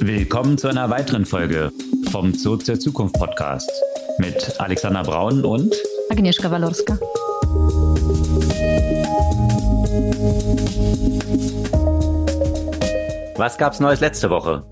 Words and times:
Willkommen 0.00 0.58
zu 0.58 0.68
einer 0.68 0.90
weiteren 0.90 1.24
Folge 1.24 1.72
vom 2.10 2.34
Zoo 2.34 2.56
zur 2.56 2.78
Zukunft 2.78 3.14
Podcast 3.16 3.70
mit 4.18 4.60
Alexander 4.60 5.02
Braun 5.02 5.44
und 5.44 5.74
Agnieszka 6.10 6.50
Walorska. 6.50 6.98
Was 13.36 13.58
gab's 13.58 13.80
Neues 13.80 14.00
letzte 14.00 14.30
Woche? 14.30 14.66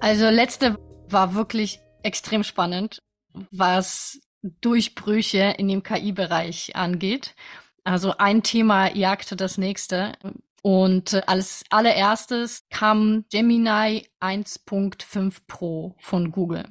Also 0.00 0.28
letzte 0.28 0.76
war 1.08 1.34
wirklich 1.34 1.80
extrem 2.02 2.44
spannend, 2.44 3.02
was 3.50 4.20
Durchbrüche 4.60 5.54
in 5.58 5.68
dem 5.68 5.82
KI-Bereich 5.82 6.76
angeht. 6.76 7.34
Also 7.84 8.14
ein 8.18 8.42
Thema 8.42 8.94
jagte 8.94 9.36
das 9.36 9.58
nächste. 9.58 10.12
Und 10.66 11.28
als 11.28 11.62
allererstes 11.68 12.66
kam 12.70 13.26
Gemini 13.30 14.08
1.5 14.20 15.42
Pro 15.46 15.94
von 15.98 16.30
Google. 16.30 16.64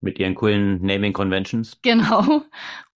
Mit 0.00 0.18
ihren 0.18 0.34
coolen 0.34 0.80
Naming 0.80 1.12
Conventions. 1.12 1.78
Genau. 1.82 2.44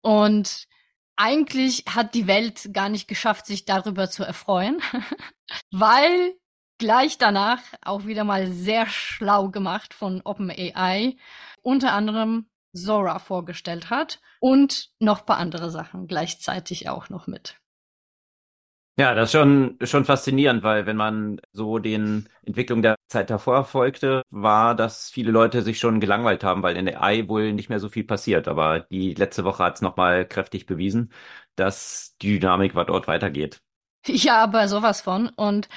Und 0.00 0.68
eigentlich 1.16 1.84
hat 1.86 2.14
die 2.14 2.26
Welt 2.26 2.70
gar 2.72 2.88
nicht 2.88 3.08
geschafft, 3.08 3.44
sich 3.44 3.66
darüber 3.66 4.08
zu 4.08 4.24
erfreuen, 4.24 4.80
weil 5.70 6.32
gleich 6.78 7.18
danach 7.18 7.60
auch 7.82 8.06
wieder 8.06 8.24
mal 8.24 8.50
sehr 8.50 8.86
schlau 8.86 9.50
gemacht 9.50 9.92
von 9.92 10.22
OpenAI, 10.24 11.18
unter 11.60 11.92
anderem 11.92 12.46
Zora 12.72 13.18
vorgestellt 13.18 13.90
hat 13.90 14.22
und 14.40 14.92
noch 14.98 15.20
ein 15.20 15.26
paar 15.26 15.36
andere 15.36 15.70
Sachen 15.70 16.06
gleichzeitig 16.06 16.88
auch 16.88 17.10
noch 17.10 17.26
mit. 17.26 17.61
Ja, 18.98 19.14
das 19.14 19.30
ist 19.30 19.32
schon, 19.32 19.78
schon 19.82 20.04
faszinierend, 20.04 20.62
weil 20.62 20.84
wenn 20.84 20.96
man 20.98 21.40
so 21.52 21.78
den 21.78 22.28
Entwicklungen 22.44 22.82
der 22.82 22.96
Zeit 23.08 23.30
davor 23.30 23.64
folgte, 23.64 24.22
war, 24.28 24.74
dass 24.74 25.08
viele 25.10 25.30
Leute 25.30 25.62
sich 25.62 25.78
schon 25.78 25.98
gelangweilt 25.98 26.44
haben, 26.44 26.62
weil 26.62 26.76
in 26.76 26.84
der 26.84 27.02
AI 27.02 27.26
wohl 27.26 27.54
nicht 27.54 27.70
mehr 27.70 27.80
so 27.80 27.88
viel 27.88 28.04
passiert. 28.04 28.48
Aber 28.48 28.80
die 28.80 29.14
letzte 29.14 29.44
Woche 29.44 29.64
hat 29.64 29.76
es 29.76 29.80
nochmal 29.82 30.26
kräftig 30.28 30.66
bewiesen, 30.66 31.10
dass 31.56 32.16
die 32.20 32.38
Dynamik 32.38 32.74
dort 32.74 33.08
weitergeht. 33.08 33.62
Ja, 34.06 34.42
aber 34.42 34.68
sowas 34.68 35.00
von. 35.00 35.28
Und 35.30 35.68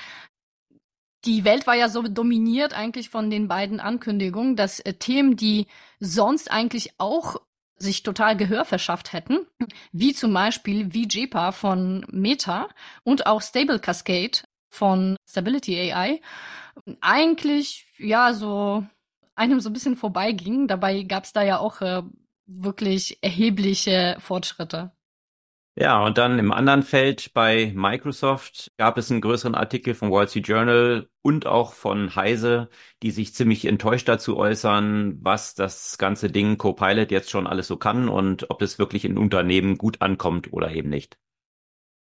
die 1.25 1.43
Welt 1.43 1.66
war 1.67 1.75
ja 1.75 1.89
so 1.89 2.03
dominiert 2.03 2.73
eigentlich 2.73 3.09
von 3.09 3.30
den 3.30 3.47
beiden 3.47 3.80
Ankündigungen, 3.80 4.55
dass 4.55 4.80
äh, 4.80 4.93
Themen, 4.93 5.36
die 5.36 5.67
sonst 5.99 6.52
eigentlich 6.52 6.93
auch 6.99 7.38
sich 7.77 8.03
total 8.03 8.37
Gehör 8.37 8.65
verschafft 8.65 9.13
hätten, 9.13 9.39
wie 9.91 10.13
zum 10.13 10.33
Beispiel 10.33 10.91
VJPA 10.91 11.51
von 11.51 12.05
Meta 12.09 12.69
und 13.03 13.25
auch 13.25 13.41
Stable 13.41 13.79
Cascade 13.79 14.39
von 14.69 15.15
Stability 15.27 15.79
AI, 15.79 16.21
eigentlich 17.01 17.87
ja 17.97 18.33
so 18.33 18.85
einem 19.35 19.59
so 19.59 19.69
ein 19.69 19.73
bisschen 19.73 19.95
vorbeiging. 19.95 20.67
Dabei 20.67 21.03
gab 21.03 21.23
es 21.25 21.33
da 21.33 21.43
ja 21.43 21.59
auch 21.59 21.81
äh, 21.81 22.03
wirklich 22.45 23.17
erhebliche 23.21 24.17
Fortschritte. 24.19 24.91
Ja, 25.77 26.05
und 26.05 26.17
dann 26.17 26.39
im 26.39 26.53
anderen 26.53 26.83
Feld 26.83 27.33
bei 27.33 27.73
Microsoft 27.75 28.71
gab 28.77 28.97
es 28.97 29.11
einen 29.11 29.19
größeren 29.19 29.55
Artikel 29.55 29.93
vom 29.93 30.09
Wall 30.09 30.29
Street 30.29 30.47
Journal 30.47 31.09
und 31.21 31.47
auch 31.47 31.73
von 31.73 32.15
Heise, 32.15 32.69
die 33.03 33.11
sich 33.11 33.33
ziemlich 33.33 33.65
enttäuscht 33.65 34.07
dazu 34.07 34.37
äußern, 34.37 35.17
was 35.21 35.53
das 35.53 35.97
ganze 35.97 36.31
Ding 36.31 36.57
Copilot 36.57 37.11
jetzt 37.11 37.29
schon 37.29 37.45
alles 37.45 37.67
so 37.67 37.75
kann 37.75 38.07
und 38.07 38.49
ob 38.49 38.61
es 38.61 38.79
wirklich 38.79 39.03
in 39.03 39.17
Unternehmen 39.17 39.77
gut 39.77 40.01
ankommt 40.01 40.53
oder 40.53 40.71
eben 40.71 40.89
nicht. 40.89 41.17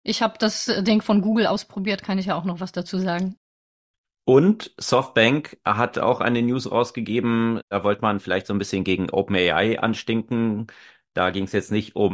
Ich 0.04 0.22
habe 0.22 0.36
das 0.38 0.72
Ding 0.82 1.02
von 1.02 1.22
Google 1.22 1.48
ausprobiert, 1.48 2.04
kann 2.04 2.20
ich 2.20 2.28
ja 2.28 2.36
auch 2.36 2.46
noch 2.46 2.60
was 2.60 2.74
dazu 2.74 3.00
sagen. 3.00 3.38
Und 4.26 4.72
Softbank 4.80 5.58
hat 5.66 5.98
auch 5.98 6.22
eine 6.22 6.44
News 6.44 6.72
rausgegeben, 6.72 7.60
da 7.70 7.84
wollte 7.84 8.04
man 8.04 8.20
vielleicht 8.20 8.46
so 8.46 8.54
ein 8.54 8.60
bisschen 8.60 8.84
gegen 8.84 9.10
OpenAI 9.10 9.80
anstinken. 9.80 10.68
Da 11.14 11.32
ging 11.32 11.46
es 11.46 11.52
jetzt 11.52 11.72
nicht 11.72 11.96
um 11.96 12.14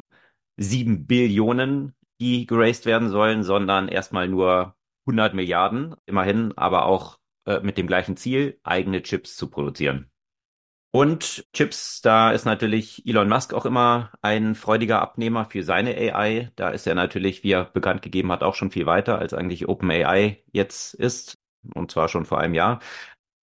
sieben 0.60 1.08
Billionen, 1.08 1.96
die 2.20 2.46
geraced 2.46 2.86
werden 2.86 3.10
sollen, 3.10 3.44
sondern 3.44 3.88
erstmal 3.88 4.28
nur 4.28 4.76
100 5.08 5.34
Milliarden, 5.34 5.96
immerhin, 6.06 6.58
aber 6.58 6.86
auch 6.86 7.18
äh, 7.46 7.62
mit 7.62 7.78
dem 7.78 7.88
gleichen 7.88 8.18
Ziel, 8.18 8.60
eigene 8.64 9.02
Chips 9.02 9.36
zu 9.36 9.50
produzieren. 9.50 10.12
Und 10.92 11.46
Chips, 11.54 12.02
da 12.02 12.32
ist 12.32 12.46
natürlich 12.46 13.06
Elon 13.06 13.30
Musk 13.30 13.54
auch 13.54 13.66
immer 13.66 14.12
ein 14.22 14.56
freudiger 14.56 15.02
Abnehmer 15.02 15.46
für 15.46 15.64
seine 15.64 15.96
AI. 15.96 16.52
Da 16.56 16.70
ist 16.70 16.88
er 16.88 16.96
natürlich, 16.96 17.44
wie 17.44 17.52
er 17.52 17.66
bekannt 17.66 18.02
gegeben 18.02 18.32
hat, 18.32 18.42
auch 18.42 18.56
schon 18.56 18.72
viel 18.72 18.88
weiter, 18.88 19.20
als 19.20 19.36
eigentlich 19.36 19.70
OpenAI 19.70 20.44
jetzt 20.52 20.96
ist. 20.96 21.38
Und 21.76 21.92
zwar 21.92 22.10
schon 22.10 22.26
vor 22.26 22.40
einem 22.40 22.56
Jahr. 22.56 22.80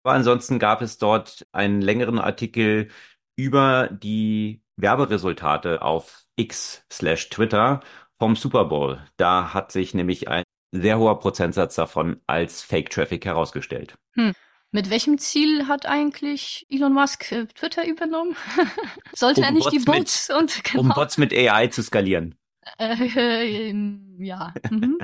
Aber 0.03 0.15
ansonsten 0.15 0.59
gab 0.59 0.82
es 0.82 0.99
dort 0.99 1.47
einen 1.53 1.81
längeren 1.81 2.19
Artikel 2.19 2.88
über 3.37 3.88
die 3.93 4.62
Werberesultate 4.76 5.82
auf 5.82 6.25
X 6.37 6.84
slash 6.92 7.31
Twitter 7.31 7.81
vom 8.19 8.37
Super 8.37 8.66
Bowl. 8.66 9.00
Da 9.16 9.54
hat 9.54 9.72
sich 9.72 9.94
nämlich 9.94 10.28
ein 10.28 10.44
sehr 10.72 10.98
hoher 10.98 11.19
Prozentsatz 11.19 11.75
davon 11.76 12.20
als 12.26 12.62
Fake 12.62 12.91
Traffic 12.91 13.25
herausgestellt. 13.25 13.94
Hm. 14.12 14.32
Mit 14.72 14.91
welchem 14.91 15.16
Ziel 15.19 15.69
hat 15.69 15.87
eigentlich 15.87 16.66
Elon 16.69 16.92
Musk 16.92 17.32
äh, 17.32 17.47
Twitter 17.47 17.87
übernommen? 17.87 18.37
Sollte 19.14 19.41
um 19.41 19.47
er 19.47 19.53
nicht 19.53 19.64
Bots 19.64 19.72
die 19.72 19.84
Bots 19.84 20.28
mit, 20.28 20.38
und 20.38 20.64
genau. 20.70 20.81
um 20.82 20.88
Bots 20.91 21.19
mit 21.19 21.32
AI 21.32 21.69
zu 21.69 21.82
skalieren? 21.82 22.34
Äh, 22.78 23.72
ja. 24.19 24.53
Mhm. 24.70 24.98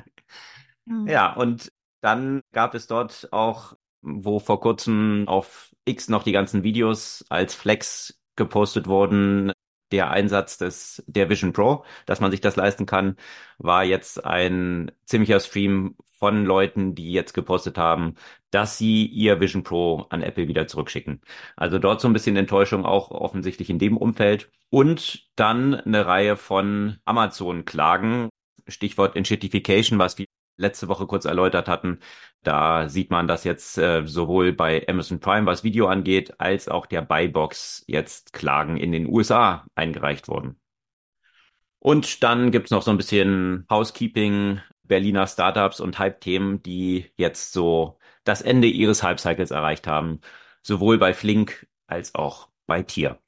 ja, 1.06 1.32
und 1.32 1.72
dann 2.02 2.42
gab 2.52 2.74
es 2.74 2.86
dort 2.86 3.32
auch, 3.32 3.76
wo 4.02 4.40
vor 4.40 4.60
kurzem 4.60 5.24
auf 5.28 5.70
X 5.84 6.08
noch 6.08 6.24
die 6.24 6.32
ganzen 6.32 6.64
Videos 6.64 7.24
als 7.28 7.54
Flex 7.54 8.20
gepostet 8.36 8.88
wurden, 8.88 9.52
der 9.92 10.10
Einsatz 10.10 10.58
des, 10.58 11.02
der 11.06 11.28
Vision 11.28 11.52
Pro, 11.52 11.84
dass 12.06 12.20
man 12.20 12.30
sich 12.30 12.40
das 12.40 12.56
leisten 12.56 12.86
kann, 12.86 13.16
war 13.58 13.84
jetzt 13.84 14.24
ein 14.24 14.90
ziemlicher 15.04 15.40
Stream 15.40 15.96
von 16.18 16.44
Leuten, 16.44 16.94
die 16.94 17.12
jetzt 17.12 17.32
gepostet 17.34 17.78
haben, 17.78 18.14
dass 18.50 18.78
sie 18.78 19.06
ihr 19.06 19.40
Vision 19.40 19.62
Pro 19.64 20.06
an 20.10 20.22
Apple 20.22 20.48
wieder 20.48 20.66
zurückschicken. 20.66 21.20
Also 21.56 21.78
dort 21.78 22.00
so 22.00 22.08
ein 22.08 22.12
bisschen 22.12 22.36
Enttäuschung 22.36 22.84
auch 22.84 23.10
offensichtlich 23.10 23.70
in 23.70 23.78
dem 23.78 23.96
Umfeld. 23.96 24.50
Und 24.70 25.28
dann 25.36 25.74
eine 25.74 26.06
Reihe 26.06 26.36
von 26.36 26.98
Amazon-Klagen, 27.04 28.28
Stichwort 28.68 29.16
Enshittification, 29.16 29.98
was 29.98 30.16
wir 30.18 30.26
letzte 30.62 30.88
Woche 30.88 31.06
kurz 31.06 31.26
erläutert 31.26 31.68
hatten. 31.68 31.98
Da 32.42 32.88
sieht 32.88 33.10
man, 33.10 33.28
dass 33.28 33.44
jetzt 33.44 33.78
äh, 33.78 34.06
sowohl 34.06 34.52
bei 34.52 34.86
Amazon 34.88 35.20
Prime, 35.20 35.46
was 35.46 35.64
Video 35.64 35.88
angeht, 35.88 36.40
als 36.40 36.68
auch 36.68 36.86
der 36.86 37.02
Buybox 37.02 37.84
jetzt 37.86 38.32
Klagen 38.32 38.76
in 38.78 38.92
den 38.92 39.06
USA 39.06 39.66
eingereicht 39.74 40.28
wurden. 40.28 40.58
Und 41.78 42.22
dann 42.22 42.50
gibt's 42.52 42.70
noch 42.70 42.82
so 42.82 42.90
ein 42.90 42.96
bisschen 42.96 43.66
Housekeeping, 43.68 44.60
Berliner 44.84 45.26
Startups 45.26 45.80
und 45.80 45.98
Hype-Themen, 45.98 46.62
die 46.62 47.10
jetzt 47.16 47.52
so 47.52 47.98
das 48.24 48.40
Ende 48.42 48.68
ihres 48.68 49.02
Hype-Cycles 49.02 49.50
erreicht 49.50 49.86
haben, 49.86 50.20
sowohl 50.62 50.98
bei 50.98 51.12
Flink 51.12 51.66
als 51.86 52.14
auch 52.14 52.48
bei 52.66 52.82
Tier. 52.82 53.18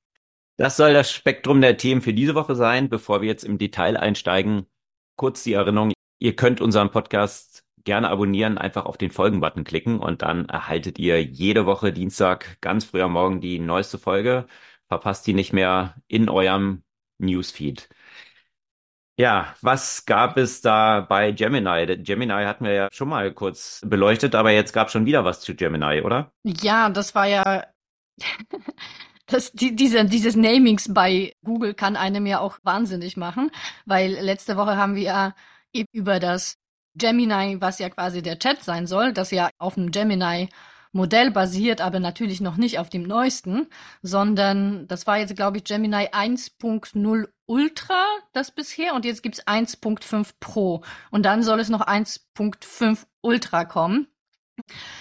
Das 0.57 0.77
soll 0.77 0.93
das 0.93 1.11
Spektrum 1.11 1.61
der 1.61 1.77
Themen 1.77 2.01
für 2.01 2.15
diese 2.15 2.37
Woche 2.37 2.55
sein. 2.55 2.89
Bevor 2.89 3.21
wir 3.21 3.29
jetzt 3.29 3.45
im 3.45 3.59
Detail 3.59 3.97
einsteigen, 3.97 4.67
kurz 5.17 5.43
die 5.43 5.55
Erinnerung, 5.55 5.93
Ihr 6.19 6.37
könnt 6.37 6.61
unseren 6.61 6.91
Podcast 6.91 7.65
gerne 7.85 8.09
abonnieren, 8.09 8.59
einfach 8.59 8.87
auf 8.87 8.97
den 8.97 9.11
Folgen-Button 9.11 9.65
klicken 9.65 10.01
und 10.01 10.23
dann 10.23 10.47
erhaltet 10.49 10.99
ihr 10.99 11.23
jede 11.23 11.67
Woche 11.67 11.93
Dienstag 11.93 12.61
ganz 12.61 12.85
früh 12.85 13.03
am 13.03 13.13
Morgen 13.13 13.41
die 13.41 13.59
neueste 13.59 13.99
Folge. 13.99 14.47
Verpasst 14.89 15.27
die 15.27 15.35
nicht 15.35 15.53
mehr 15.53 15.97
in 16.09 16.29
eurem 16.29 16.83
Newsfeed. 17.19 17.89
Ja, 19.17 19.55
was 19.61 20.07
gab 20.07 20.37
es 20.37 20.61
da 20.61 21.01
bei 21.01 21.31
Gemini? 21.31 22.03
Gemini 22.03 22.33
hatten 22.33 22.65
wir 22.65 22.73
ja 22.73 22.89
schon 22.91 23.09
mal 23.09 23.33
kurz 23.33 23.81
beleuchtet, 23.87 24.35
aber 24.35 24.51
jetzt 24.51 24.73
gab 24.73 24.89
es 24.89 24.93
schon 24.93 25.07
wieder 25.07 25.25
was 25.25 25.41
zu 25.41 25.55
Gemini, 25.55 26.01
oder? 26.01 26.33
Ja, 26.43 26.89
das 26.89 27.15
war 27.15 27.27
ja 27.27 27.65
das, 29.27 29.53
die, 29.53 29.77
diese, 29.77 30.05
dieses 30.05 30.35
Namings 30.35 30.93
bei 30.93 31.35
Google 31.45 31.75
kann 31.75 31.97
einem 31.97 32.27
ja 32.27 32.41
auch 32.41 32.59
wahnsinnig 32.65 33.17
machen, 33.17 33.51
weil 33.87 34.13
letzte 34.15 34.57
Woche 34.57 34.77
haben 34.77 34.97
wir 34.97 35.03
ja 35.03 35.35
über 35.93 36.21
das 36.21 36.57
Gemini, 36.97 37.61
was 37.61 37.79
ja 37.79 37.91
quasi 37.91 38.23
der 38.23 38.39
Chat 38.39 38.63
sein 38.63 38.87
soll, 38.87 39.13
das 39.13 39.31
ja 39.31 39.51
auf 39.59 39.75
dem 39.75 39.91
Gemini 39.91 40.49
Modell 40.93 41.33
basiert, 41.33 41.81
aber 41.81 41.99
natürlich 41.99 42.41
noch 42.41 42.57
nicht 42.57 42.79
auf 42.79 42.89
dem 42.89 43.03
neuesten, 43.03 43.67
sondern 44.03 44.87
das 44.87 45.09
war 45.09 45.19
jetzt, 45.19 45.35
glaube 45.35 45.57
ich, 45.59 45.65
Gemini 45.65 46.07
1.0 46.07 47.29
Ultra, 47.47 48.05
das 48.33 48.53
bisher, 48.53 48.95
und 48.95 49.05
jetzt 49.05 49.23
gibt's 49.23 49.45
1.5 49.45 50.35
Pro. 50.39 50.85
Und 51.11 51.27
dann 51.27 51.43
soll 51.43 51.59
es 51.59 51.69
noch 51.69 51.81
1.5 51.85 53.05
Ultra 53.23 53.65
kommen. 53.65 54.07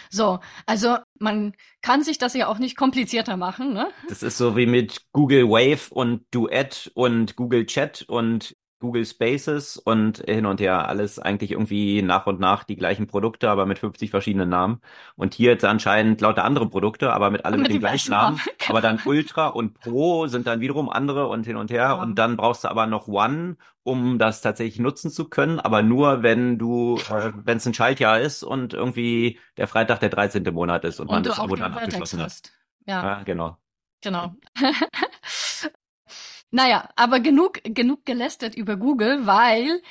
So, 0.10 0.40
also 0.66 0.98
man 1.20 1.54
kann 1.84 2.04
sich 2.04 2.18
das 2.18 2.34
ja 2.34 2.48
auch 2.48 2.58
nicht 2.58 2.76
komplizierter 2.76 3.38
machen, 3.38 3.74
ne? 3.74 3.88
Das 4.10 4.24
ist 4.24 4.40
so 4.40 4.58
wie 4.58 4.66
mit 4.66 5.02
Google 5.12 5.48
Wave 5.48 5.94
und 5.94 6.26
Duet 6.32 6.92
und 6.96 7.36
Google 7.36 7.68
Chat 7.68 8.02
und 8.08 8.56
Google 8.84 9.06
Spaces 9.06 9.78
und 9.78 10.18
hin 10.18 10.46
und 10.46 10.60
her 10.60 10.90
alles 10.90 11.18
eigentlich 11.18 11.52
irgendwie 11.52 12.02
nach 12.02 12.28
und 12.28 12.42
nach 12.42 12.66
die 12.66 12.76
gleichen 12.76 13.08
Produkte, 13.08 13.50
aber 13.50 13.66
mit 13.66 13.80
50 13.80 14.12
verschiedenen 14.12 14.50
Namen. 14.50 14.82
Und 15.16 15.34
hier 15.34 15.52
jetzt 15.52 15.64
anscheinend 15.64 16.20
lauter 16.20 16.44
andere 16.44 16.70
Produkte, 16.70 17.14
aber 17.14 17.32
mit 17.32 17.46
allem 17.46 17.62
mit, 17.62 17.72
dem 17.72 17.80
gleichen 17.80 18.12
Namen. 18.12 18.42
Aber 18.68 18.82
dann 18.82 19.00
Ultra 19.06 19.48
und 19.48 19.80
Pro 19.80 20.28
sind 20.28 20.48
dann 20.48 20.60
wiederum 20.60 20.90
andere 20.90 21.28
und 21.30 21.46
hin 21.46 21.56
und 21.56 21.72
her. 21.72 21.84
Ja. 21.84 21.94
Und 21.94 22.16
dann 22.16 22.36
brauchst 22.36 22.66
du 22.66 22.68
aber 22.68 22.86
noch 22.86 23.08
One, 23.08 23.56
um 23.84 24.20
das 24.20 24.42
tatsächlich 24.42 24.80
nutzen 24.80 25.10
zu 25.12 25.30
können, 25.30 25.62
aber 25.62 25.82
nur 25.82 26.22
wenn 26.22 26.58
du, 26.58 26.98
äh, 27.10 27.32
wenn 27.36 27.58
es 27.58 27.66
ein 27.66 27.74
Schaltjahr 27.74 28.20
ist 28.20 28.44
und 28.44 28.74
irgendwie 28.74 29.40
der 29.56 29.68
Freitag 29.70 30.02
der 30.02 30.10
13. 30.10 30.44
Monat 30.54 30.84
ist 30.84 31.00
und, 31.00 31.08
und 31.08 31.16
man 31.16 31.24
das 31.24 31.38
Monat 31.38 31.74
abgeschlossen 31.74 32.22
hast. 32.22 32.52
Ja. 32.86 33.02
ja, 33.02 33.24
genau. 33.24 33.58
Genau. 34.02 34.36
Naja, 36.54 36.88
aber 36.96 37.20
genug, 37.20 37.62
genug 37.64 38.06
gelästert 38.06 38.54
über 38.54 38.78
Google, 38.78 39.26
weil 39.26 39.82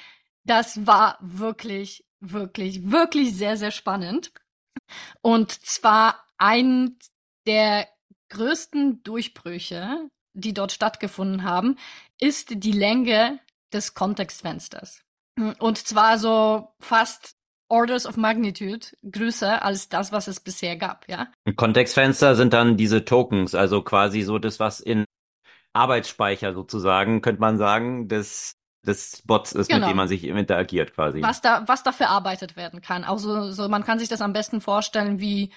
das 0.44 0.86
war 0.86 1.18
wirklich, 1.20 2.04
wirklich, 2.20 2.88
wirklich 2.88 3.34
sehr, 3.34 3.56
sehr 3.56 3.72
spannend. 3.72 4.32
Und 5.22 5.50
zwar 5.50 6.24
ein 6.38 6.98
der 7.48 7.88
größten 8.28 9.02
Durchbrüche, 9.02 10.08
die 10.34 10.54
dort 10.54 10.70
stattgefunden 10.70 11.42
haben, 11.42 11.78
ist 12.20 12.50
die 12.54 12.72
Länge 12.72 13.40
des 13.72 13.94
Kontextfensters. 13.94 15.02
Und 15.58 15.78
zwar 15.78 16.16
so 16.16 16.68
fast 16.78 17.34
Orders 17.68 18.06
of 18.06 18.16
Magnitude 18.16 18.86
größer 19.10 19.64
als 19.64 19.88
das, 19.88 20.12
was 20.12 20.28
es 20.28 20.38
bisher 20.38 20.76
gab, 20.76 21.08
ja. 21.08 21.26
Kontextfenster 21.56 22.36
sind 22.36 22.52
dann 22.52 22.76
diese 22.76 23.04
Tokens, 23.04 23.56
also 23.56 23.82
quasi 23.82 24.22
so 24.22 24.38
das, 24.38 24.60
was 24.60 24.78
in 24.78 25.04
Arbeitsspeicher 25.72 26.54
sozusagen, 26.54 27.22
könnte 27.22 27.40
man 27.40 27.58
sagen, 27.58 28.08
des, 28.08 28.56
des 28.86 29.22
Bots 29.24 29.52
ist, 29.52 29.68
genau. 29.68 29.80
mit 29.80 29.90
dem 29.90 29.96
man 29.96 30.08
sich 30.08 30.24
interagiert 30.24 30.94
quasi. 30.94 31.22
Was 31.22 31.40
da, 31.40 31.64
was 31.66 31.82
da 31.82 31.92
verarbeitet 31.92 32.56
werden 32.56 32.82
kann. 32.82 33.04
Also 33.04 33.50
so, 33.50 33.68
man 33.68 33.84
kann 33.84 33.98
sich 33.98 34.08
das 34.08 34.20
am 34.20 34.32
besten 34.32 34.60
vorstellen 34.60 35.18
wie 35.18 35.52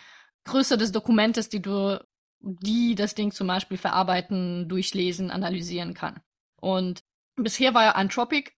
Größe 0.45 0.77
des 0.77 0.91
Dokumentes, 0.91 1.50
die 1.50 1.62
du, 1.62 2.03
die 2.39 2.95
das 2.95 3.15
Ding 3.15 3.31
zum 3.31 3.47
Beispiel 3.47 3.77
verarbeiten, 3.77 4.69
durchlesen, 4.69 5.31
analysieren 5.31 5.94
kann. 5.94 6.21
Und 6.62 7.03
bisher 7.35 7.73
war 7.73 7.83
ja 7.83 7.91
Anthropic 7.91 8.53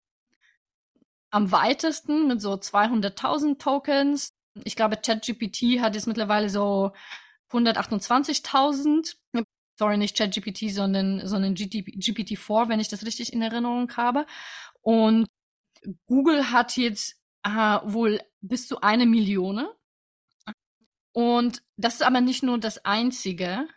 am 1.31 1.53
weitesten 1.53 2.29
mit 2.29 2.41
so 2.41 2.55
200.000 2.55 3.59
Tokens. 3.59 4.35
Ich 4.65 4.77
glaube, 4.77 4.97
ChatGPT 4.97 5.81
hat 5.81 5.95
jetzt 5.95 6.07
mittlerweile 6.07 6.49
so 6.49 6.93
128.000 7.53 9.17
sorry, 9.79 9.97
nicht 9.99 10.17
ChatGPT, 10.17 10.71
sondern, 10.71 11.27
sondern 11.27 11.55
GPT-4, 11.55 12.69
wenn 12.69 12.81
ich 12.81 12.89
das 12.89 13.05
richtig 13.05 13.33
in 13.33 13.43
Erinnerung 13.43 13.95
habe. 13.97 14.27
Und 14.81 15.27
Google 16.07 16.51
hat 16.51 16.77
jetzt 16.77 17.17
äh, 17.45 17.51
wohl 17.85 18.21
bis 18.41 18.67
zu 18.67 18.81
eine 18.81 19.07
Million. 19.07 19.67
Und 21.13 21.63
das 21.77 21.95
ist 21.95 22.03
aber 22.03 22.21
nicht 22.21 22.43
nur 22.43 22.59
das 22.59 22.85
Einzige. 22.85 23.69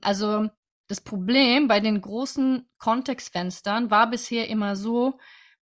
Also 0.00 0.48
das 0.88 1.00
Problem 1.00 1.68
bei 1.68 1.80
den 1.80 2.00
großen 2.00 2.68
Kontextfenstern 2.78 3.90
war 3.90 4.10
bisher 4.10 4.48
immer 4.48 4.74
so, 4.74 5.18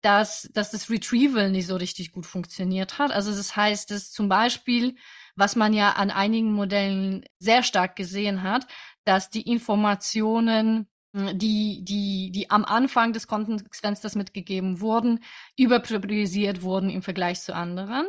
dass, 0.02 0.50
dass 0.54 0.72
das 0.72 0.90
Retrieval 0.90 1.52
nicht 1.52 1.68
so 1.68 1.76
richtig 1.76 2.14
gut 2.14 2.26
funktioniert 2.26 3.00
hat. 3.00 3.12
Also 3.12 3.32
das 3.36 3.56
heißt, 3.56 3.92
dass 3.92 4.12
zum 4.12 4.30
Beispiel, 4.30 4.96
was 5.36 5.58
man 5.58 5.74
ja 5.74 5.92
an 5.94 6.10
einigen 6.10 6.54
Modellen 6.54 7.26
sehr 7.38 7.64
stark 7.64 7.98
gesehen 7.98 8.44
hat, 8.44 8.66
dass 9.10 9.32
die 9.32 9.42
Informationen, 9.42 10.88
hm, 11.16 11.36
die, 11.40 11.84
die, 11.84 12.30
die 12.32 12.52
am 12.52 12.64
Anfang 12.64 13.12
des 13.12 13.28
Kontextfensters 13.28 14.14
mitgegeben 14.14 14.82
wurden, 14.82 15.24
überpriorisiert 15.58 16.62
wurden 16.62 16.92
im 16.92 17.02
Vergleich 17.02 17.42
zu 17.42 17.56
anderen. 17.56 18.06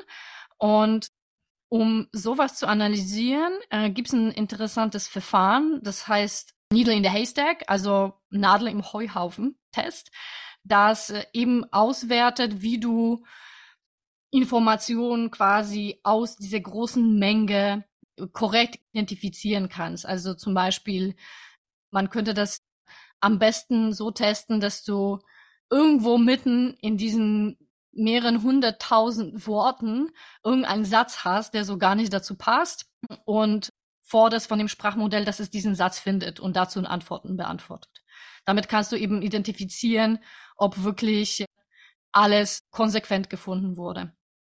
Und 0.58 1.08
um 1.70 2.06
sowas 2.12 2.56
zu 2.56 2.68
analysieren, 2.68 3.54
äh, 3.70 3.88
gibt 3.88 4.08
es 4.08 4.12
ein 4.12 4.30
interessantes 4.30 5.08
Verfahren, 5.08 5.80
das 5.82 6.06
heißt 6.06 6.52
Needle 6.70 6.92
in 6.92 7.02
the 7.02 7.08
Haystack, 7.08 7.64
also 7.66 8.12
Nadel 8.28 8.68
im 8.68 8.92
Heuhaufen-Test, 8.92 10.10
das 10.64 11.08
äh, 11.08 11.24
eben 11.32 11.64
auswertet, 11.72 12.60
wie 12.60 12.78
du 12.78 13.24
Informationen 14.30 15.30
quasi 15.30 15.98
aus 16.02 16.36
dieser 16.36 16.60
großen 16.60 17.18
Menge 17.18 17.86
korrekt 18.28 18.78
identifizieren 18.92 19.68
kannst. 19.68 20.06
Also 20.06 20.34
zum 20.34 20.54
Beispiel, 20.54 21.14
man 21.90 22.10
könnte 22.10 22.34
das 22.34 22.62
am 23.20 23.38
besten 23.38 23.92
so 23.92 24.10
testen, 24.10 24.60
dass 24.60 24.84
du 24.84 25.18
irgendwo 25.70 26.18
mitten 26.18 26.74
in 26.80 26.96
diesen 26.96 27.58
mehreren 27.92 28.42
hunderttausend 28.42 29.46
Worten 29.46 30.10
irgendeinen 30.44 30.84
Satz 30.84 31.24
hast, 31.24 31.54
der 31.54 31.64
so 31.64 31.78
gar 31.78 31.94
nicht 31.94 32.12
dazu 32.12 32.36
passt 32.36 32.86
und 33.24 33.70
forderst 34.02 34.48
von 34.48 34.58
dem 34.58 34.68
Sprachmodell, 34.68 35.24
dass 35.24 35.40
es 35.40 35.50
diesen 35.50 35.74
Satz 35.74 35.98
findet 35.98 36.40
und 36.40 36.56
dazu 36.56 36.80
Antworten 36.80 37.36
beantwortet. 37.36 38.02
Damit 38.44 38.68
kannst 38.68 38.90
du 38.92 38.96
eben 38.96 39.22
identifizieren, 39.22 40.18
ob 40.56 40.82
wirklich 40.82 41.44
alles 42.12 42.60
konsequent 42.70 43.30
gefunden 43.30 43.76
wurde. 43.76 44.12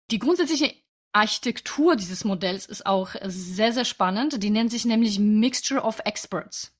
Die 0.09 0.19
grundsätzliche 0.19 0.73
Architektur 1.13 1.95
dieses 1.95 2.25
Modells 2.25 2.65
ist 2.65 2.85
auch 2.85 3.15
sehr, 3.23 3.71
sehr 3.71 3.85
spannend. 3.85 4.41
Die 4.43 4.49
nennt 4.49 4.71
sich 4.71 4.85
nämlich 4.85 5.19
Mixture 5.19 5.81
of 5.81 6.01
Experts. 6.05 6.75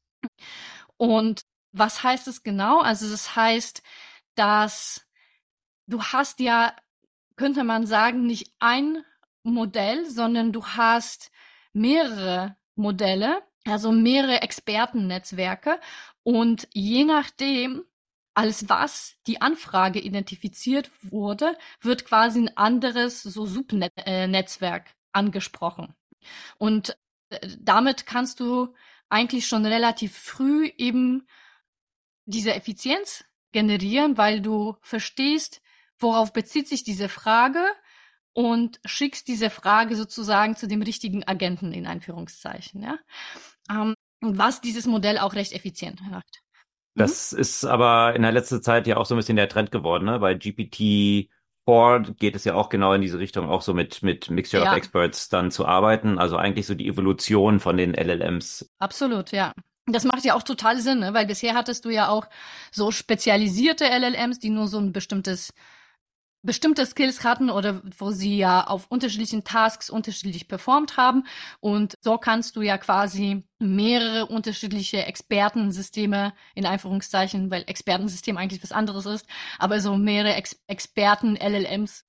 Und 0.98 1.44
was 1.72 2.04
heißt 2.04 2.28
es 2.28 2.44
genau? 2.44 2.80
Also 2.80 3.10
das 3.10 3.36
heißt, 3.36 3.82
dass 4.36 5.06
du 5.88 6.02
hast 6.04 6.40
ja, 6.40 6.76
könnte 7.36 7.64
man 7.64 7.86
sagen, 7.86 8.26
nicht 8.26 8.54
ein 8.60 9.04
Modell, 9.44 10.10
sondern 10.10 10.52
du 10.52 10.66
hast 10.66 11.32
mehrere 11.74 12.56
Modelle, 12.76 13.44
also 13.66 13.92
mehrere 13.92 14.42
Expertennetzwerke. 14.42 15.80
Und 16.24 16.68
je 16.74 17.04
nachdem, 17.04 17.84
als 18.34 18.70
was 18.70 19.16
die 19.28 19.42
Anfrage 19.42 20.00
identifiziert 20.00 20.92
wurde, 21.02 21.58
wird 21.82 22.06
quasi 22.06 22.40
ein 22.40 22.58
anderes 22.58 23.24
so 23.24 23.46
Subnetzwerk 23.46 24.88
äh, 24.88 24.94
angesprochen. 25.12 25.96
Und 26.58 26.98
äh, 27.30 27.48
damit 27.60 28.06
kannst 28.06 28.40
du 28.40 28.74
eigentlich 29.10 29.48
schon 29.48 29.66
relativ 29.66 30.18
früh 30.18 30.72
eben 30.78 31.28
diese 32.26 32.54
Effizienz 32.54 33.26
generieren, 33.52 34.18
weil 34.18 34.42
du 34.42 34.78
verstehst, 34.82 35.62
worauf 36.00 36.34
bezieht 36.34 36.68
sich 36.68 36.84
diese 36.84 37.10
Frage 37.10 37.64
und 38.34 38.80
schickst 38.84 39.28
diese 39.28 39.50
Frage 39.50 39.96
sozusagen 39.96 40.56
zu 40.56 40.68
dem 40.68 40.82
richtigen 40.82 41.24
Agenten 41.28 41.72
in 41.72 41.86
Einführungszeichen, 41.86 42.82
ja. 42.82 42.98
Ähm, 43.70 43.94
was 44.22 44.62
dieses 44.62 44.88
Modell 44.88 45.20
auch 45.20 45.36
recht 45.36 45.54
effizient 45.54 46.02
macht. 46.10 46.42
Das 46.96 47.32
mhm. 47.32 47.40
ist 47.40 47.66
aber 47.66 48.16
in 48.16 48.22
der 48.22 48.32
letzten 48.32 48.62
Zeit 48.62 48.88
ja 48.88 48.98
auch 48.98 49.06
so 49.06 49.16
ein 49.16 49.18
bisschen 49.18 49.36
der 49.36 49.50
Trend 49.50 49.72
geworden, 49.72 50.06
ne? 50.06 50.20
Bei 50.20 50.34
GPT-4 50.34 52.14
geht 52.16 52.36
es 52.36 52.44
ja 52.44 52.56
auch 52.56 52.70
genau 52.70 52.94
in 52.94 53.02
diese 53.02 53.20
Richtung, 53.20 53.50
auch 53.50 53.62
so 53.62 53.74
mit, 53.74 54.04
mit 54.04 54.30
Mixture 54.30 54.64
ja. 54.64 54.72
of 54.72 54.78
Experts 54.78 55.30
dann 55.30 55.52
zu 55.52 55.66
arbeiten. 55.66 56.20
Also 56.20 56.38
eigentlich 56.38 56.68
so 56.68 56.76
die 56.76 56.88
Evolution 56.88 57.60
von 57.60 57.78
den 57.78 57.94
LLMs. 57.94 58.70
Absolut, 58.80 59.32
ja. 59.32 59.54
Das 59.86 60.06
macht 60.06 60.24
ja 60.24 60.34
auch 60.36 60.44
total 60.44 60.80
Sinn, 60.80 61.00
ne? 61.00 61.14
weil 61.14 61.26
bisher 61.26 61.56
hattest 61.56 61.84
du 61.84 61.90
ja 61.90 62.08
auch 62.08 62.28
so 62.72 62.92
spezialisierte 62.92 63.86
LLMs, 63.86 64.40
die 64.40 64.50
nur 64.50 64.68
so 64.68 64.78
ein 64.78 64.94
bestimmtes 64.94 65.54
bestimmte 66.44 66.86
Skills 66.86 67.24
hatten 67.24 67.50
oder 67.50 67.82
wo 67.98 68.12
sie 68.12 68.38
ja 68.38 68.68
auf 68.68 68.88
unterschiedlichen 68.90 69.44
Tasks 69.44 69.90
unterschiedlich 69.90 70.48
performt 70.48 70.98
haben. 70.98 71.26
Und 71.60 71.98
so 72.02 72.18
kannst 72.18 72.56
du 72.56 72.62
ja 72.62 72.78
quasi 72.78 73.44
mehrere 73.60 74.28
unterschiedliche 74.28 75.06
Expertensysteme 75.06 76.34
in 76.54 76.66
Einführungszeichen, 76.66 77.50
weil 77.50 77.64
Expertensystem 77.66 78.38
eigentlich 78.38 78.62
was 78.62 78.74
anderes 78.74 79.06
ist, 79.06 79.26
aber 79.58 79.80
so 79.80 79.96
mehrere 79.96 80.36
Ex 80.36 80.62
Experten 80.68 81.36
LLMs 81.38 82.06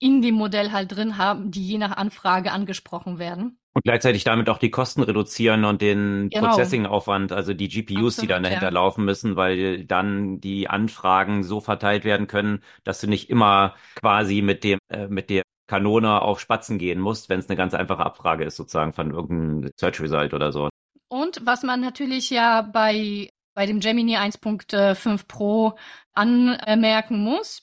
in 0.00 0.22
dem 0.22 0.34
Modell 0.34 0.72
halt 0.72 0.92
drin 0.92 1.16
haben, 1.16 1.50
die 1.50 1.66
je 1.66 1.78
nach 1.78 1.96
Anfrage 1.96 2.52
angesprochen 2.52 3.18
werden. 3.18 3.58
Und 3.78 3.84
gleichzeitig 3.84 4.24
damit 4.24 4.48
auch 4.50 4.58
die 4.58 4.72
Kosten 4.72 5.04
reduzieren 5.04 5.64
und 5.64 5.80
den 5.80 6.30
genau. 6.30 6.48
Processing-Aufwand, 6.48 7.30
also 7.30 7.54
die 7.54 7.68
GPUs, 7.68 8.14
Absolut, 8.14 8.22
die 8.22 8.26
dann 8.26 8.42
dahinter 8.42 8.64
ja. 8.64 8.70
laufen 8.70 9.04
müssen, 9.04 9.36
weil 9.36 9.84
dann 9.84 10.40
die 10.40 10.68
Anfragen 10.68 11.44
so 11.44 11.60
verteilt 11.60 12.04
werden 12.04 12.26
können, 12.26 12.64
dass 12.82 13.00
du 13.00 13.06
nicht 13.06 13.30
immer 13.30 13.76
quasi 13.94 14.42
mit 14.42 14.64
dem, 14.64 14.80
äh, 14.88 15.06
mit 15.06 15.30
der 15.30 15.44
Kanone 15.68 16.22
auf 16.22 16.40
Spatzen 16.40 16.76
gehen 16.78 16.98
musst, 16.98 17.28
wenn 17.28 17.38
es 17.38 17.48
eine 17.48 17.56
ganz 17.56 17.72
einfache 17.72 18.04
Abfrage 18.04 18.42
ist, 18.42 18.56
sozusagen 18.56 18.92
von 18.92 19.12
irgendeinem 19.12 19.70
Search 19.78 20.00
Result 20.00 20.34
oder 20.34 20.50
so. 20.50 20.68
Und 21.06 21.40
was 21.46 21.62
man 21.62 21.80
natürlich 21.80 22.30
ja 22.30 22.62
bei, 22.62 23.30
bei 23.54 23.66
dem 23.66 23.78
Gemini 23.78 24.16
1.5 24.16 25.28
Pro 25.28 25.78
anmerken 26.14 27.22
muss, 27.22 27.62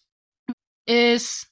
ist, 0.85 1.51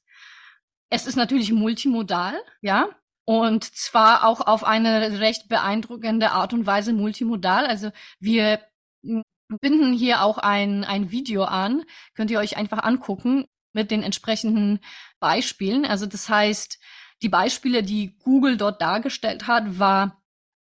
es 0.90 1.06
ist 1.06 1.18
natürlich 1.18 1.52
multimodal, 1.52 2.36
ja. 2.62 2.88
Und 3.26 3.64
zwar 3.64 4.26
auch 4.26 4.42
auf 4.42 4.64
eine 4.64 5.20
recht 5.20 5.48
beeindruckende 5.48 6.32
Art 6.32 6.54
und 6.54 6.66
Weise 6.66 6.94
multimodal. 6.94 7.66
Also 7.66 7.92
wir 8.20 8.62
binden 9.62 9.94
hier 9.94 10.24
auch 10.24 10.38
ein, 10.38 10.84
ein 10.84 11.12
Video 11.12 11.44
an. 11.44 11.84
Könnt 12.16 12.32
ihr 12.32 12.40
euch 12.40 12.58
einfach 12.58 12.84
angucken 12.84 13.46
mit 13.72 13.92
den 13.92 14.04
entsprechenden 14.04 14.80
Beispielen. 15.20 15.86
Also 15.86 16.06
das 16.06 16.30
heißt, 16.30 16.80
die 17.22 17.30
Beispiele, 17.30 17.84
die 17.84 18.18
Google 18.20 18.58
dort 18.58 18.82
dargestellt 18.82 19.48
hat, 19.48 19.80
war 19.80 20.22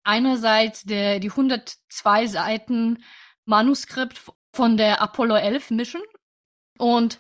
einerseits 0.03 0.83
der, 0.83 1.19
die 1.19 1.29
102 1.29 2.27
Seiten 2.27 3.03
Manuskript 3.45 4.19
von 4.53 4.77
der 4.77 5.01
Apollo 5.01 5.35
11 5.35 5.71
Mission 5.71 6.01
und 6.77 7.19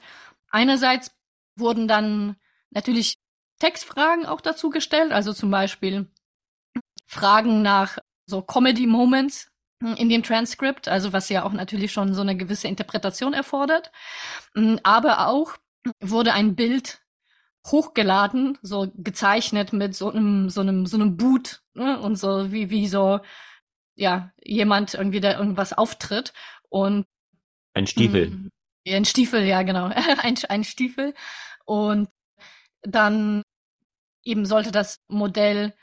einerseits 0.49 1.11
wurden 1.55 1.87
dann 1.87 2.37
natürlich 2.71 3.15
Textfragen 3.59 4.25
auch 4.25 4.41
dazu 4.41 4.69
gestellt, 4.69 5.11
also 5.11 5.33
zum 5.33 5.51
Beispiel 5.51 6.07
Fragen 7.07 7.61
nach 7.61 7.97
so 8.25 8.41
Comedy 8.41 8.87
Moments 8.87 9.51
in 9.81 10.09
dem 10.09 10.23
Transkript, 10.23 10.87
also 10.87 11.13
was 11.13 11.29
ja 11.29 11.43
auch 11.43 11.53
natürlich 11.53 11.91
schon 11.91 12.13
so 12.13 12.21
eine 12.21 12.35
gewisse 12.35 12.67
Interpretation 12.67 13.33
erfordert. 13.33 13.91
Aber 14.83 15.27
auch 15.27 15.55
wurde 16.01 16.33
ein 16.33 16.55
Bild 16.55 17.01
hochgeladen, 17.67 18.57
so 18.61 18.91
gezeichnet 18.95 19.73
mit 19.73 19.95
so 19.95 20.11
einem, 20.11 20.49
so 20.49 20.61
einem, 20.61 20.85
so 20.85 20.97
einem 20.97 21.17
Boot 21.17 21.61
ne? 21.73 21.99
und 21.99 22.15
so 22.15 22.51
wie, 22.51 22.69
wie 22.69 22.87
so, 22.87 23.19
ja, 23.95 24.31
jemand 24.43 24.93
irgendwie, 24.93 25.19
der 25.19 25.37
irgendwas 25.37 25.73
auftritt 25.73 26.33
und 26.69 27.05
ein 27.73 27.87
Stiefel. 27.87 28.29
Mh, 28.29 28.49
ein 28.95 29.05
Stiefel, 29.05 29.43
ja, 29.43 29.63
genau. 29.63 29.85
ein, 30.21 30.35
ein 30.49 30.63
Stiefel. 30.63 31.13
Und 31.65 32.09
dann 32.81 33.43
eben 34.23 34.45
sollte 34.45 34.71
das 34.71 34.99
Modell 35.07 35.73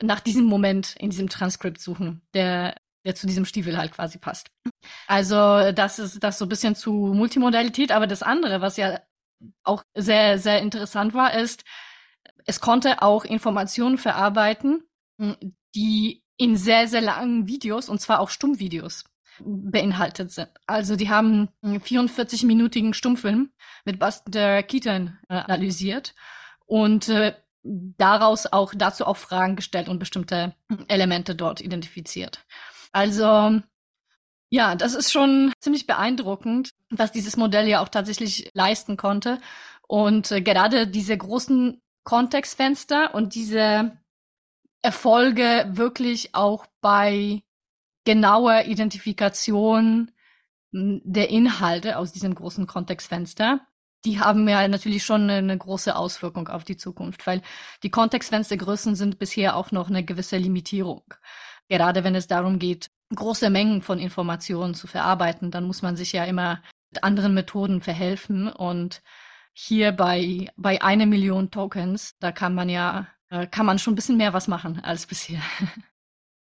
nach 0.00 0.20
diesem 0.20 0.44
Moment 0.44 0.96
in 0.96 1.10
diesem 1.10 1.28
Transkript 1.28 1.80
suchen, 1.80 2.22
der, 2.34 2.76
der 3.04 3.14
zu 3.14 3.26
diesem 3.26 3.44
Stiefel 3.44 3.76
halt 3.76 3.92
quasi 3.92 4.18
passt. 4.18 4.50
Also 5.06 5.72
das 5.72 5.98
ist 5.98 6.22
das 6.22 6.38
so 6.38 6.46
ein 6.46 6.48
bisschen 6.48 6.74
zu 6.74 6.92
Multimodalität, 6.92 7.92
aber 7.92 8.06
das 8.06 8.22
andere, 8.22 8.60
was 8.60 8.76
ja 8.76 9.00
auch 9.62 9.84
sehr, 9.94 10.38
sehr 10.38 10.60
interessant 10.60 11.14
war, 11.14 11.34
ist, 11.34 11.64
es 12.46 12.60
konnte 12.60 13.02
auch 13.02 13.24
Informationen 13.24 13.98
verarbeiten, 13.98 14.82
die 15.74 16.22
in 16.36 16.56
sehr, 16.56 16.88
sehr 16.88 17.02
langen 17.02 17.46
Videos, 17.46 17.88
und 17.88 18.00
zwar 18.00 18.20
auch 18.20 18.30
Stummvideos, 18.30 19.04
beinhaltet 19.40 20.32
sind. 20.32 20.48
Also 20.66 20.96
die 20.96 21.10
haben 21.10 21.48
einen 21.62 21.80
44-minütigen 21.80 22.94
Stummfilm 22.94 23.50
mit 23.84 23.98
Buster 23.98 24.62
Keaton 24.62 25.18
äh, 25.28 25.34
analysiert 25.34 26.14
und 26.66 27.08
äh, 27.08 27.34
daraus 27.62 28.46
auch 28.46 28.72
dazu 28.74 29.06
auch 29.06 29.16
Fragen 29.16 29.56
gestellt 29.56 29.88
und 29.88 29.98
bestimmte 29.98 30.54
Elemente 30.88 31.34
dort 31.34 31.60
identifiziert. 31.60 32.44
Also 32.92 33.60
ja, 34.50 34.74
das 34.74 34.94
ist 34.94 35.12
schon 35.12 35.52
ziemlich 35.60 35.86
beeindruckend, 35.86 36.72
was 36.90 37.12
dieses 37.12 37.36
Modell 37.36 37.68
ja 37.68 37.80
auch 37.80 37.88
tatsächlich 37.88 38.50
leisten 38.52 38.96
konnte. 38.96 39.38
Und 39.86 40.30
äh, 40.32 40.40
gerade 40.40 40.86
diese 40.86 41.16
großen 41.16 41.80
Kontextfenster 42.02 43.14
und 43.14 43.34
diese 43.34 43.96
Erfolge 44.82 45.68
wirklich 45.72 46.34
auch 46.34 46.66
bei 46.80 47.42
genauer 48.04 48.64
Identifikation 48.64 50.10
der 50.72 51.28
Inhalte 51.30 51.98
aus 51.98 52.12
diesem 52.12 52.34
großen 52.34 52.66
Kontextfenster, 52.66 53.60
die 54.04 54.20
haben 54.20 54.48
ja 54.48 54.66
natürlich 54.66 55.04
schon 55.04 55.28
eine 55.28 55.56
große 55.56 55.94
Auswirkung 55.94 56.48
auf 56.48 56.64
die 56.64 56.76
Zukunft, 56.76 57.26
weil 57.26 57.42
die 57.82 57.90
Kontextfenstergrößen 57.90 58.96
sind 58.96 59.18
bisher 59.18 59.56
auch 59.56 59.72
noch 59.72 59.88
eine 59.88 60.04
gewisse 60.04 60.38
Limitierung. 60.38 61.02
Gerade 61.68 62.02
wenn 62.04 62.14
es 62.14 62.26
darum 62.26 62.58
geht, 62.58 62.90
große 63.14 63.50
Mengen 63.50 63.82
von 63.82 63.98
Informationen 63.98 64.74
zu 64.74 64.86
verarbeiten, 64.86 65.50
dann 65.50 65.64
muss 65.64 65.82
man 65.82 65.96
sich 65.96 66.12
ja 66.12 66.24
immer 66.24 66.62
mit 66.90 67.04
anderen 67.04 67.34
Methoden 67.34 67.80
verhelfen 67.80 68.48
und 68.48 69.02
hier 69.52 69.92
bei, 69.92 70.48
bei 70.56 70.80
eine 70.82 71.06
Million 71.06 71.50
Tokens, 71.50 72.16
da 72.18 72.32
kann 72.32 72.54
man 72.54 72.68
ja, 72.68 73.08
äh, 73.28 73.46
kann 73.46 73.66
man 73.66 73.78
schon 73.78 73.92
ein 73.92 73.96
bisschen 73.96 74.16
mehr 74.16 74.32
was 74.32 74.48
machen 74.48 74.80
als 74.82 75.06
bisher. 75.06 75.42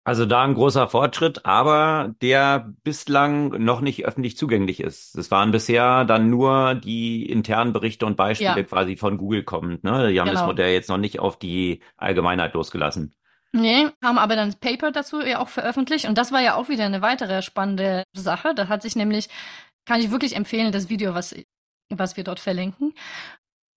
Also 0.02 0.24
da 0.24 0.42
ein 0.42 0.54
großer 0.54 0.88
Fortschritt, 0.88 1.44
aber 1.44 2.14
der 2.22 2.72
bislang 2.84 3.50
noch 3.62 3.82
nicht 3.82 4.06
öffentlich 4.06 4.36
zugänglich 4.36 4.80
ist. 4.80 5.16
Es 5.16 5.30
waren 5.30 5.50
bisher 5.50 6.06
dann 6.06 6.30
nur 6.30 6.74
die 6.74 7.28
internen 7.28 7.74
Berichte 7.74 8.06
und 8.06 8.16
Beispiele 8.16 8.56
ja. 8.56 8.62
quasi 8.62 8.96
von 8.96 9.18
Google 9.18 9.44
kommend. 9.44 9.84
Ne? 9.84 10.10
Die 10.10 10.18
haben 10.18 10.28
genau. 10.28 10.40
das 10.40 10.46
Modell 10.46 10.72
jetzt 10.72 10.88
noch 10.88 10.96
nicht 10.96 11.20
auf 11.20 11.38
die 11.38 11.80
Allgemeinheit 11.98 12.54
losgelassen. 12.54 13.14
Nee, 13.52 13.88
haben 14.02 14.18
aber 14.18 14.36
dann 14.36 14.48
das 14.48 14.60
Paper 14.60 14.92
dazu 14.92 15.20
ja 15.20 15.40
auch 15.40 15.48
veröffentlicht 15.48 16.06
und 16.06 16.16
das 16.16 16.30
war 16.30 16.40
ja 16.40 16.54
auch 16.54 16.68
wieder 16.68 16.84
eine 16.84 17.02
weitere 17.02 17.42
spannende 17.42 18.04
Sache. 18.12 18.54
Da 18.54 18.68
hat 18.68 18.82
sich 18.82 18.96
nämlich, 18.96 19.28
kann 19.84 20.00
ich 20.00 20.10
wirklich 20.10 20.36
empfehlen, 20.36 20.72
das 20.72 20.88
Video, 20.88 21.14
was, 21.14 21.34
was 21.88 22.16
wir 22.16 22.24
dort 22.24 22.38
verlinken, 22.38 22.94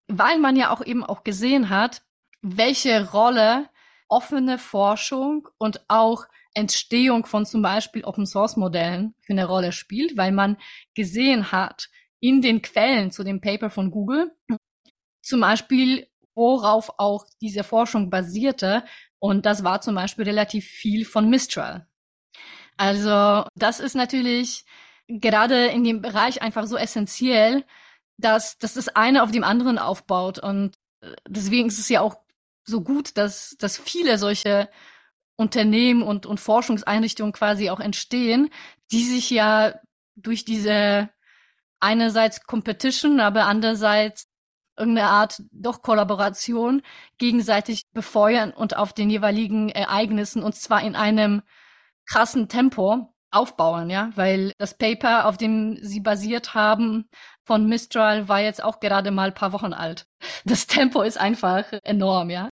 weil 0.06 0.38
man 0.38 0.54
ja 0.56 0.70
auch 0.70 0.84
eben 0.84 1.04
auch 1.04 1.24
gesehen 1.24 1.70
hat, 1.70 2.02
welche 2.40 3.10
Rolle 3.10 3.68
offene 4.08 4.58
Forschung 4.58 5.48
und 5.58 5.84
auch 5.88 6.26
Entstehung 6.54 7.26
von 7.26 7.46
zum 7.46 7.62
Beispiel 7.62 8.04
Open 8.04 8.26
Source 8.26 8.56
Modellen 8.56 9.14
für 9.20 9.32
eine 9.32 9.46
Rolle 9.46 9.72
spielt, 9.72 10.16
weil 10.16 10.32
man 10.32 10.56
gesehen 10.94 11.50
hat 11.52 11.88
in 12.20 12.42
den 12.42 12.62
Quellen 12.62 13.10
zu 13.10 13.24
dem 13.24 13.40
Paper 13.40 13.70
von 13.70 13.90
Google, 13.90 14.32
zum 15.22 15.40
Beispiel 15.40 16.08
worauf 16.34 16.90
auch 16.98 17.26
diese 17.40 17.64
Forschung 17.64 18.10
basierte. 18.10 18.84
Und 19.18 19.46
das 19.46 19.64
war 19.64 19.80
zum 19.80 19.94
Beispiel 19.94 20.24
relativ 20.24 20.66
viel 20.66 21.04
von 21.04 21.30
Mistral. 21.30 21.86
Also 22.76 23.46
das 23.54 23.80
ist 23.80 23.94
natürlich 23.94 24.64
gerade 25.08 25.66
in 25.66 25.84
dem 25.84 26.02
Bereich 26.02 26.42
einfach 26.42 26.66
so 26.66 26.76
essentiell, 26.76 27.64
dass, 28.16 28.58
dass 28.58 28.74
das 28.74 28.88
eine 28.88 29.22
auf 29.22 29.30
dem 29.30 29.44
anderen 29.44 29.78
aufbaut. 29.78 30.38
Und 30.38 30.76
äh, 31.00 31.14
deswegen 31.28 31.68
ist 31.68 31.78
es 31.78 31.88
ja 31.88 32.00
auch 32.00 32.23
so 32.64 32.82
gut, 32.82 33.16
dass, 33.16 33.56
dass 33.58 33.78
viele 33.78 34.18
solche 34.18 34.68
Unternehmen 35.36 36.02
und, 36.02 36.26
und 36.26 36.40
Forschungseinrichtungen 36.40 37.32
quasi 37.32 37.70
auch 37.70 37.80
entstehen, 37.80 38.50
die 38.92 39.04
sich 39.04 39.30
ja 39.30 39.74
durch 40.16 40.44
diese 40.44 41.10
einerseits 41.80 42.44
Competition, 42.44 43.20
aber 43.20 43.46
andererseits 43.46 44.26
irgendeine 44.76 45.08
Art 45.08 45.42
doch 45.52 45.82
Kollaboration 45.82 46.82
gegenseitig 47.18 47.84
befeuern 47.92 48.50
und 48.52 48.76
auf 48.76 48.92
den 48.92 49.10
jeweiligen 49.10 49.68
Ereignissen 49.68 50.42
und 50.42 50.54
zwar 50.54 50.82
in 50.82 50.96
einem 50.96 51.42
krassen 52.06 52.48
Tempo 52.48 53.14
aufbauen, 53.30 53.90
ja, 53.90 54.10
weil 54.14 54.52
das 54.58 54.76
Paper, 54.76 55.26
auf 55.26 55.36
dem 55.36 55.76
sie 55.82 56.00
basiert 56.00 56.54
haben, 56.54 57.08
von 57.44 57.66
Mistral 57.68 58.28
war 58.28 58.40
jetzt 58.40 58.62
auch 58.62 58.80
gerade 58.80 59.10
mal 59.10 59.32
paar 59.32 59.52
Wochen 59.52 59.72
alt. 59.72 60.06
Das 60.44 60.66
Tempo 60.66 61.02
ist 61.02 61.18
einfach 61.18 61.64
enorm, 61.82 62.30
ja. 62.30 62.48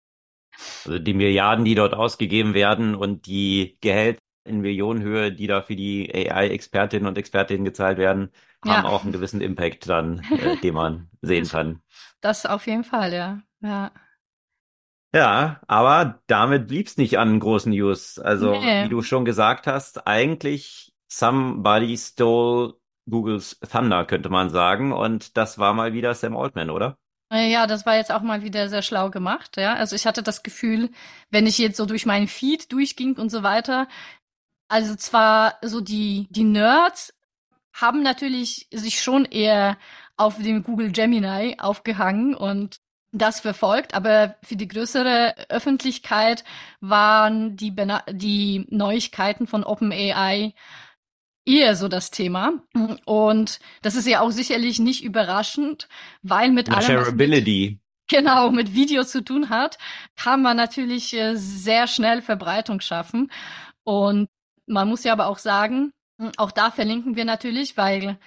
Also 0.85 0.99
die 0.99 1.13
Milliarden, 1.13 1.65
die 1.65 1.75
dort 1.75 1.93
ausgegeben 1.93 2.53
werden 2.53 2.95
und 2.95 3.25
die 3.25 3.77
Gehälter 3.81 4.19
in 4.45 4.61
Millionenhöhe, 4.61 5.31
die 5.31 5.47
da 5.47 5.61
für 5.61 5.75
die 5.75 6.11
AI-Expertinnen 6.13 7.07
und 7.07 7.17
Expertinnen 7.17 7.65
gezahlt 7.65 7.97
werden, 7.97 8.31
haben 8.65 8.83
ja. 8.83 8.89
auch 8.89 9.03
einen 9.03 9.11
gewissen 9.11 9.41
Impact 9.41 9.87
dann, 9.87 10.19
äh, 10.31 10.57
den 10.63 10.73
man 10.73 11.09
sehen 11.21 11.47
kann. 11.47 11.81
Das 12.21 12.45
auf 12.45 12.67
jeden 12.67 12.83
Fall, 12.83 13.13
ja. 13.13 13.41
Ja. 13.61 13.91
Ja, 15.13 15.59
aber 15.67 16.21
damit 16.27 16.67
blieb's 16.67 16.97
nicht 16.97 17.17
an 17.17 17.39
großen 17.39 17.71
News. 17.71 18.19
Also, 18.19 18.51
nee. 18.51 18.85
wie 18.85 18.89
du 18.89 19.01
schon 19.01 19.25
gesagt 19.25 19.65
hast, 19.65 20.05
eigentlich 20.05 20.93
somebody 21.07 21.97
stole 21.97 22.75
Googles 23.09 23.59
Thunder, 23.59 24.05
könnte 24.05 24.29
man 24.29 24.49
sagen. 24.49 24.91
Und 24.91 25.35
das 25.35 25.57
war 25.57 25.73
mal 25.73 25.93
wieder 25.93 26.13
Sam 26.13 26.37
Altman, 26.37 26.69
oder? 26.69 26.97
Äh, 27.31 27.51
ja, 27.51 27.67
das 27.67 27.85
war 27.85 27.95
jetzt 27.95 28.11
auch 28.11 28.21
mal 28.21 28.43
wieder 28.43 28.69
sehr 28.69 28.81
schlau 28.81 29.09
gemacht, 29.09 29.57
ja. 29.57 29.75
Also 29.75 29.95
ich 29.95 30.05
hatte 30.07 30.23
das 30.23 30.43
Gefühl, 30.43 30.89
wenn 31.29 31.45
ich 31.47 31.57
jetzt 31.57 31.77
so 31.77 31.85
durch 31.85 32.05
meinen 32.05 32.27
Feed 32.27 32.71
durchging 32.71 33.17
und 33.17 33.29
so 33.29 33.43
weiter, 33.43 33.87
also 34.67 34.95
zwar 34.95 35.57
so 35.63 35.81
die, 35.81 36.27
die 36.31 36.43
Nerds 36.43 37.13
haben 37.73 38.03
natürlich 38.03 38.67
sich 38.71 39.01
schon 39.01 39.25
eher 39.25 39.77
auf 40.17 40.37
dem 40.37 40.63
Google 40.63 40.91
Gemini 40.91 41.57
aufgehangen 41.59 42.35
und 42.35 42.79
das 43.11 43.39
verfolgt, 43.39 43.93
aber 43.95 44.35
für 44.43 44.55
die 44.55 44.67
größere 44.67 45.35
Öffentlichkeit 45.49 46.43
waren 46.81 47.55
die, 47.55 47.71
Bena 47.71 48.03
die 48.11 48.67
Neuigkeiten 48.69 49.47
von 49.47 49.63
OpenAI 49.63 50.53
eher 51.49 51.75
so 51.75 51.87
das 51.87 52.11
Thema. 52.11 52.53
Und 53.05 53.59
das 53.81 53.95
ist 53.95 54.07
ja 54.07 54.21
auch 54.21 54.31
sicherlich 54.31 54.79
nicht 54.79 55.03
überraschend, 55.03 55.89
weil 56.21 56.51
mit 56.51 56.69
allem. 56.71 56.85
Shareability. 56.85 57.79
genau, 58.07 58.51
mit 58.51 58.73
Video 58.73 59.03
zu 59.03 59.23
tun 59.23 59.49
hat, 59.49 59.77
kann 60.15 60.41
man 60.41 60.57
natürlich 60.57 61.13
äh, 61.13 61.35
sehr 61.35 61.87
schnell 61.87 62.21
Verbreitung 62.21 62.81
schaffen. 62.81 63.31
Und 63.83 64.27
man 64.67 64.87
muss 64.87 65.03
ja 65.03 65.13
aber 65.13 65.27
auch 65.27 65.39
sagen, 65.39 65.91
auch 66.37 66.51
da 66.51 66.69
verlinken 66.69 67.15
wir 67.15 67.25
natürlich, 67.25 67.77
weil 67.77 68.19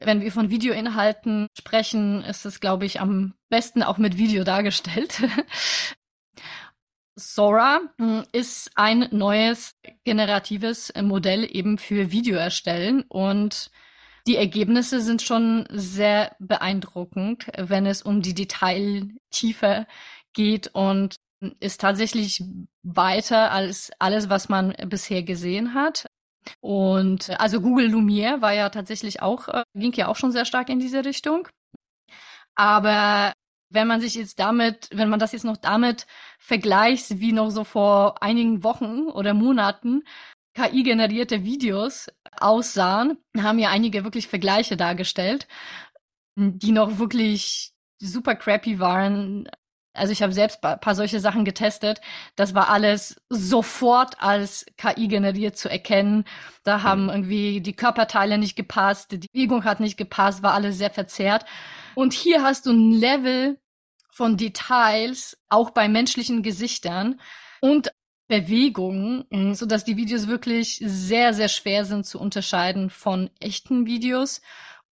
wenn 0.00 0.20
wir 0.20 0.32
von 0.32 0.50
Videoinhalten 0.50 1.48
sprechen, 1.58 2.22
ist 2.24 2.46
es, 2.46 2.60
glaube 2.60 2.86
ich, 2.86 3.00
am 3.00 3.34
besten 3.50 3.82
auch 3.82 3.98
mit 3.98 4.16
Video 4.16 4.44
dargestellt. 4.44 5.20
Sora 7.16 7.80
hm, 7.98 8.24
ist 8.32 8.70
ein 8.74 9.08
neues 9.10 9.74
generatives 10.04 10.92
Modell 11.00 11.44
eben 11.44 11.78
für 11.78 12.10
Video 12.10 12.36
erstellen 12.36 13.02
und 13.08 13.70
die 14.26 14.36
Ergebnisse 14.36 15.00
sind 15.00 15.22
schon 15.22 15.66
sehr 15.70 16.36
beeindruckend, 16.38 17.46
wenn 17.56 17.86
es 17.86 18.02
um 18.02 18.22
die 18.22 18.34
Detailtiefe 18.34 19.86
geht 20.32 20.68
und 20.74 21.16
ist 21.58 21.80
tatsächlich 21.80 22.42
weiter 22.82 23.50
als 23.50 23.90
alles, 23.98 24.28
was 24.28 24.48
man 24.48 24.74
bisher 24.86 25.22
gesehen 25.22 25.74
hat. 25.74 26.06
Und 26.60 27.30
also 27.40 27.60
Google 27.60 27.88
Lumiere 27.88 28.42
war 28.42 28.52
ja 28.52 28.68
tatsächlich 28.68 29.22
auch, 29.22 29.48
äh, 29.48 29.62
ging 29.74 29.92
ja 29.94 30.08
auch 30.08 30.16
schon 30.16 30.32
sehr 30.32 30.44
stark 30.44 30.68
in 30.68 30.80
diese 30.80 31.04
Richtung. 31.04 31.48
Aber 32.54 33.32
wenn 33.70 33.86
man 33.86 34.00
sich 34.00 34.14
jetzt 34.14 34.38
damit, 34.38 34.88
wenn 34.92 35.08
man 35.08 35.20
das 35.20 35.32
jetzt 35.32 35.44
noch 35.44 35.56
damit 35.56 36.06
vergleicht, 36.40 37.20
wie 37.20 37.32
noch 37.32 37.50
so 37.50 37.62
vor 37.64 38.22
einigen 38.22 38.64
Wochen 38.64 39.08
oder 39.08 39.34
Monaten 39.34 40.02
KI-generierte 40.54 41.44
Videos 41.44 42.08
aussahen, 42.40 43.18
haben 43.38 43.58
ja 43.58 43.68
einige 43.68 44.02
wirklich 44.04 44.26
Vergleiche 44.26 44.76
dargestellt, 44.76 45.46
die 46.34 46.72
noch 46.72 46.98
wirklich 46.98 47.72
super 48.00 48.34
crappy 48.34 48.80
waren. 48.80 49.48
Also 49.92 50.12
ich 50.12 50.22
habe 50.22 50.32
selbst 50.32 50.64
ein 50.64 50.80
paar 50.80 50.94
solche 50.94 51.20
Sachen 51.20 51.44
getestet. 51.44 52.00
Das 52.36 52.54
war 52.54 52.70
alles 52.70 53.20
sofort 53.28 54.20
als 54.20 54.64
KI 54.76 55.08
generiert 55.08 55.56
zu 55.56 55.68
erkennen. 55.68 56.24
Da 56.64 56.78
mhm. 56.78 56.82
haben 56.82 57.08
irgendwie 57.10 57.60
die 57.60 57.76
Körperteile 57.76 58.38
nicht 58.38 58.56
gepasst, 58.56 59.12
die 59.12 59.18
Bewegung 59.18 59.64
hat 59.64 59.78
nicht 59.78 59.98
gepasst, 59.98 60.42
war 60.42 60.54
alles 60.54 60.78
sehr 60.78 60.90
verzerrt. 60.90 61.44
Und 61.94 62.12
hier 62.12 62.42
hast 62.42 62.66
du 62.66 62.72
ein 62.72 62.92
Level 62.92 63.58
von 64.12 64.36
Details, 64.36 65.38
auch 65.48 65.70
bei 65.70 65.88
menschlichen 65.88 66.42
Gesichtern 66.42 67.20
und 67.60 67.92
Bewegungen, 68.28 69.54
so 69.54 69.66
dass 69.66 69.84
die 69.84 69.96
Videos 69.96 70.28
wirklich 70.28 70.80
sehr, 70.84 71.34
sehr 71.34 71.48
schwer 71.48 71.84
sind 71.84 72.06
zu 72.06 72.20
unterscheiden 72.20 72.88
von 72.88 73.28
echten 73.40 73.86
Videos 73.86 74.40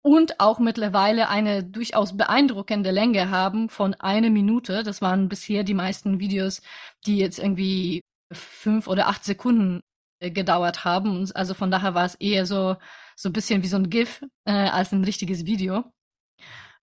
und 0.02 0.40
auch 0.40 0.58
mittlerweile 0.58 1.28
eine 1.28 1.64
durchaus 1.64 2.16
beeindruckende 2.16 2.90
Länge 2.90 3.30
haben 3.30 3.68
von 3.68 3.94
eine 3.94 4.30
Minute. 4.30 4.82
Das 4.82 5.00
waren 5.00 5.28
bisher 5.28 5.64
die 5.64 5.74
meisten 5.74 6.20
Videos, 6.20 6.60
die 7.06 7.18
jetzt 7.18 7.38
irgendwie 7.38 8.02
fünf 8.32 8.86
oder 8.88 9.08
acht 9.08 9.24
Sekunden 9.24 9.80
äh, 10.20 10.30
gedauert 10.30 10.84
haben. 10.84 11.30
Also 11.34 11.54
von 11.54 11.70
daher 11.70 11.94
war 11.94 12.04
es 12.04 12.16
eher 12.16 12.46
so 12.46 12.76
so 13.16 13.28
ein 13.28 13.32
bisschen 13.32 13.62
wie 13.62 13.68
so 13.68 13.76
ein 13.76 13.90
GIF 13.90 14.22
äh, 14.44 14.52
als 14.52 14.92
ein 14.92 15.04
richtiges 15.04 15.46
Video. 15.46 15.84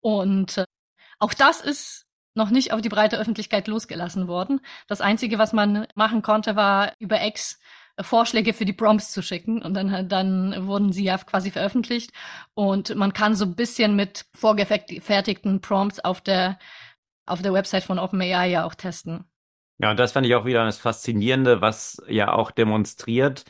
Und 0.00 0.58
äh, 0.58 0.64
auch 1.18 1.34
das 1.34 1.60
ist 1.60 2.06
noch 2.34 2.50
nicht 2.50 2.72
auf 2.72 2.80
die 2.80 2.88
breite 2.88 3.18
Öffentlichkeit 3.18 3.68
losgelassen 3.68 4.28
worden. 4.28 4.60
Das 4.88 5.00
Einzige, 5.00 5.38
was 5.38 5.52
man 5.52 5.86
machen 5.94 6.22
konnte, 6.22 6.56
war 6.56 6.92
über 6.98 7.24
X 7.24 7.58
Vorschläge 8.00 8.52
für 8.52 8.64
die 8.64 8.72
Prompts 8.72 9.12
zu 9.12 9.22
schicken 9.22 9.62
und 9.62 9.74
dann, 9.74 10.08
dann 10.08 10.66
wurden 10.66 10.92
sie 10.92 11.04
ja 11.04 11.16
quasi 11.16 11.52
veröffentlicht 11.52 12.10
und 12.54 12.94
man 12.96 13.12
kann 13.12 13.36
so 13.36 13.44
ein 13.44 13.54
bisschen 13.54 13.94
mit 13.94 14.26
vorgefertigten 14.34 15.60
Prompts 15.60 16.00
auf 16.00 16.20
der, 16.20 16.58
auf 17.24 17.40
der 17.40 17.52
Website 17.52 17.84
von 17.84 18.00
OpenAI 18.00 18.48
ja 18.48 18.64
auch 18.64 18.74
testen. 18.74 19.24
Ja, 19.78 19.90
und 19.90 19.98
das 19.98 20.12
fand 20.12 20.26
ich 20.26 20.34
auch 20.34 20.44
wieder 20.44 20.64
das 20.64 20.78
Faszinierende, 20.78 21.60
was 21.60 22.02
ja 22.08 22.32
auch 22.32 22.50
demonstriert 22.50 23.44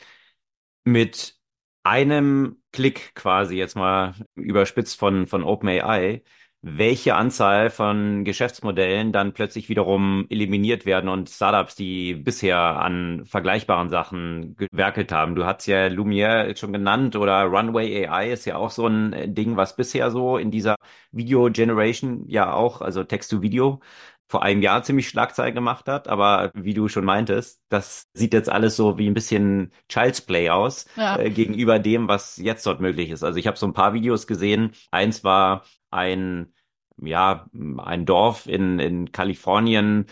mit 0.83 1.35
einem 1.83 2.61
Klick 2.71 3.13
quasi 3.15 3.57
jetzt 3.57 3.75
mal 3.75 4.13
überspitzt 4.35 4.97
von, 4.97 5.27
von 5.27 5.43
OpenAI, 5.43 6.23
welche 6.67 7.13
Anzahl 7.13 7.69
von 7.69 8.23
Geschäftsmodellen 8.23 9.11
dann 9.11 9.33
plötzlich 9.33 9.69
wiederum 9.69 10.25
eliminiert 10.29 10.87
werden 10.87 11.11
und 11.11 11.29
Startups, 11.29 11.75
die 11.75 12.15
bisher 12.15 12.57
an 12.57 13.23
vergleichbaren 13.25 13.89
Sachen 13.89 14.55
gewerkelt 14.55 15.11
haben. 15.11 15.35
Du 15.35 15.45
hast 15.45 15.67
ja 15.67 15.85
Lumiere 15.89 16.55
schon 16.57 16.73
genannt 16.73 17.15
oder 17.17 17.43
Runway 17.43 18.07
AI 18.07 18.31
ist 18.31 18.45
ja 18.45 18.55
auch 18.55 18.71
so 18.71 18.87
ein 18.87 19.35
Ding, 19.35 19.57
was 19.57 19.75
bisher 19.75 20.09
so 20.09 20.39
in 20.39 20.49
dieser 20.49 20.75
Video 21.11 21.51
Generation 21.51 22.27
ja 22.27 22.51
auch, 22.51 22.81
also 22.81 23.03
Text-to-Video, 23.03 23.79
vor 24.27 24.41
einem 24.41 24.63
Jahr 24.63 24.81
ziemlich 24.81 25.07
Schlagzeilen 25.07 25.53
gemacht 25.53 25.87
hat, 25.87 26.07
aber 26.07 26.49
wie 26.55 26.73
du 26.73 26.87
schon 26.87 27.05
meintest, 27.05 27.61
das 27.69 28.07
sieht 28.13 28.33
jetzt 28.33 28.49
alles 28.49 28.75
so 28.75 28.97
wie 28.97 29.07
ein 29.07 29.13
bisschen 29.13 29.71
Child's 29.87 30.21
Play 30.21 30.49
aus 30.49 30.87
ja. 30.95 31.19
äh, 31.19 31.29
gegenüber 31.29 31.77
dem, 31.77 32.07
was 32.07 32.37
jetzt 32.37 32.65
dort 32.65 32.81
möglich 32.81 33.11
ist. 33.11 33.23
Also 33.23 33.37
ich 33.37 33.45
habe 33.45 33.57
so 33.57 33.67
ein 33.67 33.73
paar 33.73 33.93
Videos 33.93 34.25
gesehen. 34.25 34.71
Eins 34.89 35.23
war 35.23 35.63
ein 35.91 36.54
ja, 37.01 37.47
ein 37.77 38.05
Dorf 38.05 38.47
in, 38.47 38.79
in 38.79 39.11
Kalifornien 39.11 40.05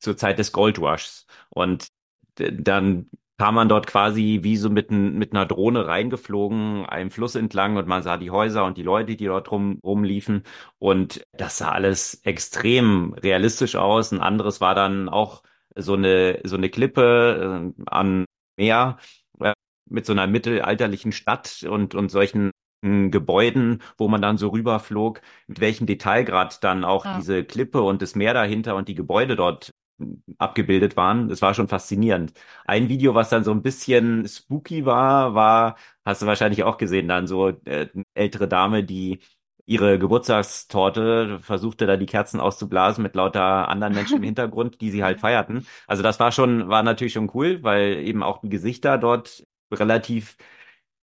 zur 0.00 0.16
Zeit 0.16 0.38
des 0.38 0.52
Gold 0.52 0.78
Rushs. 0.78 1.26
Und 1.50 1.88
dann 2.36 3.10
kam 3.38 3.54
man 3.54 3.70
dort 3.70 3.86
quasi 3.86 4.40
wie 4.42 4.56
so 4.58 4.68
mit, 4.68 4.90
mit 4.90 5.32
einer 5.32 5.46
Drohne 5.46 5.86
reingeflogen, 5.86 6.84
einem 6.84 7.10
Fluss 7.10 7.36
entlang 7.36 7.76
und 7.78 7.88
man 7.88 8.02
sah 8.02 8.18
die 8.18 8.30
Häuser 8.30 8.66
und 8.66 8.76
die 8.76 8.82
Leute, 8.82 9.16
die 9.16 9.24
dort 9.24 9.50
rum, 9.50 9.80
rumliefen. 9.82 10.42
Und 10.78 11.24
das 11.32 11.56
sah 11.56 11.70
alles 11.70 12.20
extrem 12.24 13.14
realistisch 13.14 13.76
aus. 13.76 14.12
Ein 14.12 14.20
anderes 14.20 14.60
war 14.60 14.74
dann 14.74 15.08
auch 15.08 15.42
so 15.74 15.94
eine, 15.94 16.40
so 16.44 16.56
eine 16.56 16.68
Klippe 16.68 17.72
äh, 17.78 17.82
an 17.86 18.26
Meer 18.58 18.98
äh, 19.40 19.54
mit 19.88 20.04
so 20.04 20.12
einer 20.12 20.26
mittelalterlichen 20.26 21.12
Stadt 21.12 21.64
und, 21.68 21.94
und 21.94 22.10
solchen 22.10 22.50
Gebäuden, 22.82 23.82
wo 23.98 24.08
man 24.08 24.22
dann 24.22 24.38
so 24.38 24.48
rüberflog, 24.48 25.20
mit 25.46 25.60
welchem 25.60 25.86
Detailgrad 25.86 26.64
dann 26.64 26.84
auch 26.84 27.04
ja. 27.04 27.18
diese 27.18 27.44
Klippe 27.44 27.82
und 27.82 28.00
das 28.00 28.14
Meer 28.14 28.32
dahinter 28.32 28.76
und 28.76 28.88
die 28.88 28.94
Gebäude 28.94 29.36
dort 29.36 29.72
abgebildet 30.38 30.96
waren. 30.96 31.28
Das 31.28 31.42
war 31.42 31.54
schon 31.54 31.68
faszinierend. 31.68 32.32
Ein 32.64 32.88
Video, 32.88 33.14
was 33.14 33.28
dann 33.28 33.44
so 33.44 33.50
ein 33.50 33.62
bisschen 33.62 34.26
spooky 34.26 34.86
war, 34.86 35.34
war, 35.34 35.76
hast 36.04 36.22
du 36.22 36.26
wahrscheinlich 36.26 36.64
auch 36.64 36.78
gesehen, 36.78 37.08
dann 37.08 37.26
so 37.26 37.48
äh, 37.48 37.88
eine 37.94 38.04
ältere 38.14 38.48
Dame, 38.48 38.84
die 38.84 39.20
ihre 39.66 39.98
Geburtstagstorte 39.98 41.38
versuchte 41.40 41.86
da 41.86 41.96
die 41.96 42.06
Kerzen 42.06 42.40
auszublasen 42.40 43.02
mit 43.02 43.14
lauter 43.14 43.68
anderen 43.68 43.94
Menschen 43.94 44.16
im 44.16 44.22
Hintergrund, 44.24 44.80
die 44.80 44.90
sie 44.90 45.04
halt 45.04 45.20
feierten. 45.20 45.66
Also 45.86 46.02
das 46.02 46.18
war 46.18 46.32
schon, 46.32 46.68
war 46.68 46.82
natürlich 46.82 47.12
schon 47.12 47.30
cool, 47.34 47.62
weil 47.62 47.98
eben 47.98 48.22
auch 48.22 48.40
die 48.40 48.48
Gesichter 48.48 48.98
dort 48.98 49.44
relativ 49.72 50.36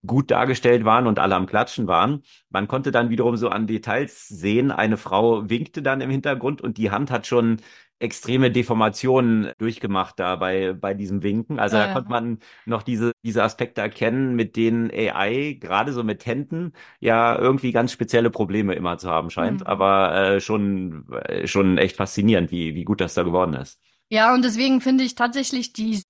gut 0.05 0.31
dargestellt 0.31 0.85
waren 0.85 1.07
und 1.07 1.19
alle 1.19 1.35
am 1.35 1.47
Klatschen 1.47 1.87
waren. 1.87 2.23
Man 2.51 2.69
konnte 2.69 2.91
dann 2.91 3.11
wiederum 3.11 3.37
so 3.37 3.49
an 3.49 3.67
Details 3.67 4.29
sehen, 4.29 4.71
eine 4.71 4.97
Frau 4.97 5.49
winkte 5.49 5.83
dann 5.83 6.01
im 6.01 6.11
Hintergrund 6.11 6.61
und 6.61 6.79
die 6.79 6.91
Hand 6.91 7.11
hat 7.11 7.27
schon 7.27 7.59
extreme 7.99 8.51
Deformationen 8.51 9.53
durchgemacht 9.59 10.19
da 10.19 10.37
bei, 10.37 10.75
bei 10.75 10.93
diesem 10.93 11.23
Winken. 11.23 11.59
Also 11.59 11.77
ja, 11.77 11.87
da 11.87 11.93
konnte 11.95 12.11
man 12.11 12.39
noch 12.67 12.83
diese, 12.83 13.13
diese 13.23 13.43
Aspekte 13.43 13.81
erkennen, 13.81 14.37
mit 14.37 14.57
denen 14.57 14.91
AI 14.91 15.57
gerade 15.59 15.93
so 15.93 16.05
mit 16.05 16.27
Händen 16.27 16.73
ja 17.01 17.39
irgendwie 17.39 17.73
ganz 17.73 17.93
spezielle 17.93 18.31
Probleme 18.31 18.75
immer 18.75 18.99
zu 18.99 19.09
haben 19.09 19.31
scheint. 19.31 19.61
Mhm. 19.61 19.67
Aber 19.67 20.15
äh, 20.15 20.41
schon, 20.41 21.07
äh, 21.13 21.47
schon 21.47 21.79
echt 21.79 21.97
faszinierend, 21.97 22.51
wie, 22.51 22.75
wie 22.75 22.85
gut 22.85 23.01
das 23.01 23.15
da 23.15 23.23
geworden 23.23 23.55
ist. 23.55 23.81
Ja, 24.11 24.35
und 24.35 24.45
deswegen 24.45 24.81
finde 24.81 25.05
ich 25.05 25.15
tatsächlich 25.15 25.73
die 25.73 26.03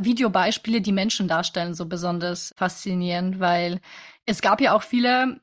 Videobeispiele, 0.00 0.80
die 0.80 0.92
Menschen 0.92 1.28
darstellen, 1.28 1.74
so 1.74 1.86
besonders 1.86 2.54
faszinierend, 2.56 3.40
weil 3.40 3.80
es 4.26 4.40
gab 4.40 4.60
ja 4.60 4.74
auch 4.74 4.82
viele, 4.82 5.40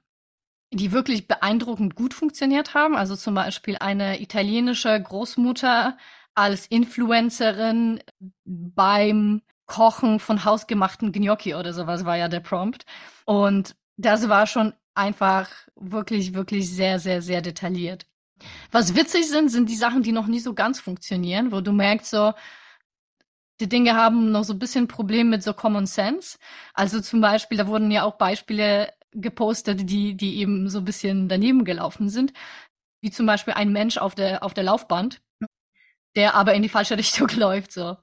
die 0.72 0.92
wirklich 0.92 1.28
beeindruckend 1.28 1.96
gut 1.96 2.14
funktioniert 2.14 2.74
haben. 2.74 2.96
Also 2.96 3.16
zum 3.16 3.36
Beispiel 3.36 3.78
eine 3.80 4.22
italienische 4.22 5.02
Großmutter 5.02 5.98
als 6.34 6.68
Influencerin 6.68 8.02
beim 8.44 9.42
Kochen 9.66 10.20
von 10.20 10.46
hausgemachten 10.46 11.12
Gnocchi 11.12 11.56
oder 11.56 11.74
sowas 11.74 12.06
war 12.06 12.18
ja 12.18 12.28
der 12.28 12.42
Prompt. 12.42 12.86
Und 13.26 13.76
das 13.98 14.30
war 14.30 14.46
schon 14.46 14.74
einfach 14.94 15.50
wirklich, 15.76 16.34
wirklich 16.34 16.70
sehr, 16.70 17.00
sehr, 17.00 17.22
sehr 17.22 17.42
detailliert. 17.42 18.06
Was 18.72 18.96
witzig 18.96 19.28
sind, 19.28 19.50
sind 19.50 19.70
die 19.70 19.76
Sachen, 19.76 20.04
die 20.04 20.12
noch 20.12 20.28
nie 20.28 20.40
so 20.40 20.54
ganz 20.54 20.80
funktionieren, 20.80 21.52
wo 21.52 21.62
du 21.62 21.72
merkst 21.72 22.10
so, 22.10 22.34
die 23.60 23.70
Dinge 23.70 23.96
haben 23.96 24.32
noch 24.32 24.44
so 24.44 24.54
ein 24.54 24.60
bisschen 24.60 24.88
Problem 24.88 25.30
mit 25.30 25.44
so 25.44 25.54
Common 25.54 25.86
Sense. 25.86 26.38
Also 26.74 27.02
zum 27.02 27.22
Beispiel, 27.22 27.58
da 27.58 27.68
wurden 27.68 27.92
ja 27.92 28.04
auch 28.04 28.18
Beispiele 28.18 28.92
gepostet, 29.12 29.90
die, 29.90 30.16
die 30.16 30.38
eben 30.40 30.70
so 30.70 30.80
ein 30.80 30.86
bisschen 30.86 31.30
daneben 31.30 31.64
gelaufen 31.66 32.10
sind. 32.10 32.34
Wie 33.02 33.12
zum 33.12 33.26
Beispiel 33.26 33.54
ein 33.54 33.72
Mensch 33.72 33.98
auf 33.98 34.16
der, 34.16 34.44
auf 34.44 34.54
der 34.54 34.64
Laufband, 34.66 35.22
der 36.16 36.36
aber 36.36 36.54
in 36.54 36.64
die 36.64 36.70
falsche 36.70 36.98
Richtung 36.98 37.30
läuft, 37.30 37.72
so. 37.72 37.98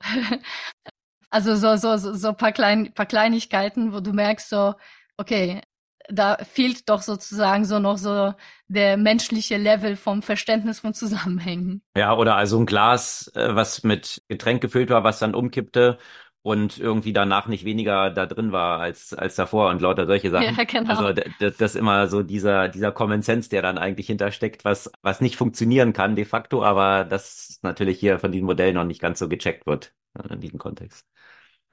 Also 1.30 1.56
so, 1.56 1.76
so, 1.76 1.96
so, 1.96 2.14
so 2.14 2.32
paar, 2.34 2.52
klein, 2.52 2.92
paar 2.92 3.06
Kleinigkeiten, 3.06 3.92
wo 3.94 4.00
du 4.00 4.12
merkst 4.12 4.50
so, 4.50 4.74
okay, 5.16 5.62
da 6.08 6.36
fehlt 6.38 6.88
doch 6.88 7.02
sozusagen 7.02 7.64
so 7.64 7.78
noch 7.78 7.98
so 7.98 8.32
der 8.68 8.96
menschliche 8.96 9.56
Level 9.56 9.96
vom 9.96 10.22
Verständnis 10.22 10.80
von 10.80 10.94
Zusammenhängen. 10.94 11.82
Ja, 11.96 12.16
oder 12.16 12.36
also 12.36 12.58
ein 12.58 12.66
Glas, 12.66 13.30
äh, 13.34 13.54
was 13.54 13.82
mit 13.82 14.22
Getränk 14.28 14.60
gefüllt 14.60 14.90
war, 14.90 15.04
was 15.04 15.18
dann 15.18 15.34
umkippte 15.34 15.98
und 16.42 16.78
irgendwie 16.78 17.12
danach 17.12 17.46
nicht 17.46 17.64
weniger 17.64 18.10
da 18.10 18.26
drin 18.26 18.50
war 18.50 18.80
als, 18.80 19.14
als 19.14 19.36
davor 19.36 19.70
und 19.70 19.80
lauter 19.80 20.06
solche 20.06 20.30
Sachen. 20.30 20.56
Ja, 20.56 20.64
genau. 20.64 20.90
Also 20.90 21.12
das, 21.38 21.56
das 21.56 21.74
immer 21.74 22.08
so 22.08 22.22
dieser, 22.22 22.68
dieser 22.68 22.90
Common 22.92 23.22
Sense, 23.22 23.48
der 23.48 23.62
dann 23.62 23.78
eigentlich 23.78 24.08
hintersteckt, 24.08 24.64
was, 24.64 24.90
was 25.02 25.20
nicht 25.20 25.36
funktionieren 25.36 25.92
kann 25.92 26.16
de 26.16 26.24
facto, 26.24 26.64
aber 26.64 27.04
das 27.04 27.60
natürlich 27.62 28.00
hier 28.00 28.18
von 28.18 28.32
diesem 28.32 28.46
Modell 28.46 28.72
noch 28.72 28.84
nicht 28.84 29.00
ganz 29.00 29.20
so 29.20 29.28
gecheckt 29.28 29.66
wird 29.66 29.94
äh, 30.18 30.32
in 30.32 30.40
diesem 30.40 30.58
Kontext. 30.58 31.06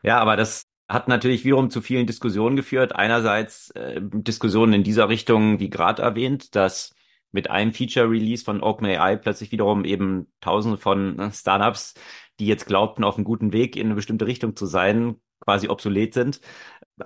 Ja, 0.04 0.20
aber 0.20 0.38
das 0.38 0.66
hat 0.90 1.08
natürlich 1.08 1.46
wiederum 1.46 1.70
zu 1.70 1.82
vielen 1.82 2.08
Diskussionen 2.08 2.56
geführt. 2.56 2.96
Einerseits 2.96 3.70
äh, 3.72 4.02
Diskussionen 4.02 4.74
in 4.74 4.84
dieser 4.84 5.08
Richtung, 5.08 5.60
wie 5.60 5.70
gerade 5.70 6.02
erwähnt, 6.02 6.56
dass 6.56 6.96
mit 7.32 7.50
einem 7.50 7.74
Feature-Release 7.74 8.44
von 8.44 8.62
OpenAI 8.64 9.16
plötzlich 9.18 9.52
wiederum 9.52 9.86
eben 9.86 10.32
tausende 10.42 10.78
von 10.78 11.20
äh, 11.20 11.32
Startups, 11.32 11.94
die 12.40 12.48
jetzt 12.48 12.66
glaubten, 12.66 13.04
auf 13.04 13.16
einem 13.16 13.26
guten 13.26 13.54
Weg 13.54 13.76
in 13.76 13.86
eine 13.88 13.96
bestimmte 13.96 14.26
Richtung 14.26 14.56
zu 14.56 14.66
sein, 14.66 15.18
quasi 15.42 15.70
obsolet 15.70 16.14
sind. 16.16 16.42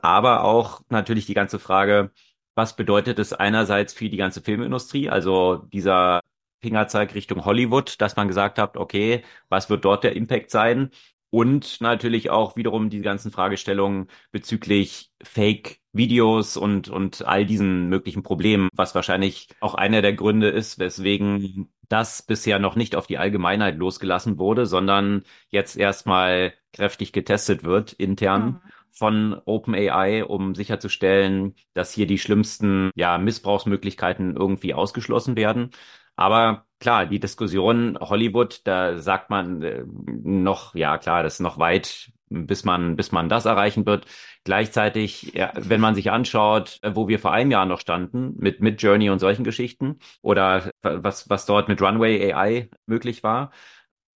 Aber 0.01 0.45
auch 0.45 0.81
natürlich 0.89 1.25
die 1.25 1.33
ganze 1.33 1.59
Frage, 1.59 2.11
was 2.55 2.75
bedeutet 2.75 3.19
es 3.19 3.33
einerseits 3.33 3.93
für 3.93 4.09
die 4.09 4.17
ganze 4.17 4.41
Filmindustrie, 4.41 5.09
also 5.09 5.57
dieser 5.73 6.21
Fingerzeig 6.61 7.13
Richtung 7.15 7.43
Hollywood, 7.45 7.99
dass 7.99 8.15
man 8.15 8.29
gesagt 8.29 8.57
hat, 8.57 8.77
okay, 8.77 9.23
was 9.49 9.69
wird 9.69 9.83
dort 9.83 10.03
der 10.05 10.15
Impact 10.15 10.49
sein? 10.49 10.91
Und 11.33 11.81
natürlich 11.81 12.29
auch 12.29 12.55
wiederum 12.57 12.91
die 12.91 13.01
ganzen 13.01 13.31
Fragestellungen 13.31 14.05
bezüglich 14.31 15.09
Fake-Videos 15.23 16.57
und, 16.57 16.89
und 16.89 17.25
all 17.25 17.47
diesen 17.47 17.89
möglichen 17.89 18.21
Problemen, 18.21 18.69
was 18.71 18.93
wahrscheinlich 18.93 19.47
auch 19.59 19.73
einer 19.73 20.03
der 20.03 20.13
Gründe 20.13 20.49
ist, 20.49 20.77
weswegen 20.77 21.73
das 21.89 22.21
bisher 22.21 22.59
noch 22.59 22.75
nicht 22.75 22.95
auf 22.95 23.07
die 23.07 23.17
Allgemeinheit 23.17 23.77
losgelassen 23.77 24.37
wurde, 24.37 24.67
sondern 24.67 25.23
jetzt 25.49 25.75
erstmal 25.75 26.53
kräftig 26.71 27.13
getestet 27.13 27.63
wird 27.63 27.93
intern. 27.93 28.61
Mhm 28.63 28.71
von 28.95 29.41
OpenAI, 29.45 30.23
um 30.23 30.53
sicherzustellen, 30.53 31.55
dass 31.73 31.91
hier 31.91 32.05
die 32.05 32.19
schlimmsten 32.19 32.91
ja, 32.93 33.17
Missbrauchsmöglichkeiten 33.17 34.35
irgendwie 34.35 34.75
ausgeschlossen 34.75 35.35
werden. 35.35 35.71
Aber 36.15 36.65
klar, 36.79 37.05
die 37.05 37.19
Diskussion 37.19 37.97
Hollywood, 37.99 38.61
da 38.65 38.97
sagt 38.99 39.29
man 39.29 39.61
äh, 39.63 39.83
noch, 40.07 40.75
ja 40.75 40.97
klar, 40.97 41.23
das 41.23 41.35
ist 41.35 41.39
noch 41.39 41.57
weit, 41.59 42.11
bis 42.29 42.65
man, 42.65 42.95
bis 42.95 43.11
man 43.11 43.29
das 43.29 43.45
erreichen 43.45 43.85
wird. 43.85 44.05
Gleichzeitig, 44.43 45.33
ja, 45.33 45.51
wenn 45.55 45.81
man 45.81 45.95
sich 45.95 46.11
anschaut, 46.11 46.79
äh, 46.81 46.95
wo 46.95 47.07
wir 47.07 47.19
vor 47.19 47.31
einem 47.31 47.51
Jahr 47.51 47.65
noch 47.65 47.79
standen, 47.79 48.35
mit, 48.37 48.61
mit 48.61 48.81
Journey 48.81 49.09
und 49.09 49.19
solchen 49.19 49.43
Geschichten, 49.43 49.99
oder 50.21 50.71
was, 50.81 51.29
was 51.29 51.45
dort 51.45 51.67
mit 51.67 51.81
Runway 51.81 52.33
AI 52.33 52.69
möglich 52.85 53.23
war, 53.23 53.51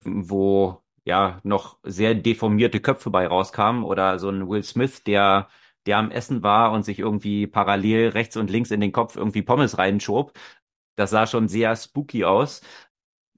wo 0.05 0.83
ja 1.05 1.41
noch 1.45 1.79
sehr 1.85 2.15
deformierte 2.15 2.81
Köpfe 2.81 3.11
bei 3.11 3.27
rauskamen, 3.27 3.85
oder 3.85 4.19
so 4.19 4.29
ein 4.31 4.49
Will 4.49 4.63
Smith, 4.63 5.05
der 5.05 5.49
der 5.87 5.99
am 5.99 6.11
Essen 6.11 6.43
war 6.43 6.73
und 6.73 6.85
sich 6.85 6.99
irgendwie 6.99 7.47
parallel 7.47 8.09
rechts 8.09 8.37
und 8.37 8.51
links 8.51 8.71
in 8.73 8.81
den 8.81 8.93
Kopf 8.93 9.17
irgendwie 9.17 9.43
Pommes 9.43 9.79
reinschob, 9.79 10.33
das 10.97 11.11
sah 11.11 11.27
schon 11.27 11.49
sehr 11.49 11.77
spooky 11.77 12.25
aus. 12.25 12.63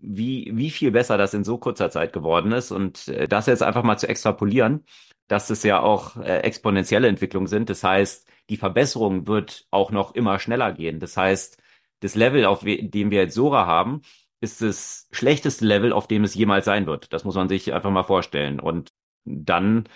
Wie, 0.00 0.52
wie 0.54 0.70
viel 0.70 0.92
besser 0.92 1.18
das 1.18 1.34
in 1.34 1.42
so 1.44 1.58
kurzer 1.58 1.90
Zeit 1.90 2.12
geworden 2.12 2.52
ist 2.52 2.70
und 2.70 3.08
äh, 3.08 3.26
das 3.28 3.46
jetzt 3.46 3.62
einfach 3.64 3.82
mal 3.82 3.98
zu 3.98 4.08
extrapolieren, 4.08 4.84
dass 5.26 5.50
es 5.50 5.62
ja 5.64 5.80
auch 5.80 6.16
äh, 6.18 6.38
exponentielle 6.40 7.08
Entwicklungen 7.08 7.48
sind. 7.48 7.68
Das 7.68 7.82
heißt, 7.84 8.28
die 8.48 8.56
Verbesserung 8.56 9.26
wird 9.26 9.66
auch 9.70 9.90
noch 9.90 10.14
immer 10.14 10.38
schneller 10.38 10.72
gehen. 10.72 11.00
Das 11.00 11.16
heißt, 11.16 11.58
das 12.00 12.14
Level, 12.14 12.44
auf 12.46 12.60
dem 12.64 13.10
wir 13.10 13.22
jetzt 13.22 13.34
Sora 13.34 13.66
haben, 13.66 14.02
ist 14.40 14.62
das 14.62 15.08
schlechteste 15.10 15.64
Level, 15.66 15.92
auf 15.92 16.06
dem 16.06 16.24
es 16.24 16.34
jemals 16.34 16.64
sein 16.64 16.86
wird. 16.86 17.12
Das 17.12 17.24
muss 17.24 17.34
man 17.34 17.48
sich 17.48 17.72
einfach 17.74 17.90
mal 17.90 18.04
vorstellen. 18.04 18.60
Und 18.60 18.90
dann 19.24 19.88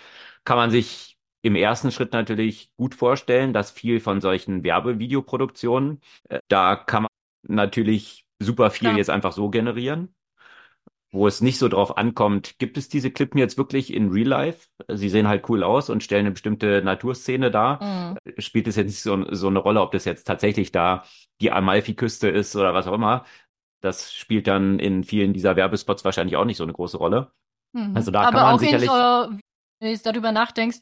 kann 0.43 0.57
man 0.57 0.71
sich 0.71 1.17
im 1.41 1.55
ersten 1.55 1.91
Schritt 1.91 2.13
natürlich 2.13 2.71
gut 2.77 2.95
vorstellen, 2.95 3.53
dass 3.53 3.71
viel 3.71 3.99
von 3.99 4.21
solchen 4.21 4.63
Werbevideoproduktionen, 4.63 6.01
äh, 6.29 6.39
da 6.47 6.75
kann 6.75 7.03
man 7.03 7.09
natürlich 7.43 8.25
super 8.39 8.71
viel 8.71 8.89
ja. 8.89 8.97
jetzt 8.97 9.09
einfach 9.09 9.31
so 9.31 9.49
generieren. 9.49 10.15
Wo 11.11 11.27
es 11.27 11.41
nicht 11.41 11.59
so 11.59 11.69
drauf 11.69 11.95
ankommt, 11.95 12.57
gibt 12.57 12.75
es 12.75 12.89
diese 12.89 13.11
Klippen 13.11 13.37
jetzt 13.37 13.55
wirklich 13.55 13.93
in 13.93 14.09
Real 14.09 14.27
Life? 14.27 14.69
Sie 14.87 15.09
sehen 15.09 15.27
halt 15.27 15.47
cool 15.47 15.61
aus 15.61 15.91
und 15.91 16.01
stellen 16.01 16.25
eine 16.25 16.31
bestimmte 16.31 16.81
Naturszene 16.83 17.51
dar. 17.51 17.83
Mhm. 17.83 18.17
Spielt 18.39 18.67
es 18.67 18.77
jetzt 18.77 18.87
nicht 18.87 19.01
so, 19.01 19.31
so 19.31 19.47
eine 19.47 19.59
Rolle, 19.59 19.81
ob 19.81 19.91
das 19.91 20.05
jetzt 20.05 20.23
tatsächlich 20.23 20.71
da 20.71 21.03
die 21.39 21.51
Amalfi-Küste 21.51 22.29
ist 22.29 22.55
oder 22.55 22.73
was 22.73 22.87
auch 22.87 22.93
immer. 22.93 23.25
Das 23.81 24.11
spielt 24.11 24.47
dann 24.47 24.79
in 24.79 25.03
vielen 25.03 25.33
dieser 25.33 25.55
Werbespots 25.55 26.03
wahrscheinlich 26.03 26.35
auch 26.35 26.45
nicht 26.45 26.57
so 26.57 26.63
eine 26.63 26.73
große 26.73 26.97
Rolle. 26.97 27.31
Mhm. 27.73 27.95
Also 27.95 28.09
da 28.09 28.21
Aber 28.21 28.31
kann 28.31 28.45
man 28.45 28.55
auch 28.55 28.59
sicherlich. 28.59 28.89
In 28.89 29.39
wenn 29.83 29.93
du 29.93 29.99
darüber 30.01 30.31
nachdenkst, 30.31 30.79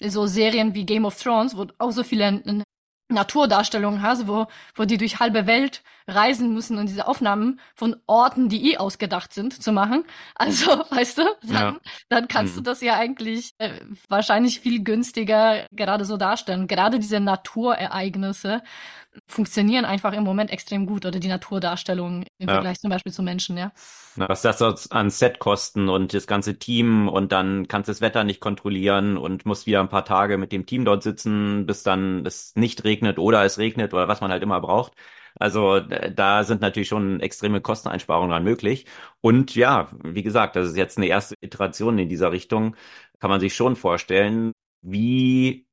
so 0.00 0.26
Serien 0.26 0.74
wie 0.74 0.86
Game 0.86 1.04
of 1.04 1.20
Thrones, 1.20 1.56
wo 1.56 1.66
auch 1.78 1.90
so 1.90 2.04
viele 2.04 2.62
Naturdarstellungen 3.08 4.02
hast, 4.02 4.28
wo, 4.28 4.46
wo 4.74 4.84
die 4.84 4.98
durch 4.98 5.18
halbe 5.18 5.46
Welt 5.46 5.82
reisen 6.08 6.52
müssen 6.52 6.78
und 6.78 6.88
diese 6.88 7.08
Aufnahmen 7.08 7.60
von 7.74 7.96
Orten, 8.06 8.48
die 8.48 8.72
eh 8.72 8.78
ausgedacht 8.78 9.32
sind, 9.32 9.60
zu 9.62 9.72
machen. 9.72 10.04
Also, 10.38 10.66
weißt 10.90 11.18
du, 11.18 11.22
dann, 11.42 11.74
ja. 11.74 11.76
dann 12.08 12.28
kannst 12.28 12.54
mhm. 12.54 12.58
du 12.58 12.70
das 12.70 12.80
ja 12.82 12.94
eigentlich 12.94 13.52
äh, 13.58 13.80
wahrscheinlich 14.08 14.60
viel 14.60 14.84
günstiger 14.84 15.66
gerade 15.72 16.04
so 16.04 16.16
darstellen. 16.16 16.66
Gerade 16.68 16.98
diese 16.98 17.20
Naturereignisse 17.20 18.62
funktionieren 19.26 19.84
einfach 19.84 20.12
im 20.12 20.24
Moment 20.24 20.50
extrem 20.50 20.86
gut 20.86 21.06
oder 21.06 21.18
die 21.18 21.28
Naturdarstellungen 21.28 22.24
im 22.38 22.48
ja. 22.48 22.54
Vergleich 22.54 22.80
zum 22.80 22.90
Beispiel 22.90 23.12
zu 23.12 23.22
Menschen, 23.22 23.56
ja. 23.56 23.72
Was 24.16 24.42
das 24.42 24.90
an 24.90 25.10
Setkosten 25.10 25.88
und 25.88 26.14
das 26.14 26.26
ganze 26.26 26.58
Team 26.58 27.08
und 27.08 27.32
dann 27.32 27.68
kannst 27.68 27.88
du 27.88 27.92
das 27.92 28.00
Wetter 28.00 28.24
nicht 28.24 28.40
kontrollieren 28.40 29.16
und 29.16 29.46
musst 29.46 29.66
wieder 29.66 29.80
ein 29.80 29.88
paar 29.88 30.04
Tage 30.04 30.38
mit 30.38 30.52
dem 30.52 30.66
Team 30.66 30.84
dort 30.84 31.02
sitzen, 31.02 31.66
bis 31.66 31.82
dann 31.82 32.24
es 32.26 32.54
nicht 32.56 32.84
regnet 32.84 33.18
oder 33.18 33.44
es 33.44 33.58
regnet 33.58 33.94
oder 33.94 34.08
was 34.08 34.20
man 34.20 34.30
halt 34.30 34.42
immer 34.42 34.60
braucht. 34.60 34.92
Also 35.38 35.80
da 35.80 36.44
sind 36.44 36.60
natürlich 36.62 36.88
schon 36.88 37.20
extreme 37.20 37.60
Kosteneinsparungen 37.60 38.30
dann 38.30 38.44
möglich. 38.44 38.86
Und 39.20 39.54
ja, 39.54 39.90
wie 40.04 40.22
gesagt, 40.22 40.56
das 40.56 40.68
ist 40.68 40.76
jetzt 40.76 40.96
eine 40.98 41.06
erste 41.06 41.34
Iteration 41.40 41.98
in 41.98 42.08
dieser 42.08 42.32
Richtung. 42.32 42.76
Kann 43.20 43.30
man 43.30 43.40
sich 43.40 43.54
schon 43.54 43.76
vorstellen, 43.76 44.52
wie 44.82 45.65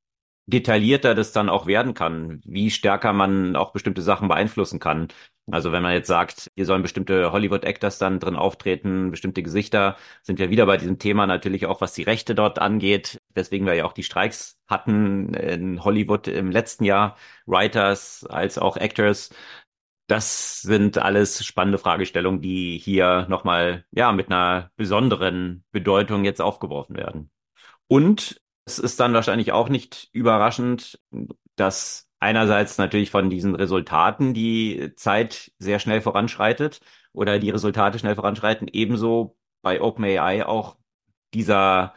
detaillierter 0.45 1.15
das 1.15 1.31
dann 1.31 1.49
auch 1.49 1.67
werden 1.67 1.93
kann, 1.93 2.41
wie 2.45 2.69
stärker 2.69 3.13
man 3.13 3.55
auch 3.55 3.71
bestimmte 3.71 4.01
Sachen 4.01 4.27
beeinflussen 4.27 4.79
kann. 4.79 5.07
Also 5.51 5.71
wenn 5.71 5.83
man 5.83 5.93
jetzt 5.93 6.07
sagt, 6.07 6.51
hier 6.55 6.65
sollen 6.65 6.81
bestimmte 6.81 7.31
Hollywood-Actors 7.31 7.97
dann 7.97 8.19
drin 8.19 8.35
auftreten, 8.35 9.11
bestimmte 9.11 9.43
Gesichter, 9.43 9.97
sind 10.21 10.39
wir 10.39 10.49
wieder 10.49 10.65
bei 10.65 10.77
diesem 10.77 10.99
Thema 10.99 11.27
natürlich 11.27 11.65
auch, 11.65 11.81
was 11.81 11.93
die 11.93 12.03
Rechte 12.03 12.35
dort 12.35 12.59
angeht, 12.59 13.21
weswegen 13.33 13.67
wir 13.67 13.73
ja 13.73 13.85
auch 13.85 13.93
die 13.93 14.03
Streiks 14.03 14.57
hatten 14.67 15.33
in 15.33 15.83
Hollywood 15.83 16.27
im 16.27 16.51
letzten 16.51 16.85
Jahr, 16.85 17.17
Writers 17.45 18.25
als 18.25 18.57
auch 18.57 18.77
Actors. 18.77 19.31
Das 20.07 20.61
sind 20.61 20.97
alles 20.97 21.45
spannende 21.45 21.77
Fragestellungen, 21.77 22.41
die 22.41 22.77
hier 22.77 23.25
nochmal, 23.29 23.85
ja, 23.91 24.11
mit 24.11 24.27
einer 24.27 24.71
besonderen 24.75 25.63
Bedeutung 25.71 26.25
jetzt 26.25 26.41
aufgeworfen 26.41 26.95
werden. 26.97 27.31
Und 27.87 28.41
es 28.65 28.79
ist 28.79 28.99
dann 28.99 29.13
wahrscheinlich 29.13 29.51
auch 29.51 29.69
nicht 29.69 30.09
überraschend, 30.13 30.99
dass 31.55 32.09
einerseits 32.19 32.77
natürlich 32.77 33.11
von 33.11 33.29
diesen 33.29 33.55
Resultaten 33.55 34.33
die 34.33 34.93
Zeit 34.95 35.51
sehr 35.59 35.79
schnell 35.79 36.01
voranschreitet 36.01 36.79
oder 37.11 37.39
die 37.39 37.49
Resultate 37.49 37.99
schnell 37.99 38.15
voranschreiten, 38.15 38.67
ebenso 38.71 39.37
bei 39.61 39.81
OpenAI 39.81 40.45
auch 40.45 40.77
dieser 41.33 41.93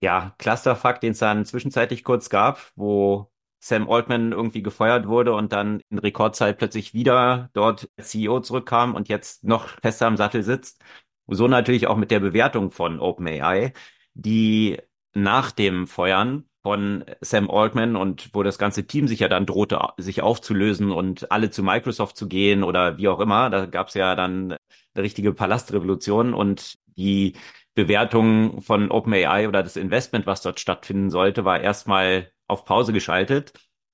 ja, 0.00 0.34
Clusterfuck, 0.38 1.00
den 1.00 1.12
es 1.12 1.18
dann 1.18 1.44
zwischenzeitlich 1.44 2.04
kurz 2.04 2.30
gab, 2.30 2.72
wo 2.76 3.30
Sam 3.60 3.90
Altman 3.90 4.32
irgendwie 4.32 4.62
gefeuert 4.62 5.08
wurde 5.08 5.34
und 5.34 5.52
dann 5.52 5.82
in 5.90 5.98
Rekordzeit 5.98 6.58
plötzlich 6.58 6.94
wieder 6.94 7.50
dort 7.54 7.88
CEO 8.00 8.40
zurückkam 8.40 8.94
und 8.94 9.08
jetzt 9.08 9.44
noch 9.44 9.68
fester 9.82 10.06
am 10.06 10.16
Sattel 10.16 10.42
sitzt. 10.42 10.82
So 11.26 11.48
natürlich 11.48 11.86
auch 11.88 11.96
mit 11.96 12.10
der 12.12 12.20
Bewertung 12.20 12.70
von 12.70 13.00
OpenAI, 13.00 13.72
die 14.14 14.78
nach 15.16 15.50
dem 15.50 15.86
Feuern 15.86 16.44
von 16.62 17.04
Sam 17.20 17.50
Altman 17.50 17.96
und 17.96 18.30
wo 18.34 18.42
das 18.42 18.58
ganze 18.58 18.86
Team 18.86 19.08
sich 19.08 19.20
ja 19.20 19.28
dann 19.28 19.46
drohte, 19.46 19.80
sich 19.96 20.20
aufzulösen 20.20 20.90
und 20.90 21.30
alle 21.32 21.50
zu 21.50 21.62
Microsoft 21.62 22.16
zu 22.16 22.28
gehen 22.28 22.62
oder 22.62 22.98
wie 22.98 23.08
auch 23.08 23.20
immer. 23.20 23.48
Da 23.50 23.66
gab 23.66 23.88
es 23.88 23.94
ja 23.94 24.14
dann 24.14 24.56
eine 24.94 25.04
richtige 25.04 25.32
Palastrevolution 25.32 26.34
und 26.34 26.76
die 26.96 27.34
Bewertung 27.74 28.62
von 28.62 28.90
OpenAI 28.90 29.48
oder 29.48 29.62
das 29.62 29.76
Investment, 29.76 30.26
was 30.26 30.42
dort 30.42 30.60
stattfinden 30.60 31.10
sollte, 31.10 31.44
war 31.44 31.60
erstmal 31.60 32.32
auf 32.46 32.64
Pause 32.64 32.92
geschaltet. 32.92 33.52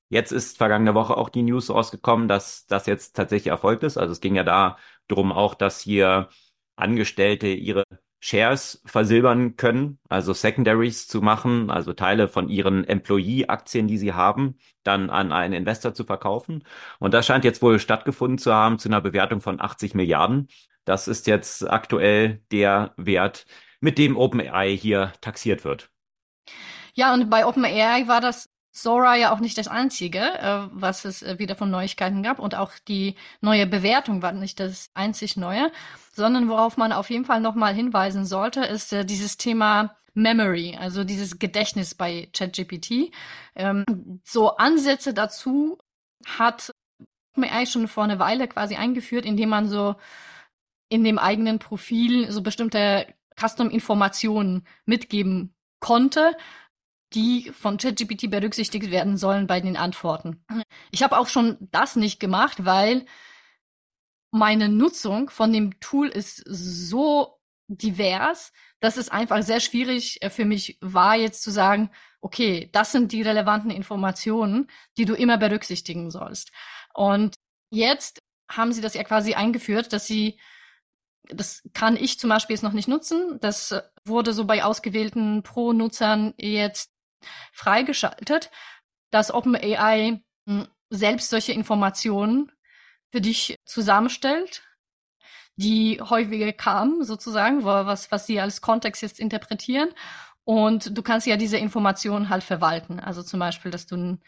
Jetzt 0.08 0.32
ist 0.32 0.58
vergangene 0.58 0.94
Woche 0.94 1.16
auch 1.16 1.28
die 1.28 1.42
News 1.42 1.70
rausgekommen, 1.70 2.28
dass 2.28 2.66
das 2.66 2.86
jetzt 2.86 3.14
tatsächlich 3.14 3.48
erfolgt 3.50 3.82
ist. 3.84 3.96
Also 3.96 4.12
es 4.12 4.20
ging 4.20 4.34
ja 4.34 4.44
da 4.44 4.76
drum 5.08 5.32
auch, 5.32 5.54
dass 5.54 5.80
hier 5.80 6.28
Angestellte 6.76 7.48
ihre 7.48 7.84
Shares 8.24 8.80
versilbern 8.86 9.56
können, 9.56 9.98
also 10.08 10.32
Secondaries 10.32 11.08
zu 11.08 11.20
machen, 11.22 11.70
also 11.70 11.92
Teile 11.92 12.28
von 12.28 12.48
ihren 12.48 12.84
Employee-Aktien, 12.84 13.88
die 13.88 13.98
sie 13.98 14.12
haben, 14.12 14.58
dann 14.84 15.10
an 15.10 15.32
einen 15.32 15.54
Investor 15.54 15.92
zu 15.92 16.04
verkaufen. 16.04 16.62
Und 17.00 17.14
das 17.14 17.26
scheint 17.26 17.44
jetzt 17.44 17.62
wohl 17.62 17.80
stattgefunden 17.80 18.38
zu 18.38 18.54
haben 18.54 18.78
zu 18.78 18.88
einer 18.88 19.00
Bewertung 19.00 19.40
von 19.40 19.60
80 19.60 19.94
Milliarden. 19.94 20.46
Das 20.84 21.08
ist 21.08 21.26
jetzt 21.26 21.68
aktuell 21.68 22.40
der 22.52 22.94
Wert, 22.96 23.44
mit 23.80 23.98
dem 23.98 24.16
OpenAI 24.16 24.76
hier 24.76 25.12
taxiert 25.20 25.64
wird. 25.64 25.90
Ja, 26.94 27.12
und 27.14 27.28
bei 27.28 27.44
OpenAI 27.44 28.06
war 28.06 28.20
das 28.20 28.51
Sora 28.74 29.16
ja 29.16 29.32
auch 29.32 29.40
nicht 29.40 29.58
das 29.58 29.68
einzige, 29.68 30.18
äh, 30.18 30.68
was 30.72 31.04
es 31.04 31.22
äh, 31.22 31.38
wieder 31.38 31.56
von 31.56 31.70
Neuigkeiten 31.70 32.22
gab. 32.22 32.38
Und 32.38 32.54
auch 32.54 32.72
die 32.88 33.16
neue 33.42 33.66
Bewertung 33.66 34.22
war 34.22 34.32
nicht 34.32 34.58
das 34.60 34.90
einzig 34.94 35.36
Neue, 35.36 35.70
sondern 36.12 36.48
worauf 36.48 36.78
man 36.78 36.92
auf 36.92 37.10
jeden 37.10 37.26
Fall 37.26 37.40
nochmal 37.40 37.74
hinweisen 37.74 38.24
sollte, 38.24 38.64
ist 38.64 38.92
äh, 38.94 39.04
dieses 39.04 39.36
Thema 39.36 39.94
Memory, 40.14 40.76
also 40.80 41.04
dieses 41.04 41.38
Gedächtnis 41.38 41.94
bei 41.94 42.30
ChatGPT. 42.32 43.12
Ähm, 43.54 43.84
so 44.24 44.56
Ansätze 44.56 45.12
dazu 45.12 45.78
hat 46.26 46.72
OpenAI 47.34 47.66
schon 47.66 47.88
vor 47.88 48.04
einer 48.04 48.18
Weile 48.18 48.48
quasi 48.48 48.76
eingeführt, 48.76 49.26
indem 49.26 49.50
man 49.50 49.68
so 49.68 49.96
in 50.88 51.04
dem 51.04 51.18
eigenen 51.18 51.58
Profil 51.58 52.30
so 52.32 52.42
bestimmte 52.42 53.06
Custom-Informationen 53.38 54.66
mitgeben 54.86 55.54
konnte, 55.80 56.36
die 57.14 57.50
von 57.52 57.76
ChatGPT 57.76 58.30
berücksichtigt 58.30 58.90
werden 58.90 59.16
sollen 59.16 59.46
bei 59.46 59.60
den 59.60 59.76
Antworten. 59.76 60.44
Ich 60.90 61.02
habe 61.02 61.18
auch 61.18 61.26
schon 61.26 61.56
das 61.60 61.96
nicht 61.96 62.20
gemacht, 62.20 62.64
weil 62.64 63.06
meine 64.30 64.68
Nutzung 64.68 65.30
von 65.30 65.52
dem 65.52 65.78
Tool 65.80 66.08
ist 66.08 66.42
so 66.46 67.38
divers, 67.68 68.52
dass 68.80 68.96
es 68.96 69.08
einfach 69.08 69.42
sehr 69.42 69.60
schwierig 69.60 70.22
äh, 70.22 70.30
für 70.30 70.44
mich 70.44 70.78
war, 70.80 71.16
jetzt 71.16 71.42
zu 71.42 71.50
sagen, 71.50 71.90
okay, 72.20 72.68
das 72.72 72.92
sind 72.92 73.12
die 73.12 73.22
relevanten 73.22 73.70
Informationen, 73.70 74.68
die 74.96 75.04
du 75.04 75.14
immer 75.14 75.38
berücksichtigen 75.38 76.10
sollst. 76.10 76.50
Und 76.94 77.34
jetzt 77.70 78.20
haben 78.50 78.72
sie 78.72 78.80
das 78.80 78.94
ja 78.94 79.04
quasi 79.04 79.34
eingeführt, 79.34 79.92
dass 79.92 80.06
sie, 80.06 80.38
das 81.28 81.62
kann 81.72 81.96
ich 81.96 82.18
zum 82.18 82.30
Beispiel 82.30 82.54
jetzt 82.54 82.62
noch 82.62 82.72
nicht 82.72 82.88
nutzen. 82.88 83.38
Das 83.40 83.74
wurde 84.04 84.32
so 84.32 84.44
bei 84.44 84.64
ausgewählten 84.64 85.42
Pro-Nutzern 85.42 86.34
jetzt 86.36 86.90
freigeschaltet, 87.52 88.50
dass 89.10 89.32
OpenAI 89.32 90.22
hm, 90.46 90.68
selbst 90.90 91.30
solche 91.30 91.52
Informationen 91.52 92.52
für 93.10 93.20
dich 93.20 93.56
zusammenstellt, 93.64 94.62
die 95.56 96.00
häufiger 96.00 96.52
kamen, 96.52 97.04
sozusagen, 97.04 97.64
was, 97.64 98.10
was 98.10 98.26
sie 98.26 98.40
als 98.40 98.60
Kontext 98.60 99.02
jetzt 99.02 99.20
interpretieren. 99.20 99.90
Und 100.44 100.96
du 100.96 101.02
kannst 101.02 101.26
ja 101.26 101.36
diese 101.36 101.58
Informationen 101.58 102.28
halt 102.30 102.42
verwalten. 102.42 102.98
Also 102.98 103.22
zum 103.22 103.38
Beispiel, 103.38 103.70
dass 103.70 103.86
du 103.86 103.96
ein 103.96 104.22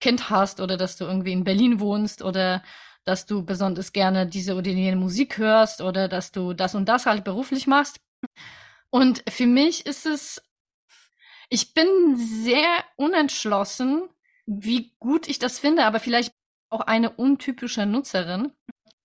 Kind 0.00 0.30
hast 0.30 0.60
oder 0.60 0.76
dass 0.76 0.96
du 0.96 1.04
irgendwie 1.04 1.32
in 1.32 1.44
Berlin 1.44 1.80
wohnst 1.80 2.22
oder 2.22 2.62
dass 3.04 3.26
du 3.26 3.44
besonders 3.44 3.92
gerne 3.92 4.26
diese 4.26 4.54
oder 4.54 4.70
jene 4.70 4.96
Musik 4.96 5.38
hörst 5.38 5.80
oder 5.80 6.08
dass 6.08 6.30
du 6.30 6.52
das 6.52 6.74
und 6.74 6.88
das 6.88 7.06
halt 7.06 7.24
beruflich 7.24 7.66
machst. 7.66 8.00
Und 8.90 9.22
für 9.28 9.46
mich 9.46 9.86
ist 9.86 10.06
es 10.06 10.42
ich 11.48 11.74
bin 11.74 12.16
sehr 12.16 12.68
unentschlossen, 12.96 14.08
wie 14.46 14.94
gut 14.98 15.28
ich 15.28 15.38
das 15.38 15.58
finde, 15.58 15.84
aber 15.84 16.00
vielleicht 16.00 16.32
auch 16.70 16.80
eine 16.80 17.10
untypische 17.10 17.86
Nutzerin, 17.86 18.52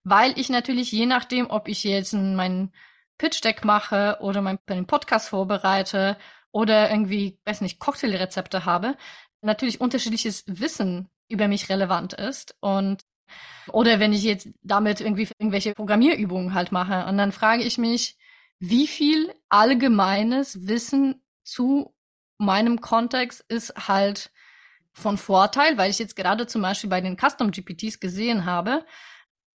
weil 0.04 0.38
ich 0.38 0.50
natürlich 0.50 0.92
je 0.92 1.06
nachdem, 1.06 1.50
ob 1.50 1.68
ich 1.68 1.84
jetzt 1.84 2.14
meinen 2.14 2.74
Pitch 3.18 3.44
Deck 3.44 3.64
mache 3.64 4.18
oder 4.22 4.42
meinen 4.42 4.88
Podcast 4.88 5.30
vorbereite 5.30 6.18
oder 6.52 6.90
irgendwie, 6.90 7.40
weiß 7.46 7.62
nicht, 7.62 7.80
Cocktailrezepte 7.80 8.66
habe, 8.66 8.98
natürlich 9.42 9.82
unterschiedliches 9.82 10.44
Wissen 10.48 11.10
über 11.30 11.48
mich 11.48 11.70
relevant 11.70 12.14
ist 12.14 12.56
und 12.60 13.02
oder 13.70 14.00
wenn 14.00 14.14
ich 14.14 14.24
jetzt 14.24 14.50
damit 14.62 15.00
irgendwie 15.00 15.28
irgendwelche 15.40 15.74
Programmierübungen 15.74 16.54
halt 16.54 16.72
mache 16.72 17.06
und 17.08 17.18
dann 17.18 17.32
frage 17.32 17.64
ich 17.64 17.78
mich, 17.78 18.18
wie 18.60 18.88
viel 18.88 19.34
allgemeines 19.50 20.68
Wissen 20.68 21.24
zu 21.44 21.94
meinem 22.46 22.82
Kontext 22.82 23.44
ist 23.48 23.88
halt 23.88 24.32
von 24.92 25.18
Vorteil, 25.18 25.78
weil 25.78 25.90
ich 25.90 26.00
jetzt 26.00 26.16
gerade 26.16 26.48
zum 26.48 26.62
Beispiel 26.62 26.90
bei 26.90 27.02
den 27.02 27.18
Custom 27.18 27.52
GPTs 27.52 28.00
gesehen 28.00 28.46
habe, 28.46 28.86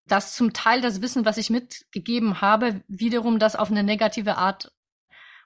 dass 0.06 0.34
zum 0.34 0.52
Teil 0.52 0.80
das 0.80 1.02
Wissen, 1.02 1.24
was 1.24 1.36
ich 1.36 1.50
mitgegeben 1.50 2.40
habe, 2.40 2.82
wiederum 2.88 3.38
das 3.38 3.56
auf 3.56 3.70
eine 3.70 3.82
negative 3.82 4.36
Art 4.36 4.72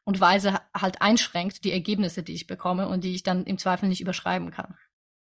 und 0.04 0.20
Weise 0.20 0.60
halt 0.74 1.02
einschränkt, 1.02 1.64
die 1.64 1.72
Ergebnisse, 1.72 2.22
die 2.22 2.34
ich 2.34 2.46
bekomme 2.46 2.88
und 2.88 3.04
die 3.04 3.14
ich 3.14 3.22
dann 3.22 3.44
im 3.44 3.58
Zweifel 3.58 3.88
nicht 3.88 4.00
überschreiben 4.00 4.50
kann. 4.50 4.76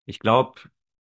Ich 0.06 0.20
glaube, 0.20 0.62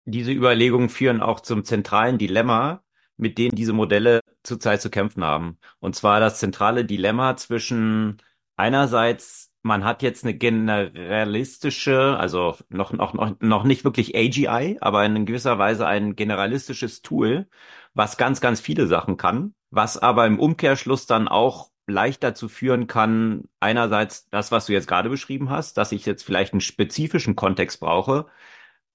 diese 0.05 0.31
Überlegungen 0.31 0.89
führen 0.89 1.21
auch 1.21 1.39
zum 1.39 1.63
zentralen 1.63 2.17
Dilemma, 2.17 2.83
mit 3.17 3.37
dem 3.37 3.53
diese 3.53 3.73
Modelle 3.73 4.21
zurzeit 4.43 4.81
zu 4.81 4.89
kämpfen 4.89 5.23
haben. 5.23 5.59
Und 5.79 5.95
zwar 5.95 6.19
das 6.19 6.39
zentrale 6.39 6.85
Dilemma 6.85 7.35
zwischen 7.35 8.21
einerseits 8.55 9.48
man 9.61 9.83
hat 9.83 10.01
jetzt 10.01 10.23
eine 10.23 10.33
generalistische, 10.33 12.17
also 12.17 12.55
noch, 12.69 12.93
noch, 12.93 13.13
noch, 13.13 13.35
noch 13.39 13.63
nicht 13.63 13.83
wirklich 13.83 14.15
AGI, 14.15 14.77
aber 14.81 15.05
in 15.05 15.25
gewisser 15.25 15.57
Weise 15.59 15.85
ein 15.87 16.15
generalistisches 16.15 17.01
Tool, 17.01 17.47
was 17.93 18.17
ganz, 18.17 18.41
ganz 18.41 18.61
viele 18.61 18.87
Sachen 18.87 19.17
kann, 19.17 19.53
was 19.69 19.97
aber 19.97 20.25
im 20.27 20.39
Umkehrschluss 20.39 21.05
dann 21.07 21.27
auch 21.27 21.69
leicht 21.87 22.23
dazu 22.23 22.47
führen 22.47 22.87
kann, 22.87 23.45
einerseits 23.59 24.29
das, 24.29 24.51
was 24.51 24.67
du 24.67 24.73
jetzt 24.73 24.87
gerade 24.87 25.09
beschrieben 25.09 25.49
hast, 25.49 25.77
dass 25.77 25.91
ich 25.91 26.05
jetzt 26.05 26.23
vielleicht 26.23 26.53
einen 26.53 26.61
spezifischen 26.61 27.35
Kontext 27.35 27.79
brauche 27.79 28.27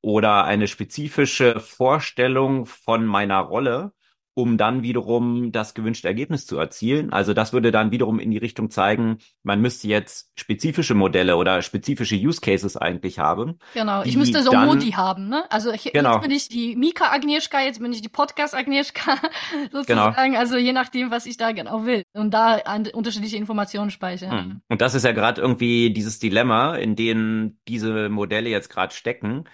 oder 0.01 0.45
eine 0.45 0.69
spezifische 0.69 1.61
Vorstellung 1.61 2.67
von 2.67 3.07
meiner 3.07 3.41
Rolle, 3.41 3.93
um 4.35 4.59
dann 4.59 4.83
wiederum 4.83 5.53
das 5.53 5.75
gewünschte 5.75 6.09
Ergebnis 6.09 6.45
zu 6.45 6.59
erzielen. 6.59 7.13
Also 7.13 7.35
das 7.35 7.53
würde 7.53 7.71
dann 7.71 7.93
wiederum 7.93 8.19
in 8.19 8.33
die 8.33 8.39
Richtung 8.39 8.69
zeigen, 8.69 9.19
man 9.45 9.61
müsste 9.61 9.87
jetzt 9.87 10.33
spezifische 10.35 10.95
Modelle 10.95 11.37
oder 11.37 11.63
spezifische 11.63 12.17
Use 12.17 12.41
Cases 12.41 12.77
eigentlich 12.77 13.21
haben. 13.21 13.59
Genau, 13.75 14.03
ich 14.03 14.17
müsste 14.17 14.43
so 14.43 14.51
dann, 14.51 14.67
Modi 14.67 14.91
haben, 14.91 15.29
ne? 15.29 15.45
Also 15.51 15.71
ich, 15.71 15.85
genau. 15.93 16.15
jetzt 16.15 16.23
bin 16.23 16.31
ich 16.33 16.49
die 16.49 16.75
Mika 16.75 17.13
Agnieszka, 17.13 17.61
jetzt 17.61 17.81
bin 17.81 17.93
ich 17.93 18.03
die 18.03 18.09
Podcast 18.09 18.57
Agnieszka 18.57 19.17
sozusagen. 19.73 20.33
Genau. 20.33 20.39
Also 20.39 20.57
je 20.57 20.73
nachdem, 20.73 21.13
was 21.13 21.27
ich 21.27 21.37
da 21.37 21.53
genau 21.53 21.87
will 21.87 22.03
und 22.13 22.35
da 22.35 22.61
unterschiedliche 22.93 23.37
Informationen 23.37 23.91
speichern. 23.91 24.31
Hm. 24.31 24.61
Und 24.69 24.81
das 24.81 24.97
ist 24.97 25.05
ja 25.05 25.13
gerade 25.13 25.41
irgendwie 25.41 25.93
dieses 25.93 26.19
Dilemma, 26.19 26.75
in 26.75 26.97
dem 26.97 27.59
diese 27.69 28.09
Modelle 28.09 28.51
jetzt 28.51 28.69
gerade 28.69 28.93
stecken. 28.93 29.45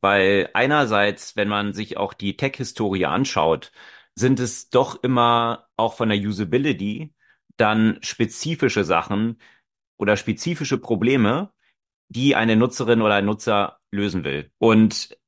Weil 0.00 0.48
einerseits, 0.54 1.36
wenn 1.36 1.48
man 1.48 1.74
sich 1.74 1.98
auch 1.98 2.14
die 2.14 2.38
Tech-Historie 2.38 3.04
anschaut, 3.04 3.70
sind 4.20 4.38
es 4.38 4.70
doch 4.70 5.02
immer 5.02 5.68
auch 5.76 5.94
von 5.94 6.10
der 6.10 6.18
Usability 6.18 7.14
dann 7.56 7.98
spezifische 8.02 8.84
Sachen 8.84 9.40
oder 9.98 10.16
spezifische 10.16 10.78
Probleme, 10.78 11.52
die 12.08 12.36
eine 12.36 12.56
Nutzerin 12.56 13.02
oder 13.02 13.14
ein 13.14 13.26
Nutzer 13.26 13.80
lösen 13.90 14.24
will. 14.24 14.50
Und 14.58 15.18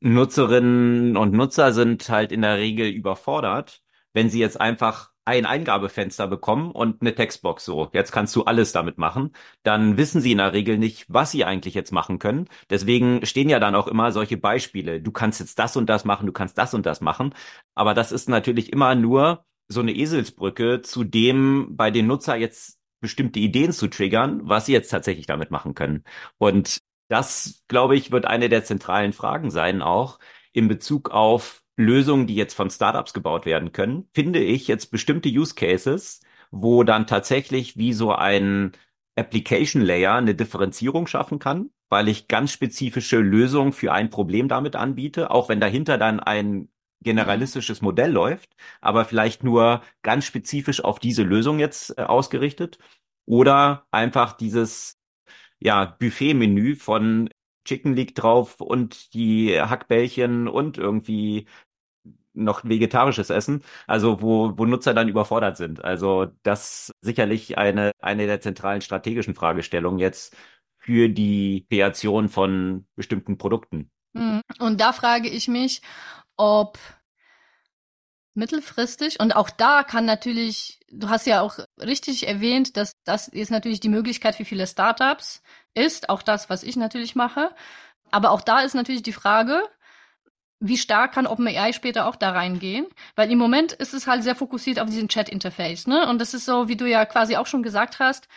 Nutzerinnen 0.00 1.16
und 1.16 1.32
Nutzer 1.32 1.72
sind 1.72 2.08
halt 2.08 2.32
in 2.32 2.42
der 2.42 2.58
Regel 2.58 2.88
überfordert, 2.88 3.82
wenn 4.12 4.30
sie 4.30 4.40
jetzt 4.40 4.60
einfach 4.60 5.09
ein 5.30 5.46
Eingabefenster 5.46 6.26
bekommen 6.26 6.70
und 6.72 7.00
eine 7.00 7.14
Textbox 7.14 7.64
so. 7.64 7.88
Jetzt 7.92 8.12
kannst 8.12 8.34
du 8.36 8.44
alles 8.44 8.72
damit 8.72 8.98
machen. 8.98 9.32
Dann 9.62 9.96
wissen 9.96 10.20
sie 10.20 10.32
in 10.32 10.38
der 10.38 10.52
Regel 10.52 10.78
nicht, 10.78 11.06
was 11.08 11.30
sie 11.30 11.44
eigentlich 11.44 11.74
jetzt 11.74 11.92
machen 11.92 12.18
können. 12.18 12.48
Deswegen 12.70 13.24
stehen 13.26 13.48
ja 13.48 13.60
dann 13.60 13.74
auch 13.74 13.86
immer 13.86 14.12
solche 14.12 14.36
Beispiele. 14.36 15.00
Du 15.00 15.12
kannst 15.12 15.40
jetzt 15.40 15.58
das 15.58 15.76
und 15.76 15.88
das 15.88 16.04
machen, 16.04 16.26
du 16.26 16.32
kannst 16.32 16.58
das 16.58 16.74
und 16.74 16.86
das 16.86 17.00
machen. 17.00 17.34
Aber 17.74 17.94
das 17.94 18.12
ist 18.12 18.28
natürlich 18.28 18.72
immer 18.72 18.94
nur 18.94 19.44
so 19.68 19.80
eine 19.80 19.92
Eselsbrücke 19.92 20.82
zu 20.82 21.04
dem 21.04 21.76
bei 21.76 21.90
den 21.90 22.06
Nutzer 22.06 22.36
jetzt 22.36 22.78
bestimmte 23.00 23.38
Ideen 23.40 23.72
zu 23.72 23.88
triggern, 23.88 24.40
was 24.44 24.66
sie 24.66 24.72
jetzt 24.72 24.90
tatsächlich 24.90 25.26
damit 25.26 25.50
machen 25.50 25.74
können. 25.74 26.04
Und 26.38 26.80
das, 27.08 27.64
glaube 27.68 27.96
ich, 27.96 28.12
wird 28.12 28.26
eine 28.26 28.48
der 28.48 28.64
zentralen 28.64 29.12
Fragen 29.12 29.50
sein, 29.50 29.82
auch 29.82 30.18
in 30.52 30.68
Bezug 30.68 31.10
auf 31.10 31.62
Lösungen, 31.80 32.26
die 32.26 32.34
jetzt 32.34 32.54
von 32.54 32.70
Startups 32.70 33.12
gebaut 33.12 33.46
werden 33.46 33.72
können, 33.72 34.08
finde 34.12 34.40
ich 34.40 34.68
jetzt 34.68 34.90
bestimmte 34.90 35.28
Use 35.28 35.54
Cases, 35.54 36.20
wo 36.50 36.84
dann 36.84 37.06
tatsächlich 37.06 37.76
wie 37.76 37.92
so 37.92 38.12
ein 38.12 38.72
Application 39.16 39.82
Layer 39.82 40.14
eine 40.14 40.34
Differenzierung 40.34 41.06
schaffen 41.06 41.38
kann, 41.38 41.70
weil 41.88 42.08
ich 42.08 42.28
ganz 42.28 42.52
spezifische 42.52 43.18
Lösungen 43.18 43.72
für 43.72 43.92
ein 43.92 44.10
Problem 44.10 44.48
damit 44.48 44.76
anbiete, 44.76 45.30
auch 45.30 45.48
wenn 45.48 45.60
dahinter 45.60 45.98
dann 45.98 46.20
ein 46.20 46.68
generalistisches 47.02 47.80
Modell 47.82 48.12
läuft, 48.12 48.54
aber 48.80 49.04
vielleicht 49.04 49.42
nur 49.42 49.82
ganz 50.02 50.26
spezifisch 50.26 50.84
auf 50.84 50.98
diese 50.98 51.22
Lösung 51.22 51.58
jetzt 51.58 51.96
äh, 51.98 52.02
ausgerichtet 52.02 52.78
oder 53.26 53.86
einfach 53.90 54.34
dieses 54.34 54.98
ja, 55.60 55.84
Buffet-Menü 55.84 56.76
von 56.76 57.30
Chicken 57.64 57.94
liegt 57.94 58.22
drauf 58.22 58.60
und 58.60 59.14
die 59.14 59.60
Hackbällchen 59.60 60.48
und 60.48 60.78
irgendwie 60.78 61.46
noch 62.44 62.64
vegetarisches 62.64 63.30
Essen, 63.30 63.62
also 63.86 64.22
wo, 64.22 64.56
wo 64.56 64.64
Nutzer 64.64 64.94
dann 64.94 65.08
überfordert 65.08 65.56
sind. 65.56 65.84
Also 65.84 66.28
das 66.42 66.92
sicherlich 67.00 67.58
eine, 67.58 67.92
eine 68.00 68.26
der 68.26 68.40
zentralen 68.40 68.80
strategischen 68.80 69.34
Fragestellungen 69.34 69.98
jetzt 69.98 70.36
für 70.78 71.08
die 71.08 71.66
Kreation 71.70 72.28
von 72.28 72.86
bestimmten 72.96 73.38
Produkten. 73.38 73.90
Mhm. 74.12 74.40
Und 74.58 74.80
da 74.80 74.92
frage 74.92 75.28
ich 75.28 75.48
mich, 75.48 75.82
ob 76.36 76.78
mittelfristig, 78.34 79.20
und 79.20 79.36
auch 79.36 79.50
da 79.50 79.82
kann 79.82 80.04
natürlich 80.06 80.80
du 80.90 81.08
hast 81.08 81.26
ja 81.26 81.40
auch 81.40 81.58
richtig 81.78 82.26
erwähnt, 82.28 82.76
dass 82.76 82.92
das 83.04 83.30
jetzt 83.32 83.50
natürlich 83.50 83.80
die 83.80 83.88
Möglichkeit 83.88 84.34
für 84.34 84.44
viele 84.44 84.66
Startups 84.66 85.42
ist, 85.74 86.08
auch 86.08 86.22
das, 86.22 86.50
was 86.50 86.62
ich 86.62 86.76
natürlich 86.76 87.14
mache. 87.14 87.50
Aber 88.10 88.30
auch 88.32 88.40
da 88.40 88.60
ist 88.60 88.74
natürlich 88.74 89.02
die 89.02 89.12
Frage, 89.12 89.62
wie 90.60 90.76
stark 90.76 91.12
kann 91.12 91.26
OpenAI 91.26 91.72
später 91.72 92.06
auch 92.06 92.16
da 92.16 92.30
reingehen? 92.30 92.86
Weil 93.16 93.30
im 93.32 93.38
Moment 93.38 93.72
ist 93.72 93.94
es 93.94 94.06
halt 94.06 94.22
sehr 94.22 94.36
fokussiert 94.36 94.78
auf 94.78 94.88
diesen 94.88 95.08
Chat-Interface, 95.08 95.86
ne? 95.86 96.06
Und 96.08 96.20
das 96.20 96.34
ist 96.34 96.44
so, 96.44 96.68
wie 96.68 96.76
du 96.76 96.86
ja 96.86 97.06
quasi 97.06 97.36
auch 97.36 97.46
schon 97.46 97.62
gesagt 97.62 97.98
hast, 97.98 98.28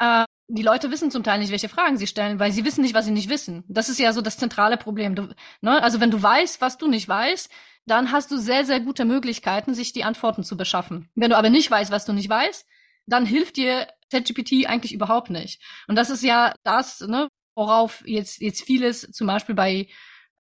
äh, 0.00 0.24
die 0.48 0.62
Leute 0.62 0.90
wissen 0.90 1.10
zum 1.10 1.22
Teil 1.22 1.38
nicht, 1.38 1.52
welche 1.52 1.68
Fragen 1.68 1.96
sie 1.96 2.06
stellen, 2.06 2.38
weil 2.38 2.52
sie 2.52 2.64
wissen 2.64 2.82
nicht, 2.82 2.94
was 2.94 3.06
sie 3.06 3.12
nicht 3.12 3.30
wissen. 3.30 3.64
Das 3.68 3.88
ist 3.88 3.98
ja 3.98 4.12
so 4.12 4.20
das 4.20 4.36
zentrale 4.36 4.76
Problem. 4.76 5.14
Du, 5.14 5.28
ne? 5.60 5.82
Also 5.82 6.00
wenn 6.00 6.10
du 6.10 6.22
weißt, 6.22 6.60
was 6.60 6.76
du 6.76 6.88
nicht 6.88 7.08
weißt, 7.08 7.50
dann 7.86 8.12
hast 8.12 8.30
du 8.30 8.38
sehr, 8.38 8.64
sehr 8.64 8.80
gute 8.80 9.04
Möglichkeiten, 9.04 9.74
sich 9.74 9.92
die 9.92 10.04
Antworten 10.04 10.42
zu 10.42 10.56
beschaffen. 10.56 11.08
Wenn 11.14 11.30
du 11.30 11.36
aber 11.36 11.50
nicht 11.50 11.70
weißt, 11.70 11.90
was 11.90 12.04
du 12.04 12.12
nicht 12.12 12.28
weißt, 12.28 12.66
dann 13.06 13.26
hilft 13.26 13.56
dir 13.56 13.86
ChatGPT 14.10 14.66
eigentlich 14.66 14.92
überhaupt 14.94 15.30
nicht. 15.30 15.60
Und 15.88 15.96
das 15.96 16.10
ist 16.10 16.22
ja 16.22 16.54
das, 16.64 17.00
ne, 17.00 17.28
worauf 17.54 18.02
jetzt, 18.06 18.40
jetzt 18.40 18.62
vieles 18.62 19.02
zum 19.12 19.26
Beispiel 19.26 19.54
bei, 19.54 19.88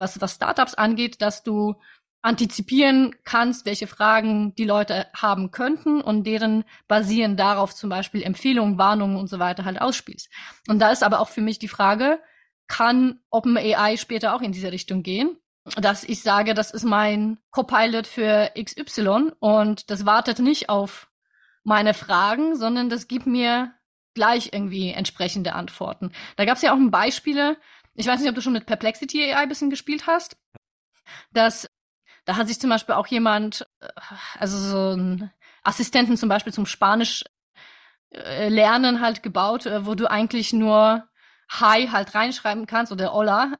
was, 0.03 0.21
was 0.21 0.35
Startups 0.35 0.75
angeht, 0.75 1.21
dass 1.21 1.43
du 1.43 1.75
antizipieren 2.21 3.15
kannst, 3.25 3.65
welche 3.65 3.87
Fragen 3.87 4.55
die 4.55 4.63
Leute 4.63 5.07
haben 5.13 5.51
könnten 5.51 6.01
und 6.01 6.25
deren 6.25 6.63
basieren 6.87 7.35
darauf 7.35 7.75
zum 7.75 7.89
Beispiel 7.89 8.23
Empfehlungen, 8.23 8.77
Warnungen 8.77 9.17
und 9.17 9.27
so 9.27 9.39
weiter 9.39 9.65
halt 9.65 9.81
ausspielst. 9.81 10.29
Und 10.69 10.79
da 10.79 10.91
ist 10.91 11.03
aber 11.03 11.19
auch 11.19 11.27
für 11.27 11.41
mich 11.41 11.59
die 11.59 11.67
Frage, 11.67 12.19
kann 12.67 13.19
OpenAI 13.29 13.97
später 13.97 14.35
auch 14.35 14.41
in 14.41 14.53
diese 14.53 14.71
Richtung 14.71 15.03
gehen? 15.03 15.37
Dass 15.75 16.03
ich 16.03 16.21
sage, 16.21 16.53
das 16.53 16.71
ist 16.71 16.83
mein 16.83 17.39
Copilot 17.51 18.07
für 18.07 18.51
XY 18.61 19.31
und 19.39 19.89
das 19.89 20.05
wartet 20.05 20.39
nicht 20.39 20.69
auf 20.69 21.09
meine 21.63 21.93
Fragen, 21.93 22.55
sondern 22.55 22.89
das 22.89 23.07
gibt 23.07 23.25
mir 23.25 23.73
gleich 24.13 24.49
irgendwie 24.53 24.91
entsprechende 24.91 25.53
Antworten. 25.53 26.11
Da 26.35 26.45
gab 26.45 26.57
es 26.57 26.61
ja 26.61 26.73
auch 26.73 26.77
Beispiele, 26.79 27.57
ich 27.95 28.07
weiß 28.07 28.19
nicht, 28.19 28.29
ob 28.29 28.35
du 28.35 28.41
schon 28.41 28.53
mit 28.53 28.65
Perplexity 28.65 29.23
AI 29.23 29.43
ein 29.43 29.49
bisschen 29.49 29.69
gespielt 29.69 30.07
hast, 30.07 30.37
dass 31.31 31.69
da 32.25 32.37
hat 32.37 32.47
sich 32.47 32.59
zum 32.59 32.69
Beispiel 32.69 32.95
auch 32.95 33.07
jemand, 33.07 33.67
äh, 33.81 33.87
also 34.39 34.57
so 34.57 34.95
ein 34.95 35.31
Assistenten 35.63 36.17
zum 36.17 36.29
Beispiel 36.29 36.53
zum 36.53 36.65
Spanisch 36.65 37.23
äh, 38.11 38.49
lernen 38.49 39.01
halt 39.01 39.23
gebaut, 39.23 39.65
äh, 39.65 39.85
wo 39.85 39.95
du 39.95 40.09
eigentlich 40.09 40.53
nur 40.53 41.07
Hi 41.49 41.87
halt 41.91 42.15
reinschreiben 42.15 42.65
kannst 42.65 42.91
oder 42.91 43.13
Hola. 43.13 43.53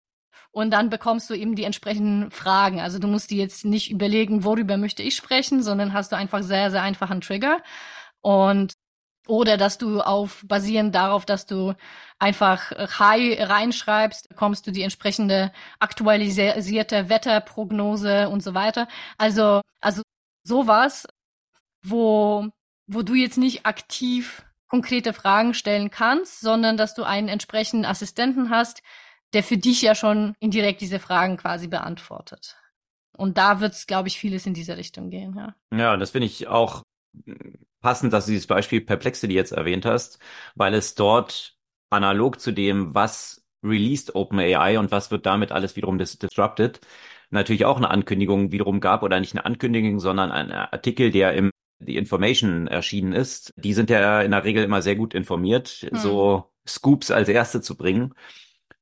Und 0.52 0.72
dann 0.72 0.89
bekommst 0.91 1.30
du 1.30 1.34
eben 1.34 1.56
die 1.56 1.63
entsprechenden 1.63 2.30
Fragen. 2.30 2.80
Also 2.80 3.00
du 3.00 3.08
musst 3.08 3.32
dir 3.32 3.38
jetzt 3.38 3.65
nicht 3.65 3.89
überlegen, 3.89 4.43
worüber 4.43 4.78
möchte 4.78 5.02
ich 5.02 5.15
sprechen, 5.15 5.63
sondern 5.63 5.93
hast 5.93 6.12
du 6.12 6.15
einfach 6.15 6.43
sehr, 6.43 6.69
sehr 6.69 6.84
einfachen 6.84 7.22
Trigger. 7.22 7.58
Und 8.22 8.74
oder 9.28 9.58
dass 9.58 9.78
du 9.78 10.02
auf, 10.02 10.44
basierend 10.48 10.94
darauf, 10.94 11.26
dass 11.26 11.46
du 11.46 11.74
einfach 12.20 12.72
Hi 13.00 13.34
reinschreibst, 13.42 14.30
bekommst 14.30 14.68
du 14.68 14.72
die 14.72 14.82
entsprechende 14.82 15.52
aktualisierte 15.80 17.10
Wetterprognose 17.10 18.30
und 18.30 18.42
so 18.42 18.54
weiter. 18.54 18.88
Also, 19.18 19.62
also 19.82 20.02
sowas, 20.44 21.08
wo, 21.84 22.48
wo 22.88 23.02
du 23.02 23.14
jetzt 23.14 23.38
nicht 23.38 23.66
aktiv 23.66 24.46
konkrete 24.68 25.14
Fragen 25.14 25.54
stellen 25.54 25.90
kannst, 25.90 26.42
sondern 26.42 26.78
dass 26.78 26.96
du 26.96 27.04
einen 27.04 27.28
entsprechenden 27.28 27.86
Assistenten 27.86 28.50
hast, 28.50 28.82
der 29.34 29.44
für 29.44 29.58
dich 29.58 29.82
ja 29.82 29.96
schon 29.96 30.36
indirekt 30.40 30.82
diese 30.82 31.00
Fragen 31.00 31.38
quasi 31.38 31.68
beantwortet. 31.68 32.58
Und 33.16 33.38
da 33.38 33.60
wird 33.60 33.74
es, 33.74 33.86
glaube 33.86 34.08
ich, 34.08 34.18
vieles 34.18 34.46
in 34.46 34.54
diese 34.54 34.78
Richtung 34.78 35.10
gehen, 35.10 35.36
ja. 35.38 35.56
Ja, 35.76 35.98
das 35.98 36.12
finde 36.12 36.26
ich 36.26 36.48
auch 36.48 36.82
passend, 37.84 38.13
dass 38.13 38.26
du 38.26 38.32
dieses 38.32 38.48
Beispiel 38.48 38.82
Perplexity 38.82 39.34
jetzt 39.34 39.52
erwähnt 39.52 39.86
hast, 39.86 40.17
weil 40.56 40.74
es 40.74 40.96
dort 40.96 41.56
analog 41.91 42.39
zu 42.39 42.52
dem, 42.52 42.96
was 42.96 43.46
released 43.63 44.15
OpenAI 44.15 44.80
und 44.80 44.91
was 44.91 45.12
wird 45.12 45.28
damit 45.28 45.52
alles 45.52 45.76
wiederum 45.76 46.00
dis 46.00 46.17
disrupted, 46.17 46.80
natürlich 47.30 47.65
auch 47.65 47.78
eine 47.78 47.91
Ankündigung 47.91 48.52
wiederum 48.52 48.80
gab 48.80 49.04
oder 49.04 49.19
nicht 49.19 49.34
eine 49.34 49.46
Ankündigung, 49.46 50.00
sondern 50.00 50.32
ein 50.32 50.52
Artikel, 50.52 51.12
der 51.12 51.34
im 51.34 51.52
The 51.80 51.98
Information 51.98 52.67
erschienen 52.67 53.13
ist. 53.13 53.54
Die 53.58 53.74
sind 53.74 53.89
ja 53.89 54.22
in 54.22 54.32
der 54.32 54.43
Regel 54.46 54.63
immer 54.63 54.82
sehr 54.82 54.96
gut 54.96 55.13
informiert, 55.13 55.86
hm. 55.89 55.98
so 55.98 56.52
Scoops 56.67 57.12
als 57.12 57.28
erste 57.30 57.62
zu 57.62 57.76
bringen 57.76 58.13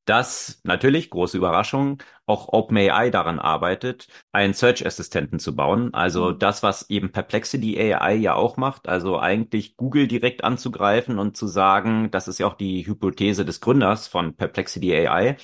dass 0.06 0.62
natürlich, 0.64 1.10
große 1.10 1.38
Überraschung, 1.38 2.02
auch 2.26 2.50
OpenAI 2.52 3.10
daran 3.12 3.40
arbeitet, 3.40 4.08
einen 4.32 4.54
Search-Assistenten 4.54 5.40
zu 5.40 5.56
bauen. 5.56 5.94
Also 5.94 6.32
mhm. 6.32 6.40
das, 6.40 6.64
was 6.64 6.90
eben 6.90 7.12
Perplexity 7.12 7.80
AI 7.80 8.16
ja 8.16 8.34
auch 8.36 8.58
macht, 8.58 8.88
also 8.90 9.20
eigentlich 9.20 9.78
Google 9.78 10.08
direkt 10.08 10.44
anzugreifen 10.44 11.20
und 11.20 11.38
zu 11.38 11.48
sagen, 11.48 12.10
das 12.12 12.28
ist 12.28 12.40
ja 12.40 12.48
auch 12.48 12.56
die 12.56 12.86
Hypothese 12.86 13.46
des 13.46 13.62
Gründers 13.62 14.08
von 14.08 14.36
Perplexity 14.36 14.96
AI, 14.96 15.38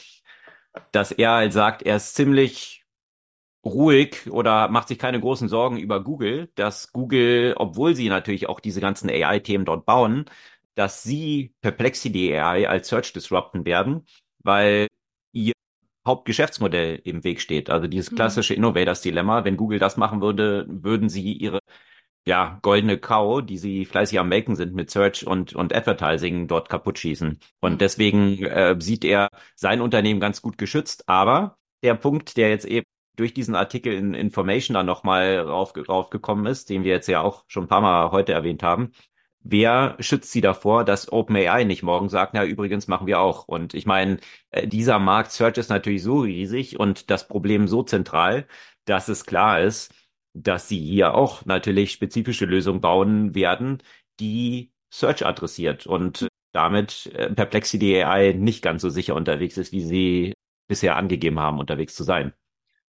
dass 0.91 1.11
er 1.11 1.31
halt 1.31 1.53
sagt, 1.53 1.83
er 1.83 1.97
ist 1.97 2.15
ziemlich 2.15 2.85
ruhig 3.65 4.31
oder 4.31 4.69
macht 4.69 4.87
sich 4.87 4.99
keine 4.99 5.19
großen 5.19 5.49
Sorgen 5.49 5.77
über 5.77 6.03
Google, 6.03 6.49
dass 6.55 6.91
Google, 6.93 7.53
obwohl 7.57 7.95
sie 7.95 8.09
natürlich 8.09 8.47
auch 8.49 8.59
diese 8.59 8.81
ganzen 8.81 9.09
AI-Themen 9.09 9.65
dort 9.65 9.85
bauen, 9.85 10.25
dass 10.75 11.03
sie 11.03 11.53
Perplexity 11.61 12.33
AI 12.35 12.69
als 12.69 12.87
Search 12.89 13.13
disrupten 13.13 13.65
werden 13.65 14.05
weil 14.47 14.87
ihr 15.33 15.53
Hauptgeschäftsmodell 16.07 17.01
im 17.03 17.23
Weg 17.23 17.41
steht. 17.41 17.69
Also 17.69 17.87
dieses 17.87 18.11
mhm. 18.11 18.15
klassische 18.15 18.53
Innovators-Dilemma. 18.55 19.45
Wenn 19.45 19.57
Google 19.57 19.77
das 19.77 19.97
machen 19.97 20.21
würde, 20.21 20.65
würden 20.69 21.09
sie 21.09 21.33
ihre 21.33 21.59
ja, 22.25 22.59
goldene 22.61 22.97
Cow, 22.97 23.41
die 23.41 23.57
sie 23.57 23.85
fleißig 23.85 24.19
am 24.19 24.29
Melken 24.29 24.55
sind 24.55 24.73
mit 24.73 24.89
Search 24.91 25.25
und, 25.27 25.53
und 25.53 25.73
Advertising 25.75 26.47
dort 26.47 26.69
kaputt 26.69 26.99
schießen. 26.99 27.39
Und 27.61 27.81
deswegen 27.81 28.43
äh, 28.43 28.75
sieht 28.79 29.05
er 29.05 29.29
sein 29.55 29.81
Unternehmen 29.81 30.19
ganz 30.19 30.41
gut 30.41 30.57
geschützt. 30.57 31.03
Aber 31.07 31.57
der 31.83 31.95
Punkt, 31.95 32.37
der 32.37 32.49
jetzt 32.49 32.65
eben 32.65 32.85
durch 33.17 33.33
diesen 33.33 33.55
Artikel 33.55 33.93
in 33.93 34.13
Information 34.13 34.75
dann 34.75 34.85
nochmal 34.85 35.39
rauf, 35.39 35.73
raufgekommen 35.75 36.45
ist, 36.45 36.69
den 36.69 36.83
wir 36.83 36.91
jetzt 36.91 37.07
ja 37.07 37.21
auch 37.21 37.43
schon 37.47 37.65
ein 37.65 37.69
paar 37.69 37.81
Mal 37.81 38.11
heute 38.11 38.33
erwähnt 38.33 38.63
haben, 38.63 38.91
wer 39.41 39.95
schützt 39.99 40.31
sie 40.31 40.41
davor, 40.41 40.83
dass 40.83 41.11
OpenAI 41.11 41.63
nicht 41.63 41.83
morgen 41.83 42.09
sagt, 42.09 42.33
na 42.33 42.45
übrigens 42.45 42.87
machen 42.87 43.07
wir 43.07 43.19
auch. 43.19 43.47
Und 43.47 43.73
ich 43.73 43.85
meine, 43.85 44.17
äh, 44.51 44.67
dieser 44.67 44.99
Markt 44.99 45.31
Search 45.31 45.57
ist 45.57 45.69
natürlich 45.69 46.03
so 46.03 46.19
riesig 46.19 46.79
und 46.79 47.09
das 47.09 47.27
Problem 47.27 47.67
so 47.67 47.83
zentral, 47.83 48.47
dass 48.85 49.07
es 49.07 49.25
klar 49.25 49.61
ist, 49.61 49.93
dass 50.33 50.67
sie 50.67 50.79
hier 50.79 51.15
auch 51.15 51.45
natürlich 51.45 51.91
spezifische 51.91 52.45
Lösungen 52.45 52.81
bauen 52.81 53.35
werden, 53.35 53.81
die 54.19 54.71
Search 54.89 55.25
adressiert 55.25 55.87
und 55.87 56.27
damit 56.53 57.07
äh, 57.13 57.33
Perplexity 57.33 58.03
AI 58.03 58.33
nicht 58.33 58.63
ganz 58.63 58.81
so 58.81 58.89
sicher 58.89 59.15
unterwegs 59.15 59.57
ist, 59.57 59.71
wie 59.71 59.81
sie 59.81 60.33
bisher 60.67 60.95
angegeben 60.95 61.39
haben, 61.39 61.59
unterwegs 61.59 61.95
zu 61.95 62.03
sein. 62.03 62.33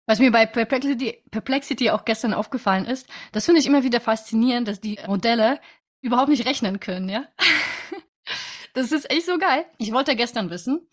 Was 0.06 0.19
mir 0.19 0.32
bei 0.32 0.45
Perplexity, 0.45 1.23
Perplexity 1.32 1.89
auch 1.89 2.03
gestern 2.03 2.34
aufgefallen 2.34 2.86
ist, 2.86 3.08
das 3.32 3.45
finde 3.45 3.62
ich 3.62 3.67
immer 3.67 3.84
wieder 3.84 4.01
faszinierend, 4.01 4.67
dass 4.67 4.82
die 4.82 4.99
Modelle 5.08 5.60
überhaupt 6.04 6.30
nicht 6.30 6.46
rechnen 6.46 6.80
können, 6.80 7.10
ja. 7.10 7.26
das 8.74 8.92
ist 8.92 9.10
echt 9.10 9.26
so 9.26 9.38
geil. 9.39 9.66
Ich 9.80 9.92
wollte 9.92 10.16
gestern 10.16 10.50
wissen, 10.50 10.88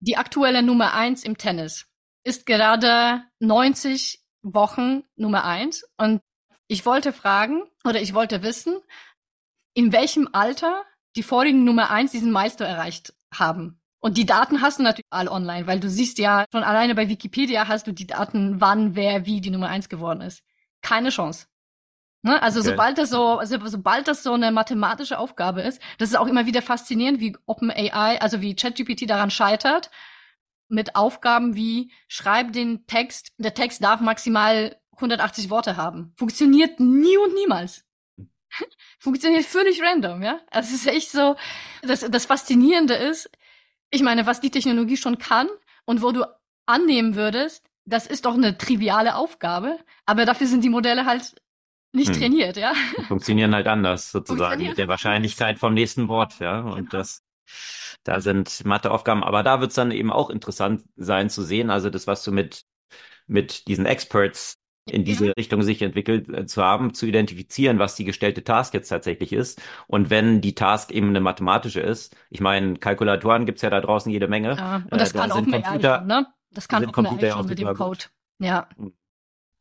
die 0.00 0.16
aktuelle 0.16 0.62
Nummer 0.62 0.94
eins 0.94 1.24
im 1.24 1.36
Tennis 1.36 1.86
ist 2.24 2.46
gerade 2.46 3.24
90 3.40 4.20
Wochen 4.42 5.02
Nummer 5.16 5.44
eins 5.44 5.84
und 5.96 6.20
ich 6.68 6.86
wollte 6.86 7.12
fragen 7.12 7.62
oder 7.84 8.00
ich 8.00 8.14
wollte 8.14 8.42
wissen, 8.42 8.80
in 9.74 9.92
welchem 9.92 10.28
Alter 10.32 10.84
die 11.16 11.22
vorigen 11.22 11.64
Nummer 11.64 11.90
eins 11.90 12.12
diesen 12.12 12.30
Meister 12.30 12.64
erreicht 12.64 13.14
haben. 13.34 13.80
Und 14.00 14.16
die 14.16 14.26
Daten 14.26 14.62
hast 14.62 14.78
du 14.78 14.82
natürlich 14.82 15.06
all 15.10 15.28
online, 15.28 15.66
weil 15.66 15.78
du 15.78 15.88
siehst 15.88 16.18
ja 16.18 16.44
schon 16.52 16.64
alleine 16.64 16.94
bei 16.94 17.08
Wikipedia 17.08 17.68
hast 17.68 17.86
du 17.86 17.92
die 17.92 18.06
Daten, 18.06 18.60
wann, 18.60 18.96
wer, 18.96 19.26
wie 19.26 19.40
die 19.40 19.50
Nummer 19.50 19.68
eins 19.68 19.88
geworden 19.88 20.20
ist. 20.20 20.42
Keine 20.80 21.10
Chance. 21.10 21.46
Ne? 22.22 22.40
Also 22.40 22.60
okay. 22.60 22.70
sobald 22.70 22.98
das 22.98 23.10
so, 23.10 23.38
also 23.38 23.58
sobald 23.66 24.06
das 24.06 24.22
so 24.22 24.32
eine 24.32 24.52
mathematische 24.52 25.18
Aufgabe 25.18 25.62
ist, 25.62 25.82
das 25.98 26.10
ist 26.10 26.16
auch 26.16 26.28
immer 26.28 26.46
wieder 26.46 26.62
faszinierend, 26.62 27.20
wie 27.20 27.36
OpenAI, 27.46 28.20
also 28.20 28.40
wie 28.40 28.54
ChatGPT 28.54 29.10
daran 29.10 29.30
scheitert, 29.30 29.90
mit 30.68 30.94
Aufgaben 30.96 31.54
wie 31.54 31.92
schreib 32.08 32.52
den 32.52 32.86
Text, 32.86 33.32
der 33.38 33.54
Text 33.54 33.82
darf 33.82 34.00
maximal 34.00 34.76
180 34.92 35.50
Worte 35.50 35.76
haben. 35.76 36.12
Funktioniert 36.16 36.78
nie 36.78 37.16
und 37.18 37.34
niemals. 37.34 37.84
Funktioniert 39.00 39.44
völlig 39.44 39.82
random, 39.82 40.22
ja. 40.22 40.40
Also 40.50 40.74
es 40.74 40.82
ist 40.82 40.86
echt 40.86 41.10
so, 41.10 41.36
das, 41.82 42.00
das 42.08 42.26
Faszinierende 42.26 42.94
ist, 42.94 43.30
ich 43.90 44.02
meine, 44.02 44.26
was 44.26 44.40
die 44.40 44.50
Technologie 44.50 44.96
schon 44.96 45.18
kann 45.18 45.48
und 45.84 46.02
wo 46.02 46.12
du 46.12 46.24
annehmen 46.66 47.16
würdest, 47.16 47.66
das 47.84 48.06
ist 48.06 48.26
doch 48.26 48.34
eine 48.34 48.56
triviale 48.56 49.16
Aufgabe, 49.16 49.78
aber 50.06 50.24
dafür 50.24 50.46
sind 50.46 50.62
die 50.62 50.70
Modelle 50.70 51.04
halt 51.04 51.41
nicht 51.92 52.10
hm. 52.10 52.20
trainiert, 52.20 52.56
ja. 52.56 52.72
Funktionieren 53.08 53.54
halt 53.54 53.66
anders, 53.66 54.10
sozusagen, 54.10 54.66
mit 54.66 54.78
der 54.78 54.88
Wahrscheinlichkeit 54.88 55.58
vom 55.58 55.74
nächsten 55.74 56.08
Wort, 56.08 56.38
ja. 56.40 56.60
Und 56.60 56.90
genau. 56.90 56.90
das, 56.90 57.22
da 58.02 58.20
sind 58.20 58.64
Matheaufgaben, 58.64 59.22
aber 59.22 59.42
da 59.42 59.60
wird's 59.60 59.74
dann 59.74 59.90
eben 59.90 60.10
auch 60.10 60.30
interessant 60.30 60.84
sein 60.96 61.30
zu 61.30 61.42
sehen, 61.42 61.70
also 61.70 61.90
das, 61.90 62.06
was 62.06 62.24
du 62.24 62.32
mit, 62.32 62.64
mit 63.26 63.68
diesen 63.68 63.86
Experts 63.86 64.58
in 64.90 65.04
diese 65.04 65.36
Richtung 65.36 65.62
sich 65.62 65.80
entwickelt 65.82 66.28
äh, 66.28 66.46
zu 66.46 66.62
haben, 66.62 66.92
zu 66.92 67.06
identifizieren, 67.06 67.78
was 67.78 67.94
die 67.94 68.04
gestellte 68.04 68.42
Task 68.42 68.74
jetzt 68.74 68.88
tatsächlich 68.88 69.32
ist. 69.32 69.60
Und 69.86 70.10
wenn 70.10 70.40
die 70.40 70.54
Task 70.54 70.90
eben 70.90 71.08
eine 71.08 71.20
mathematische 71.20 71.80
ist, 71.80 72.16
ich 72.30 72.40
meine, 72.40 72.76
Kalkulatoren 72.76 73.46
gibt's 73.46 73.62
ja 73.62 73.70
da 73.70 73.80
draußen 73.80 74.10
jede 74.10 74.26
Menge. 74.26 74.56
Ja, 74.56 74.82
und 74.90 75.00
das 75.00 75.14
Äh, 75.14 75.18
kann 75.18 75.32
auch 75.32 75.46
mehr 75.46 75.62
Computer, 75.62 76.00
ne? 76.00 76.26
Das 76.50 76.68
kann 76.68 76.84
auch 76.84 77.12
mehr 77.12 77.28
ja 77.28 77.36
auch 77.36 77.44
mit 77.44 77.58
dem 77.58 77.68
Code. 77.68 77.88
gut. 77.88 78.10
Ja. 78.40 78.68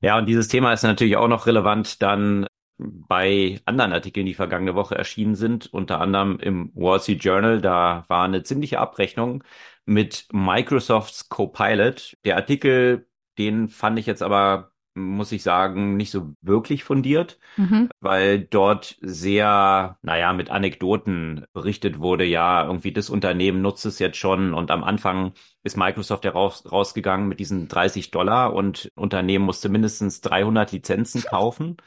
Ja, 0.02 0.18
und 0.18 0.26
dieses 0.26 0.48
Thema 0.48 0.74
ist 0.74 0.84
natürlich 0.84 1.16
auch 1.16 1.28
noch 1.28 1.46
relevant 1.46 2.02
dann 2.02 2.48
bei 2.78 3.62
anderen 3.66 3.94
Artikeln, 3.94 4.26
die 4.26 4.34
vergangene 4.34 4.74
Woche 4.74 4.96
erschienen 4.96 5.36
sind, 5.36 5.72
unter 5.72 6.02
anderem 6.02 6.40
im 6.40 6.72
Wall 6.74 7.00
Street 7.00 7.24
Journal. 7.24 7.62
Da 7.62 8.06
war 8.08 8.26
eine 8.26 8.42
ziemliche 8.44 8.80
Abrechnung 8.80 9.44
mit 9.86 10.28
Microsofts 10.32 11.30
Copilot. 11.30 12.18
Der 12.26 12.38
Artikel, 12.38 13.08
den 13.38 13.68
fand 13.68 14.00
ich 14.00 14.08
jetzt 14.08 14.24
aber, 14.24 14.71
muss 14.94 15.32
ich 15.32 15.44
sagen, 15.44 15.96
nicht 15.98 16.12
so 16.12 16.34
wirklich 16.42 16.84
fundiert, 16.84 17.40
Mhm. 17.58 17.90
weil 18.00 18.40
dort 18.40 18.98
sehr, 19.02 19.98
naja, 20.02 20.34
mit 20.34 20.50
Anekdoten 20.50 21.46
berichtet 21.54 22.00
wurde, 22.00 22.26
ja, 22.26 22.66
irgendwie 22.66 22.92
das 22.94 23.10
Unternehmen 23.10 23.62
nutzt 23.62 23.86
es 23.86 24.00
jetzt 24.00 24.18
schon 24.18 24.54
und 24.54 24.72
am 24.72 24.84
Anfang 24.84 25.34
ist 25.64 25.78
Microsoft 25.78 26.26
ja 26.26 26.32
raus, 26.32 26.64
rausgegangen 26.72 27.28
mit 27.28 27.40
diesen 27.40 27.68
30 27.68 28.12
Dollar 28.12 28.54
und 28.54 28.90
Unternehmen 28.96 29.46
musste 29.46 29.70
mindestens 29.70 30.22
300 30.22 30.72
Lizenzen 30.72 31.22
kaufen. 31.24 31.78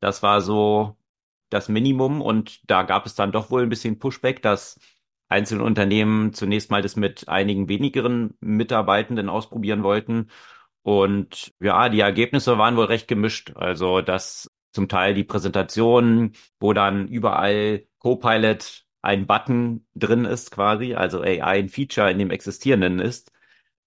Das 0.00 0.22
war 0.22 0.40
so 0.40 0.96
das 1.50 1.68
Minimum 1.68 2.20
und 2.20 2.60
da 2.70 2.82
gab 2.82 3.06
es 3.06 3.14
dann 3.14 3.32
doch 3.32 3.50
wohl 3.50 3.62
ein 3.62 3.68
bisschen 3.68 3.98
Pushback, 3.98 4.42
dass 4.42 4.78
einzelne 5.28 5.62
Unternehmen 5.64 6.32
zunächst 6.34 6.70
mal 6.70 6.82
das 6.82 6.96
mit 6.96 7.28
einigen 7.28 7.68
wenigeren 7.68 8.34
Mitarbeitenden 8.40 9.28
ausprobieren 9.28 9.82
wollten. 9.82 10.28
Und 10.82 11.52
ja, 11.60 11.88
die 11.88 12.00
Ergebnisse 12.00 12.58
waren 12.58 12.76
wohl 12.76 12.86
recht 12.86 13.08
gemischt. 13.08 13.52
Also, 13.56 14.00
dass 14.00 14.50
zum 14.72 14.88
Teil 14.88 15.14
die 15.14 15.24
Präsentation, 15.24 16.32
wo 16.60 16.72
dann 16.72 17.08
überall 17.08 17.84
Copilot 17.98 18.84
ein 19.02 19.26
Button 19.26 19.86
drin 19.94 20.24
ist 20.24 20.50
quasi, 20.50 20.94
also 20.94 21.22
AI 21.22 21.42
ein 21.42 21.68
Feature 21.68 22.10
in 22.10 22.18
dem 22.18 22.30
existierenden 22.30 22.98
ist, 22.98 23.32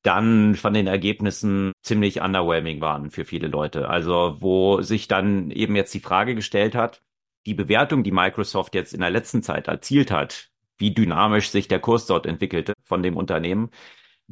dann 0.04 0.56
von 0.56 0.74
den 0.74 0.88
Ergebnissen 0.88 1.74
ziemlich 1.84 2.22
underwhelming 2.22 2.82
waren 2.82 3.12
für 3.12 3.26
viele 3.26 3.48
Leute. 3.48 3.88
Also 3.90 4.38
wo 4.40 4.82
sich 4.82 5.08
dann 5.08 5.52
eben 5.52 5.76
jetzt 5.76 5.94
die 5.94 6.00
Frage 6.00 6.36
gestellt 6.36 6.76
hat, 6.76 7.02
die 7.46 7.54
Bewertung, 7.54 8.04
die 8.04 8.12
Microsoft 8.12 8.76
jetzt 8.76 8.94
in 8.94 9.02
der 9.02 9.10
letzten 9.10 9.44
Zeit 9.44 9.68
erzielt 9.68 10.12
hat, 10.12 10.50
wie 10.78 10.94
dynamisch 10.94 11.50
sich 11.50 11.68
der 11.68 11.80
Kurs 11.80 12.06
dort 12.08 12.26
entwickelte 12.26 12.74
von 12.84 13.04
dem 13.04 13.18
Unternehmen, 13.18 13.70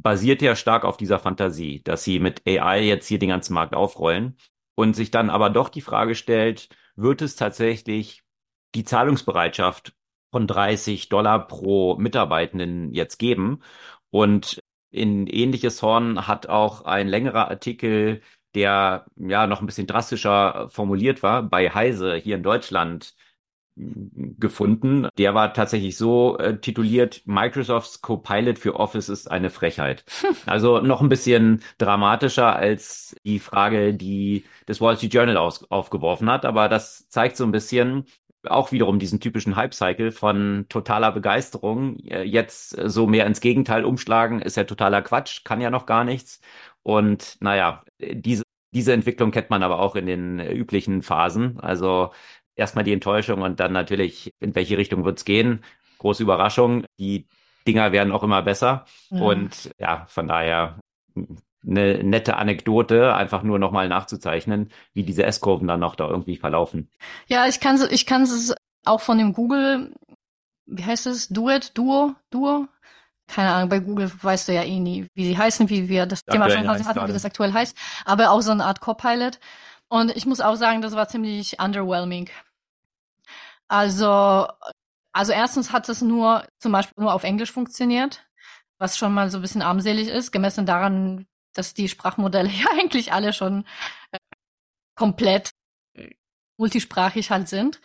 basiert 0.02 0.42
ja 0.42 0.56
stark 0.56 0.86
auf 0.86 0.98
dieser 0.98 1.20
Fantasie, 1.20 1.82
dass 1.84 2.04
sie 2.04 2.20
mit 2.20 2.48
AI 2.48 2.82
jetzt 2.84 3.08
hier 3.08 3.20
den 3.20 3.30
ganzen 3.30 3.54
Markt 3.54 3.76
aufrollen 3.76 4.38
und 4.76 4.96
sich 4.96 5.12
dann 5.12 5.30
aber 5.30 5.50
doch 5.50 5.70
die 5.70 5.82
Frage 5.82 6.16
stellt, 6.16 6.70
wird 6.96 7.22
es 7.22 7.36
tatsächlich 7.36 8.24
die 8.76 8.84
Zahlungsbereitschaft 8.84 9.94
von 10.32 10.48
30 10.48 11.10
Dollar 11.10 11.48
pro 11.48 11.96
Mitarbeitenden 11.96 12.94
jetzt 12.94 13.18
geben? 13.18 13.62
Und 14.10 14.60
in 14.92 15.28
ähnliches 15.28 15.82
Horn 15.82 16.28
hat 16.28 16.48
auch 16.48 16.86
ein 16.86 17.08
längerer 17.08 17.50
Artikel, 17.50 18.22
der 18.56 19.06
ja 19.16 19.48
noch 19.48 19.62
ein 19.62 19.66
bisschen 19.66 19.88
drastischer 19.88 20.70
formuliert 20.70 21.24
war, 21.24 21.44
bei 21.44 21.70
Heise 21.70 22.16
hier 22.16 22.36
in 22.36 22.44
Deutschland 22.44 23.16
gefunden. 23.76 25.08
Der 25.18 25.34
war 25.34 25.54
tatsächlich 25.54 25.96
so 25.98 26.38
äh, 26.38 26.60
tituliert, 26.60 27.22
Microsofts 27.26 28.02
Copilot 28.02 28.60
für 28.60 28.76
Office 28.76 29.10
ist 29.10 29.32
eine 29.32 29.50
Frechheit. 29.50 30.04
Also 30.46 30.80
noch 30.80 31.02
ein 31.02 31.10
bisschen 31.10 31.62
dramatischer 31.78 32.56
als 32.56 33.16
die 33.24 33.40
Frage, 33.40 33.94
die 33.94 34.46
das 34.66 34.82
Wall 34.82 34.98
Street 34.98 35.14
Journal 35.14 35.38
aus, 35.38 35.70
aufgeworfen 35.72 36.30
hat. 36.30 36.46
Aber 36.46 36.68
das 36.70 37.08
zeigt 37.10 37.38
so 37.38 37.44
ein 37.44 37.52
bisschen, 37.52 38.06
auch 38.44 38.72
wiederum 38.72 39.00
diesen 39.00 39.20
typischen 39.20 39.56
Hype-Cycle 39.56 40.12
von 40.12 40.66
totaler 40.70 41.12
Begeisterung. 41.12 41.98
Äh, 42.00 42.24
Jetzt 42.24 42.70
so 42.72 43.08
mehr 43.08 43.26
ins 43.28 43.42
Gegenteil 43.42 43.86
umschlagen, 43.86 44.42
ist 44.42 44.58
ja 44.58 44.64
totaler 44.64 45.02
Quatsch, 45.02 45.44
kann 45.44 45.62
ja 45.62 45.70
noch 45.70 45.86
gar 45.86 46.04
nichts. 46.04 46.42
Und 46.84 47.38
naja, 47.42 47.84
diese, 48.00 48.44
diese 48.72 48.94
Entwicklung 48.94 49.32
kennt 49.32 49.50
man 49.50 49.64
aber 49.64 49.80
auch 49.80 49.96
in 49.96 50.06
den 50.06 50.40
üblichen 50.40 51.02
Phasen. 51.02 51.60
Also 51.60 52.12
erstmal 52.60 52.84
die 52.84 52.94
Enttäuschung 52.94 53.42
und 53.42 53.60
dann 53.60 53.74
natürlich, 53.74 54.34
in 54.40 54.54
welche 54.56 54.78
Richtung 54.78 55.06
wird's 55.06 55.26
gehen. 55.26 55.64
Große 55.98 56.24
Überraschung. 56.24 56.86
Die 57.00 57.28
Dinger 57.68 57.92
werden 57.92 58.12
auch 58.12 58.24
immer 58.24 58.42
besser. 58.42 58.86
Ja. 59.10 59.22
Und 59.22 59.72
ja, 59.80 60.06
von 60.08 60.28
daher 60.28 60.80
eine 61.68 62.04
nette 62.04 62.38
Anekdote, 62.38 63.14
einfach 63.14 63.44
nur 63.44 63.60
nochmal 63.60 63.90
nachzuzeichnen, 63.90 64.70
wie 64.94 65.04
diese 65.04 65.24
S-Kurven 65.24 65.68
dann 65.68 65.80
noch 65.80 65.96
da 65.96 66.08
irgendwie 66.08 66.38
verlaufen. 66.38 66.90
Ja, 67.28 67.48
ich 67.48 67.60
kann 67.60 67.80
ich 67.90 68.06
kann 68.06 68.24
es 68.24 68.56
auch 68.86 69.02
von 69.02 69.18
dem 69.18 69.34
Google, 69.34 69.94
wie 70.66 70.86
heißt 70.86 71.08
es, 71.08 71.28
Duet, 71.30 71.78
Duo, 71.78 72.16
Duo? 72.30 72.68
Keine 73.28 73.52
Ahnung, 73.52 73.70
bei 73.70 73.80
Google 73.80 74.12
weißt 74.22 74.48
du 74.48 74.54
ja 74.54 74.64
eh 74.64 74.80
nie, 74.80 75.06
wie 75.14 75.26
sie 75.26 75.38
heißen, 75.38 75.70
wie 75.70 75.88
wir 75.88 76.06
das 76.06 76.24
Thema 76.26 76.46
Aktuell 76.46 76.64
schon 76.64 76.70
heißt 76.70 76.86
hatten, 76.86 76.96
wie 76.96 77.00
gerade. 77.02 77.14
das 77.14 77.26
aktuell 77.26 77.54
heißt, 77.54 77.78
aber 78.06 78.32
auch 78.32 78.42
so 78.42 78.52
eine 78.52 78.66
Art 78.66 78.80
Copilot. 78.80 79.40
Und 79.88 80.16
ich 80.16 80.26
muss 80.26 80.40
auch 80.40 80.56
sagen, 80.56 80.82
das 80.82 80.96
war 80.96 81.08
ziemlich 81.08 81.60
underwhelming. 81.60 82.30
Also, 83.70 84.48
also 85.14 85.32
erstens 85.32 85.72
hat 85.72 85.88
es 85.90 86.02
nur 86.02 86.46
zum 86.60 86.72
Beispiel 86.72 87.04
nur 87.04 87.14
auf 87.14 87.24
Englisch 87.24 87.52
funktioniert, 87.52 88.26
was 88.80 88.98
schon 88.98 89.14
mal 89.14 89.30
so 89.30 89.38
ein 89.38 89.42
bisschen 89.42 89.62
armselig 89.62 90.10
ist, 90.10 90.32
gemessen 90.32 90.66
daran, 90.66 91.28
dass 91.54 91.74
die 91.74 91.88
Sprachmodelle 91.90 92.50
ja 92.50 92.68
eigentlich 92.80 93.14
alle 93.14 93.34
schon 93.34 93.66
äh, 94.12 94.18
komplett 94.96 95.52
äh, 95.96 96.10
multisprachig 96.58 97.32
halt 97.32 97.50
sind. 97.50 97.82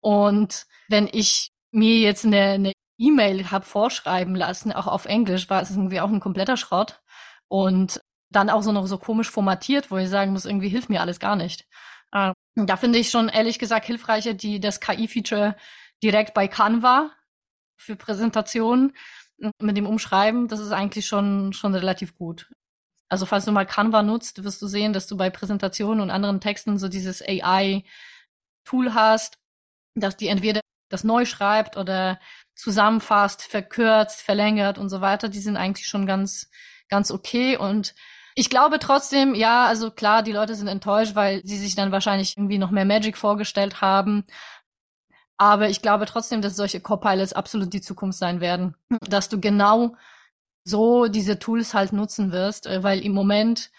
Und 0.00 0.66
wenn 0.88 1.08
ich 1.12 1.50
mir 1.72 1.98
jetzt 1.98 2.24
eine, 2.24 2.72
E-Mail 3.00 3.50
hab 3.52 3.64
vorschreiben 3.64 4.34
lassen, 4.34 4.72
auch 4.72 4.88
auf 4.88 5.04
Englisch, 5.06 5.48
war 5.48 5.62
es 5.62 5.70
irgendwie 5.70 6.00
auch 6.00 6.10
ein 6.10 6.20
kompletter 6.20 6.56
Schrott. 6.56 7.00
Und 7.46 8.00
dann 8.30 8.50
auch 8.50 8.62
so 8.62 8.72
noch 8.72 8.86
so 8.86 8.98
komisch 8.98 9.30
formatiert, 9.30 9.90
wo 9.90 9.98
ich 9.98 10.08
sagen 10.08 10.32
muss, 10.32 10.44
irgendwie 10.44 10.68
hilft 10.68 10.90
mir 10.90 11.00
alles 11.00 11.20
gar 11.20 11.36
nicht. 11.36 11.66
Äh, 12.12 12.32
da 12.54 12.76
finde 12.76 12.98
ich 12.98 13.10
schon 13.10 13.28
ehrlich 13.28 13.58
gesagt 13.58 13.86
hilfreicher, 13.86 14.34
die 14.34 14.60
das 14.60 14.80
KI-Feature 14.80 15.56
direkt 16.02 16.34
bei 16.34 16.48
Canva 16.48 17.10
für 17.76 17.96
Präsentationen 17.96 18.92
mit 19.60 19.76
dem 19.76 19.86
Umschreiben. 19.86 20.48
Das 20.48 20.60
ist 20.60 20.72
eigentlich 20.72 21.06
schon 21.06 21.52
schon 21.52 21.74
relativ 21.74 22.14
gut. 22.16 22.50
Also 23.08 23.26
falls 23.26 23.44
du 23.44 23.52
mal 23.52 23.66
Canva 23.66 24.02
nutzt, 24.02 24.44
wirst 24.44 24.60
du 24.60 24.66
sehen, 24.66 24.92
dass 24.92 25.06
du 25.06 25.16
bei 25.16 25.30
Präsentationen 25.30 26.00
und 26.00 26.10
anderen 26.10 26.40
Texten 26.40 26.78
so 26.78 26.88
dieses 26.88 27.22
AI-Tool 27.22 28.94
hast, 28.94 29.38
dass 29.94 30.16
die 30.16 30.28
entweder 30.28 30.60
das 30.90 31.04
neu 31.04 31.24
schreibt 31.24 31.76
oder 31.76 32.18
zusammenfasst, 32.54 33.42
verkürzt, 33.42 34.20
verlängert 34.20 34.78
und 34.78 34.88
so 34.88 35.00
weiter. 35.00 35.28
Die 35.28 35.40
sind 35.40 35.56
eigentlich 35.56 35.86
schon 35.86 36.06
ganz, 36.06 36.50
ganz 36.88 37.10
okay. 37.10 37.56
Und 37.56 37.94
ich 38.38 38.50
glaube 38.50 38.78
trotzdem, 38.78 39.34
ja, 39.34 39.66
also 39.66 39.90
klar, 39.90 40.22
die 40.22 40.30
Leute 40.30 40.54
sind 40.54 40.68
enttäuscht, 40.68 41.16
weil 41.16 41.44
sie 41.44 41.58
sich 41.58 41.74
dann 41.74 41.90
wahrscheinlich 41.90 42.36
irgendwie 42.36 42.58
noch 42.58 42.70
mehr 42.70 42.84
Magic 42.84 43.16
vorgestellt 43.16 43.80
haben. 43.80 44.24
Aber 45.36 45.68
ich 45.68 45.82
glaube 45.82 46.06
trotzdem, 46.06 46.40
dass 46.40 46.54
solche 46.54 46.80
Copilots 46.80 47.32
absolut 47.32 47.72
die 47.72 47.80
Zukunft 47.80 48.16
sein 48.16 48.40
werden. 48.40 48.76
Dass 49.00 49.28
du 49.28 49.40
genau 49.40 49.96
so 50.62 51.08
diese 51.08 51.40
Tools 51.40 51.74
halt 51.74 51.92
nutzen 51.92 52.30
wirst, 52.30 52.68
äh, 52.68 52.84
weil 52.84 53.00
im 53.00 53.10
Moment 53.12 53.72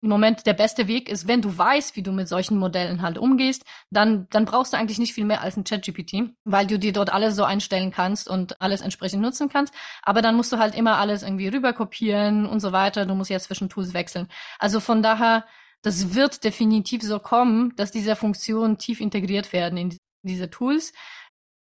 im 0.00 0.10
Moment 0.10 0.46
der 0.46 0.54
beste 0.54 0.86
Weg 0.86 1.08
ist, 1.08 1.26
wenn 1.26 1.42
du 1.42 1.56
weißt, 1.56 1.96
wie 1.96 2.02
du 2.02 2.12
mit 2.12 2.28
solchen 2.28 2.56
Modellen 2.56 3.02
halt 3.02 3.18
umgehst, 3.18 3.64
dann, 3.90 4.28
dann 4.30 4.44
brauchst 4.44 4.72
du 4.72 4.76
eigentlich 4.76 4.98
nicht 4.98 5.12
viel 5.12 5.24
mehr 5.24 5.42
als 5.42 5.56
ein 5.56 5.64
ChatGPT, 5.64 6.34
weil 6.44 6.66
du 6.66 6.78
dir 6.78 6.92
dort 6.92 7.12
alles 7.12 7.34
so 7.34 7.42
einstellen 7.44 7.90
kannst 7.90 8.28
und 8.28 8.60
alles 8.60 8.80
entsprechend 8.80 9.22
nutzen 9.22 9.48
kannst. 9.48 9.74
Aber 10.02 10.22
dann 10.22 10.36
musst 10.36 10.52
du 10.52 10.58
halt 10.58 10.76
immer 10.76 10.98
alles 10.98 11.22
irgendwie 11.22 11.48
rüberkopieren 11.48 12.46
und 12.46 12.60
so 12.60 12.70
weiter. 12.72 13.06
Du 13.06 13.14
musst 13.14 13.30
ja 13.30 13.40
zwischen 13.40 13.68
Tools 13.68 13.92
wechseln. 13.92 14.28
Also 14.60 14.78
von 14.78 15.02
daher, 15.02 15.44
das 15.82 16.14
wird 16.14 16.44
definitiv 16.44 17.02
so 17.02 17.18
kommen, 17.18 17.74
dass 17.76 17.90
diese 17.90 18.14
Funktionen 18.14 18.78
tief 18.78 19.00
integriert 19.00 19.52
werden 19.52 19.78
in 19.78 19.96
diese 20.22 20.48
Tools. 20.48 20.92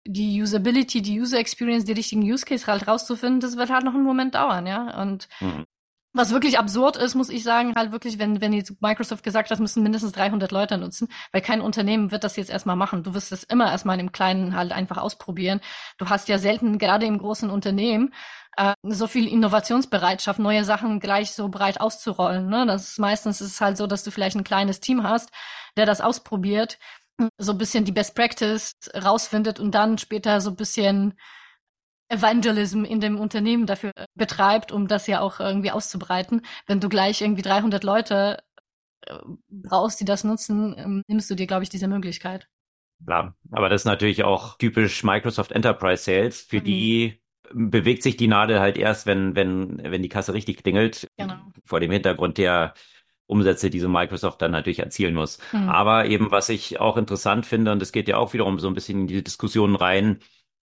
Die 0.08 0.42
Usability, 0.42 1.02
die 1.02 1.20
User 1.20 1.38
Experience, 1.38 1.86
die 1.86 1.92
richtigen 1.92 2.24
Use 2.24 2.46
Case 2.46 2.66
halt 2.66 2.88
rauszufinden, 2.88 3.42
das 3.42 3.58
wird 3.58 3.70
halt 3.70 3.84
noch 3.84 3.94
einen 3.94 4.04
Moment 4.04 4.36
dauern, 4.36 4.66
ja. 4.66 5.02
Und 5.02 5.28
Mhm. 5.42 5.66
Was 6.14 6.32
wirklich 6.32 6.60
absurd 6.60 6.98
ist, 6.98 7.16
muss 7.16 7.30
ich 7.30 7.44
sagen, 7.44 7.74
halt 7.76 7.92
wirklich, 7.92 8.20
wenn, 8.20 8.42
wenn 8.42 8.54
jetzt 8.54 8.82
Microsoft 8.82 9.24
gesagt 9.24 9.50
hat, 9.50 9.60
müssen 9.60 9.84
mindestens 9.84 10.12
300 10.12 10.52
Leute 10.52 10.78
nutzen, 10.78 11.08
weil 11.32 11.42
kein 11.42 11.62
Unternehmen 11.62 12.12
wird 12.12 12.24
das 12.24 12.36
jetzt 12.36 12.50
erstmal 12.50 12.76
machen. 12.76 13.04
Du 13.04 13.14
wirst 13.14 13.32
es 13.32 13.44
immer 13.44 13.72
erstmal 13.72 14.00
im 14.00 14.12
Kleinen 14.12 14.56
halt 14.56 14.74
einfach 14.74 14.98
ausprobieren. 14.98 15.62
Du 15.98 16.10
hast 16.10 16.28
ja 16.28 16.38
selten, 16.38 16.78
gerade 16.78 17.06
im 17.06 17.18
großen 17.18 17.50
Unternehmen, 17.50 18.14
äh, 18.58 18.74
so 18.84 19.08
viel 19.08 19.28
Innovationsbereitschaft, 19.28 20.40
neue 20.40 20.66
Sachen 20.66 21.00
gleich 21.00 21.32
so 21.32 21.48
breit 21.48 21.80
auszurollen. 21.80 22.50
Ne? 22.50 22.66
Das 22.66 22.90
ist 22.90 23.00
meistens 23.00 23.40
ist 23.40 23.54
es 23.54 23.62
halt 23.62 23.78
so, 23.78 23.88
dass 23.88 24.04
du 24.04 24.12
vielleicht 24.12 24.36
ein 24.36 24.44
kleines 24.44 24.82
Team 24.82 25.04
hast, 25.04 25.30
der 25.78 25.86
das 25.86 26.02
ausprobiert, 26.02 26.78
so 27.38 27.52
ein 27.54 27.58
bisschen 27.58 27.86
die 27.86 27.92
Best 27.92 28.16
Practice 28.16 28.74
rausfindet 28.96 29.60
und 29.60 29.72
dann 29.72 29.98
später 29.98 30.42
so 30.42 30.50
ein 30.50 30.56
bisschen 30.56 31.14
Evangelism 32.12 32.84
in 32.84 33.00
dem 33.00 33.18
Unternehmen 33.20 33.66
dafür 33.66 33.92
betreibt, 34.16 34.72
um 34.72 34.88
das 34.88 35.08
ja 35.08 35.22
auch 35.22 35.40
irgendwie 35.40 35.72
auszubreiten. 35.72 36.42
Wenn 36.68 36.80
du 36.80 36.90
gleich 36.90 37.22
irgendwie 37.22 37.42
300 37.42 37.84
Leute 37.84 38.44
äh, 39.06 39.16
brauchst, 39.50 40.00
die 40.00 40.06
das 40.06 40.24
nutzen, 40.24 40.76
ähm, 40.78 41.04
nimmst 41.08 41.30
du 41.30 41.36
dir, 41.36 41.48
glaube 41.48 41.64
ich, 41.64 41.70
diese 41.70 41.88
Möglichkeit. 41.88 42.48
Klar, 43.06 43.36
aber 43.50 43.70
das 43.70 43.82
ist 43.82 43.86
natürlich 43.86 44.24
auch 44.24 44.58
typisch 44.58 45.04
Microsoft 45.04 45.52
Enterprise 45.52 46.04
Sales. 46.04 46.42
Für 46.42 46.60
mhm. 46.60 46.64
die 46.64 47.22
bewegt 47.54 48.04
sich 48.04 48.18
die 48.18 48.28
Nadel 48.28 48.60
halt 48.60 48.78
erst, 48.78 49.06
wenn, 49.06 49.36
wenn, 49.36 49.82
wenn 49.84 50.04
die 50.04 50.10
Kasse 50.10 50.34
richtig 50.34 50.64
klingelt. 50.64 51.08
Genau. 51.18 51.36
Vor 51.66 51.80
dem 51.80 51.92
Hintergrund 51.92 52.38
der 52.38 52.74
Umsätze, 53.26 53.70
die 53.70 53.80
so 53.80 53.88
Microsoft 53.88 54.42
dann 54.42 54.52
natürlich 54.52 54.80
erzielen 54.80 55.16
muss. 55.16 55.40
Mhm. 55.54 55.70
Aber 55.70 56.06
eben, 56.06 56.32
was 56.32 56.50
ich 56.50 56.80
auch 56.80 56.98
interessant 56.98 57.46
finde, 57.46 57.72
und 57.72 57.82
es 57.82 57.94
geht 57.94 58.08
ja 58.08 58.18
auch 58.18 58.34
wiederum 58.34 58.60
so 58.60 58.68
ein 58.68 58.74
bisschen 58.74 59.02
in 59.02 59.08
die 59.08 59.24
Diskussion 59.24 59.76
rein, 59.76 60.20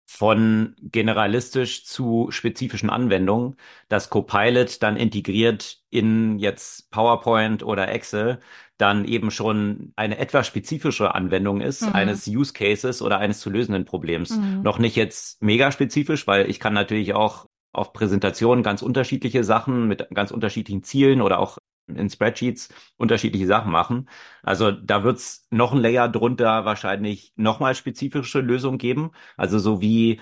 von 0.06 0.76
generalistisch 0.82 1.86
zu 1.86 2.28
spezifischen 2.30 2.90
Anwendungen, 2.90 3.56
dass 3.90 4.10
Copilot 4.10 4.82
dann 4.84 4.98
integriert 4.98 5.80
in 5.90 6.38
jetzt 6.38 6.92
PowerPoint 6.92 7.64
oder 7.64 7.90
Excel 7.90 8.40
dann 8.78 9.06
eben 9.06 9.32
schon 9.32 9.94
eine 9.96 10.18
etwas 10.18 10.48
spezifischere 10.48 11.16
Anwendung 11.16 11.62
ist, 11.62 11.82
mhm. 11.82 11.94
eines 11.94 12.28
Use 12.28 12.54
Cases 12.54 13.02
oder 13.02 13.20
eines 13.20 13.40
zu 13.40 13.50
lösenden 13.50 13.86
Problems. 13.86 14.32
Mhm. 14.32 14.62
Noch 14.64 14.80
nicht 14.80 14.96
jetzt 14.96 15.42
mega 15.42 15.72
spezifisch, 15.72 16.28
weil 16.28 16.50
ich 16.50 16.60
kann 16.60 16.74
natürlich 16.74 17.14
auch 17.14 17.48
auf 17.72 17.94
Präsentationen 17.94 18.64
ganz 18.64 18.82
unterschiedliche 18.82 19.44
Sachen 19.44 19.88
mit 19.88 20.08
ganz 20.14 20.32
unterschiedlichen 20.32 20.84
Zielen 20.84 21.22
oder 21.22 21.40
auch 21.40 21.58
in 21.88 22.10
Spreadsheets 22.10 22.70
unterschiedliche 22.98 23.48
Sachen 23.48 23.72
machen. 23.72 24.10
Also 24.44 24.72
da 24.72 25.04
wird's 25.04 25.48
noch 25.52 25.74
ein 25.74 25.80
Layer 25.80 26.10
drunter 26.10 26.66
wahrscheinlich 26.66 27.34
nochmal 27.36 27.76
spezifische 27.76 28.40
Lösungen 28.42 28.78
geben. 28.78 29.12
Also 29.38 29.60
so 29.60 29.82
wie 29.82 30.20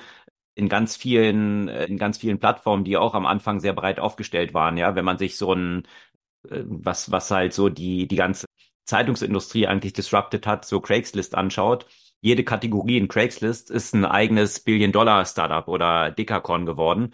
in 0.55 0.69
ganz 0.69 0.95
vielen, 0.95 1.67
in 1.67 1.97
ganz 1.97 2.17
vielen 2.17 2.39
Plattformen, 2.39 2.83
die 2.83 2.97
auch 2.97 3.15
am 3.15 3.25
Anfang 3.25 3.59
sehr 3.59 3.73
breit 3.73 3.99
aufgestellt 3.99 4.53
waren, 4.53 4.77
ja, 4.77 4.95
wenn 4.95 5.05
man 5.05 5.17
sich 5.17 5.37
so 5.37 5.53
ein, 5.53 5.83
äh, 6.49 6.63
was, 6.65 7.11
was 7.11 7.31
halt 7.31 7.53
so 7.53 7.69
die, 7.69 8.07
die 8.07 8.15
ganze 8.15 8.45
Zeitungsindustrie 8.85 9.67
eigentlich 9.67 9.93
disrupted 9.93 10.45
hat, 10.47 10.65
so 10.65 10.81
Craigslist 10.81 11.35
anschaut. 11.35 11.87
Jede 12.21 12.43
Kategorie 12.43 12.97
in 12.97 13.07
Craigslist 13.07 13.69
ist 13.71 13.93
ein 13.93 14.05
eigenes 14.05 14.59
Billion-Dollar-Startup 14.61 15.67
oder 15.67 16.11
Dekakorn 16.11 16.65
geworden. 16.65 17.13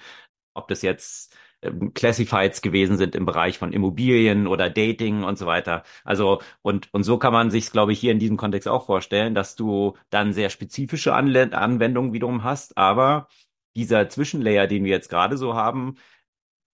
Ob 0.53 0.67
das 0.67 0.81
jetzt 0.81 1.35
ähm, 1.62 1.93
Classifieds 1.93 2.62
gewesen 2.62 2.97
sind 2.97 3.16
im 3.16 3.26
Bereich 3.26 3.57
von 3.57 3.74
Immobilien 3.74 4.47
oder 4.47 4.70
Dating 4.70 5.24
und 5.24 5.38
so 5.38 5.45
weiter. 5.45 5.84
Also 6.03 6.41
und 6.62 6.93
und 6.93 7.03
so 7.03 7.18
kann 7.18 7.34
man 7.34 7.51
sich, 7.51 7.72
glaube 7.72 7.91
ich, 7.93 7.99
hier 7.99 8.12
in 8.12 8.20
diesem 8.20 8.38
Kontext 8.38 8.68
auch 8.68 8.86
vorstellen, 8.86 9.36
dass 9.36 9.55
du 9.55 9.95
dann 10.10 10.34
sehr 10.34 10.49
spezifische 10.49 11.14
Anle 11.14 11.53
Anwendungen 11.53 12.14
wiederum 12.14 12.43
hast, 12.43 12.78
aber 12.78 13.28
dieser 13.76 14.10
Zwischenlayer, 14.10 14.68
den 14.68 14.84
wir 14.84 14.91
jetzt 14.91 15.10
gerade 15.10 15.38
so 15.38 15.55
haben, 15.55 15.95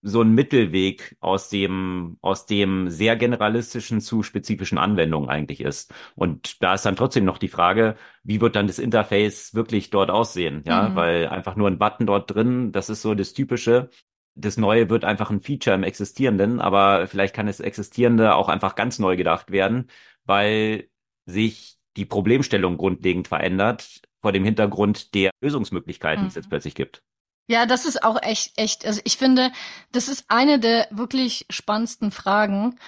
so 0.05 0.21
ein 0.21 0.33
Mittelweg 0.33 1.17
aus 1.19 1.49
dem, 1.49 2.17
aus 2.21 2.45
dem 2.45 2.89
sehr 2.91 3.15
generalistischen 3.15 4.01
zu 4.01 4.21
spezifischen 4.21 4.77
Anwendungen 4.77 5.29
eigentlich 5.29 5.61
ist. 5.61 5.93
Und 6.15 6.61
da 6.61 6.75
ist 6.75 6.85
dann 6.85 6.95
trotzdem 6.95 7.25
noch 7.25 7.39
die 7.39 7.47
Frage, 7.47 7.95
wie 8.23 8.39
wird 8.39 8.55
dann 8.55 8.67
das 8.67 8.77
Interface 8.77 9.55
wirklich 9.55 9.89
dort 9.89 10.11
aussehen? 10.11 10.63
Ja, 10.67 10.89
mhm. 10.89 10.95
weil 10.95 11.27
einfach 11.27 11.55
nur 11.55 11.67
ein 11.67 11.79
Button 11.79 12.05
dort 12.05 12.33
drin, 12.33 12.71
das 12.71 12.91
ist 12.91 13.01
so 13.01 13.15
das 13.15 13.33
Typische 13.33 13.89
das 14.35 14.57
Neue 14.57 14.89
wird 14.89 15.05
einfach 15.05 15.31
ein 15.31 15.41
Feature 15.41 15.75
im 15.75 15.83
Existierenden, 15.83 16.59
aber 16.59 17.07
vielleicht 17.07 17.33
kann 17.33 17.47
das 17.47 17.59
Existierende 17.59 18.35
auch 18.35 18.49
einfach 18.49 18.75
ganz 18.75 18.99
neu 18.99 19.15
gedacht 19.15 19.51
werden, 19.51 19.89
weil 20.25 20.89
sich 21.25 21.77
die 21.95 22.05
Problemstellung 22.05 22.77
grundlegend 22.77 23.27
verändert 23.27 24.01
vor 24.21 24.33
dem 24.33 24.43
Hintergrund 24.43 25.13
der 25.13 25.31
Lösungsmöglichkeiten, 25.41 26.23
mhm. 26.23 26.25
die 26.25 26.29
es 26.29 26.35
jetzt 26.35 26.45
mhm. 26.45 26.49
plötzlich 26.49 26.75
gibt. 26.75 27.01
Ja, 27.47 27.65
das 27.65 27.85
ist 27.85 28.03
auch 28.03 28.21
echt, 28.21 28.53
echt, 28.57 28.85
also 28.85 28.99
ich 29.03 29.17
finde, 29.17 29.51
das 29.91 30.07
ist 30.07 30.25
eine 30.27 30.59
der 30.59 30.87
wirklich 30.91 31.45
spannendsten 31.49 32.11
Fragen, 32.11 32.79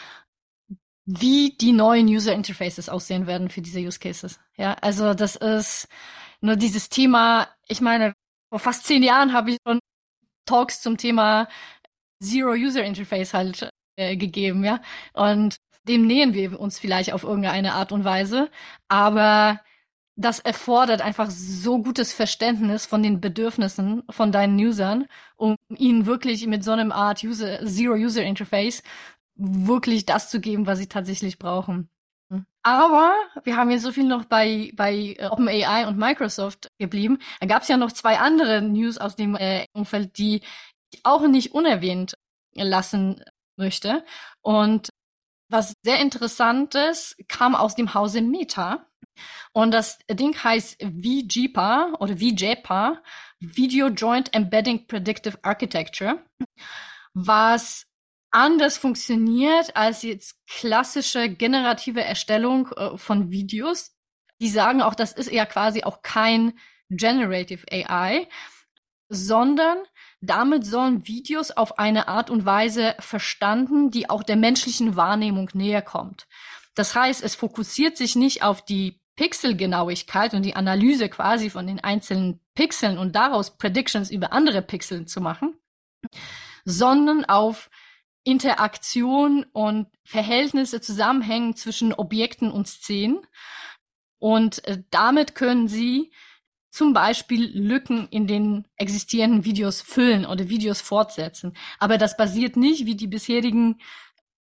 wie 1.06 1.56
die 1.56 1.72
neuen 1.72 2.08
User 2.08 2.34
Interfaces 2.34 2.90
aussehen 2.90 3.28
werden 3.28 3.50
für 3.50 3.62
diese 3.62 3.80
Use 3.80 4.00
Cases. 4.00 4.40
Ja, 4.58 4.74
also 4.82 5.14
das 5.14 5.36
ist 5.36 5.88
nur 6.42 6.56
dieses 6.56 6.90
Thema, 6.90 7.48
ich 7.68 7.82
meine, 7.82 8.14
vor 8.50 8.60
fast 8.60 8.86
zehn 8.86 9.04
Jahren 9.04 9.32
habe 9.32 9.52
ich 9.52 9.58
schon 9.66 9.80
Talks 10.48 10.82
zum 10.82 10.98
Thema 10.98 11.48
Zero 12.24 12.54
User 12.54 12.84
Interface 12.84 13.34
halt 13.34 13.70
äh, 13.98 14.16
gegeben, 14.18 14.64
ja. 14.64 14.82
Und 15.14 15.58
dem 15.88 16.08
nähen 16.08 16.34
wir 16.34 16.60
uns 16.60 16.80
vielleicht 16.80 17.14
auf 17.14 17.24
irgendeine 17.24 17.74
Art 17.74 17.92
und 17.92 18.04
Weise, 18.04 18.50
aber 18.88 19.60
das 20.18 20.40
erfordert 20.40 21.02
einfach 21.02 21.30
so 21.30 21.82
gutes 21.82 22.12
Verständnis 22.12 22.86
von 22.88 23.04
den 23.04 23.22
Bedürfnissen 23.22 24.04
von 24.10 24.32
deinen 24.32 24.58
Usern, 24.60 25.06
um 25.36 25.56
ihnen 25.70 26.08
wirklich 26.08 26.48
mit 26.48 26.64
so 26.64 26.72
einem 26.72 26.92
Art 26.92 27.24
User, 27.24 27.64
Zero 27.66 27.94
User 27.94 28.24
Interface 28.24 28.82
wirklich 29.36 30.06
das 30.06 30.30
zu 30.30 30.42
geben, 30.42 30.66
was 30.66 30.80
sie 30.80 30.88
tatsächlich 30.88 31.38
brauchen. 31.38 31.90
Aber 32.64 33.14
wir 33.44 33.56
haben 33.56 33.72
jetzt 33.72 33.84
so 33.84 33.92
viel 33.92 34.04
noch 34.04 34.26
bei, 34.26 34.72
bei 34.76 35.16
äh, 35.18 35.28
OpenAI 35.28 35.88
und 35.88 35.98
Microsoft 35.98 36.70
geblieben. 36.78 37.20
Da 37.40 37.48
gab 37.48 37.62
es 37.62 37.70
ja 37.70 37.78
noch 37.78 37.94
zwei 37.94 38.20
andere 38.20 38.62
News 38.62 38.98
aus 38.98 39.16
dem 39.16 39.36
äh, 39.36 39.66
Umfeld, 39.74 40.18
die 40.18 40.42
ich 40.92 41.00
auch 41.04 41.26
nicht 41.28 41.54
unerwähnt 41.54 42.16
lassen 42.54 43.24
möchte. 43.56 44.04
Und 44.42 44.90
was 45.50 45.76
sehr 45.84 46.00
interessantes 46.00 47.16
kam 47.30 47.56
aus 47.56 47.76
dem 47.76 47.94
Hause 47.94 48.22
Meta. 48.22 48.86
Und 49.54 49.72
das 49.72 50.00
Ding 50.12 50.36
heißt 50.36 50.82
VJPA 50.82 51.94
oder 52.00 52.18
VJPA, 52.18 53.02
Video 53.40 53.88
Joint 53.88 54.34
Embedding 54.34 54.88
Predictive 54.88 55.40
Architecture, 55.42 56.24
was 57.14 57.86
anders 58.32 58.78
funktioniert 58.78 59.76
als 59.76 60.04
jetzt 60.04 60.36
klassische 60.48 61.30
generative 61.30 62.04
Erstellung 62.04 62.70
äh, 62.74 62.98
von 62.98 63.32
Videos. 63.32 63.96
Die 64.40 64.50
sagen 64.50 64.82
auch, 64.82 64.96
das 64.96 65.14
ist 65.14 65.32
ja 65.32 65.46
quasi 65.46 65.84
auch 65.84 66.02
kein 66.02 66.54
Generative 66.90 67.66
AI, 67.72 68.28
sondern 69.10 69.80
damit 70.22 70.66
sollen 70.66 71.08
Videos 71.08 71.52
auf 71.52 71.80
eine 71.80 72.08
Art 72.08 72.30
und 72.30 72.46
Weise 72.46 72.96
verstanden, 73.00 73.92
die 73.92 74.10
auch 74.10 74.24
der 74.24 74.36
menschlichen 74.36 74.96
Wahrnehmung 74.96 75.50
näher 75.54 75.82
kommt. 75.82 76.28
Das 76.76 76.96
heißt, 76.96 77.24
es 77.24 77.36
fokussiert 77.36 77.98
sich 77.98 78.16
nicht 78.16 78.44
auf 78.44 78.64
die 78.64 79.00
Pixelgenauigkeit 79.16 80.34
und 80.34 80.44
die 80.44 80.56
Analyse 80.56 81.10
quasi 81.10 81.50
von 81.50 81.66
den 81.66 81.80
einzelnen 81.80 82.40
Pixeln 82.54 82.98
und 82.98 83.16
daraus 83.16 83.58
Predictions 83.58 84.12
über 84.12 84.32
andere 84.32 84.62
Pixel 84.62 85.06
zu 85.06 85.22
machen, 85.22 85.58
sondern 86.66 87.26
auf 87.26 87.70
Interaktion 88.28 89.46
und 89.54 89.88
Verhältnisse, 90.04 90.82
Zusammenhängen 90.82 91.56
zwischen 91.56 91.94
Objekten 91.94 92.52
und 92.52 92.68
Szenen. 92.68 93.26
Und 94.20 94.66
äh, 94.66 94.84
damit 94.90 95.34
können 95.34 95.70
Sie 95.70 96.12
zum 96.70 96.92
Beispiel 96.92 97.46
Lücken 97.58 98.10
in 98.10 98.28
den 98.28 98.68
existierenden 98.76 99.46
Videos 99.46 99.82
füllen 99.82 100.26
oder 100.26 100.50
Videos 100.50 100.82
fortsetzen. 100.82 101.56
Aber 101.80 101.98
das 101.98 102.18
basiert 102.18 102.58
nicht 102.58 102.86
wie 102.86 102.96
die 102.96 103.08
bisherigen 103.08 103.80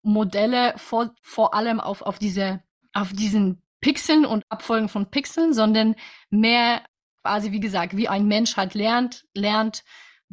Modelle 0.02 0.72
vor, 0.78 1.14
vor 1.20 1.52
allem 1.52 1.78
auf, 1.78 2.00
auf 2.00 2.18
diese, 2.18 2.62
auf 2.94 3.12
diesen 3.12 3.62
Pixeln 3.82 4.24
und 4.24 4.44
Abfolgen 4.48 4.88
von 4.88 5.10
Pixeln, 5.10 5.52
sondern 5.52 5.94
mehr 6.30 6.82
quasi, 7.20 7.52
wie 7.52 7.60
gesagt, 7.60 7.98
wie 7.98 8.08
ein 8.08 8.26
Mensch 8.26 8.56
halt 8.56 8.72
lernt, 8.72 9.26
lernt, 9.34 9.84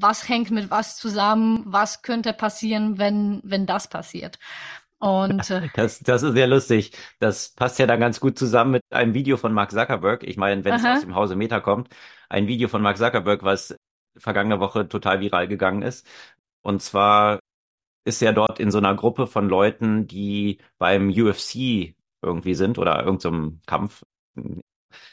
was 0.01 0.27
hängt 0.27 0.51
mit 0.51 0.71
was 0.71 0.97
zusammen, 0.97 1.63
was 1.65 2.01
könnte 2.01 2.33
passieren, 2.33 2.97
wenn, 2.97 3.41
wenn 3.43 3.65
das 3.65 3.87
passiert. 3.89 4.39
Und 4.99 5.49
äh, 5.49 5.69
das, 5.73 5.99
das 5.99 6.21
ist 6.21 6.33
sehr 6.33 6.47
lustig. 6.47 6.91
Das 7.19 7.49
passt 7.49 7.79
ja 7.79 7.87
dann 7.87 7.99
ganz 7.99 8.19
gut 8.19 8.37
zusammen 8.37 8.71
mit 8.71 8.83
einem 8.91 9.15
Video 9.15 9.35
von 9.35 9.51
Mark 9.51 9.71
Zuckerberg. 9.71 10.23
Ich 10.23 10.37
meine, 10.37 10.63
wenn 10.63 10.75
es 10.75 10.85
aus 10.85 11.01
dem 11.01 11.15
Hause 11.15 11.35
Meta 11.35 11.59
kommt, 11.59 11.89
ein 12.29 12.47
Video 12.47 12.67
von 12.67 12.83
Mark 12.83 12.97
Zuckerberg, 12.97 13.43
was 13.43 13.75
vergangene 14.15 14.59
Woche 14.59 14.87
total 14.87 15.19
viral 15.19 15.47
gegangen 15.47 15.81
ist. 15.81 16.05
Und 16.61 16.83
zwar 16.83 17.39
ist 18.05 18.21
er 18.21 18.33
dort 18.33 18.59
in 18.59 18.71
so 18.71 18.77
einer 18.77 18.95
Gruppe 18.95 19.25
von 19.25 19.49
Leuten, 19.49 20.07
die 20.07 20.59
beim 20.77 21.09
UFC 21.09 21.95
irgendwie 22.21 22.53
sind 22.53 22.77
oder 22.77 23.03
irgendeinem 23.03 23.59
so 23.61 23.65
Kampf 23.65 24.03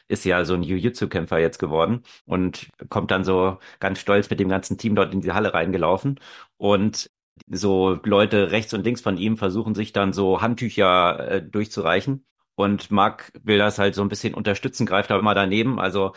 ist 0.09 0.25
ja 0.25 0.45
so 0.45 0.55
ein 0.55 0.63
Jiu-Jitsu-Kämpfer 0.63 1.39
jetzt 1.39 1.59
geworden 1.59 2.03
und 2.27 2.69
kommt 2.89 3.11
dann 3.11 3.25
so 3.25 3.59
ganz 3.81 3.99
stolz 3.99 4.31
mit 4.31 4.41
dem 4.41 4.49
ganzen 4.49 4.79
Team 4.79 4.95
dort 4.95 5.13
in 5.13 5.21
die 5.21 5.33
Halle 5.33 5.55
reingelaufen 5.55 6.21
und 6.57 7.11
so 7.49 7.99
Leute 8.05 8.51
rechts 8.51 8.75
und 8.75 8.85
links 8.85 9.01
von 9.01 9.17
ihm 9.17 9.37
versuchen 9.37 9.75
sich 9.75 9.93
dann 9.93 10.13
so 10.13 10.41
Handtücher 10.41 11.31
äh, 11.31 11.43
durchzureichen 11.43 12.25
und 12.57 12.91
Mark 12.91 13.31
will 13.43 13.59
das 13.59 13.79
halt 13.79 13.95
so 13.95 14.03
ein 14.03 14.09
bisschen 14.09 14.35
unterstützen, 14.35 14.87
greift 14.87 15.13
aber 15.13 15.21
immer 15.21 15.35
daneben, 15.35 15.79
also 15.79 16.13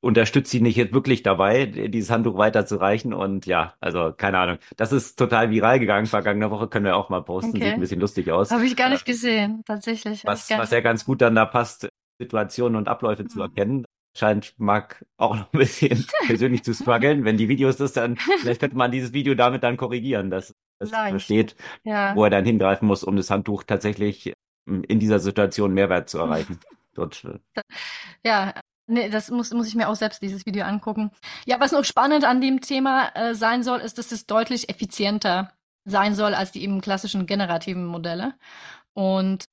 unterstützt 0.00 0.50
sie 0.50 0.60
nicht 0.60 0.76
jetzt 0.76 0.92
wirklich 0.92 1.22
dabei, 1.22 1.66
dieses 1.66 2.10
Handtuch 2.10 2.36
weiterzureichen. 2.36 3.12
Und 3.12 3.46
ja, 3.46 3.74
also 3.80 4.12
keine 4.16 4.38
Ahnung. 4.38 4.58
Das 4.76 4.92
ist 4.92 5.18
total 5.18 5.50
viral 5.50 5.80
gegangen. 5.80 6.06
Vergangene 6.06 6.50
Woche 6.50 6.68
können 6.68 6.84
wir 6.84 6.96
auch 6.96 7.08
mal 7.08 7.22
posten. 7.22 7.56
Okay. 7.56 7.64
Sieht 7.64 7.74
ein 7.74 7.80
bisschen 7.80 8.00
lustig 8.00 8.30
aus. 8.30 8.50
Habe 8.50 8.66
ich 8.66 8.76
gar 8.76 8.90
nicht 8.90 9.04
gesehen, 9.04 9.62
tatsächlich. 9.66 10.24
Was, 10.24 10.50
was 10.50 10.70
ja 10.70 10.80
ganz 10.80 11.04
gut 11.04 11.20
dann 11.20 11.34
da 11.34 11.46
passt, 11.46 11.88
Situationen 12.22 12.76
und 12.76 12.88
Abläufe 12.88 13.24
mhm. 13.24 13.28
zu 13.28 13.40
erkennen. 13.40 13.84
Scheint 14.16 14.54
Marc 14.58 15.04
auch 15.16 15.36
noch 15.36 15.52
ein 15.52 15.58
bisschen 15.58 16.06
persönlich 16.26 16.64
zu 16.64 16.74
strugglen. 16.74 17.24
Wenn 17.24 17.36
die 17.36 17.48
Videos 17.48 17.76
das 17.76 17.92
dann, 17.92 18.16
vielleicht 18.16 18.60
könnte 18.60 18.76
man 18.76 18.92
dieses 18.92 19.12
Video 19.12 19.34
damit 19.34 19.62
dann 19.62 19.76
korrigieren, 19.76 20.30
dass 20.30 20.54
es 20.78 20.90
versteht, 20.90 21.56
ja. 21.84 22.14
wo 22.14 22.24
er 22.24 22.30
dann 22.30 22.44
hingreifen 22.44 22.86
muss, 22.86 23.04
um 23.04 23.16
das 23.16 23.30
Handtuch 23.30 23.62
tatsächlich 23.62 24.34
in 24.66 25.00
dieser 25.00 25.18
Situation 25.18 25.72
Mehrwert 25.72 26.08
zu 26.08 26.18
erreichen. 26.18 26.58
Dort, 26.94 27.24
äh. 27.24 27.62
ja, 28.24 28.52
Nee, 28.88 29.08
das 29.08 29.30
muss, 29.30 29.52
muss 29.52 29.68
ich 29.68 29.76
mir 29.76 29.88
auch 29.88 29.94
selbst 29.94 30.20
dieses 30.22 30.44
Video 30.44 30.64
angucken. 30.64 31.12
Ja, 31.46 31.60
was 31.60 31.72
noch 31.72 31.84
spannend 31.84 32.24
an 32.24 32.40
dem 32.40 32.60
Thema 32.60 33.10
äh, 33.14 33.34
sein 33.34 33.62
soll, 33.62 33.78
ist, 33.78 33.96
dass 33.96 34.10
es 34.10 34.26
deutlich 34.26 34.68
effizienter 34.68 35.52
sein 35.84 36.14
soll 36.14 36.34
als 36.34 36.52
die 36.52 36.62
eben 36.62 36.80
klassischen 36.80 37.26
generativen 37.26 37.86
Modelle. 37.86 38.34
Und 38.92 39.44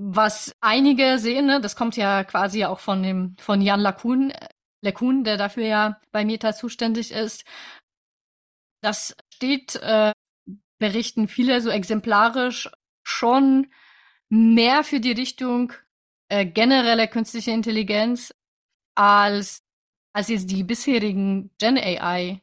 was 0.00 0.52
einige 0.60 1.18
sehen, 1.18 1.46
ne, 1.46 1.60
das 1.60 1.76
kommt 1.76 1.96
ja 1.96 2.24
quasi 2.24 2.64
auch 2.64 2.80
von 2.80 3.02
dem 3.02 3.36
von 3.38 3.60
Jan 3.60 3.80
LeCun, 3.80 4.32
LeCun, 4.82 5.24
der 5.24 5.36
dafür 5.36 5.64
ja 5.64 6.00
bei 6.12 6.24
Meta 6.24 6.54
zuständig 6.54 7.12
ist. 7.12 7.44
Das 8.80 9.16
steht, 9.34 9.76
äh, 9.76 10.12
berichten 10.78 11.28
viele 11.28 11.60
so 11.60 11.70
exemplarisch 11.70 12.70
schon 13.02 13.68
mehr 14.28 14.84
für 14.84 15.00
die 15.00 15.12
Richtung 15.12 15.72
äh, 16.28 16.46
generelle 16.46 17.08
künstliche 17.08 17.50
Intelligenz 17.50 18.34
als, 18.94 19.62
als 20.12 20.28
jetzt 20.28 20.50
die 20.50 20.64
bisherigen 20.64 21.50
Gen 21.58 21.78
AI 21.78 22.42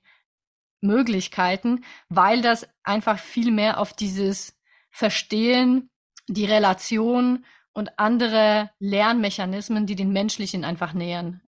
Möglichkeiten, 0.82 1.86
weil 2.10 2.42
das 2.42 2.68
einfach 2.84 3.20
viel 3.20 3.52
mehr 3.52 3.80
auf 3.80 3.94
dieses 3.94 4.58
Verstehen, 4.92 5.90
die 6.28 6.46
Relation 6.46 7.46
und 7.74 8.00
andere 8.00 8.72
Lernmechanismen, 8.80 9.86
die 9.86 9.96
den 9.96 10.12
menschlichen 10.12 10.64
einfach 10.64 10.94
nähern, 10.94 11.42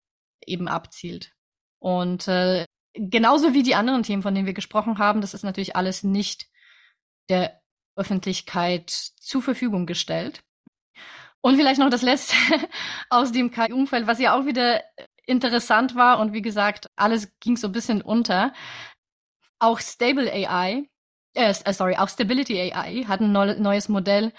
eben 0.45 0.69
abzielt. 0.69 1.33
Und 1.79 2.27
äh, 2.29 2.65
genauso 2.95 3.55
wie 3.55 3.63
die 3.63 3.75
anderen 3.75 4.03
Themen, 4.03 4.23
von 4.23 4.35
denen 4.35 4.47
wir 4.47 4.55
gesprochen 4.55 4.99
haben, 4.99 5.21
das 5.21 5.35
ist 5.35 5.45
natürlich 5.45 5.77
alles 5.77 6.03
nicht 6.03 6.47
der 7.29 7.61
Öffentlichkeit 7.97 8.91
zur 8.91 9.43
Verfügung 9.43 9.87
gestellt. 9.87 10.43
Und 11.41 11.57
vielleicht 11.57 11.79
noch 11.79 11.91
das 11.91 12.03
Letzte 12.03 12.35
aus 13.11 13.33
dem 13.33 13.51
KI-Umfeld, 13.51 14.07
was 14.07 14.19
ja 14.19 14.37
auch 14.37 14.47
wieder 14.47 14.83
interessant 15.27 15.95
war 15.95 16.19
und 16.19 16.33
wie 16.33 16.43
gesagt, 16.43 16.89
alles 16.97 17.39
ging 17.41 17.57
so 17.57 17.69
ein 17.69 17.73
bisschen 17.73 18.03
unter. 18.03 18.53
Auch 19.59 19.81
Stable 19.81 20.31
AI, 20.33 20.89
äh, 21.35 21.55
sorry, 21.73 21.97
auch 21.97 22.09
Stability 22.09 22.61
AI 22.61 23.05
hat 23.05 23.21
ein 23.21 23.33
neues 23.33 23.89
Modell 23.89 24.33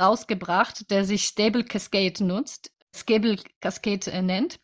rausgebracht, 0.00 0.90
der 0.90 1.04
sich 1.04 1.24
Stable 1.24 1.64
Cascade 1.64 2.24
nutzt, 2.24 2.72
Stable 2.94 3.36
Cascade 3.60 4.10
äh, 4.10 4.22
nennt 4.22 4.58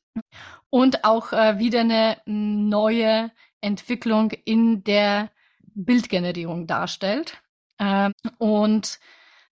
und 0.71 1.05
auch 1.05 1.33
äh, 1.33 1.59
wieder 1.59 1.81
eine 1.81 2.19
neue 2.27 3.31
Entwicklung 3.61 4.31
in 4.45 4.85
der 4.85 5.31
Bildgenerierung 5.75 6.67
darstellt. 6.67 7.41
Äh, 7.79 8.11
und 8.39 8.99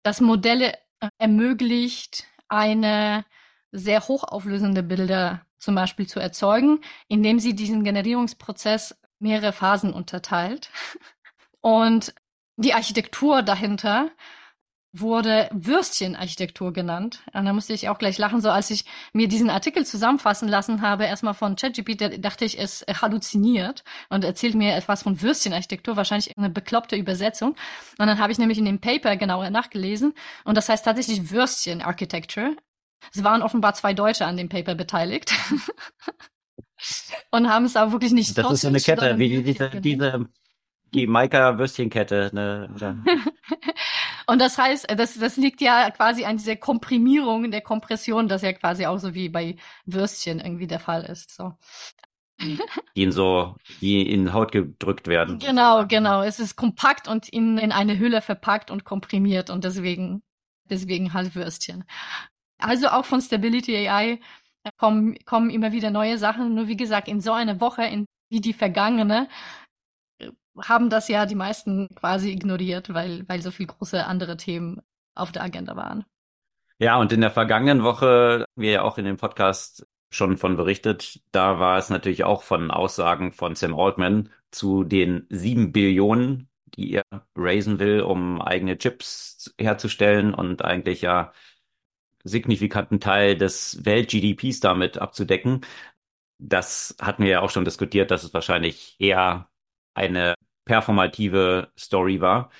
das 0.02 0.20
Modell 0.20 0.62
äh, 0.62 0.74
ermöglicht 1.18 2.24
eine 2.48 3.24
sehr 3.72 4.06
hochauflösende 4.06 4.82
Bilder 4.82 5.46
zum 5.58 5.74
Beispiel 5.74 6.06
zu 6.06 6.20
erzeugen, 6.20 6.80
indem 7.08 7.38
sie 7.38 7.54
diesen 7.54 7.84
Generierungsprozess 7.84 8.96
mehrere 9.18 9.52
Phasen 9.52 9.92
unterteilt. 9.92 10.70
Und 11.60 12.14
die 12.56 12.74
Architektur 12.74 13.42
dahinter 13.42 14.10
wurde 14.96 15.48
Würstchenarchitektur 15.52 16.72
genannt. 16.72 17.20
Und 17.32 17.44
da 17.44 17.52
musste 17.52 17.72
ich 17.72 17.88
auch 17.88 17.98
gleich 17.98 18.16
lachen, 18.16 18.40
so 18.40 18.50
als 18.50 18.70
ich 18.70 18.84
mir 19.12 19.26
diesen 19.26 19.50
Artikel 19.50 19.84
zusammenfassen 19.84 20.48
lassen 20.48 20.82
habe, 20.82 21.04
erstmal 21.04 21.34
von 21.34 21.56
ChatGPT, 21.56 22.24
dachte 22.24 22.44
ich, 22.44 22.58
es 22.58 22.84
halluziniert 23.02 23.82
und 24.08 24.24
erzählt 24.24 24.54
mir 24.54 24.76
etwas 24.76 25.02
von 25.02 25.20
Würstchenarchitektur, 25.20 25.96
wahrscheinlich 25.96 26.36
eine 26.38 26.48
bekloppte 26.48 26.94
Übersetzung. 26.94 27.56
Und 27.98 28.06
dann 28.06 28.18
habe 28.18 28.30
ich 28.30 28.38
nämlich 28.38 28.58
in 28.58 28.64
dem 28.64 28.80
Paper 28.80 29.16
genauer 29.16 29.50
nachgelesen 29.50 30.14
und 30.44 30.56
das 30.56 30.68
heißt 30.68 30.84
tatsächlich 30.84 31.30
Würstchen 31.30 31.82
Architecture. 31.82 32.56
Es 33.12 33.24
waren 33.24 33.42
offenbar 33.42 33.74
zwei 33.74 33.94
Deutsche 33.94 34.26
an 34.26 34.36
dem 34.36 34.48
Paper 34.48 34.76
beteiligt. 34.76 35.34
und 37.32 37.48
haben 37.48 37.64
es 37.64 37.74
aber 37.74 37.92
wirklich 37.92 38.12
nicht 38.12 38.38
Das 38.38 38.50
ist 38.52 38.64
eine 38.64 38.80
Kette, 38.80 39.18
wie 39.18 39.42
diese, 39.42 39.70
diese 39.80 40.28
die 40.94 41.06
Maika-Würstchenkette. 41.06 42.30
Ne, 42.32 42.70
und 44.26 44.40
das 44.40 44.58
heißt, 44.58 44.90
das, 44.96 45.18
das 45.18 45.36
liegt 45.36 45.60
ja 45.60 45.90
quasi 45.90 46.24
an 46.24 46.36
dieser 46.36 46.56
Komprimierung 46.56 47.50
der 47.50 47.60
Kompression, 47.60 48.28
das 48.28 48.42
ja 48.42 48.52
quasi 48.52 48.86
auch 48.86 48.98
so 48.98 49.14
wie 49.14 49.28
bei 49.28 49.56
Würstchen 49.86 50.40
irgendwie 50.40 50.66
der 50.66 50.80
Fall 50.80 51.04
ist. 51.04 51.34
So. 51.34 51.54
Die 52.40 53.02
in 53.02 53.12
so, 53.12 53.56
die 53.80 54.10
in 54.10 54.32
Haut 54.32 54.52
gedrückt 54.52 55.06
werden. 55.06 55.38
Genau, 55.38 55.86
genau. 55.86 56.22
Es 56.22 56.40
ist 56.40 56.56
kompakt 56.56 57.08
und 57.08 57.28
in, 57.28 57.58
in 57.58 57.72
eine 57.72 57.98
Hülle 57.98 58.22
verpackt 58.22 58.70
und 58.70 58.84
komprimiert 58.84 59.50
und 59.50 59.64
deswegen, 59.64 60.22
deswegen 60.68 61.12
halt 61.12 61.34
Würstchen. 61.34 61.84
Also 62.58 62.88
auch 62.88 63.04
von 63.04 63.20
Stability 63.20 63.88
AI 63.88 64.20
kommen, 64.78 65.16
kommen 65.24 65.50
immer 65.50 65.72
wieder 65.72 65.90
neue 65.90 66.18
Sachen. 66.18 66.54
Nur 66.54 66.68
wie 66.68 66.76
gesagt, 66.76 67.08
in 67.08 67.20
so 67.20 67.32
einer 67.32 67.60
Woche, 67.60 67.84
in, 67.84 68.06
wie 68.30 68.40
die 68.40 68.52
vergangene, 68.52 69.28
haben 70.62 70.90
das 70.90 71.08
ja 71.08 71.26
die 71.26 71.34
meisten 71.34 71.88
quasi 71.94 72.30
ignoriert, 72.30 72.92
weil, 72.92 73.28
weil 73.28 73.42
so 73.42 73.50
viel 73.50 73.66
große 73.66 74.04
andere 74.06 74.36
Themen 74.36 74.80
auf 75.14 75.32
der 75.32 75.42
Agenda 75.42 75.76
waren. 75.76 76.04
Ja, 76.78 76.96
und 76.98 77.12
in 77.12 77.20
der 77.20 77.30
vergangenen 77.30 77.84
Woche, 77.84 78.46
wir 78.56 78.70
ja 78.70 78.82
auch 78.82 78.98
in 78.98 79.04
dem 79.04 79.16
Podcast 79.16 79.86
schon 80.10 80.36
von 80.36 80.56
berichtet, 80.56 81.20
da 81.32 81.58
war 81.58 81.78
es 81.78 81.90
natürlich 81.90 82.24
auch 82.24 82.42
von 82.42 82.70
Aussagen 82.70 83.32
von 83.32 83.54
Sam 83.54 83.78
Altman 83.78 84.30
zu 84.50 84.84
den 84.84 85.26
sieben 85.28 85.72
Billionen, 85.72 86.48
die 86.76 86.94
er 86.94 87.04
raisen 87.36 87.78
will, 87.78 88.00
um 88.00 88.40
eigene 88.40 88.78
Chips 88.78 89.54
herzustellen 89.58 90.34
und 90.34 90.64
eigentlich 90.64 91.02
ja 91.02 91.32
signifikanten 92.24 93.00
Teil 93.00 93.36
des 93.36 93.84
Welt-GDPs 93.84 94.60
damit 94.60 94.98
abzudecken. 94.98 95.60
Das 96.38 96.96
hatten 97.00 97.22
wir 97.24 97.30
ja 97.30 97.40
auch 97.40 97.50
schon 97.50 97.64
diskutiert, 97.64 98.10
dass 98.10 98.24
es 98.24 98.34
wahrscheinlich 98.34 98.96
eher 98.98 99.48
eine 99.94 100.34
performative 100.64 101.70
Story 101.78 102.20
war, 102.20 102.50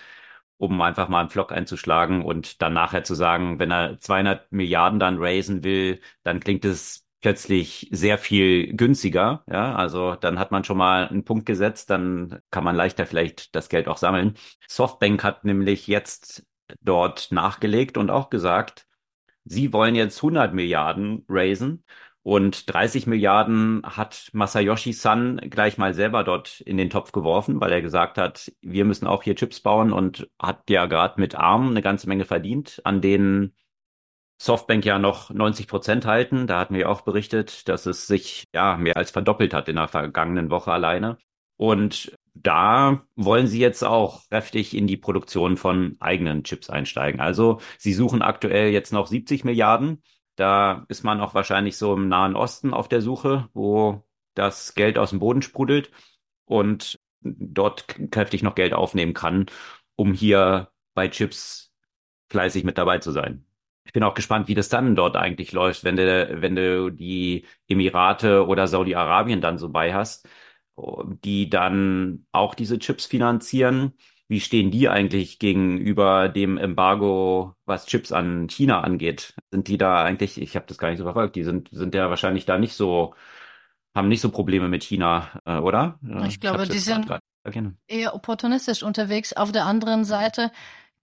um 0.59 0.81
einfach 0.81 1.09
mal 1.09 1.21
einen 1.21 1.31
Vlog 1.31 1.53
einzuschlagen 1.53 2.23
und 2.25 2.63
dann 2.63 2.73
nachher 2.73 3.05
zu 3.05 3.15
sagen, 3.15 3.59
wenn 3.59 3.71
er 3.71 3.99
200 4.01 4.51
Milliarden 4.53 4.99
dann 5.01 5.19
raisen 5.19 5.65
will, 5.65 6.01
dann 6.23 6.41
klingt 6.41 6.65
es 6.65 7.05
plötzlich 7.21 7.89
sehr 7.91 8.19
viel 8.19 8.77
günstiger. 8.77 9.45
Ja, 9.51 9.75
also 9.75 10.15
dann 10.15 10.39
hat 10.39 10.51
man 10.53 10.65
schon 10.65 10.77
mal 10.77 11.09
einen 11.09 11.25
Punkt 11.25 11.47
gesetzt, 11.47 11.91
dann 11.91 12.41
kann 12.51 12.65
man 12.65 12.77
leichter 12.77 13.07
vielleicht 13.07 13.55
das 13.55 13.69
Geld 13.69 13.89
auch 13.89 13.97
sammeln. 13.97 14.35
Softbank 14.69 15.25
hat 15.25 15.45
nämlich 15.45 15.87
jetzt 15.87 16.45
dort 16.83 17.33
nachgelegt 17.33 17.97
und 17.97 18.11
auch 18.11 18.31
gesagt, 18.31 18.87
sie 19.45 19.73
wollen 19.73 19.95
jetzt 19.95 20.19
100 20.19 20.55
Milliarden 20.55 21.25
raisen 21.29 21.85
und 22.25 22.73
30 22.73 23.07
Milliarden 23.07 23.83
hat 23.85 24.31
Masayoshi 24.33 24.95
Son 24.95 25.37
gleich 25.51 25.77
mal 25.77 25.93
selber 25.93 26.25
dort 26.25 26.61
in 26.63 26.79
den 26.79 26.89
Topf 26.89 27.13
geworfen, 27.13 27.61
weil 27.61 27.71
er 27.71 27.83
gesagt 27.83 28.17
hat, 28.17 28.51
wir 28.63 28.87
müssen 28.87 29.07
auch 29.07 29.23
hier 29.23 29.37
Chips 29.37 29.61
bauen 29.61 29.93
und 29.93 30.27
hat 30.41 30.71
ja 30.71 30.87
gerade 30.87 31.21
mit 31.21 31.35
ARM 31.35 31.69
eine 31.69 31.83
ganze 31.83 32.09
Menge 32.09 32.25
verdient, 32.25 32.81
an 32.85 33.03
denen 33.03 33.55
Softbank 34.39 34.87
ja 34.87 34.99
noch 34.99 35.29
90 35.29 35.69
Prozent 35.69 36.07
halten. 36.07 36.47
Da 36.47 36.61
hatten 36.61 36.75
wir 36.75 36.89
auch 36.89 37.03
berichtet, 37.03 37.69
dass 37.69 37.85
es 37.85 38.07
sich 38.07 38.47
ja 38.55 38.79
mehr 38.79 38.97
als 38.97 39.11
verdoppelt 39.11 39.53
hat 39.53 39.69
in 39.69 39.77
der 39.77 39.89
vergangenen 39.89 40.49
Woche 40.49 40.73
alleine. 40.73 41.19
Und 41.57 42.17
da 42.33 43.03
wollen 43.17 43.49
sie 43.49 43.61
jetzt 43.61 43.85
auch 43.85 44.23
kräftig 44.31 44.75
in 44.75 44.87
die 44.87 44.97
Produktion 44.97 45.59
von 45.59 45.97
eigenen 46.01 46.43
Chips 46.43 46.71
einsteigen. 46.71 47.21
Also 47.21 47.61
sie 47.77 47.93
suchen 47.93 48.23
aktuell 48.23 48.71
jetzt 48.71 48.95
noch 48.95 49.09
70 49.09 49.45
Milliarden 49.45 50.03
da 50.37 50.85
ist 50.89 51.05
man 51.05 51.21
auch 51.21 51.35
wahrscheinlich 51.35 51.77
so 51.77 51.95
im 51.95 52.09
Nahen 52.09 52.37
Osten 52.37 52.75
auf 52.75 52.89
der 52.89 53.01
Suche, 53.01 53.49
wo 53.55 54.05
das 54.35 54.75
Geld 54.75 54.99
aus 54.99 55.11
dem 55.11 55.21
Boden 55.21 55.43
sprudelt 55.43 55.91
und 56.45 57.01
dort 57.21 57.87
kräftig 58.11 58.43
noch 58.43 58.55
Geld 58.55 58.75
aufnehmen 58.75 59.15
kann, 59.15 59.47
um 59.97 60.13
hier 60.13 60.71
bei 60.95 61.09
Chips 61.09 61.73
fleißig 62.31 62.65
mit 62.65 62.79
dabei 62.79 62.99
zu 62.99 63.13
sein. 63.13 63.47
Ich 63.85 63.93
bin 63.93 64.03
auch 64.03 64.15
gespannt, 64.15 64.49
wie 64.49 64.55
das 64.55 64.69
dann 64.69 64.97
dort 64.97 65.17
eigentlich 65.17 65.53
läuft, 65.53 65.85
wenn 65.85 65.97
du, 65.97 66.41
wenn 66.41 66.57
du 66.57 66.91
die 66.91 67.47
Emirate 67.69 68.47
oder 68.47 68.67
Saudi-Arabien 68.67 69.41
dann 69.41 69.59
so 69.59 69.69
bei 69.69 69.95
hast, 69.95 70.29
die 71.25 71.49
dann 71.51 72.27
auch 72.33 72.55
diese 72.55 72.79
Chips 72.79 73.07
finanzieren 73.07 73.95
wie 74.29 74.41
stehen 74.41 74.71
die 74.71 74.89
eigentlich 74.89 75.39
gegenüber 75.39 76.29
dem 76.29 76.57
Embargo, 76.57 77.55
was 77.67 77.87
Chips 77.87 78.11
an 78.11 78.49
China 78.49 78.81
angeht? 78.81 79.35
Sind 79.51 79.69
die 79.69 79.79
da 79.79 80.03
eigentlich, 80.03 80.41
ich 80.41 80.57
habe 80.57 80.67
das 80.67 80.79
gar 80.79 80.89
nicht 80.89 80.99
so 80.99 81.05
verfolgt, 81.05 81.37
die 81.37 81.45
sind, 81.45 81.69
sind 81.73 81.95
ja 81.95 82.09
wahrscheinlich 82.09 82.47
da 82.47 82.59
nicht 82.59 82.75
so, 82.75 83.15
haben 83.95 84.09
nicht 84.09 84.23
so 84.23 84.31
Probleme 84.31 84.69
mit 84.69 84.83
China, 84.83 85.41
äh, 85.45 85.59
oder? 85.59 85.99
Ich 86.27 86.41
glaube, 86.41 86.63
ich 86.65 86.71
die 86.71 86.79
sind 86.79 87.07
eher 87.87 88.15
opportunistisch 88.15 88.83
unterwegs. 88.83 89.35
Auf 89.35 89.53
der 89.53 89.67
anderen 89.67 90.05
Seite 90.05 90.51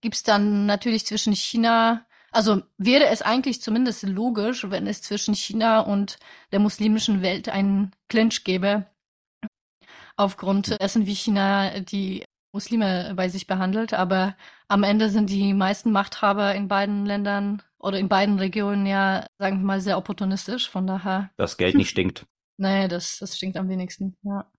gibt's 0.01 0.23
dann 0.23 0.65
natürlich 0.65 1.05
zwischen 1.05 1.33
China, 1.33 2.05
also 2.31 2.63
wäre 2.77 3.07
es 3.07 3.21
eigentlich 3.21 3.61
zumindest 3.61 4.03
logisch, 4.03 4.69
wenn 4.69 4.87
es 4.87 5.03
zwischen 5.03 5.35
China 5.35 5.81
und 5.81 6.17
der 6.51 6.59
muslimischen 6.59 7.21
Welt 7.21 7.49
einen 7.49 7.91
Clinch 8.09 8.43
gäbe, 8.43 8.87
aufgrund 10.15 10.81
dessen, 10.81 11.05
wie 11.05 11.15
China 11.15 11.79
die 11.81 12.23
Muslime 12.53 13.13
bei 13.15 13.29
sich 13.29 13.47
behandelt, 13.47 13.93
aber 13.93 14.35
am 14.67 14.83
Ende 14.83 15.09
sind 15.09 15.29
die 15.29 15.53
meisten 15.53 15.91
Machthaber 15.91 16.53
in 16.55 16.67
beiden 16.67 17.05
Ländern 17.05 17.61
oder 17.77 17.97
in 17.97 18.09
beiden 18.09 18.39
Regionen 18.39 18.85
ja, 18.85 19.25
sagen 19.37 19.59
wir 19.59 19.65
mal, 19.65 19.81
sehr 19.81 19.97
opportunistisch. 19.97 20.69
Von 20.69 20.87
daher. 20.87 21.31
Das 21.37 21.57
Geld 21.57 21.75
nicht 21.75 21.89
stinkt. 21.89 22.25
nee, 22.57 22.87
das, 22.87 23.19
das 23.19 23.37
stinkt 23.37 23.57
am 23.57 23.69
wenigsten, 23.69 24.17
ja. 24.23 24.49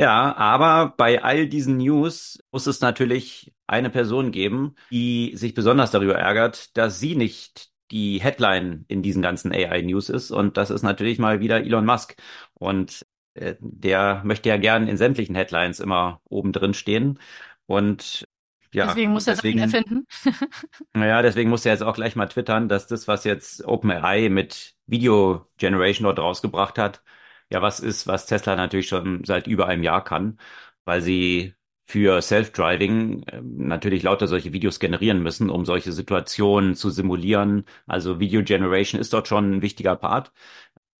Ja, 0.00 0.36
aber 0.36 0.94
bei 0.96 1.24
all 1.24 1.48
diesen 1.48 1.78
News 1.78 2.38
muss 2.52 2.68
es 2.68 2.80
natürlich 2.80 3.52
eine 3.66 3.90
Person 3.90 4.30
geben, 4.30 4.76
die 4.92 5.32
sich 5.34 5.54
besonders 5.54 5.90
darüber 5.90 6.14
ärgert, 6.14 6.76
dass 6.76 7.00
sie 7.00 7.16
nicht 7.16 7.70
die 7.90 8.20
Headline 8.20 8.84
in 8.86 9.02
diesen 9.02 9.22
ganzen 9.22 9.52
AI-News 9.52 10.08
ist. 10.08 10.30
Und 10.30 10.56
das 10.56 10.70
ist 10.70 10.82
natürlich 10.82 11.18
mal 11.18 11.40
wieder 11.40 11.60
Elon 11.60 11.84
Musk. 11.84 12.14
Und 12.54 13.06
der 13.60 14.22
möchte 14.24 14.48
ja 14.48 14.56
gern 14.56 14.88
in 14.88 14.96
sämtlichen 14.96 15.34
Headlines 15.34 15.80
immer 15.80 16.20
oben 16.24 16.52
drin 16.52 16.74
stehen. 16.74 17.18
Und 17.66 18.26
ja, 18.72 18.86
deswegen 18.86 19.12
muss 19.12 19.26
er 19.26 19.34
deswegen, 19.34 19.60
es 19.60 19.72
erfinden. 19.72 20.06
naja, 20.92 21.22
deswegen 21.22 21.50
muss 21.50 21.64
er 21.64 21.72
jetzt 21.72 21.82
auch 21.82 21.94
gleich 21.94 22.16
mal 22.16 22.26
twittern, 22.26 22.68
dass 22.68 22.86
das, 22.86 23.08
was 23.08 23.24
jetzt 23.24 23.64
OpenAI 23.64 24.28
mit 24.28 24.74
Video 24.86 25.46
Generation 25.56 26.04
dort 26.04 26.18
rausgebracht 26.18 26.78
hat, 26.78 27.02
ja 27.50 27.62
was 27.62 27.80
ist, 27.80 28.06
was 28.06 28.26
Tesla 28.26 28.56
natürlich 28.56 28.88
schon 28.88 29.24
seit 29.24 29.46
über 29.46 29.66
einem 29.66 29.82
Jahr 29.82 30.04
kann, 30.04 30.38
weil 30.84 31.00
sie 31.02 31.54
für 31.86 32.20
Self-Driving 32.20 33.22
äh, 33.24 33.40
natürlich 33.42 34.02
lauter 34.02 34.28
solche 34.28 34.52
Videos 34.52 34.78
generieren 34.78 35.22
müssen, 35.22 35.48
um 35.48 35.64
solche 35.64 35.90
Situationen 35.92 36.74
zu 36.74 36.90
simulieren. 36.90 37.64
Also 37.86 38.20
Video 38.20 38.42
Generation 38.42 39.00
ist 39.00 39.14
dort 39.14 39.26
schon 39.26 39.54
ein 39.54 39.62
wichtiger 39.62 39.96
Part. 39.96 40.32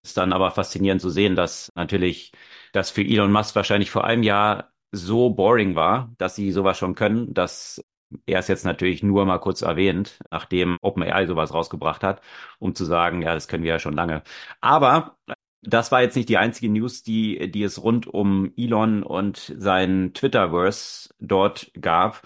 Ist 0.03 0.17
dann 0.17 0.33
aber 0.33 0.51
faszinierend 0.51 1.01
zu 1.01 1.11
sehen, 1.11 1.37
dass 1.37 1.71
natürlich 1.75 2.33
das 2.73 2.91
für 2.91 3.03
Elon 3.03 3.33
Musk 3.33 3.55
wahrscheinlich 3.57 3.91
vor 3.91 4.05
einem 4.05 4.23
Jahr 4.23 4.73
so 4.93 5.31
boring 5.31 5.75
war, 5.75 6.15
dass 6.19 6.35
sie 6.35 6.53
sowas 6.53 6.79
schon 6.79 6.95
können, 6.95 7.35
dass 7.35 7.83
er 8.27 8.39
es 8.39 8.49
jetzt 8.49 8.65
natürlich 8.65 9.03
nur 9.03 9.27
mal 9.27 9.39
kurz 9.39 9.63
erwähnt, 9.63 10.19
nachdem 10.31 10.79
OpenAI 10.81 11.27
sowas 11.27 11.53
rausgebracht 11.53 12.03
hat, 12.03 12.23
um 12.59 12.75
zu 12.75 12.85
sagen, 12.85 13.23
ja, 13.23 13.35
das 13.35 13.49
können 13.49 13.65
wir 13.65 13.73
ja 13.73 13.79
schon 13.79 13.95
lange. 13.95 14.23
Aber 14.61 15.19
das 15.63 15.93
war 15.93 16.03
jetzt 16.03 16.17
nicht 16.17 16.29
die 16.29 16.39
einzige 16.39 16.71
News, 16.71 17.03
die, 17.03 17.51
die 17.51 17.63
es 17.63 17.83
rund 17.83 18.07
um 18.07 18.53
Elon 18.57 19.03
und 19.03 19.55
sein 19.59 20.13
Twitterverse 20.15 21.11
dort 21.19 21.71
gab. 21.79 22.23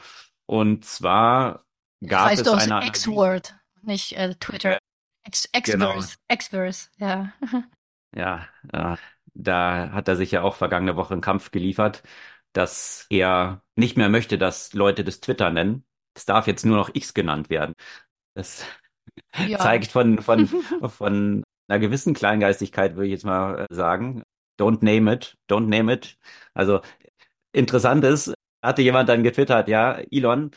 Und 0.47 0.85
zwar 0.85 1.65
gab 2.05 2.27
heißt 2.27 2.47
es 2.47 2.71
eine 2.71 2.87
X-Word, 2.87 3.57
nicht 3.83 4.17
äh, 4.17 4.35
Twitter. 4.39 4.79
X-Verse, 5.25 6.89
genau. 6.99 7.09
Ja. 7.09 7.33
ja, 8.17 8.49
ja, 8.73 8.99
da 9.35 9.91
hat 9.93 10.09
er 10.09 10.17
sich 10.17 10.31
ja 10.31 10.43
auch 10.43 10.57
vergangene 10.57 10.97
Woche 10.97 11.15
einen 11.15 11.21
Kampf 11.21 11.51
geliefert, 11.51 12.03
dass 12.53 13.07
er 13.11 13.63
nicht 13.77 13.97
mehr 13.97 14.09
möchte, 14.09 14.39
dass 14.39 14.73
Leute 14.73 15.05
das 15.05 15.21
Twitter 15.21 15.51
nennen. 15.51 15.85
Es 16.15 16.27
darf 16.27 16.47
jetzt 16.47 16.67
nur 16.67 16.77
noch 16.77 16.91
X 16.95 17.15
genannt 17.15 17.49
werden. 17.51 17.75
Das 18.35 18.65
ja. 19.47 19.59
zeigt 19.59 19.91
von, 19.91 20.21
von, 20.21 20.47
von 20.89 21.45
einer 21.69 21.79
gewissen 21.79 22.15
Kleingeistigkeit, 22.15 22.97
würde 22.97 23.07
ich 23.07 23.13
jetzt 23.13 23.25
mal 23.25 23.67
äh, 23.71 23.75
sagen. 23.75 24.23
Don't 24.61 24.85
name 24.85 25.13
it, 25.13 25.37
don't 25.49 25.69
name 25.69 25.93
it. 25.93 26.19
Also 26.55 26.83
interessant 27.53 28.05
ist, 28.05 28.35
hatte 28.63 28.83
jemand 28.83 29.09
dann 29.09 29.23
getwittert, 29.23 29.69
ja, 29.69 29.99
Elon, 30.11 30.51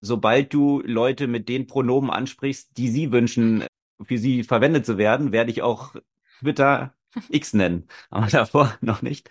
sobald 0.00 0.52
du 0.52 0.82
Leute 0.84 1.26
mit 1.28 1.48
den 1.48 1.66
Pronomen 1.66 2.10
ansprichst, 2.10 2.76
die 2.76 2.88
sie 2.88 3.12
wünschen, 3.12 3.64
für 4.04 4.18
sie 4.18 4.44
verwendet 4.44 4.86
zu 4.86 4.98
werden, 4.98 5.32
werde 5.32 5.50
ich 5.50 5.62
auch 5.62 5.94
Twitter 6.40 6.94
X 7.30 7.54
nennen. 7.54 7.88
Aber 8.10 8.26
davor 8.26 8.74
noch 8.80 9.02
nicht. 9.02 9.30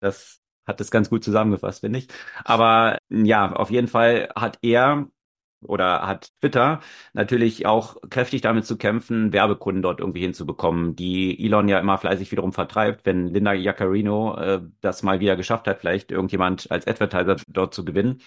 Das 0.00 0.40
hat 0.66 0.80
das 0.80 0.90
ganz 0.90 1.10
gut 1.10 1.24
zusammengefasst, 1.24 1.80
finde 1.80 2.00
ich. 2.00 2.08
Aber 2.44 2.98
ja, 3.08 3.52
auf 3.52 3.70
jeden 3.70 3.88
Fall 3.88 4.28
hat 4.36 4.58
er 4.62 5.08
oder 5.62 6.06
hat 6.06 6.30
Twitter 6.40 6.80
natürlich 7.14 7.66
auch 7.66 7.96
kräftig 8.10 8.42
damit 8.42 8.64
zu 8.64 8.76
kämpfen, 8.78 9.32
Werbekunden 9.32 9.82
dort 9.82 10.00
irgendwie 10.00 10.20
hinzubekommen, 10.20 10.94
die 10.94 11.44
Elon 11.44 11.68
ja 11.68 11.80
immer 11.80 11.98
fleißig 11.98 12.30
wiederum 12.30 12.52
vertreibt, 12.52 13.04
wenn 13.06 13.26
Linda 13.26 13.52
Jaccarino 13.52 14.36
äh, 14.36 14.60
das 14.80 15.02
mal 15.02 15.20
wieder 15.20 15.36
geschafft 15.36 15.66
hat, 15.66 15.80
vielleicht 15.80 16.12
irgendjemand 16.12 16.70
als 16.70 16.86
Advertiser 16.86 17.36
dort 17.48 17.74
zu 17.74 17.84
gewinnen. 17.84 18.20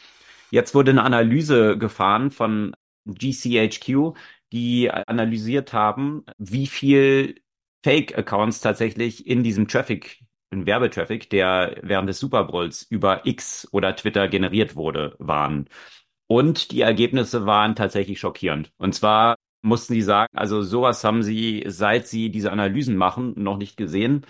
Jetzt 0.49 0.75
wurde 0.75 0.91
eine 0.91 1.03
Analyse 1.03 1.77
gefahren 1.77 2.31
von 2.31 2.75
GCHQ, 3.05 4.13
die 4.51 4.91
analysiert 4.91 5.73
haben, 5.73 6.25
wie 6.37 6.67
viel 6.67 7.41
Fake-Accounts 7.83 8.61
tatsächlich 8.61 9.25
in 9.27 9.43
diesem 9.43 9.67
Traffic, 9.67 10.19
in 10.51 10.65
Werbetraffic, 10.65 11.29
der 11.29 11.77
während 11.81 12.09
des 12.09 12.19
Super 12.19 12.43
Bowls 12.45 12.83
über 12.83 13.25
X 13.25 13.67
oder 13.71 13.95
Twitter 13.95 14.27
generiert 14.27 14.75
wurde, 14.75 15.15
waren. 15.19 15.69
Und 16.27 16.71
die 16.71 16.81
Ergebnisse 16.81 17.45
waren 17.45 17.75
tatsächlich 17.75 18.19
schockierend. 18.19 18.71
Und 18.77 18.93
zwar 18.93 19.35
mussten 19.61 19.93
sie 19.93 20.01
sagen, 20.01 20.35
also 20.37 20.61
sowas 20.61 21.03
haben 21.03 21.23
sie, 21.23 21.63
seit 21.67 22.07
sie 22.07 22.29
diese 22.31 22.51
Analysen 22.51 22.95
machen, 22.97 23.33
noch 23.37 23.57
nicht 23.57 23.77
gesehen. 23.77 24.25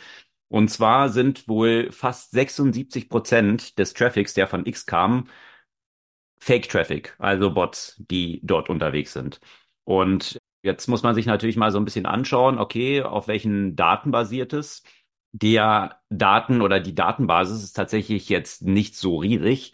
Und 0.49 0.69
zwar 0.69 1.09
sind 1.09 1.47
wohl 1.47 1.91
fast 1.91 2.31
76 2.31 3.09
Prozent 3.09 3.79
des 3.79 3.93
Traffics, 3.93 4.33
der 4.33 4.47
von 4.47 4.65
X 4.65 4.85
kam, 4.85 5.27
Fake-Traffic, 6.39 7.15
also 7.19 7.53
Bots, 7.53 7.95
die 8.09 8.41
dort 8.43 8.69
unterwegs 8.69 9.13
sind. 9.13 9.39
Und 9.91 10.37
jetzt 10.63 10.87
muss 10.87 11.03
man 11.03 11.15
sich 11.15 11.25
natürlich 11.25 11.57
mal 11.57 11.71
so 11.73 11.77
ein 11.77 11.83
bisschen 11.83 12.05
anschauen, 12.05 12.59
okay, 12.59 13.01
auf 13.01 13.27
welchen 13.27 13.75
Daten 13.75 14.11
basiert 14.11 14.53
es? 14.53 14.83
Der 15.33 15.99
Daten 16.09 16.61
oder 16.61 16.79
die 16.79 16.95
Datenbasis 16.95 17.61
ist 17.61 17.73
tatsächlich 17.73 18.29
jetzt 18.29 18.61
nicht 18.61 18.95
so 18.95 19.17
riesig. 19.17 19.73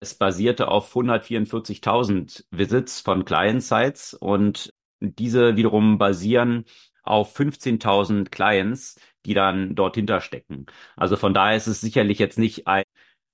Es 0.00 0.14
basierte 0.14 0.68
auf 0.68 0.94
144.000 0.94 2.46
Visits 2.52 3.02
von 3.02 3.26
Client-Sites 3.26 4.14
und 4.14 4.72
diese 5.00 5.56
wiederum 5.56 5.98
basieren 5.98 6.64
auf 7.02 7.38
15.000 7.38 8.30
Clients, 8.30 8.98
die 9.26 9.34
dann 9.34 9.74
dort 9.74 9.96
hinterstecken. 9.96 10.66
Also 10.96 11.16
von 11.16 11.34
daher 11.34 11.56
ist 11.56 11.66
es 11.66 11.82
sicherlich 11.82 12.18
jetzt 12.18 12.38
nicht 12.38 12.66
ein 12.66 12.84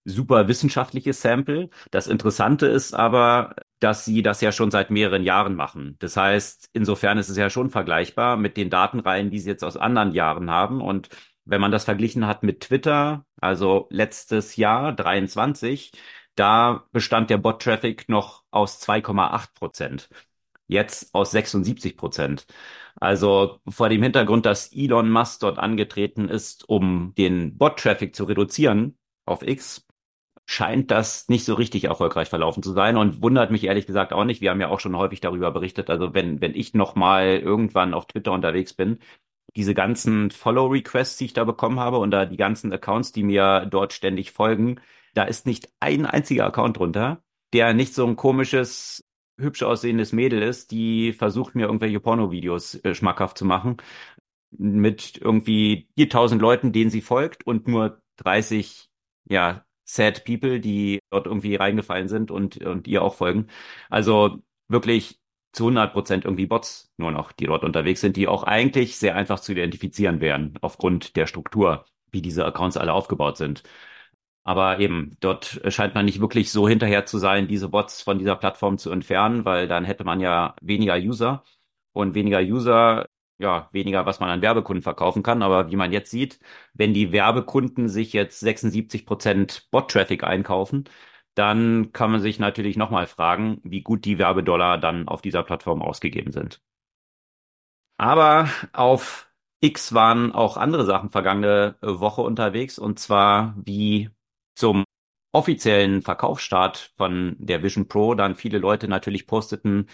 super 0.05 0.49
wissenschaftliches 0.49 1.21
Sample. 1.23 1.71
Das 1.93 2.09
Interessante 2.09 2.67
ist 2.67 2.95
aber, 2.95 3.55
dass 3.81 4.05
sie 4.05 4.23
das 4.23 4.41
ja 4.41 4.53
schon 4.53 4.71
seit 4.71 4.91
mehreren 4.91 5.23
Jahren 5.25 5.55
machen. 5.57 5.97
Das 5.99 6.17
heißt, 6.17 6.71
insofern 6.73 7.19
ist 7.19 7.31
es 7.31 7.37
ja 7.37 7.51
schon 7.51 7.71
vergleichbar 7.71 8.37
mit 8.37 8.57
den 8.57 8.71
Datenreihen, 8.71 9.31
die 9.31 9.39
sie 9.41 9.51
jetzt 9.51 9.65
aus 9.65 9.77
anderen 9.77 10.13
Jahren 10.13 10.51
haben. 10.51 10.81
Und 10.83 11.09
wenn 11.45 11.61
man 11.61 11.73
das 11.73 11.85
verglichen 11.85 12.27
hat 12.27 12.43
mit 12.43 12.61
Twitter, 12.61 13.25
also 13.41 13.89
letztes 13.91 14.57
Jahr 14.57 14.93
23, 14.93 15.93
da 16.35 16.85
bestand 16.93 17.31
der 17.31 17.39
Bot-Traffic 17.39 18.09
noch 18.09 18.45
aus 18.51 18.81
2,8 18.83 19.55
Prozent. 19.55 20.09
Jetzt 20.69 21.15
aus 21.15 21.33
76 21.33 21.97
Prozent. 21.97 22.47
Also 22.97 23.61
vor 23.69 23.89
dem 23.89 24.03
Hintergrund, 24.03 24.47
dass 24.47 24.73
Elon 24.73 25.11
Musk 25.11 25.41
dort 25.41 25.59
angetreten 25.59 26.29
ist, 26.29 26.69
um 26.69 27.15
den 27.17 27.57
Bot-Traffic 27.59 28.15
zu 28.15 28.25
reduzieren 28.25 28.99
auf 29.25 29.43
X, 29.43 29.87
scheint 30.51 30.91
das 30.91 31.29
nicht 31.29 31.45
so 31.45 31.55
richtig 31.55 31.85
erfolgreich 31.85 32.29
verlaufen 32.29 32.61
zu 32.65 32.73
sein 32.73 32.97
und 32.97 33.23
wundert 33.23 33.53
mich 33.53 33.63
ehrlich 33.63 33.87
gesagt 33.87 34.13
auch 34.13 34.25
nicht. 34.25 34.41
Wir 34.41 34.51
haben 34.51 34.61
ja 34.61 34.69
auch 34.69 34.81
schon 34.81 34.97
häufig 34.97 35.21
darüber 35.21 35.53
berichtet. 35.53 35.89
Also 35.91 36.13
wenn, 36.13 36.41
wenn 36.41 36.57
ich 36.57 36.75
noch 36.75 36.97
mal 36.97 37.39
irgendwann 37.39 37.95
auf 37.95 38.07
Twitter 38.09 38.33
unterwegs 38.33 38.75
bin, 38.75 38.99
diese 39.55 39.75
ganzen 39.75 40.33
Follow-Requests, 40.33 41.19
die 41.19 41.27
ich 41.27 41.35
da 41.35 41.45
bekommen 41.45 41.79
habe 41.79 41.99
und 41.99 42.11
da 42.11 42.27
die 42.27 42.37
ganzen 42.37 42.73
Accounts, 42.73 43.13
die 43.13 43.23
mir 43.23 43.65
dort 43.71 43.93
ständig 43.93 44.33
folgen, 44.33 44.81
da 45.15 45.23
ist 45.23 45.47
nicht 45.47 45.69
ein 45.79 46.05
einziger 46.05 46.47
Account 46.47 46.79
drunter, 46.79 47.23
der 47.53 47.73
nicht 47.73 47.95
so 47.95 48.05
ein 48.05 48.17
komisches, 48.17 49.05
hübsch 49.39 49.63
aussehendes 49.63 50.13
Mädel 50.13 50.43
ist, 50.43 50.73
die 50.73 51.13
versucht 51.13 51.55
mir 51.55 51.67
irgendwelche 51.67 52.01
Pornovideos 52.01 52.75
äh, 52.85 52.97
schmackhaft 52.97 53.39
zu 53.39 53.45
machen. 53.45 53.77
Mit 54.51 55.17
irgendwie 55.17 55.89
4000 55.97 56.43
Leuten, 56.43 56.73
denen 56.73 56.91
sie 56.91 57.03
folgt 57.03 57.47
und 57.47 57.69
nur 57.69 58.03
30, 58.17 58.91
ja, 59.29 59.65
sad 59.95 60.25
people, 60.25 60.61
die 60.61 61.01
dort 61.11 61.27
irgendwie 61.27 61.57
reingefallen 61.57 62.09
sind 62.09 62.31
und, 62.31 62.59
und 62.65 62.87
ihr 62.89 63.03
auch 63.03 63.15
folgen. 63.15 63.49
Also 63.89 64.39
wirklich 64.69 65.19
zu 65.53 65.65
100 65.65 65.93
Prozent 65.93 66.25
irgendwie 66.25 66.47
Bots 66.47 66.93
nur 66.97 67.11
noch, 67.11 67.33
die 67.33 67.47
dort 67.47 67.65
unterwegs 67.65 68.01
sind, 68.01 68.17
die 68.17 68.29
auch 68.29 68.45
eigentlich 68.45 68.97
sehr 68.99 69.17
einfach 69.17 69.41
zu 69.41 69.53
identifizieren 69.53 70.21
wären, 70.21 70.55
aufgrund 70.61 71.17
der 71.17 71.27
Struktur, 71.27 71.87
wie 72.13 72.23
diese 72.23 72.45
Accounts 72.45 72.77
alle 72.77 72.93
aufgebaut 72.93 73.37
sind. 73.37 73.63
Aber 74.45 74.79
eben, 74.81 75.17
dort 75.21 75.61
scheint 75.69 75.95
man 75.95 76.07
nicht 76.07 76.21
wirklich 76.21 76.51
so 76.51 76.69
hinterher 76.69 77.05
zu 77.07 77.19
sein, 77.19 77.47
diese 77.49 77.69
Bots 77.69 78.03
von 78.03 78.19
dieser 78.19 78.37
Plattform 78.37 78.79
zu 78.79 78.91
entfernen, 78.91 79.45
weil 79.45 79.69
dann 79.69 79.85
hätte 79.85 80.05
man 80.05 80.21
ja 80.21 80.57
weniger 80.63 80.97
User 80.97 81.45
und 81.93 82.15
weniger 82.15 82.41
User, 82.41 83.07
ja, 83.41 83.69
weniger, 83.73 84.07
was 84.07 84.21
man 84.21 84.31
an 84.31 84.43
Werbekunden 84.43 84.83
verkaufen 84.83 85.23
kann. 85.23 85.43
Aber 85.43 85.71
wie 85.71 85.77
man 85.77 85.93
jetzt 85.93 86.11
sieht, 86.11 86.39
wenn 86.75 86.95
die 86.95 87.13
Werbekunden 87.13 87.89
sich 87.89 88.13
jetzt 88.13 88.41
76 88.41 89.07
Prozent 89.07 89.69
Bot-Traffic 89.71 90.25
einkaufen, 90.25 90.85
dann 91.35 91.93
kann 91.93 92.11
man 92.13 92.21
sich 92.21 92.39
natürlich 92.39 92.77
nochmal 92.77 93.07
fragen, 93.07 93.61
wie 93.65 93.83
gut 93.83 94.05
die 94.05 94.19
Werbedollar 94.19 94.79
dann 94.79 95.09
auf 95.09 95.23
dieser 95.23 95.43
Plattform 95.43 95.83
ausgegeben 95.83 96.33
sind. 96.33 96.61
Aber 97.97 98.49
auf 98.73 99.31
X 99.61 99.93
waren 99.95 100.33
auch 100.33 100.57
andere 100.57 100.85
Sachen 100.87 101.11
vergangene 101.11 101.77
Woche 101.83 102.23
unterwegs 102.23 102.79
und 102.79 102.99
zwar 102.99 103.55
wie 103.63 104.11
zum 104.55 104.85
offiziellen 105.33 106.03
Verkaufsstart 106.03 106.93
von 106.97 107.37
der 107.39 107.63
Vision 107.63 107.89
Pro 107.89 108.15
dann 108.15 108.35
viele 108.35 108.59
Leute 108.59 108.89
natürlich 108.89 109.27
posteten, 109.27 109.89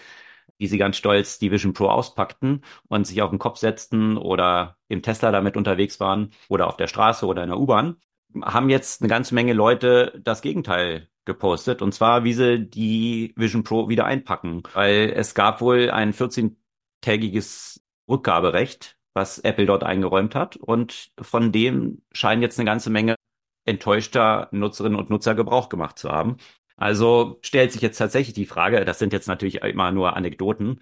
wie 0.59 0.67
sie 0.67 0.79
ganz 0.79 0.97
stolz 0.97 1.39
die 1.39 1.51
Vision 1.51 1.73
Pro 1.73 1.89
auspackten 1.89 2.63
und 2.89 3.07
sich 3.07 3.23
auf 3.23 3.31
den 3.31 3.39
Kopf 3.39 3.59
setzten 3.59 4.17
oder 4.17 4.77
im 4.89 5.03
Tesla 5.03 5.31
damit 5.33 5.57
unterwegs 5.57 6.01
waren 6.01 6.31
oder 6.49 6.67
auf 6.69 6.77
der 6.77 6.87
Straße 6.87 7.27
oder 7.27 7.43
in 7.43 7.51
der 7.51 7.59
U-Bahn, 7.59 7.97
haben 8.43 8.71
jetzt 8.71 9.03
eine 9.03 9.09
ganze 9.09 9.35
Menge 9.35 9.53
Leute 9.53 10.21
das 10.23 10.43
Gegenteil 10.43 11.09
gepostet 11.25 11.83
und 11.83 11.93
zwar, 11.93 12.25
wie 12.25 12.33
sie 12.33 12.67
die 12.69 13.33
Vision 13.37 13.65
Pro 13.65 13.89
wieder 13.89 14.05
einpacken, 14.05 14.63
weil 14.75 15.13
es 15.15 15.35
gab 15.35 15.61
wohl 15.61 15.91
ein 15.91 16.13
14-tägiges 16.13 17.81
Rückgaberecht, 18.09 18.97
was 19.15 19.39
Apple 19.41 19.67
dort 19.67 19.83
eingeräumt 19.83 20.35
hat 20.35 20.57
und 20.57 21.11
von 21.21 21.51
dem 21.53 22.03
scheinen 22.13 22.43
jetzt 22.43 22.59
eine 22.59 22.67
ganze 22.67 22.91
Menge 22.91 23.17
enttäuschter 23.65 24.49
Nutzerinnen 24.53 24.99
und 24.99 25.11
Nutzer 25.11 25.35
Gebrauch 25.35 25.69
gemacht 25.69 25.99
zu 25.99 26.11
haben. 26.11 26.37
Also 26.77 27.39
stellt 27.43 27.73
sich 27.73 27.81
jetzt 27.81 27.97
tatsächlich 27.97 28.35
die 28.35 28.47
Frage, 28.47 28.85
das 28.85 28.99
sind 28.99 29.13
jetzt 29.13 29.29
natürlich 29.29 29.63
immer 29.63 29.93
nur 29.93 30.17
Anekdoten, 30.17 30.81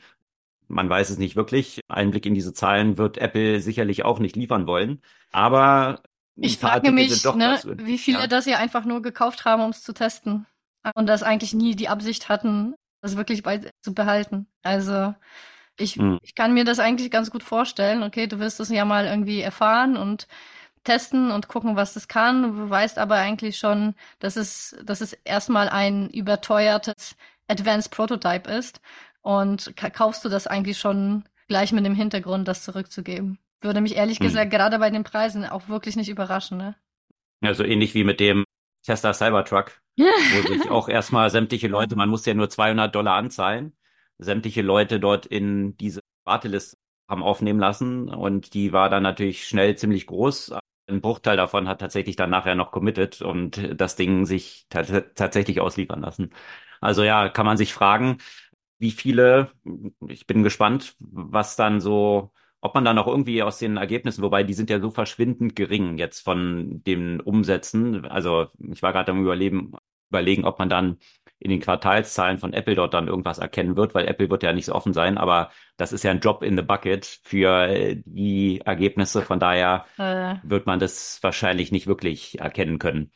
man 0.69 0.89
weiß 0.89 1.11
es 1.11 1.19
nicht 1.19 1.37
wirklich. 1.37 1.81
Einblick 1.89 2.27
in 2.27 2.35
diese 2.35 2.53
Zahlen 2.53 2.99
wird 2.99 3.19
Apple 3.19 3.61
sicherlich 3.61 4.05
auch 4.05 4.19
nicht 4.19 4.37
liefern 4.37 4.67
wollen. 4.67 5.03
Aber 5.31 6.03
ich 6.37 6.59
frage 6.59 6.91
mich, 6.91 7.25
ne, 7.25 7.61
wie 7.77 7.99
viele 7.99 8.21
ja. 8.21 8.27
das 8.27 8.47
ja 8.47 8.59
einfach 8.59 8.85
nur 8.85 9.03
gekauft 9.03 9.45
haben, 9.45 9.63
um 9.63 9.71
es 9.71 9.83
zu 9.83 9.93
testen. 9.93 10.47
Und 10.95 11.07
das 11.07 11.23
eigentlich 11.23 11.55
nie 11.55 11.77
die 11.77 11.89
Absicht 11.89 12.29
hatten, 12.29 12.75
das 13.01 13.17
wirklich 13.17 13.43
bei 13.43 13.61
zu 13.81 13.95
behalten. 13.95 14.47
Also 14.63 15.15
ich, 15.79 15.97
hm. 15.97 16.19
ich 16.23 16.35
kann 16.35 16.55
mir 16.55 16.65
das 16.65 16.79
eigentlich 16.79 17.11
ganz 17.11 17.31
gut 17.31 17.43
vorstellen. 17.43 18.03
Okay, 18.03 18.27
du 18.27 18.39
wirst 18.39 18.61
es 18.61 18.69
ja 18.69 18.85
mal 18.85 19.07
irgendwie 19.07 19.41
erfahren 19.41 19.97
und 19.97 20.27
testen 20.85 21.31
und 21.31 21.49
gucken, 21.49 21.77
was 21.77 21.95
das 21.95 22.09
kann. 22.09 22.43
Du 22.43 22.71
weißt 22.71 22.99
aber 22.99 23.17
eigentlich 23.17 23.59
schon, 23.59 23.95
dass 24.19 24.37
es, 24.37 24.77
dass 24.85 25.01
es 25.01 25.13
erstmal 25.13 25.69
ein 25.69 26.09
überteuertes 26.11 27.17
Advanced 27.49 27.91
Prototype 27.91 28.51
ist. 28.51 28.81
Und 29.23 29.75
kaufst 29.77 30.25
du 30.25 30.29
das 30.29 30.47
eigentlich 30.47 30.79
schon 30.79 31.25
gleich 31.49 31.73
mit 31.73 31.85
dem 31.85 31.95
Hintergrund, 31.95 32.47
das 32.47 32.63
zurückzugeben? 32.63 33.39
Würde 33.61 33.81
mich 33.81 33.97
ehrlich 33.97 34.19
hm. 34.19 34.27
gesagt 34.27 34.51
gerade 34.51 34.79
bei 34.79 34.91
den 34.91 35.05
Preisen 35.05 35.47
auch 35.47 35.69
wirklich 35.69 35.97
nicht 35.97 36.11
überraschen, 36.11 36.59
ne? 36.59 36.77
Ja, 37.41 37.55
so 37.55 37.65
ähnlich 37.65 37.95
wie 37.95 38.05
mit 38.05 38.21
dem 38.21 38.45
Tesla 38.85 39.15
Cybertruck, 39.15 39.81
wo 39.97 40.49
sich 40.49 40.71
auch 40.71 40.89
erstmal 40.89 41.31
sämtliche 41.31 41.69
Leute, 41.69 41.97
man 41.97 42.09
muss 42.09 42.27
ja 42.27 42.35
nur 42.35 42.51
200 42.51 42.95
Dollar 42.95 43.17
anzahlen, 43.17 43.75
sämtliche 44.19 44.63
Leute 44.63 45.01
dort 45.01 45.27
in 45.27 45.77
diese 45.79 46.01
Warteliste 46.25 46.77
haben 47.09 47.23
aufnehmen 47.23 47.61
lassen 47.61 48.09
und 48.09 48.55
die 48.55 48.73
war 48.73 48.89
dann 48.89 49.03
natürlich 49.03 49.47
schnell 49.47 49.77
ziemlich 49.77 50.07
groß, 50.07 50.55
ein 50.87 51.01
Bruchteil 51.01 51.37
davon 51.37 51.69
hat 51.69 51.81
tatsächlich 51.81 52.17
dann 52.17 52.31
nachher 52.31 52.55
noch 52.55 52.71
committed 52.73 53.23
und 53.23 53.81
das 53.81 53.97
Ding 53.97 54.27
sich 54.27 54.67
tatsächlich 54.69 55.61
ausliefern 55.61 56.03
lassen. 56.03 56.31
Also 56.81 57.03
ja, 57.03 57.29
kann 57.29 57.47
man 57.47 57.57
sich 57.57 57.73
fragen, 57.73 58.19
wie 58.79 58.91
viele, 58.91 59.51
ich 60.09 60.27
bin 60.27 60.43
gespannt, 60.43 60.97
was 61.01 61.57
dann 61.57 61.81
so, 61.81 62.33
ob 62.61 62.75
man 62.75 62.85
dann 62.85 62.99
auch 62.99 63.07
irgendwie 63.07 63.43
aus 63.43 63.59
den 63.59 63.77
Ergebnissen, 63.77 64.23
wobei 64.23 64.43
die 64.43 64.55
sind 64.55 64.71
ja 64.71 64.81
so 64.81 64.91
verschwindend 64.91 65.57
gering 65.57 65.99
jetzt 65.99 66.21
von 66.21 66.83
den 66.85 67.21
Umsätzen. 67.21 68.05
Also 68.07 68.49
ich 68.73 68.83
war 68.83 68.93
gerade 68.93 69.13
am 69.13 69.23
Überleben, 69.23 69.73
überlegen, 70.11 70.45
ob 70.45 70.59
man 70.59 70.69
dann 70.69 70.99
in 71.45 71.51
den 71.51 71.61
Quartalszahlen 71.61 72.39
von 72.39 72.55
Apple 72.55 72.75
dort 72.75 72.95
dann 72.95 73.07
irgendwas 73.07 73.39
erkennen 73.39 73.77
wird, 73.77 73.95
weil 73.95 74.09
Apple 74.09 74.31
wird 74.31 74.43
ja 74.43 74.55
nicht 74.55 74.65
so 74.65 74.75
offen 74.75 74.95
sein, 74.95 75.19
aber 75.19 75.51
das 75.77 75.93
ist 75.93 76.03
ja 76.03 76.11
ein 76.11 76.21
Drop 76.21 76.43
in 76.43 76.57
the 76.57 76.63
bucket 76.63 77.05
für 77.23 77.67
äh, 77.69 78.03
die 78.07 78.63
Ergebnisse, 78.65 79.21
von 79.21 79.39
daher 79.39 79.85
äh. 79.99 80.37
wird 80.43 80.65
man 80.65 80.79
das 80.79 81.23
wahrscheinlich 81.23 81.71
nicht 81.71 81.87
wirklich 81.87 82.41
erkennen 82.41 82.79
können. 82.79 83.13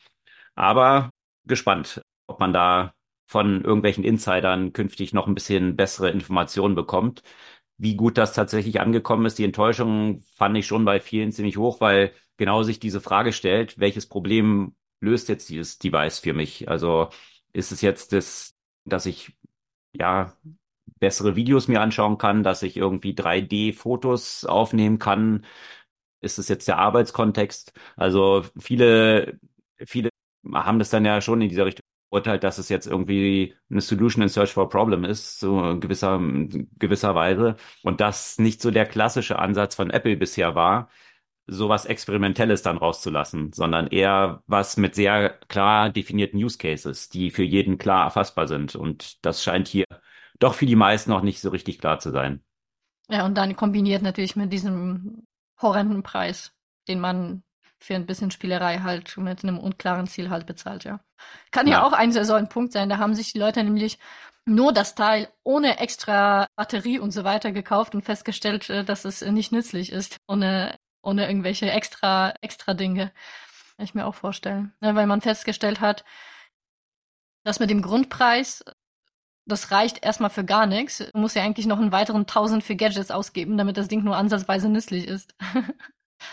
Aber 0.53 1.09
gespannt, 1.45 2.03
ob 2.27 2.39
man 2.39 2.53
da 2.53 2.93
von 3.25 3.63
irgendwelchen 3.63 4.03
Insidern 4.03 4.73
künftig 4.73 5.11
noch 5.11 5.25
ein 5.25 5.33
bisschen 5.33 5.75
bessere 5.75 6.11
Informationen 6.11 6.75
bekommt. 6.75 7.23
Wie 7.77 7.95
gut 7.95 8.19
das 8.19 8.33
tatsächlich 8.33 8.79
angekommen 8.79 9.25
ist, 9.25 9.39
die 9.39 9.45
Enttäuschung 9.45 10.21
fand 10.35 10.55
ich 10.55 10.67
schon 10.67 10.85
bei 10.85 10.99
vielen 10.99 11.31
ziemlich 11.31 11.57
hoch, 11.57 11.81
weil 11.81 12.11
genau 12.37 12.61
sich 12.61 12.79
diese 12.79 13.01
Frage 13.01 13.33
stellt, 13.33 13.79
welches 13.79 14.07
Problem 14.07 14.75
löst 14.99 15.29
jetzt 15.29 15.49
dieses 15.49 15.79
Device 15.79 16.19
für 16.19 16.33
mich? 16.33 16.69
Also 16.69 17.09
ist 17.53 17.71
es 17.71 17.81
jetzt 17.81 18.13
das, 18.13 18.55
dass 18.85 19.05
ich 19.05 19.35
ja 19.93 20.33
bessere 20.99 21.35
Videos 21.35 21.67
mir 21.67 21.81
anschauen 21.81 22.17
kann, 22.17 22.43
dass 22.43 22.63
ich 22.63 22.77
irgendwie 22.77 23.13
3D-Fotos 23.13 24.45
aufnehmen 24.45 24.99
kann? 24.99 25.45
Ist 26.21 26.39
es 26.39 26.49
jetzt 26.49 26.67
der 26.67 26.77
Arbeitskontext? 26.79 27.73
Also 27.95 28.43
viele, 28.59 29.39
viele 29.85 30.09
haben 30.53 30.79
das 30.79 30.89
dann 30.89 31.05
ja 31.05 31.21
schon 31.21 31.41
in 31.41 31.49
dieser 31.49 31.65
Richtung 31.65 31.83
urteilt, 32.11 32.43
dass 32.43 32.57
es 32.57 32.69
jetzt 32.69 32.87
irgendwie 32.87 33.55
eine 33.69 33.81
Solution 33.81 34.23
in 34.23 34.29
Search 34.29 34.53
for 34.53 34.63
a 34.65 34.67
Problem 34.67 35.03
ist, 35.05 35.39
so 35.39 35.79
gewisser, 35.79 36.19
gewisser 36.79 37.15
Weise. 37.15 37.55
Und 37.83 38.01
das 38.01 38.39
nicht 38.39 38.61
so 38.61 38.71
der 38.71 38.85
klassische 38.85 39.39
Ansatz 39.39 39.75
von 39.75 39.89
Apple 39.91 40.17
bisher 40.17 40.55
war, 40.55 40.89
sowas 41.49 41.85
Experimentelles 41.85 42.61
dann 42.61 42.77
rauszulassen, 42.77 43.51
sondern 43.53 43.87
eher 43.87 44.43
was 44.47 44.77
mit 44.77 44.95
sehr 44.95 45.29
klar 45.47 45.89
definierten 45.89 46.41
Use 46.43 46.57
Cases, 46.57 47.09
die 47.09 47.31
für 47.31 47.43
jeden 47.43 47.77
klar 47.77 48.05
erfassbar 48.05 48.47
sind. 48.47 48.75
Und 48.75 49.23
das 49.25 49.43
scheint 49.43 49.67
hier 49.67 49.85
doch 50.39 50.53
für 50.53 50.65
die 50.65 50.75
meisten 50.75 51.11
noch 51.11 51.21
nicht 51.21 51.41
so 51.41 51.49
richtig 51.49 51.79
klar 51.79 51.99
zu 51.99 52.11
sein. 52.11 52.41
Ja, 53.09 53.25
und 53.25 53.35
dann 53.35 53.55
kombiniert 53.55 54.01
natürlich 54.01 54.35
mit 54.35 54.53
diesem 54.53 55.23
horrenden 55.61 56.03
Preis, 56.03 56.53
den 56.87 56.99
man 56.99 57.43
für 57.79 57.95
ein 57.95 58.05
bisschen 58.05 58.31
Spielerei 58.31 58.79
halt 58.79 59.17
mit 59.17 59.43
einem 59.43 59.57
unklaren 59.57 60.07
Ziel 60.07 60.29
halt 60.29 60.45
bezahlt, 60.45 60.83
ja. 60.83 60.99
Kann 61.51 61.67
ja, 61.67 61.79
ja 61.79 61.83
auch 61.83 61.93
ein 61.93 62.11
so 62.11 62.33
ein 62.33 62.49
Punkt 62.49 62.73
sein, 62.73 62.89
da 62.89 62.97
haben 62.97 63.15
sich 63.15 63.31
die 63.33 63.39
Leute 63.39 63.63
nämlich 63.63 63.99
nur 64.45 64.73
das 64.73 64.95
Teil 64.95 65.29
ohne 65.43 65.79
extra 65.79 66.47
Batterie 66.55 66.99
und 66.99 67.11
so 67.11 67.23
weiter 67.23 67.51
gekauft 67.51 67.95
und 67.95 68.03
festgestellt, 68.03 68.69
äh, 68.69 68.83
dass 68.83 69.05
es 69.05 69.21
nicht 69.21 69.51
nützlich 69.51 69.91
ist, 69.91 70.17
ohne 70.27 70.75
ohne 71.01 71.27
irgendwelche 71.27 71.71
extra, 71.71 72.33
extra 72.41 72.73
Dinge. 72.73 73.11
Kann 73.75 73.85
ich 73.85 73.93
mir 73.93 74.05
auch 74.05 74.15
vorstellen. 74.15 74.73
Ja, 74.81 74.95
weil 74.95 75.07
man 75.07 75.21
festgestellt 75.21 75.79
hat, 75.79 76.03
dass 77.43 77.59
mit 77.59 77.69
dem 77.69 77.81
Grundpreis, 77.81 78.63
das 79.45 79.71
reicht 79.71 80.03
erstmal 80.03 80.29
für 80.29 80.43
gar 80.43 80.65
nichts. 80.65 80.97
Du 80.97 81.19
musst 81.19 81.35
ja 81.35 81.43
eigentlich 81.43 81.65
noch 81.65 81.79
einen 81.79 81.91
weiteren 81.91 82.21
1000 82.21 82.63
für 82.63 82.75
Gadgets 82.75 83.11
ausgeben, 83.11 83.57
damit 83.57 83.77
das 83.77 83.87
Ding 83.87 84.03
nur 84.03 84.17
ansatzweise 84.17 84.69
nützlich 84.69 85.07
ist. 85.07 85.35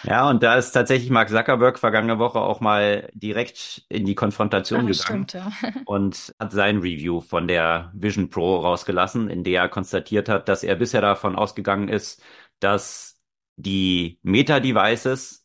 Ja, 0.02 0.28
und 0.28 0.42
da 0.42 0.56
ist 0.56 0.72
tatsächlich 0.72 1.10
Mark 1.10 1.28
Zuckerberg 1.28 1.78
vergangene 1.78 2.18
Woche 2.18 2.40
auch 2.40 2.60
mal 2.60 3.08
direkt 3.14 3.84
in 3.88 4.04
die 4.04 4.14
Konfrontation 4.14 4.86
ja, 4.88 4.92
gegangen 4.92 5.28
stimmt, 5.28 5.32
ja. 5.32 5.52
und 5.86 6.34
hat 6.38 6.52
sein 6.52 6.78
Review 6.78 7.20
von 7.20 7.48
der 7.48 7.92
Vision 7.94 8.28
Pro 8.28 8.56
rausgelassen, 8.56 9.30
in 9.30 9.44
der 9.44 9.62
er 9.62 9.68
konstatiert 9.68 10.28
hat, 10.28 10.48
dass 10.48 10.62
er 10.62 10.74
bisher 10.76 11.00
davon 11.00 11.36
ausgegangen 11.36 11.88
ist, 11.88 12.22
dass 12.60 13.15
die 13.56 14.18
Meta-Devices 14.22 15.44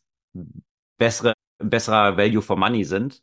bessere, 0.98 1.34
besserer 1.58 2.16
Value 2.16 2.42
for 2.42 2.56
Money 2.56 2.84
sind. 2.84 3.22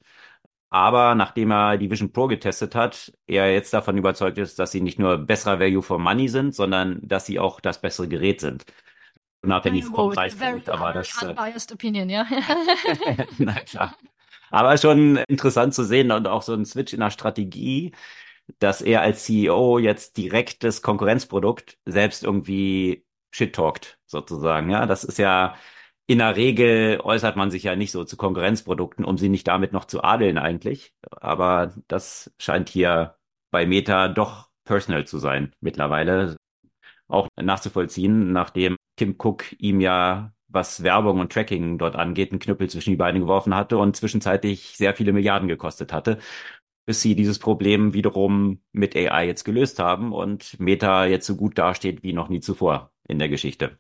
Aber 0.72 1.16
nachdem 1.16 1.52
er 1.52 1.78
die 1.78 1.90
Vision 1.90 2.12
Pro 2.12 2.28
getestet 2.28 2.76
hat, 2.76 3.12
er 3.26 3.52
jetzt 3.52 3.74
davon 3.74 3.98
überzeugt 3.98 4.38
ist, 4.38 4.60
dass 4.60 4.72
sie 4.72 4.82
nicht 4.82 5.00
nur 5.00 5.18
besserer 5.18 5.60
Value 5.60 5.82
for 5.82 5.98
Money 5.98 6.28
sind, 6.28 6.54
sondern 6.54 7.00
dass 7.02 7.26
sie 7.26 7.40
auch 7.40 7.60
das 7.60 7.82
bessere 7.82 8.08
Gerät 8.08 8.40
sind. 8.42 8.66
Unabhängig 9.42 9.86
vom 9.86 10.12
Preispunkt. 10.12 10.70
Aber 10.70 10.94
das, 10.94 11.24
äh, 11.24 11.28
unbiased 11.28 11.72
opinion, 11.72 12.10
ja. 12.10 12.28
Na 13.38 13.54
klar. 13.62 13.96
Aber 14.52 14.78
schon 14.78 15.18
interessant 15.28 15.74
zu 15.74 15.84
sehen 15.84 16.12
und 16.12 16.28
auch 16.28 16.42
so 16.42 16.54
ein 16.54 16.66
Switch 16.66 16.94
in 16.94 17.00
der 17.00 17.12
Strategie, 17.12 17.94
dass 18.60 18.82
er 18.82 19.02
als 19.02 19.24
CEO 19.24 19.80
jetzt 19.80 20.18
direkt 20.18 20.64
das 20.64 20.82
Konkurrenzprodukt 20.82 21.78
selbst 21.86 22.24
irgendwie 22.24 23.06
shit-talkt, 23.32 24.00
sozusagen. 24.06 24.70
Ja, 24.70 24.86
das 24.86 25.04
ist 25.04 25.18
ja 25.20 25.56
in 26.08 26.18
der 26.20 26.36
Regel 26.36 27.00
äußert 27.02 27.36
man 27.36 27.52
sich 27.52 27.64
ja 27.64 27.76
nicht 27.76 27.92
so 27.92 28.04
zu 28.04 28.18
Konkurrenzprodukten, 28.18 29.06
um 29.06 29.20
sie 29.20 29.30
nicht 29.30 29.48
damit 29.48 29.74
noch 29.74 29.86
zu 29.86 30.04
adeln 30.04 30.40
eigentlich. 30.40 30.92
Aber 31.12 31.74
das 31.88 32.32
scheint 32.40 32.68
hier 32.70 33.16
bei 33.52 33.68
Meta 33.68 34.08
doch 34.08 34.50
personal 34.64 35.06
zu 35.06 35.20
sein 35.20 35.54
mittlerweile. 35.62 36.36
Auch 37.08 37.28
nachzuvollziehen, 37.40 38.32
nachdem 38.32 38.76
Tim 38.96 39.16
Cook 39.20 39.54
ihm 39.60 39.82
ja 39.82 40.34
was 40.48 40.82
Werbung 40.82 41.20
und 41.20 41.32
Tracking 41.32 41.78
dort 41.78 41.96
angeht, 41.96 42.32
einen 42.32 42.40
Knüppel 42.40 42.70
zwischen 42.70 42.90
die 42.90 42.96
Beine 42.96 43.20
geworfen 43.20 43.54
hatte 43.54 43.78
und 43.78 43.96
zwischenzeitlich 43.96 44.78
sehr 44.78 44.96
viele 44.96 45.14
Milliarden 45.14 45.48
gekostet 45.48 45.94
hatte 45.94 46.18
bis 46.90 47.04
sie 47.04 47.14
dieses 47.14 47.38
Problem 47.38 47.94
wiederum 47.94 48.62
mit 48.72 48.96
AI 48.96 49.28
jetzt 49.28 49.44
gelöst 49.44 49.78
haben 49.78 50.12
und 50.12 50.60
Meta 50.60 51.06
jetzt 51.06 51.28
so 51.28 51.36
gut 51.36 51.56
dasteht 51.60 52.02
wie 52.02 52.14
noch 52.14 52.30
nie 52.30 52.40
zuvor 52.40 52.92
in 53.10 53.20
der 53.20 53.28
Geschichte. 53.28 53.78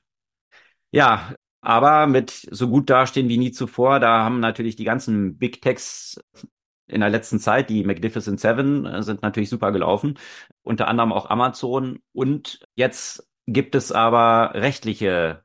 Ja, 0.91 1.34
aber 1.61 2.07
mit 2.07 2.32
so 2.32 2.67
gut 2.69 2.89
dastehen 2.89 3.30
wie 3.30 3.38
nie 3.38 3.51
zuvor, 3.51 3.99
da 3.99 4.23
haben 4.23 4.39
natürlich 4.39 4.75
die 4.75 4.86
ganzen 4.86 5.38
Big 5.38 5.61
Techs 5.61 6.19
in 6.88 7.01
der 7.01 7.09
letzten 7.09 7.39
Zeit, 7.39 7.69
die 7.69 7.84
Magnificent 7.84 8.39
Seven, 8.39 8.86
äh, 8.86 9.03
sind 9.03 9.21
natürlich 9.21 9.49
super 9.49 9.71
gelaufen. 9.71 10.17
Unter 10.63 10.88
anderem 10.88 11.13
auch 11.13 11.30
Amazon. 11.30 11.99
Und 12.13 12.65
jetzt 12.75 13.27
gibt 13.45 13.75
es 13.75 13.91
aber 13.91 14.51
rechtliche, 14.55 15.43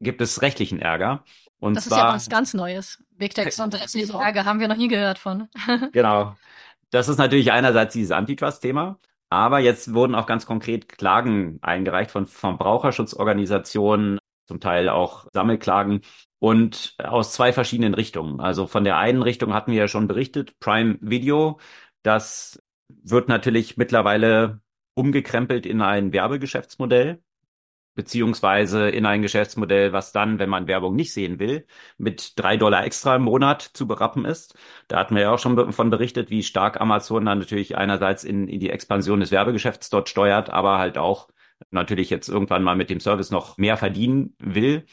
gibt 0.00 0.20
es 0.20 0.42
rechtlichen 0.42 0.80
Ärger. 0.80 1.24
Und 1.58 1.76
das 1.76 1.84
zwar, 1.84 1.98
ist 1.98 2.02
ja 2.02 2.14
was 2.14 2.28
ganz 2.28 2.54
Neues. 2.54 3.02
Big 3.10 3.34
Text 3.34 3.60
und 3.60 3.74
Rechtslesefrage 3.74 4.44
haben 4.44 4.60
wir 4.60 4.68
noch 4.68 4.76
nie 4.76 4.88
gehört 4.88 5.18
von. 5.18 5.48
genau. 5.92 6.36
Das 6.90 7.08
ist 7.08 7.18
natürlich 7.18 7.52
einerseits 7.52 7.94
dieses 7.94 8.12
Antitrust-Thema, 8.12 8.98
aber 9.36 9.58
jetzt 9.58 9.92
wurden 9.92 10.14
auch 10.14 10.26
ganz 10.26 10.46
konkret 10.46 10.88
Klagen 10.88 11.58
eingereicht 11.62 12.10
von 12.10 12.26
Verbraucherschutzorganisationen, 12.26 14.18
zum 14.46 14.60
Teil 14.60 14.88
auch 14.88 15.26
Sammelklagen 15.32 16.00
und 16.38 16.94
aus 16.98 17.32
zwei 17.32 17.52
verschiedenen 17.52 17.94
Richtungen. 17.94 18.40
Also 18.40 18.66
von 18.66 18.84
der 18.84 18.96
einen 18.96 19.22
Richtung 19.22 19.52
hatten 19.52 19.72
wir 19.72 19.78
ja 19.78 19.88
schon 19.88 20.08
berichtet, 20.08 20.58
Prime 20.58 20.98
Video, 21.00 21.60
das 22.02 22.62
wird 22.88 23.28
natürlich 23.28 23.76
mittlerweile 23.76 24.60
umgekrempelt 24.94 25.66
in 25.66 25.82
ein 25.82 26.12
Werbegeschäftsmodell 26.12 27.22
beziehungsweise 27.96 28.88
in 28.90 29.06
ein 29.06 29.22
Geschäftsmodell, 29.22 29.92
was 29.92 30.12
dann, 30.12 30.38
wenn 30.38 30.50
man 30.50 30.68
Werbung 30.68 30.94
nicht 30.94 31.12
sehen 31.12 31.40
will, 31.40 31.66
mit 31.98 32.34
drei 32.36 32.56
Dollar 32.56 32.84
extra 32.84 33.16
im 33.16 33.22
Monat 33.22 33.62
zu 33.62 33.88
berappen 33.88 34.24
ist. 34.24 34.56
Da 34.86 34.98
hatten 34.98 35.16
wir 35.16 35.22
ja 35.22 35.32
auch 35.32 35.38
schon 35.40 35.72
von 35.72 35.90
berichtet, 35.90 36.30
wie 36.30 36.44
stark 36.44 36.80
Amazon 36.80 37.24
dann 37.24 37.40
natürlich 37.40 37.76
einerseits 37.76 38.22
in, 38.22 38.46
in 38.48 38.60
die 38.60 38.70
Expansion 38.70 39.20
des 39.20 39.32
Werbegeschäfts 39.32 39.90
dort 39.90 40.08
steuert, 40.08 40.50
aber 40.50 40.78
halt 40.78 40.98
auch 40.98 41.28
natürlich 41.70 42.10
jetzt 42.10 42.28
irgendwann 42.28 42.62
mal 42.62 42.76
mit 42.76 42.90
dem 42.90 43.00
Service 43.00 43.30
noch 43.30 43.56
mehr 43.58 43.78
verdienen 43.78 44.36
will. 44.38 44.84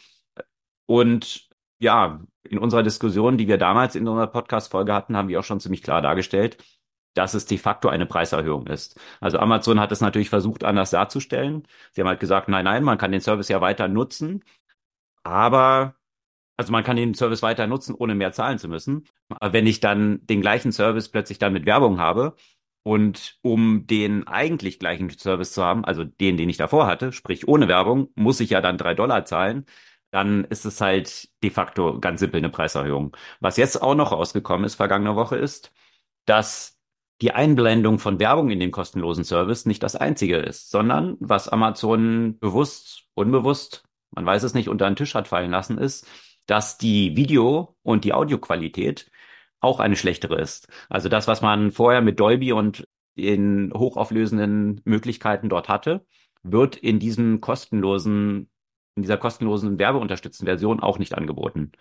Und 0.85 1.49
ja, 1.79 2.21
in 2.43 2.57
unserer 2.57 2.83
Diskussion, 2.83 3.37
die 3.37 3.47
wir 3.47 3.57
damals 3.57 3.95
in 3.95 4.07
unserer 4.07 4.27
Podcast-Folge 4.27 4.93
hatten, 4.93 5.17
haben 5.17 5.27
wir 5.27 5.39
auch 5.39 5.43
schon 5.43 5.59
ziemlich 5.59 5.83
klar 5.83 6.01
dargestellt, 6.01 6.57
dass 7.13 7.33
es 7.33 7.45
de 7.45 7.57
facto 7.57 7.89
eine 7.89 8.05
Preiserhöhung 8.05 8.67
ist. 8.67 8.99
Also 9.19 9.39
Amazon 9.39 9.79
hat 9.79 9.91
es 9.91 10.01
natürlich 10.01 10.29
versucht, 10.29 10.63
anders 10.63 10.91
darzustellen. 10.91 11.67
Sie 11.91 12.01
haben 12.01 12.07
halt 12.07 12.19
gesagt, 12.19 12.49
nein, 12.49 12.65
nein, 12.65 12.83
man 12.83 12.97
kann 12.97 13.11
den 13.11 13.21
Service 13.21 13.49
ja 13.49 13.61
weiter 13.61 13.87
nutzen, 13.87 14.43
aber 15.23 15.95
also 16.57 16.71
man 16.71 16.83
kann 16.83 16.95
den 16.97 17.13
Service 17.15 17.41
weiter 17.41 17.67
nutzen, 17.67 17.95
ohne 17.95 18.15
mehr 18.15 18.31
zahlen 18.31 18.59
zu 18.59 18.67
müssen. 18.67 19.05
Aber 19.29 19.53
wenn 19.53 19.67
ich 19.67 19.79
dann 19.79 20.25
den 20.27 20.41
gleichen 20.41 20.71
Service 20.71 21.09
plötzlich 21.09 21.39
dann 21.39 21.53
mit 21.53 21.65
Werbung 21.65 21.99
habe 21.99 22.35
und 22.83 23.37
um 23.41 23.87
den 23.87 24.27
eigentlich 24.27 24.79
gleichen 24.79 25.09
Service 25.09 25.53
zu 25.53 25.63
haben, 25.63 25.85
also 25.85 26.03
den, 26.03 26.37
den 26.37 26.49
ich 26.49 26.57
davor 26.57 26.87
hatte, 26.87 27.11
sprich 27.11 27.47
ohne 27.47 27.67
Werbung, 27.67 28.09
muss 28.15 28.39
ich 28.39 28.51
ja 28.51 28.61
dann 28.61 28.77
drei 28.77 28.93
Dollar 28.93 29.25
zahlen, 29.25 29.65
dann 30.11 30.43
ist 30.45 30.65
es 30.65 30.79
halt 30.81 31.29
de 31.43 31.49
facto 31.49 31.99
ganz 31.99 32.19
simpel 32.19 32.37
eine 32.37 32.49
Preiserhöhung. 32.49 33.17
Was 33.39 33.57
jetzt 33.57 33.81
auch 33.81 33.95
noch 33.95 34.11
rausgekommen 34.11 34.65
ist 34.65 34.75
vergangene 34.75 35.15
Woche 35.15 35.37
ist, 35.37 35.73
dass 36.25 36.72
die 37.23 37.31
Einblendung 37.31 37.99
von 37.99 38.19
Werbung 38.19 38.49
in 38.49 38.59
dem 38.59 38.71
kostenlosen 38.71 39.23
Service 39.23 39.65
nicht 39.65 39.81
das 39.81 39.95
einzige 39.95 40.35
ist, 40.35 40.69
sondern 40.69 41.15
was 41.21 41.47
Amazon 41.47 42.37
bewusst, 42.37 43.05
unbewusst, 43.13 43.85
man 44.11 44.25
weiß 44.25 44.43
es 44.43 44.53
nicht, 44.53 44.67
unter 44.67 44.89
den 44.89 44.97
Tisch 44.97 45.15
hat 45.15 45.29
fallen 45.29 45.51
lassen, 45.51 45.77
ist, 45.77 46.05
dass 46.47 46.77
die 46.77 47.15
Video- 47.15 47.77
und 47.81 48.03
die 48.03 48.11
Audioqualität 48.11 49.09
auch 49.61 49.79
eine 49.79 49.95
schlechtere 49.95 50.35
ist. 50.35 50.67
Also 50.89 51.07
das, 51.07 51.25
was 51.25 51.41
man 51.41 51.71
vorher 51.71 52.01
mit 52.01 52.19
Dolby 52.19 52.51
und 52.51 52.85
in 53.15 53.71
hochauflösenden 53.73 54.81
Möglichkeiten 54.83 55.47
dort 55.47 55.69
hatte, 55.69 56.05
wird 56.41 56.75
in 56.75 56.99
diesem 56.99 57.39
kostenlosen 57.39 58.49
in 58.95 59.01
dieser 59.03 59.17
kostenlosen 59.17 59.79
werbeunterstützten 59.79 60.45
Version 60.45 60.79
auch 60.79 60.99
nicht 60.99 61.15
angeboten. 61.15 61.71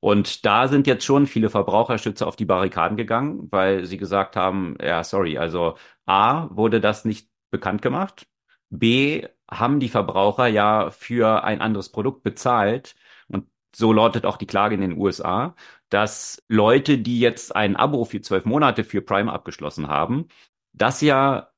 Und 0.00 0.44
da 0.44 0.68
sind 0.68 0.86
jetzt 0.86 1.04
schon 1.04 1.26
viele 1.26 1.50
Verbraucherschützer 1.50 2.26
auf 2.26 2.36
die 2.36 2.44
Barrikaden 2.44 2.96
gegangen, 2.96 3.48
weil 3.50 3.84
sie 3.84 3.96
gesagt 3.96 4.36
haben, 4.36 4.76
ja, 4.80 5.02
sorry, 5.04 5.38
also 5.38 5.76
A, 6.06 6.48
wurde 6.50 6.80
das 6.80 7.04
nicht 7.04 7.28
bekannt 7.50 7.82
gemacht. 7.82 8.26
B, 8.70 9.26
haben 9.50 9.80
die 9.80 9.88
Verbraucher 9.88 10.46
ja 10.46 10.90
für 10.90 11.44
ein 11.44 11.60
anderes 11.60 11.90
Produkt 11.90 12.22
bezahlt. 12.22 12.94
Und 13.28 13.48
so 13.74 13.92
lautet 13.92 14.24
auch 14.26 14.36
die 14.36 14.46
Klage 14.46 14.74
in 14.74 14.80
den 14.80 14.96
USA, 14.98 15.54
dass 15.88 16.42
Leute, 16.48 16.98
die 16.98 17.20
jetzt 17.20 17.54
ein 17.54 17.76
Abo 17.76 18.04
für 18.04 18.20
zwölf 18.22 18.44
Monate 18.44 18.84
für 18.84 19.02
Prime 19.02 19.32
abgeschlossen 19.32 19.88
haben, 19.88 20.28
das 20.72 21.00
ja 21.02 21.52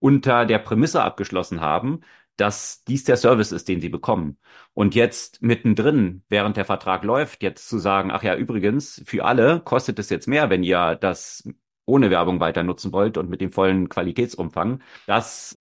unter 0.00 0.46
der 0.46 0.58
Prämisse 0.58 1.02
abgeschlossen 1.02 1.60
haben, 1.60 2.00
dass 2.38 2.84
dies 2.84 3.04
der 3.04 3.16
Service 3.16 3.52
ist, 3.52 3.68
den 3.68 3.80
sie 3.80 3.88
bekommen. 3.88 4.38
Und 4.74 4.94
jetzt 4.94 5.42
mittendrin, 5.42 6.22
während 6.28 6.56
der 6.56 6.64
Vertrag 6.64 7.04
läuft, 7.04 7.42
jetzt 7.42 7.68
zu 7.68 7.78
sagen, 7.78 8.10
ach 8.10 8.22
ja, 8.22 8.36
übrigens, 8.36 9.02
für 9.04 9.24
alle 9.24 9.60
kostet 9.60 9.98
es 9.98 10.08
jetzt 10.08 10.28
mehr, 10.28 10.48
wenn 10.48 10.62
ihr 10.62 10.94
das 10.94 11.48
ohne 11.84 12.10
Werbung 12.10 12.40
weiter 12.40 12.62
nutzen 12.62 12.92
wollt 12.92 13.16
und 13.16 13.28
mit 13.28 13.40
dem 13.40 13.50
vollen 13.50 13.88
Qualitätsumfang, 13.88 14.82
das 15.06 15.58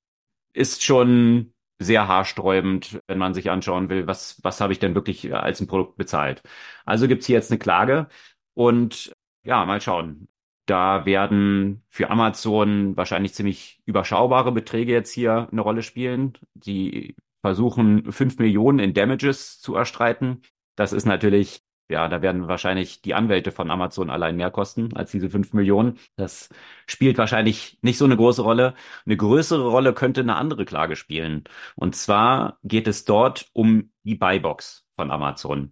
ist 0.54 0.84
schon 0.84 1.54
sehr 1.80 2.08
haarsträubend, 2.08 3.00
wenn 3.08 3.18
man 3.18 3.34
sich 3.34 3.50
anschauen 3.50 3.90
will, 3.90 4.08
was, 4.08 4.40
was 4.44 4.62
habe 4.62 4.74
ich 4.74 4.80
denn 4.80 4.96
wirklich 4.96 5.34
als 5.34 5.62
ein 5.62 5.68
Produkt 5.68 5.98
bezahlt. 5.98 6.42
Also 6.86 7.08
gibt's 7.08 7.28
hier 7.28 7.36
jetzt 7.36 7.52
eine 7.52 7.60
Klage 7.60 8.08
und 8.54 9.14
ja, 9.44 9.66
mal 9.66 9.82
schauen. 9.82 10.28
Da 10.68 11.06
werden 11.06 11.82
für 11.90 12.10
Amazon 12.10 12.98
wahrscheinlich 12.98 13.34
ziemlich 13.34 13.82
überschaubare 13.86 14.52
Beträge 14.52 14.92
jetzt 14.92 15.14
hier 15.14 15.48
eine 15.50 15.62
Rolle 15.62 15.82
spielen. 15.82 16.34
Die 16.56 17.16
versuchen, 17.42 18.12
fünf 18.12 18.38
Millionen 18.38 18.80
in 18.80 18.94
Damages 18.94 19.62
zu 19.62 19.76
erstreiten. 19.76 20.42
Das 20.76 20.92
ist 20.92 21.06
natürlich, 21.06 21.62
ja, 21.90 22.10
da 22.10 22.22
werden 22.22 22.50
wahrscheinlich 22.50 23.02
die 23.02 23.14
Anwälte 23.14 23.52
von 23.54 23.72
Amazon 23.72 24.10
allein 24.10 24.36
mehr 24.36 24.52
kosten 24.52 24.94
als 24.94 25.12
diese 25.12 25.30
fünf 25.30 25.54
Millionen. 25.54 26.00
Das 26.18 26.50
spielt 26.86 27.18
wahrscheinlich 27.18 27.80
nicht 27.82 27.98
so 27.98 28.04
eine 28.04 28.18
große 28.18 28.42
Rolle. 28.42 28.74
Eine 29.06 29.16
größere 29.16 29.70
Rolle 29.70 29.94
könnte 29.94 30.20
eine 30.20 30.36
andere 30.36 30.66
Klage 30.66 30.98
spielen. 30.98 31.46
Und 31.76 31.96
zwar 31.96 32.60
geht 32.64 32.90
es 32.90 33.06
dort 33.06 33.50
um 33.54 33.92
die 34.04 34.16
Buybox 34.16 34.86
von 34.98 35.12
Amazon. 35.12 35.72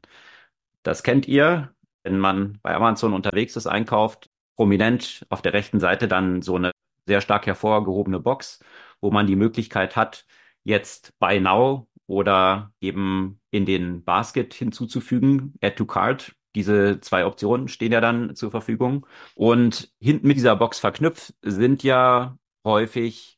Das 0.83 1.03
kennt 1.03 1.27
ihr. 1.27 1.73
Wenn 2.03 2.19
man 2.19 2.59
bei 2.61 2.73
Amazon 2.75 3.13
unterwegs 3.13 3.55
ist, 3.55 3.65
einkauft, 3.67 4.29
prominent 4.55 5.25
auf 5.29 5.41
der 5.41 5.53
rechten 5.53 5.79
Seite 5.79 6.07
dann 6.07 6.41
so 6.41 6.55
eine 6.55 6.71
sehr 7.05 7.21
stark 7.21 7.45
hervorgehobene 7.45 8.19
Box, 8.19 8.59
wo 9.01 9.11
man 9.11 9.27
die 9.27 9.35
Möglichkeit 9.35 9.95
hat, 9.95 10.25
jetzt 10.63 11.17
Buy 11.19 11.39
Now 11.39 11.87
oder 12.07 12.71
eben 12.81 13.39
in 13.51 13.65
den 13.65 14.03
Basket 14.03 14.53
hinzuzufügen, 14.53 15.53
Add 15.61 15.75
to 15.75 15.85
Cart. 15.85 16.35
Diese 16.55 17.01
zwei 17.01 17.25
Optionen 17.25 17.67
stehen 17.67 17.91
ja 17.91 18.01
dann 18.01 18.35
zur 18.35 18.49
Verfügung. 18.49 19.05
Und 19.35 19.93
hinten 19.99 20.27
mit 20.27 20.37
dieser 20.37 20.55
Box 20.55 20.79
verknüpft 20.79 21.33
sind 21.41 21.83
ja 21.83 22.37
häufig 22.63 23.37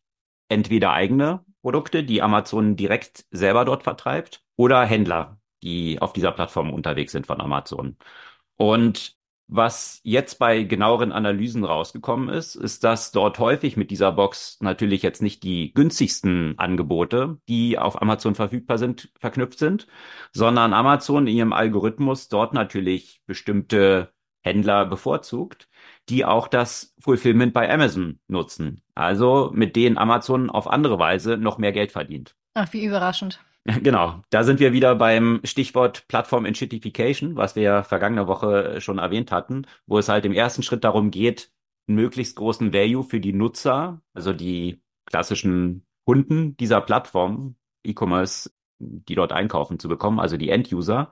entweder 0.50 0.94
eigene 0.94 1.44
Produkte, 1.62 2.04
die 2.04 2.22
Amazon 2.22 2.76
direkt 2.76 3.26
selber 3.32 3.66
dort 3.66 3.84
vertreibt, 3.84 4.44
oder 4.56 4.86
Händler, 4.86 5.40
die 5.64 6.00
auf 6.02 6.14
dieser 6.14 6.32
Plattform 6.32 6.72
unterwegs 6.72 7.12
sind 7.12 7.28
von 7.28 7.42
Amazon. 7.42 7.98
Und 8.56 9.17
was 9.48 10.02
jetzt 10.04 10.40
bei 10.40 10.64
genaueren 10.64 11.12
Analysen 11.12 11.64
rausgekommen 11.64 12.30
ist, 12.30 12.56
ist, 12.56 12.84
dass 12.84 13.12
dort 13.12 13.40
häufig 13.40 13.78
mit 13.78 13.92
dieser 13.92 14.12
Box 14.12 14.58
natürlich 14.60 15.02
jetzt 15.02 15.22
nicht 15.22 15.44
die 15.44 15.74
günstigsten 15.74 16.60
Angebote, 16.60 17.38
die 17.48 17.80
auf 17.80 18.02
Amazon 18.02 18.36
verfügbar 18.36 18.78
sind, 18.78 19.10
verknüpft 19.18 19.60
sind, 19.60 19.88
sondern 20.34 20.74
Amazon 20.74 21.28
in 21.28 21.36
ihrem 21.38 21.54
Algorithmus 21.54 22.28
dort 22.28 22.54
natürlich 22.54 23.22
bestimmte 23.26 24.12
Händler 24.44 24.86
bevorzugt, 24.86 25.70
die 26.10 26.26
auch 26.26 26.48
das 26.48 26.94
Fulfillment 27.00 27.54
bei 27.54 27.72
Amazon 27.72 28.20
nutzen. 28.28 28.82
Also 28.96 29.52
mit 29.54 29.76
denen 29.76 29.98
Amazon 29.98 30.50
auf 30.50 30.70
andere 30.70 31.00
Weise 31.00 31.38
noch 31.38 31.58
mehr 31.58 31.72
Geld 31.72 31.92
verdient. 31.92 32.36
Ach, 32.54 32.72
wie 32.74 32.86
überraschend. 32.86 33.40
Genau, 33.84 34.22
da 34.30 34.44
sind 34.46 34.62
wir 34.62 34.72
wieder 34.72 34.96
beim 34.96 35.42
Stichwort 35.44 36.08
Plattform 36.08 36.46
Enshittification, 36.46 37.36
was 37.36 37.56
wir 37.58 37.64
ja 37.64 37.84
vergangene 37.84 38.28
Woche 38.28 38.80
schon 38.80 38.98
erwähnt 38.98 39.32
hatten, 39.32 39.68
wo 39.86 39.98
es 39.98 40.08
halt 40.08 40.24
im 40.26 40.32
ersten 40.32 40.64
Schritt 40.64 40.86
darum 40.86 41.12
geht, 41.12 41.52
möglichst 41.86 42.38
großen 42.38 42.72
Value 42.72 43.04
für 43.04 43.20
die 43.20 43.34
Nutzer, 43.34 44.02
also 44.14 44.32
die 44.32 44.82
klassischen 45.06 45.86
Kunden 46.06 46.56
dieser 46.56 46.80
Plattform, 46.80 47.58
E-Commerce, 47.86 48.52
die 48.80 49.16
dort 49.16 49.34
einkaufen, 49.34 49.80
zu 49.80 49.90
bekommen, 49.90 50.20
also 50.22 50.38
die 50.38 50.50
End-User. 50.50 51.12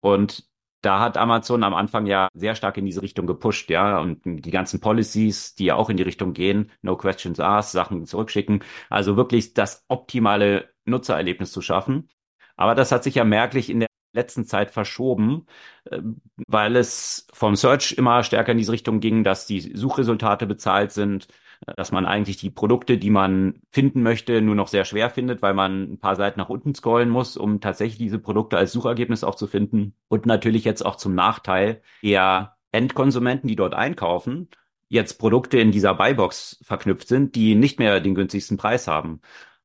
Und 0.00 0.48
da 0.82 1.00
hat 1.00 1.16
Amazon 1.16 1.62
am 1.62 1.74
Anfang 1.74 2.06
ja 2.06 2.28
sehr 2.34 2.54
stark 2.54 2.76
in 2.78 2.86
diese 2.86 3.02
Richtung 3.02 3.26
gepusht, 3.26 3.70
ja, 3.70 3.98
und 3.98 4.20
die 4.24 4.50
ganzen 4.50 4.80
Policies, 4.80 5.54
die 5.54 5.66
ja 5.66 5.74
auch 5.76 5.90
in 5.90 5.96
die 5.96 6.02
Richtung 6.02 6.32
gehen, 6.32 6.70
no 6.82 6.96
questions 6.96 7.40
asked, 7.40 7.72
Sachen 7.72 8.06
zurückschicken, 8.06 8.64
also 8.88 9.16
wirklich 9.16 9.54
das 9.54 9.84
optimale 9.88 10.70
Nutzererlebnis 10.84 11.52
zu 11.52 11.62
schaffen. 11.62 12.08
Aber 12.56 12.74
das 12.74 12.92
hat 12.92 13.04
sich 13.04 13.14
ja 13.14 13.24
merklich 13.24 13.70
in 13.70 13.80
der 13.80 13.88
letzten 14.12 14.44
Zeit 14.44 14.70
verschoben, 14.70 15.46
äh, 15.84 16.00
weil 16.46 16.76
es 16.76 17.26
vom 17.32 17.56
Search 17.56 17.92
immer 17.92 18.22
stärker 18.22 18.52
in 18.52 18.58
diese 18.58 18.72
Richtung 18.72 19.00
ging, 19.00 19.24
dass 19.24 19.46
die 19.46 19.60
Suchresultate 19.60 20.46
bezahlt 20.46 20.92
sind, 20.92 21.28
dass 21.76 21.92
man 21.92 22.06
eigentlich 22.06 22.38
die 22.38 22.50
Produkte, 22.50 22.98
die 22.98 23.10
man 23.10 23.60
finden 23.70 24.02
möchte, 24.02 24.40
nur 24.40 24.54
noch 24.54 24.68
sehr 24.68 24.84
schwer 24.84 25.10
findet, 25.10 25.42
weil 25.42 25.54
man 25.54 25.92
ein 25.92 25.98
paar 25.98 26.16
Seiten 26.16 26.40
nach 26.40 26.48
unten 26.48 26.74
scrollen 26.74 27.10
muss, 27.10 27.36
um 27.36 27.60
tatsächlich 27.60 27.98
diese 27.98 28.18
Produkte 28.18 28.56
als 28.56 28.72
Suchergebnis 28.72 29.24
auch 29.24 29.34
zu 29.34 29.46
finden. 29.46 29.94
Und 30.08 30.26
natürlich 30.26 30.64
jetzt 30.64 30.84
auch 30.84 30.96
zum 30.96 31.14
Nachteil 31.14 31.82
eher 32.02 32.56
Endkonsumenten, 32.72 33.48
die 33.48 33.56
dort 33.56 33.74
einkaufen, 33.74 34.48
jetzt 34.88 35.18
Produkte 35.18 35.58
in 35.58 35.70
dieser 35.70 35.94
Buybox 35.94 36.60
verknüpft 36.62 37.08
sind, 37.08 37.34
die 37.34 37.54
nicht 37.54 37.78
mehr 37.78 38.00
den 38.00 38.14
günstigsten 38.14 38.56
Preis 38.56 38.88
haben. 38.88 39.20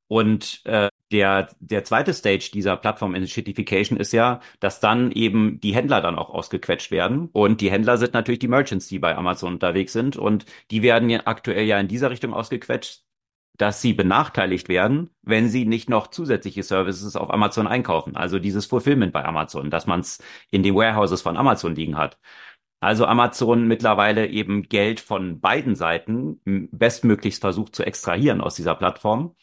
Und 0.07 0.61
äh, 0.65 0.89
der, 1.15 1.47
der 1.61 1.85
zweite 1.85 2.13
Stage 2.13 2.51
dieser 2.53 2.75
Plattform-Shitification 2.75 3.97
ist 3.97 4.11
ja, 4.11 4.41
dass 4.59 4.81
dann 4.81 5.13
eben 5.13 5.61
die 5.61 5.73
Händler 5.73 6.01
dann 6.01 6.17
auch 6.19 6.29
ausgequetscht 6.29 6.91
werden. 6.91 7.29
Und 7.31 7.61
die 7.61 7.71
Händler 7.71 7.97
sind 7.97 8.13
natürlich 8.13 8.39
die 8.39 8.49
Merchants, 8.49 8.87
die 8.89 8.99
bei 8.99 9.15
Amazon 9.15 9.53
unterwegs 9.53 9.93
sind. 9.93 10.17
Und 10.17 10.45
die 10.71 10.81
werden 10.81 11.09
ja 11.09 11.21
aktuell 11.23 11.63
ja 11.63 11.79
in 11.79 11.87
dieser 11.87 12.09
Richtung 12.09 12.33
ausgequetscht, 12.33 13.03
dass 13.57 13.81
sie 13.81 13.93
benachteiligt 13.93 14.67
werden, 14.67 15.09
wenn 15.21 15.47
sie 15.47 15.63
nicht 15.65 15.89
noch 15.89 16.07
zusätzliche 16.07 16.63
Services 16.63 17.15
auf 17.15 17.31
Amazon 17.31 17.65
einkaufen. 17.65 18.17
Also 18.17 18.37
dieses 18.37 18.65
Fulfillment 18.65 19.13
bei 19.13 19.23
Amazon, 19.23 19.69
dass 19.69 19.87
man 19.87 20.01
es 20.01 20.21
in 20.51 20.63
den 20.63 20.75
Warehouses 20.75 21.21
von 21.21 21.37
Amazon 21.37 21.75
liegen 21.75 21.97
hat. 21.97 22.19
Also 22.81 23.05
Amazon 23.05 23.67
mittlerweile 23.67 24.27
eben 24.27 24.63
Geld 24.63 24.99
von 24.99 25.39
beiden 25.39 25.75
Seiten 25.75 26.41
bestmöglichst 26.43 27.39
versucht 27.39 27.73
zu 27.73 27.85
extrahieren 27.85 28.41
aus 28.41 28.55
dieser 28.55 28.75
Plattform. 28.75 29.33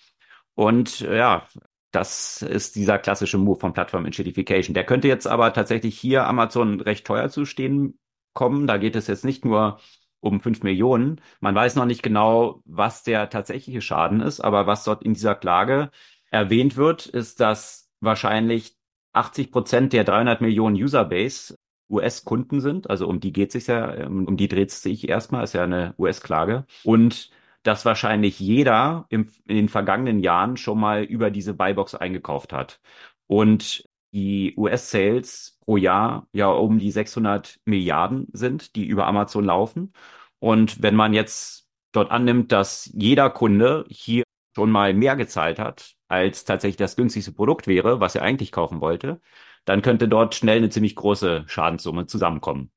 Und 0.54 1.00
ja, 1.00 1.46
das 1.92 2.42
ist 2.42 2.76
dieser 2.76 2.98
klassische 2.98 3.38
Move 3.38 3.60
von 3.60 3.72
Plattform 3.72 4.06
Inshitification. 4.06 4.74
Der 4.74 4.84
könnte 4.84 5.08
jetzt 5.08 5.26
aber 5.26 5.52
tatsächlich 5.52 5.98
hier 5.98 6.26
Amazon 6.26 6.80
recht 6.80 7.06
teuer 7.06 7.28
zu 7.28 7.44
stehen 7.44 7.98
kommen. 8.32 8.66
Da 8.66 8.78
geht 8.78 8.96
es 8.96 9.06
jetzt 9.06 9.24
nicht 9.24 9.44
nur 9.44 9.78
um 10.20 10.40
fünf 10.40 10.62
Millionen. 10.62 11.20
Man 11.40 11.54
weiß 11.54 11.76
noch 11.76 11.84
nicht 11.84 12.02
genau, 12.02 12.62
was 12.64 13.02
der 13.02 13.28
tatsächliche 13.28 13.82
Schaden 13.82 14.20
ist, 14.20 14.40
aber 14.40 14.66
was 14.66 14.84
dort 14.84 15.02
in 15.02 15.14
dieser 15.14 15.34
Klage 15.34 15.90
erwähnt 16.30 16.76
wird, 16.76 17.06
ist, 17.06 17.40
dass 17.40 17.90
wahrscheinlich 18.00 18.76
80 19.12 19.50
Prozent 19.52 19.92
der 19.92 20.04
300 20.04 20.40
Millionen 20.40 20.76
Userbase 20.76 21.56
US-Kunden 21.90 22.60
sind. 22.60 22.88
Also 22.88 23.06
um 23.06 23.20
die 23.20 23.32
geht 23.32 23.48
es 23.48 23.52
sich 23.52 23.66
ja, 23.66 23.94
ähm, 23.94 24.26
um 24.26 24.36
die 24.36 24.48
dreht 24.48 24.70
es 24.70 24.82
sich 24.82 25.08
erstmal, 25.08 25.44
ist 25.44 25.52
ja 25.52 25.64
eine 25.64 25.94
US-Klage. 25.98 26.64
Und 26.84 27.30
dass 27.62 27.84
wahrscheinlich 27.84 28.40
jeder 28.40 29.06
im, 29.08 29.30
in 29.46 29.56
den 29.56 29.68
vergangenen 29.68 30.20
Jahren 30.20 30.56
schon 30.56 30.80
mal 30.80 31.04
über 31.04 31.30
diese 31.30 31.54
Buybox 31.54 31.94
eingekauft 31.94 32.52
hat. 32.52 32.80
Und 33.26 33.84
die 34.12 34.54
US-Sales 34.56 35.58
pro 35.64 35.76
Jahr 35.76 36.28
ja 36.32 36.48
um 36.48 36.78
die 36.78 36.90
600 36.90 37.60
Milliarden 37.64 38.28
sind, 38.32 38.76
die 38.76 38.86
über 38.86 39.06
Amazon 39.06 39.44
laufen. 39.44 39.92
Und 40.38 40.82
wenn 40.82 40.94
man 40.96 41.14
jetzt 41.14 41.68
dort 41.92 42.10
annimmt, 42.10 42.52
dass 42.52 42.90
jeder 42.94 43.30
Kunde 43.30 43.84
hier 43.88 44.24
schon 44.54 44.70
mal 44.70 44.92
mehr 44.94 45.16
gezahlt 45.16 45.58
hat, 45.58 45.94
als 46.08 46.44
tatsächlich 46.44 46.76
das 46.76 46.96
günstigste 46.96 47.32
Produkt 47.32 47.66
wäre, 47.66 48.00
was 48.00 48.14
er 48.14 48.22
eigentlich 48.22 48.52
kaufen 48.52 48.80
wollte, 48.80 49.20
dann 49.64 49.82
könnte 49.82 50.08
dort 50.08 50.34
schnell 50.34 50.58
eine 50.58 50.70
ziemlich 50.70 50.96
große 50.96 51.44
Schadenssumme 51.46 52.06
zusammenkommen. 52.06 52.70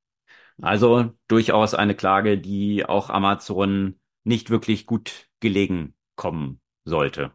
Also 0.62 1.12
durchaus 1.28 1.74
eine 1.74 1.96
Klage, 1.96 2.38
die 2.38 2.86
auch 2.86 3.10
Amazon 3.10 4.00
nicht 4.26 4.50
wirklich 4.50 4.86
gut 4.86 5.28
gelegen 5.40 5.96
kommen 6.16 6.60
sollte. 6.84 7.32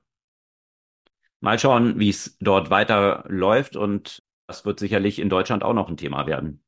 Mal 1.41 1.59
schauen, 1.59 1.99
wie 1.99 2.11
es 2.11 2.37
dort 2.39 2.69
weiterläuft 2.71 3.77
und 3.77 4.23
das 4.47 4.67
wird 4.67 4.79
sicherlich 4.79 5.19
in 5.19 5.31
Deutschland 5.31 5.63
auch 5.63 5.73
noch 5.73 5.89
ein 5.89 5.97
Thema 5.97 6.27
werden. 6.27 6.63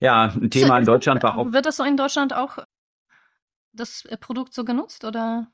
Ja, 0.00 0.32
ein 0.34 0.50
Thema 0.50 0.78
in 0.78 0.84
Deutschland 0.84 1.22
war 1.22 1.36
auch. 1.36 1.52
Wird 1.52 1.66
das 1.66 1.76
so 1.76 1.84
in 1.84 1.96
Deutschland 1.96 2.34
auch 2.34 2.58
das 3.72 4.04
äh, 4.06 4.16
Produkt 4.16 4.54
so 4.54 4.64
genutzt 4.64 5.04
oder? 5.04 5.50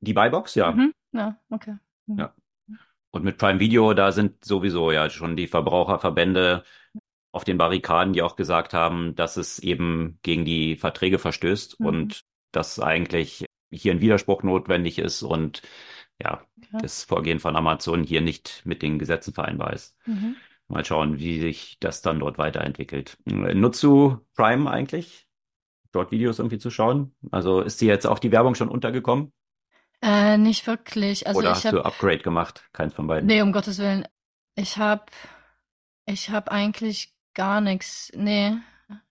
Die 0.00 0.12
Buybox, 0.12 0.54
ja. 0.54 0.72
Mhm. 0.72 0.92
Ja, 1.12 1.40
okay. 1.50 1.76
Mhm. 2.06 2.18
Ja. 2.18 2.34
Und 3.10 3.24
mit 3.24 3.38
Prime 3.38 3.60
Video, 3.60 3.94
da 3.94 4.12
sind 4.12 4.44
sowieso 4.44 4.92
ja 4.92 5.08
schon 5.08 5.36
die 5.36 5.46
Verbraucherverbände 5.46 6.64
auf 7.32 7.44
den 7.44 7.58
Barrikaden, 7.58 8.12
die 8.12 8.22
auch 8.22 8.36
gesagt 8.36 8.74
haben, 8.74 9.14
dass 9.14 9.36
es 9.36 9.58
eben 9.58 10.18
gegen 10.22 10.44
die 10.44 10.76
Verträge 10.76 11.18
verstößt 11.18 11.80
mhm. 11.80 11.86
und 11.86 12.24
dass 12.52 12.80
eigentlich 12.80 13.46
hier 13.70 13.92
ein 13.92 14.00
Widerspruch 14.00 14.42
notwendig 14.42 14.98
ist 14.98 15.22
und 15.22 15.62
ja, 16.22 16.42
okay. 16.58 16.78
das 16.80 17.04
Vorgehen 17.04 17.40
von 17.40 17.56
Amazon 17.56 18.02
hier 18.02 18.20
nicht 18.20 18.62
mit 18.64 18.82
den 18.82 18.98
Gesetzen 18.98 19.34
vereinbar 19.34 19.72
ist. 19.72 19.96
Mhm. 20.06 20.36
Mal 20.68 20.84
schauen, 20.84 21.18
wie 21.18 21.40
sich 21.40 21.76
das 21.78 22.02
dann 22.02 22.18
dort 22.18 22.38
weiterentwickelt. 22.38 23.18
Nutzt 23.24 23.82
du 23.82 24.20
Prime 24.34 24.68
eigentlich? 24.68 25.28
Dort 25.92 26.10
Videos 26.10 26.38
irgendwie 26.38 26.58
zu 26.58 26.70
schauen? 26.70 27.14
Also 27.30 27.60
ist 27.60 27.80
dir 27.80 27.88
jetzt 27.88 28.06
auch 28.06 28.18
die 28.18 28.32
Werbung 28.32 28.54
schon 28.54 28.68
untergekommen? 28.68 29.32
Äh, 30.02 30.38
nicht 30.38 30.66
wirklich. 30.66 31.26
Also 31.26 31.38
Oder 31.38 31.50
ich 31.50 31.56
hast 31.56 31.64
hab, 31.66 31.72
du 31.72 31.82
Upgrade 31.82 32.18
gemacht? 32.18 32.68
Keins 32.72 32.94
von 32.94 33.06
beiden? 33.06 33.26
Nee, 33.26 33.42
um 33.42 33.52
Gottes 33.52 33.78
Willen. 33.78 34.06
Ich 34.56 34.76
habe 34.76 35.04
ich 36.06 36.30
hab 36.30 36.50
eigentlich 36.50 37.14
gar 37.34 37.60
nichts. 37.60 38.10
Nee. 38.14 38.56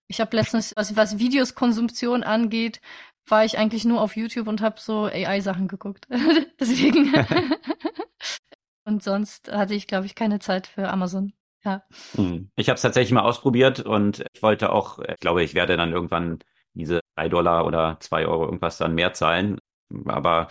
Ich 0.08 0.20
habe 0.20 0.36
letztens, 0.36 0.74
was, 0.76 0.96
was 0.96 1.18
Videoskonsumtion 1.18 2.24
angeht, 2.24 2.82
war 3.28 3.46
ich 3.46 3.58
eigentlich 3.58 3.86
nur 3.86 4.02
auf 4.02 4.16
YouTube 4.16 4.48
und 4.48 4.62
habe 4.62 4.80
so 4.80 5.06
AI-Sachen 5.06 5.68
geguckt. 5.68 6.08
Deswegen. 6.60 7.14
und 8.86 9.04
sonst 9.04 9.52
hatte 9.52 9.74
ich, 9.74 9.88
glaube 9.88 10.06
ich, 10.06 10.16
keine 10.16 10.40
Zeit 10.40 10.68
für 10.68 10.90
Amazon. 10.90 11.34
Ja. 11.64 11.84
Hm. 12.16 12.52
Ich 12.56 12.70
habe 12.70 12.76
es 12.76 12.82
tatsächlich 12.82 13.12
mal 13.12 13.24
ausprobiert 13.24 13.80
und 13.80 14.24
ich 14.34 14.44
wollte 14.44 14.72
auch, 14.72 15.00
ich 15.00 15.20
glaube, 15.20 15.44
ich 15.44 15.56
werde 15.56 15.78
dann 15.78 15.92
irgendwann 15.92 16.40
diese 16.74 17.02
drei 17.16 17.30
Dollar 17.30 17.66
oder 17.66 17.98
zwei 18.00 18.28
Euro 18.28 18.46
irgendwas 18.46 18.78
dann 18.78 18.94
mehr 18.94 19.14
zahlen. 19.14 19.58
Aber 20.06 20.50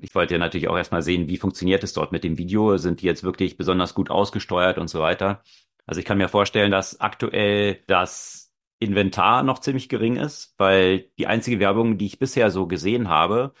ich 0.00 0.14
wollte 0.14 0.38
natürlich 0.38 0.68
auch 0.68 0.76
erstmal 0.76 1.02
sehen, 1.02 1.28
wie 1.28 1.36
funktioniert 1.36 1.84
es 1.84 1.92
dort 1.92 2.12
mit 2.12 2.24
dem 2.24 2.38
Video? 2.38 2.76
Sind 2.78 3.02
die 3.02 3.06
jetzt 3.06 3.22
wirklich 3.22 3.56
besonders 3.56 3.94
gut 3.94 4.10
ausgesteuert 4.10 4.78
und 4.78 4.88
so 4.88 5.00
weiter? 5.00 5.42
Also 5.86 6.00
ich 6.00 6.06
kann 6.06 6.18
mir 6.18 6.28
vorstellen, 6.28 6.70
dass 6.70 7.00
aktuell 7.00 7.82
das 7.86 8.49
Inventar 8.80 9.42
noch 9.42 9.60
ziemlich 9.60 9.88
gering 9.88 10.16
ist, 10.16 10.54
weil 10.58 11.10
die 11.18 11.26
einzige 11.26 11.60
Werbung, 11.60 11.98
die 11.98 12.06
ich 12.06 12.18
bisher 12.18 12.50
so 12.50 12.66
gesehen 12.66 13.08
habe, 13.08 13.52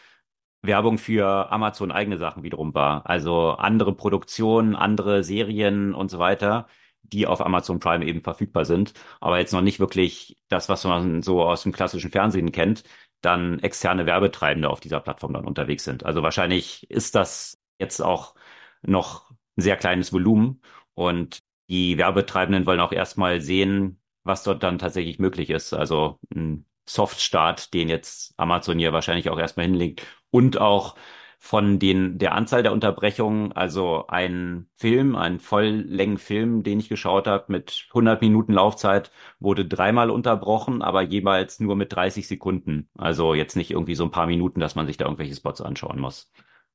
Werbung 0.62 0.98
für 0.98 1.50
Amazon 1.52 1.92
eigene 1.92 2.18
Sachen 2.18 2.42
wiederum 2.42 2.74
war. 2.74 3.08
Also 3.08 3.52
andere 3.52 3.94
Produktionen, 3.94 4.76
andere 4.76 5.24
Serien 5.24 5.94
und 5.94 6.10
so 6.10 6.18
weiter, 6.18 6.66
die 7.02 7.26
auf 7.26 7.40
Amazon 7.40 7.80
Prime 7.80 8.04
eben 8.06 8.22
verfügbar 8.22 8.64
sind, 8.64 8.92
aber 9.20 9.38
jetzt 9.38 9.52
noch 9.52 9.62
nicht 9.62 9.80
wirklich 9.80 10.38
das, 10.48 10.68
was 10.68 10.84
man 10.84 11.22
so 11.22 11.42
aus 11.42 11.62
dem 11.62 11.72
klassischen 11.72 12.10
Fernsehen 12.10 12.52
kennt, 12.52 12.84
dann 13.22 13.58
externe 13.60 14.06
Werbetreibende 14.06 14.70
auf 14.70 14.80
dieser 14.80 15.00
Plattform 15.00 15.32
dann 15.34 15.46
unterwegs 15.46 15.84
sind. 15.84 16.04
Also 16.04 16.22
wahrscheinlich 16.22 16.88
ist 16.90 17.14
das 17.14 17.58
jetzt 17.78 18.00
auch 18.00 18.34
noch 18.82 19.30
ein 19.30 19.62
sehr 19.62 19.76
kleines 19.76 20.12
Volumen 20.12 20.62
und 20.94 21.40
die 21.68 21.98
Werbetreibenden 21.98 22.66
wollen 22.66 22.80
auch 22.80 22.92
erstmal 22.92 23.40
sehen, 23.40 24.00
was 24.24 24.42
dort 24.42 24.62
dann 24.62 24.78
tatsächlich 24.78 25.18
möglich 25.18 25.50
ist. 25.50 25.72
Also 25.72 26.18
ein 26.34 26.66
Softstart, 26.86 27.72
den 27.74 27.88
jetzt 27.88 28.34
Amazon 28.36 28.78
hier 28.78 28.92
wahrscheinlich 28.92 29.30
auch 29.30 29.38
erstmal 29.38 29.66
hinlegt 29.66 30.06
und 30.30 30.58
auch 30.60 30.96
von 31.42 31.78
den, 31.78 32.18
der 32.18 32.34
Anzahl 32.34 32.62
der 32.62 32.72
Unterbrechungen, 32.72 33.52
also 33.52 34.06
ein 34.08 34.68
Film, 34.74 35.16
ein 35.16 35.40
Volllängenfilm, 35.40 36.62
den 36.62 36.80
ich 36.80 36.90
geschaut 36.90 37.26
habe 37.26 37.46
mit 37.48 37.86
100 37.94 38.20
Minuten 38.20 38.52
Laufzeit, 38.52 39.10
wurde 39.38 39.64
dreimal 39.64 40.10
unterbrochen, 40.10 40.82
aber 40.82 41.00
jeweils 41.00 41.58
nur 41.58 41.76
mit 41.76 41.94
30 41.94 42.28
Sekunden. 42.28 42.90
Also 42.98 43.32
jetzt 43.32 43.56
nicht 43.56 43.70
irgendwie 43.70 43.94
so 43.94 44.04
ein 44.04 44.10
paar 44.10 44.26
Minuten, 44.26 44.60
dass 44.60 44.74
man 44.74 44.86
sich 44.86 44.98
da 44.98 45.06
irgendwelche 45.06 45.34
Spots 45.34 45.62
anschauen 45.62 45.98
muss. 45.98 46.30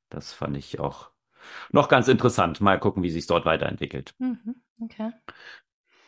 Das 0.08 0.32
fand 0.32 0.56
ich 0.56 0.80
auch 0.80 1.10
noch 1.70 1.88
ganz 1.88 2.08
interessant. 2.08 2.60
Mal 2.60 2.80
gucken, 2.80 3.04
wie 3.04 3.10
sich 3.10 3.28
dort 3.28 3.44
weiterentwickelt. 3.44 4.14
Mhm, 4.18 4.56
okay. 4.80 5.12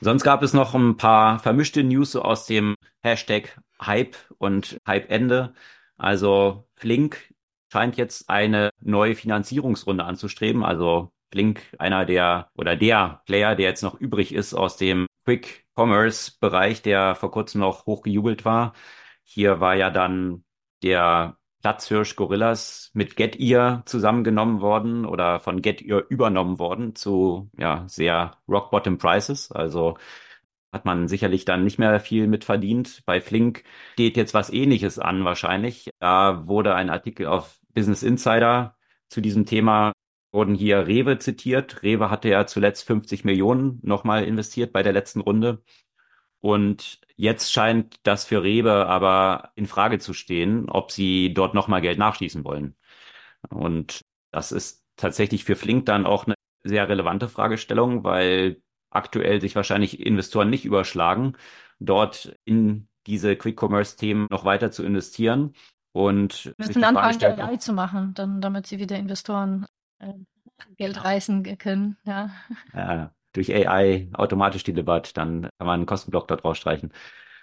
Sonst 0.01 0.23
gab 0.23 0.43
es 0.43 0.53
noch 0.53 0.75
ein 0.75 0.97
paar 0.97 1.41
vermischte 1.41 1.83
News 1.83 2.15
aus 2.15 2.47
dem 2.47 2.75
Hashtag 3.03 3.61
Hype 3.81 4.17
und 4.39 4.79
Hype-Ende. 4.87 5.55
Also 5.97 6.69
Flink 6.77 7.35
scheint 7.73 7.97
jetzt 7.97 8.31
eine 8.31 8.71
neue 8.81 9.17
Finanzierungsrunde 9.17 10.05
anzustreben. 10.05 10.65
Also 10.65 11.11
Flink, 11.33 11.63
einer 11.79 12.07
der 12.07 12.51
oder 12.55 12.77
der 12.77 13.23
Player, 13.27 13.57
der 13.57 13.67
jetzt 13.71 13.83
noch 13.83 13.99
übrig 14.01 14.33
ist 14.33 14.55
aus 14.55 14.77
dem 14.77 15.07
Quick 15.25 15.67
Commerce 15.75 16.33
Bereich, 16.41 16.81
der 16.83 17.15
vor 17.17 17.31
kurzem 17.33 17.61
noch 17.61 17.87
hochgejubelt 17.87 18.45
war. 18.45 18.75
Hier 19.25 19.61
war 19.61 19.75
ja 19.75 19.91
dann 19.91 20.45
der 20.83 21.38
Platzhirsch 21.63 22.17
Gorillas 22.17 22.91
mit 22.95 23.17
Getear 23.17 23.83
zusammengenommen 23.87 24.61
worden 24.61 25.05
oder 25.05 25.41
von 25.41 25.63
Getear 25.63 26.05
übernommen 26.09 26.59
worden 26.59 26.95
zu 26.95 27.51
ja 27.59 27.85
sehr 27.89 28.37
rock 28.49 28.71
bottom 28.71 28.99
prices. 28.99 29.51
Also 29.53 29.97
hat 30.73 30.85
man 30.85 31.09
sicherlich 31.09 31.45
dann 31.45 31.65
nicht 31.65 31.79
mehr 31.79 32.01
viel 32.01 32.27
mit 32.27 32.45
verdient. 32.45 33.03
Bei 33.07 33.21
Flink 33.21 33.65
steht 33.95 34.17
jetzt 34.17 34.35
was 34.35 34.51
ähnliches 34.51 34.99
an 34.99 35.25
wahrscheinlich. 35.25 35.91
Da 35.99 36.47
wurde 36.47 36.75
ein 36.75 36.91
Artikel 36.91 37.27
auf 37.27 37.59
Business 37.75 38.03
Insider 38.03 38.77
zu 39.09 39.21
diesem 39.21 39.47
Thema 39.47 39.93
wurden 40.33 40.55
hier 40.55 40.87
Rewe 40.87 41.19
zitiert. 41.19 41.83
Rewe 41.83 42.11
hatte 42.11 42.29
ja 42.29 42.47
zuletzt 42.47 42.85
50 42.85 43.25
Millionen 43.25 43.81
nochmal 43.83 44.25
investiert 44.25 44.73
bei 44.73 44.83
der 44.83 44.93
letzten 44.93 45.21
Runde. 45.21 45.63
Und 46.41 47.01
jetzt 47.17 47.53
scheint 47.53 47.97
das 48.05 48.25
für 48.25 48.43
Rewe 48.43 48.87
aber 48.87 49.51
in 49.57 49.67
Frage 49.67 49.99
zu 49.99 50.13
stehen, 50.13 50.69
ob 50.69 50.93
sie 50.93 51.35
dort 51.35 51.55
nochmal 51.55 51.81
Geld 51.81 51.99
nachschießen 51.99 52.45
wollen. 52.45 52.77
Und 53.51 54.05
das 54.31 54.53
ist 54.53 54.85
tatsächlich 54.97 55.45
für 55.45 55.57
Flink 55.57 55.87
dann 55.87 56.07
auch 56.07 56.27
eine 56.27 56.35
sehr 56.63 56.89
relevante 56.89 57.29
Fragestellung, 57.29 58.05
weil 58.05 58.63
aktuell 58.91 59.41
sich 59.41 59.57
wahrscheinlich 59.57 60.05
Investoren 60.05 60.51
nicht 60.51 60.65
überschlagen, 60.65 61.37
dort 61.79 62.37
in 62.45 62.89
diese 63.07 63.37
Quick-Commerce-Themen 63.37 64.29
noch 64.31 64.45
weiter 64.45 64.71
zu 64.71 64.85
investieren. 64.85 65.55
Und 65.93 66.55
müssen 66.59 66.85
anfangen, 66.85 67.41
AI 67.41 67.57
zu 67.57 67.73
machen, 67.73 68.15
dann, 68.15 68.41
damit 68.41 68.67
sie 68.67 68.79
wieder 68.79 68.97
Investoren. 68.97 69.67
Äh, 69.99 70.13
Geld 70.77 71.05
reißen 71.05 71.45
können, 71.59 71.97
ja. 72.05 72.31
ja. 72.75 73.13
Durch 73.33 73.55
AI 73.55 74.09
automatisch 74.15 74.65
delivered, 74.65 75.17
dann 75.17 75.43
kann 75.43 75.67
man 75.67 75.75
einen 75.81 75.87
Kostenblock 75.87 76.29
dort 76.29 76.45
rausstreichen. 76.45 76.93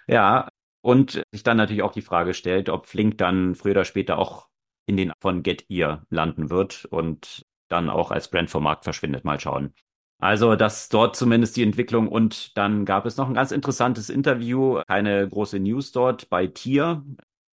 Ja, 0.06 0.48
und 0.82 1.22
sich 1.32 1.42
dann 1.42 1.56
natürlich 1.56 1.82
auch 1.82 1.92
die 1.92 2.02
Frage 2.02 2.34
stellt, 2.34 2.68
ob 2.68 2.86
Flink 2.86 3.18
dann 3.18 3.54
früher 3.54 3.72
oder 3.72 3.84
später 3.84 4.18
auch 4.18 4.48
in 4.86 4.96
den 4.96 5.12
von 5.20 5.42
Getir 5.42 6.04
landen 6.10 6.50
wird 6.50 6.84
und 6.86 7.44
dann 7.68 7.90
auch 7.90 8.10
als 8.10 8.30
Brand 8.30 8.50
vom 8.50 8.62
Markt 8.62 8.84
verschwindet. 8.84 9.24
Mal 9.24 9.40
schauen. 9.40 9.74
Also, 10.18 10.56
das 10.56 10.88
dort 10.88 11.16
zumindest 11.16 11.56
die 11.56 11.62
Entwicklung. 11.62 12.08
Und 12.08 12.56
dann 12.56 12.84
gab 12.84 13.04
es 13.04 13.16
noch 13.16 13.28
ein 13.28 13.34
ganz 13.34 13.50
interessantes 13.50 14.08
Interview, 14.08 14.80
keine 14.86 15.28
große 15.28 15.58
News 15.58 15.92
dort 15.92 16.30
bei 16.30 16.46
Tier. 16.46 17.04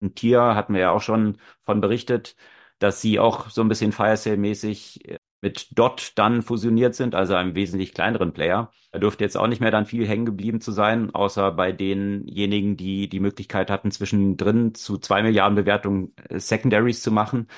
Ein 0.01 0.15
Tier 0.15 0.55
hatten 0.55 0.73
wir 0.73 0.81
ja 0.81 0.91
auch 0.91 1.01
schon 1.01 1.37
von 1.65 1.81
berichtet, 1.81 2.35
dass 2.79 3.01
sie 3.01 3.19
auch 3.19 3.49
so 3.49 3.61
ein 3.61 3.67
bisschen 3.67 3.91
Firesale-mäßig 3.91 5.17
mit 5.43 5.77
Dot 5.77 6.13
dann 6.15 6.41
fusioniert 6.41 6.95
sind, 6.95 7.15
also 7.15 7.35
einem 7.35 7.53
wesentlich 7.53 7.93
kleineren 7.93 8.31
Player. 8.31 8.71
Da 8.93 8.99
dürfte 8.99 9.25
jetzt 9.25 9.35
auch 9.37 9.47
nicht 9.47 9.59
mehr 9.59 9.71
dann 9.71 9.85
viel 9.85 10.07
hängen 10.07 10.25
geblieben 10.25 10.61
zu 10.61 10.71
sein, 10.71 11.13
außer 11.13 11.51
bei 11.51 11.73
denjenigen, 11.73 12.77
die 12.77 13.09
die 13.09 13.19
Möglichkeit 13.19 13.69
hatten, 13.69 13.91
zwischendrin 13.91 14.73
zu 14.73 14.97
zwei 14.97 15.21
Milliarden 15.21 15.55
Bewertungen 15.55 16.13
äh, 16.29 16.39
Secondaries 16.39 17.03
zu 17.03 17.11
machen. 17.11 17.49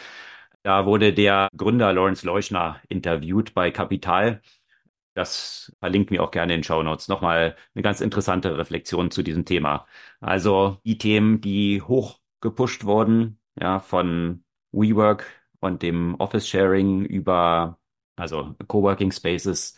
Da 0.64 0.86
wurde 0.88 1.14
der 1.14 1.48
Gründer 1.56 1.94
Lawrence 1.94 2.26
Leuschner 2.26 2.82
interviewt 2.90 3.54
bei 3.54 3.70
Capital. 3.70 4.42
Das 5.14 5.72
verlinkt 5.80 6.12
mir 6.12 6.24
auch 6.24 6.32
gerne 6.32 6.56
in 6.56 6.64
Show 6.64 6.82
Notes. 6.84 7.08
Nochmal 7.08 7.56
eine 7.76 7.84
ganz 7.84 8.02
interessante 8.02 8.58
Reflexion 8.58 9.12
zu 9.12 9.24
diesem 9.24 9.46
Thema. 9.46 9.88
Also 10.22 10.80
die 10.86 10.98
Themen, 10.98 11.40
die 11.40 11.82
hoch 11.84 12.20
gepusht 12.42 12.84
wurden, 12.86 13.40
ja, 13.60 13.80
von 13.80 14.44
WeWork 14.72 15.26
und 15.66 15.82
dem 15.82 16.16
Office 16.16 16.48
Sharing 16.48 17.06
über, 17.06 17.80
also 18.16 18.56
Coworking 18.68 19.12
Spaces, 19.12 19.76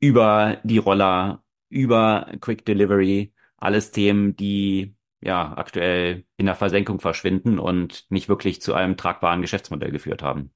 über 0.00 0.58
die 0.64 0.78
Roller, 0.78 1.42
über 1.68 2.30
Quick 2.40 2.64
Delivery, 2.66 3.32
alles 3.56 3.92
Themen, 3.92 4.36
die 4.36 4.96
ja 5.20 5.56
aktuell 5.56 6.24
in 6.36 6.46
der 6.46 6.56
Versenkung 6.56 7.00
verschwinden 7.00 7.58
und 7.58 8.06
nicht 8.10 8.28
wirklich 8.28 8.60
zu 8.60 8.74
einem 8.74 8.96
tragbaren 8.96 9.40
Geschäftsmodell 9.40 9.92
geführt 9.92 10.22
haben. 10.22 10.52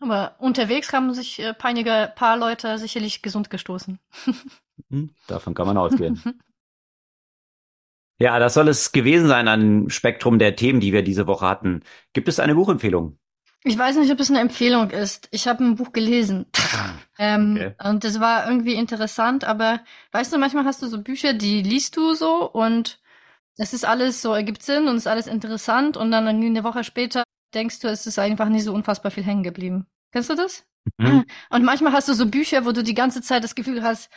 Aber 0.00 0.36
unterwegs 0.38 0.92
haben 0.92 1.12
sich 1.12 1.40
äh, 1.40 1.54
einige 1.60 2.12
paar 2.14 2.36
Leute 2.36 2.78
sicherlich 2.78 3.22
gesund 3.22 3.50
gestoßen. 3.50 3.98
Hm, 4.90 5.10
davon 5.26 5.54
kann 5.54 5.66
man 5.66 5.76
ausgehen. 5.76 6.22
ja, 8.20 8.38
das 8.38 8.54
soll 8.54 8.68
es 8.68 8.92
gewesen 8.92 9.26
sein 9.26 9.48
an 9.48 9.90
Spektrum 9.90 10.38
der 10.38 10.54
Themen, 10.54 10.78
die 10.78 10.92
wir 10.92 11.02
diese 11.02 11.26
Woche 11.26 11.48
hatten. 11.48 11.82
Gibt 12.12 12.28
es 12.28 12.38
eine 12.38 12.54
Buchempfehlung? 12.54 13.18
Ich 13.64 13.76
weiß 13.76 13.96
nicht, 13.96 14.12
ob 14.12 14.20
es 14.20 14.30
eine 14.30 14.40
Empfehlung 14.40 14.90
ist. 14.90 15.28
Ich 15.30 15.48
habe 15.48 15.64
ein 15.64 15.76
Buch 15.76 15.92
gelesen. 15.92 16.46
ähm, 17.18 17.54
okay. 17.56 17.74
Und 17.82 18.04
das 18.04 18.20
war 18.20 18.48
irgendwie 18.48 18.74
interessant, 18.74 19.44
aber 19.44 19.80
weißt 20.12 20.32
du, 20.32 20.38
manchmal 20.38 20.64
hast 20.64 20.82
du 20.82 20.86
so 20.86 21.02
Bücher, 21.02 21.32
die 21.32 21.62
liest 21.62 21.96
du 21.96 22.14
so 22.14 22.48
und 22.48 23.00
es 23.56 23.72
ist 23.72 23.84
alles 23.84 24.22
so, 24.22 24.32
ergibt 24.32 24.62
Sinn 24.62 24.86
und 24.86 24.96
ist 24.96 25.08
alles 25.08 25.26
interessant 25.26 25.96
und 25.96 26.12
dann 26.12 26.28
eine 26.28 26.64
Woche 26.64 26.84
später 26.84 27.24
denkst 27.54 27.80
du, 27.80 27.88
es 27.88 28.06
ist 28.06 28.18
einfach 28.18 28.48
nicht 28.48 28.64
so 28.64 28.72
unfassbar 28.72 29.10
viel 29.10 29.24
hängen 29.24 29.42
geblieben. 29.42 29.86
Kennst 30.12 30.30
du 30.30 30.34
das? 30.34 30.64
Mhm. 30.96 31.24
Und 31.50 31.64
manchmal 31.64 31.92
hast 31.92 32.08
du 32.08 32.14
so 32.14 32.26
Bücher, 32.26 32.64
wo 32.64 32.72
du 32.72 32.82
die 32.82 32.94
ganze 32.94 33.20
Zeit 33.22 33.44
das 33.44 33.54
Gefühl 33.54 33.82
hast, 33.82 34.10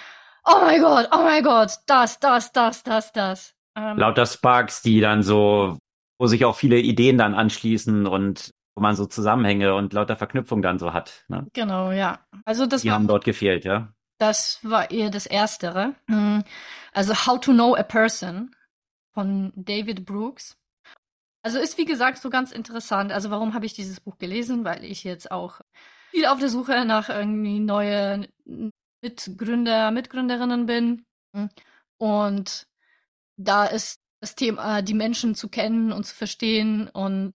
oh 0.46 0.62
mein 0.62 0.82
Gott, 0.82 1.10
oh 1.12 1.24
mein 1.24 1.44
Gott, 1.44 1.72
das, 1.88 2.20
das, 2.20 2.52
das, 2.52 2.84
das, 2.84 3.12
das. 3.12 3.56
Ähm, 3.76 3.98
Lauter 3.98 4.26
Sparks, 4.26 4.82
die 4.82 5.00
dann 5.00 5.24
so, 5.24 5.78
wo 6.20 6.28
sich 6.28 6.46
auch 6.46 6.56
viele 6.56 6.80
Ideen 6.80 7.18
dann 7.18 7.34
anschließen 7.34 8.06
und 8.08 8.52
wo 8.76 8.82
man 8.82 8.96
so 8.96 9.06
Zusammenhänge 9.06 9.76
und 9.76 9.94
lauter 9.94 10.16
Verknüpfungen 10.16 10.62
dann 10.62 10.80
so 10.80 10.94
hat. 10.94 11.26
Ne? 11.28 11.48
Genau, 11.54 11.92
ja. 11.92 12.20
Also 12.46 12.66
das 12.66 12.82
die 12.82 12.90
war, 12.90 12.96
haben 12.96 13.08
dort 13.08 13.26
gefehlt, 13.26 13.66
ja. 13.66 13.94
Das 14.18 14.60
war 14.64 14.92
eher 14.92 15.10
das 15.10 15.26
Erstere. 15.26 15.96
Mhm. 16.08 16.44
Also 16.94 17.14
How 17.26 17.40
to 17.40 17.52
Know 17.54 17.76
a 17.76 17.84
Person 17.84 18.56
von 19.14 19.52
David 19.56 20.06
Brooks. 20.06 20.58
Also 21.44 21.58
ist 21.58 21.78
wie 21.78 21.86
gesagt 21.86 22.20
so 22.20 22.30
ganz 22.30 22.52
interessant. 22.52 23.12
Also 23.12 23.32
warum 23.32 23.54
habe 23.54 23.66
ich 23.66 23.74
dieses 23.74 24.00
Buch 24.00 24.18
gelesen? 24.20 24.64
Weil 24.64 24.84
ich 24.84 25.04
jetzt 25.04 25.32
auch 25.32 25.62
viel 26.12 26.26
auf 26.28 26.40
der 26.40 26.50
Suche 26.50 26.86
nach 26.86 27.10
irgendwie 27.10 27.60
neue 27.60 28.28
Mitgründer, 29.02 29.92
Mitgründerinnen 29.92 30.66
bin. 30.68 31.06
Und 31.98 32.68
da 33.38 33.66
ist 33.66 34.00
das 34.22 34.36
Thema, 34.36 34.84
die 34.84 34.94
Menschen 34.94 35.34
zu 35.34 35.50
kennen 35.50 35.92
und 35.92 36.06
zu 36.06 36.16
verstehen 36.16 36.88
und 36.90 37.34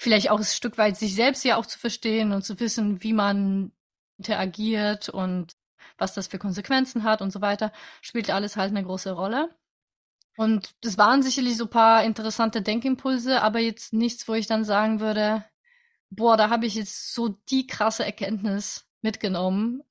vielleicht 0.00 0.30
auch 0.30 0.38
ein 0.38 0.44
Stück 0.44 0.78
weit 0.78 0.96
sich 0.96 1.14
selbst 1.14 1.44
ja 1.44 1.56
auch 1.56 1.66
zu 1.66 1.78
verstehen 1.78 2.32
und 2.32 2.42
zu 2.42 2.58
wissen, 2.58 3.02
wie 3.02 3.12
man 3.12 3.70
interagiert 4.16 5.10
und 5.10 5.56
was 5.98 6.14
das 6.14 6.28
für 6.28 6.38
Konsequenzen 6.38 7.04
hat 7.04 7.20
und 7.20 7.30
so 7.30 7.42
weiter, 7.42 7.70
spielt 8.00 8.30
alles 8.30 8.56
halt 8.56 8.70
eine 8.70 8.82
große 8.82 9.12
Rolle. 9.12 9.54
Und 10.38 10.74
das 10.80 10.96
waren 10.96 11.22
sicherlich 11.22 11.58
so 11.58 11.66
paar 11.66 12.02
interessante 12.02 12.62
Denkimpulse, 12.62 13.42
aber 13.42 13.58
jetzt 13.58 13.92
nichts, 13.92 14.26
wo 14.26 14.32
ich 14.32 14.46
dann 14.46 14.64
sagen 14.64 15.00
würde, 15.00 15.44
boah, 16.08 16.38
da 16.38 16.48
habe 16.48 16.64
ich 16.64 16.76
jetzt 16.76 17.12
so 17.12 17.28
die 17.50 17.66
krasse 17.66 18.06
Erkenntnis 18.06 18.86
mitgenommen, 19.02 19.82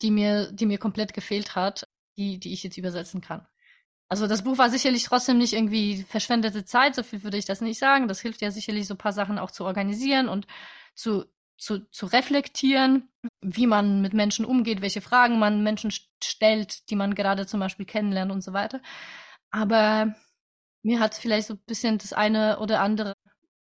die 0.00 0.12
mir, 0.12 0.52
die 0.52 0.66
mir 0.66 0.78
komplett 0.78 1.12
gefehlt 1.12 1.56
hat, 1.56 1.88
die, 2.16 2.38
die 2.38 2.52
ich 2.52 2.62
jetzt 2.62 2.78
übersetzen 2.78 3.20
kann. 3.20 3.44
Also 4.08 4.26
das 4.26 4.44
Buch 4.44 4.58
war 4.58 4.70
sicherlich 4.70 5.04
trotzdem 5.04 5.38
nicht 5.38 5.54
irgendwie 5.54 6.02
verschwendete 6.02 6.64
Zeit, 6.64 6.94
so 6.94 7.02
viel 7.02 7.22
würde 7.22 7.38
ich 7.38 7.46
das 7.46 7.60
nicht 7.60 7.78
sagen. 7.78 8.06
Das 8.06 8.20
hilft 8.20 8.42
ja 8.42 8.50
sicherlich 8.50 8.86
so 8.86 8.94
ein 8.94 8.98
paar 8.98 9.12
Sachen 9.12 9.38
auch 9.38 9.50
zu 9.50 9.64
organisieren 9.64 10.28
und 10.28 10.46
zu, 10.94 11.24
zu, 11.56 11.80
zu 11.90 12.06
reflektieren, 12.06 13.08
wie 13.40 13.66
man 13.66 14.02
mit 14.02 14.12
Menschen 14.12 14.44
umgeht, 14.44 14.82
welche 14.82 15.00
Fragen 15.00 15.38
man 15.38 15.62
Menschen 15.62 15.90
stellt, 16.22 16.90
die 16.90 16.96
man 16.96 17.14
gerade 17.14 17.46
zum 17.46 17.60
Beispiel 17.60 17.86
kennenlernt 17.86 18.30
und 18.30 18.42
so 18.42 18.52
weiter. 18.52 18.80
Aber 19.50 20.14
mir 20.82 21.00
hat 21.00 21.14
vielleicht 21.14 21.48
so 21.48 21.54
ein 21.54 21.62
bisschen 21.66 21.98
das 21.98 22.12
eine 22.12 22.58
oder 22.58 22.80
andere 22.80 23.14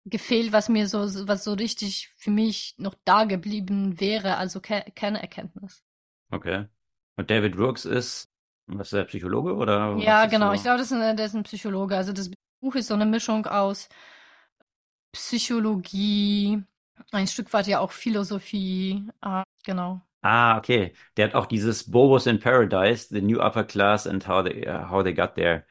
gefehlt, 0.05 0.51
was 0.51 0.69
mir 0.69 0.87
so, 0.87 0.99
was 1.27 1.43
so 1.43 1.53
richtig 1.53 2.09
für 2.17 2.31
mich 2.31 2.75
noch 2.77 2.95
da 3.05 3.25
geblieben 3.25 3.99
wäre, 3.99 4.37
also 4.37 4.59
ke 4.59 4.85
keine 4.95 5.21
Erkenntnis. 5.21 5.83
Okay. 6.31 6.67
Und 7.15 7.29
David 7.29 7.55
Brooks 7.55 7.85
ist, 7.85 8.28
was 8.69 8.87
ist 8.87 8.93
der 8.93 9.03
Psychologe 9.05 9.55
oder? 9.55 9.95
Ja, 9.97 10.25
genau. 10.25 10.49
So? 10.49 10.53
Ich 10.53 10.61
glaube, 10.61 10.77
das 10.77 10.91
ist, 10.91 10.97
ein, 10.97 11.17
das 11.17 11.27
ist 11.27 11.35
ein 11.35 11.43
Psychologe. 11.43 11.95
Also 11.95 12.13
das 12.13 12.31
Buch 12.61 12.75
ist 12.75 12.87
so 12.87 12.93
eine 12.93 13.05
Mischung 13.05 13.45
aus 13.45 13.89
Psychologie, 15.11 16.61
ein 17.11 17.27
Stück 17.27 17.51
weit 17.53 17.67
ja 17.67 17.79
auch 17.79 17.91
Philosophie, 17.91 19.07
äh, 19.21 19.43
genau. 19.63 20.01
Ah, 20.21 20.57
okay. 20.57 20.93
Der 21.17 21.27
hat 21.27 21.35
auch 21.35 21.45
dieses 21.45 21.89
Bobos 21.89 22.27
in 22.27 22.39
Paradise, 22.39 23.07
The 23.09 23.21
New 23.21 23.39
Upper 23.39 23.63
Class 23.63 24.05
and 24.05 24.27
How 24.27 24.43
They, 24.43 24.67
uh, 24.67 24.89
how 24.89 25.03
they 25.03 25.13
Got 25.13 25.35
There, 25.35 25.65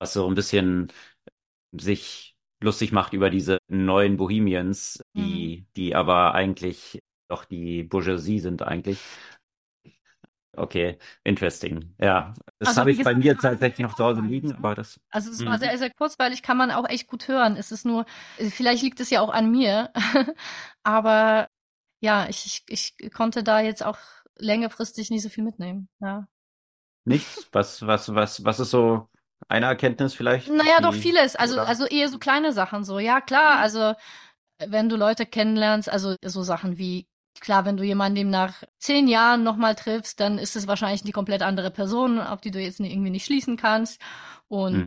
was 0.00 0.14
so 0.14 0.26
ein 0.26 0.34
bisschen 0.34 0.92
sich 1.72 2.36
lustig 2.60 2.90
macht 2.90 3.12
über 3.12 3.28
diese 3.28 3.58
neuen 3.68 4.16
Bohemians, 4.16 5.02
die, 5.14 5.58
mhm. 5.60 5.66
die 5.76 5.94
aber 5.94 6.34
eigentlich 6.34 7.00
doch 7.28 7.44
die 7.44 7.82
Bourgeoisie 7.82 8.40
sind 8.40 8.62
eigentlich. 8.62 8.98
Okay, 10.56 10.98
interesting. 11.24 11.94
Ja, 11.98 12.34
das 12.58 12.70
also, 12.70 12.80
habe 12.80 12.92
ich 12.92 13.02
bei 13.02 13.14
mir 13.14 13.36
tatsächlich 13.36 13.86
noch 13.86 13.94
zu 13.94 14.04
Hause 14.04 14.22
liegen, 14.22 14.54
aber 14.54 14.74
das. 14.74 14.98
Also 15.10 15.30
es 15.30 15.44
war 15.44 15.56
mhm. 15.56 15.60
sehr, 15.60 15.78
sehr 15.78 15.90
kurzweilig, 15.90 16.42
kann 16.42 16.56
man 16.56 16.70
auch 16.70 16.88
echt 16.88 17.06
gut 17.06 17.28
hören. 17.28 17.56
Es 17.56 17.72
ist 17.72 17.84
nur, 17.84 18.06
vielleicht 18.38 18.82
liegt 18.82 19.00
es 19.00 19.10
ja 19.10 19.20
auch 19.20 19.30
an 19.30 19.50
mir, 19.50 19.92
aber 20.82 21.48
ja, 22.00 22.26
ich, 22.28 22.62
ich, 22.68 22.94
ich 22.98 23.12
konnte 23.12 23.42
da 23.42 23.60
jetzt 23.60 23.84
auch 23.84 23.98
längerfristig 24.38 25.10
nicht 25.10 25.22
so 25.22 25.28
viel 25.28 25.44
mitnehmen. 25.44 25.88
Ja. 26.00 26.26
Nichts? 27.04 27.48
Was, 27.52 27.86
was, 27.86 28.14
was, 28.14 28.44
was 28.44 28.60
ist 28.60 28.70
so 28.70 29.08
eine 29.48 29.66
Erkenntnis 29.66 30.14
vielleicht? 30.14 30.48
Naja, 30.48 30.80
doch 30.80 30.94
vieles. 30.94 31.36
Also, 31.36 31.60
also 31.60 31.86
eher 31.86 32.08
so 32.08 32.18
kleine 32.18 32.52
Sachen 32.52 32.84
so. 32.84 32.98
Ja, 32.98 33.20
klar, 33.20 33.56
mhm. 33.56 33.62
also 33.62 33.94
wenn 34.58 34.88
du 34.88 34.96
Leute 34.96 35.26
kennenlernst, 35.26 35.88
also 35.88 36.16
so 36.24 36.42
Sachen 36.42 36.78
wie, 36.78 37.06
klar, 37.40 37.64
wenn 37.64 37.76
du 37.76 37.84
jemanden 37.84 38.30
nach 38.30 38.62
zehn 38.78 39.08
Jahren 39.08 39.42
nochmal 39.42 39.74
triffst, 39.74 40.20
dann 40.20 40.38
ist 40.38 40.56
es 40.56 40.66
wahrscheinlich 40.66 41.02
die 41.02 41.12
komplett 41.12 41.42
andere 41.42 41.70
Person, 41.70 42.20
auf 42.20 42.40
die 42.40 42.50
du 42.50 42.60
jetzt 42.60 42.80
irgendwie 42.80 43.10
nicht 43.10 43.26
schließen 43.26 43.56
kannst. 43.56 44.00
Und 44.48 44.74
hm. 44.74 44.86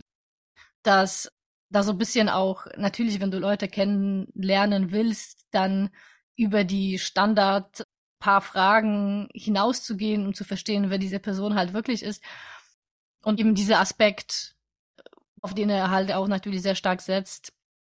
dass 0.82 1.30
da 1.70 1.82
so 1.82 1.92
ein 1.92 1.98
bisschen 1.98 2.28
auch, 2.28 2.66
natürlich, 2.76 3.20
wenn 3.20 3.30
du 3.30 3.38
Leute 3.38 3.68
kennenlernen 3.68 4.90
willst, 4.90 5.46
dann 5.50 5.90
über 6.36 6.64
die 6.64 6.98
Standard 6.98 7.84
paar 8.18 8.40
Fragen 8.40 9.28
hinauszugehen, 9.34 10.26
um 10.26 10.34
zu 10.34 10.44
verstehen, 10.44 10.90
wer 10.90 10.98
diese 10.98 11.18
Person 11.18 11.54
halt 11.54 11.72
wirklich 11.72 12.02
ist. 12.02 12.22
Und 13.22 13.40
eben 13.40 13.54
dieser 13.54 13.80
Aspekt, 13.80 14.54
auf 15.40 15.54
den 15.54 15.70
er 15.70 15.90
halt 15.90 16.12
auch 16.12 16.28
natürlich 16.28 16.62
sehr 16.62 16.74
stark 16.74 17.00
setzt, 17.00 17.52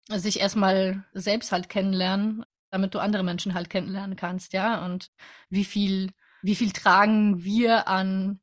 sich 0.08 0.40
erstmal 0.40 1.04
selbst 1.12 1.52
halt 1.52 1.68
kennenlernen, 1.68 2.44
damit 2.74 2.94
du 2.94 2.98
andere 2.98 3.22
Menschen 3.22 3.54
halt 3.54 3.70
kennenlernen 3.70 4.16
kannst, 4.16 4.52
ja. 4.52 4.84
Und 4.84 5.10
wie 5.48 5.64
viel, 5.64 6.10
wie 6.42 6.56
viel 6.56 6.72
tragen 6.72 7.44
wir 7.44 7.88
an 7.88 8.40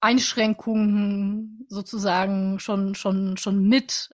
Einschränkungen 0.00 1.66
sozusagen 1.68 2.58
schon, 2.58 2.94
schon, 2.94 3.36
schon 3.36 3.68
mit 3.68 4.10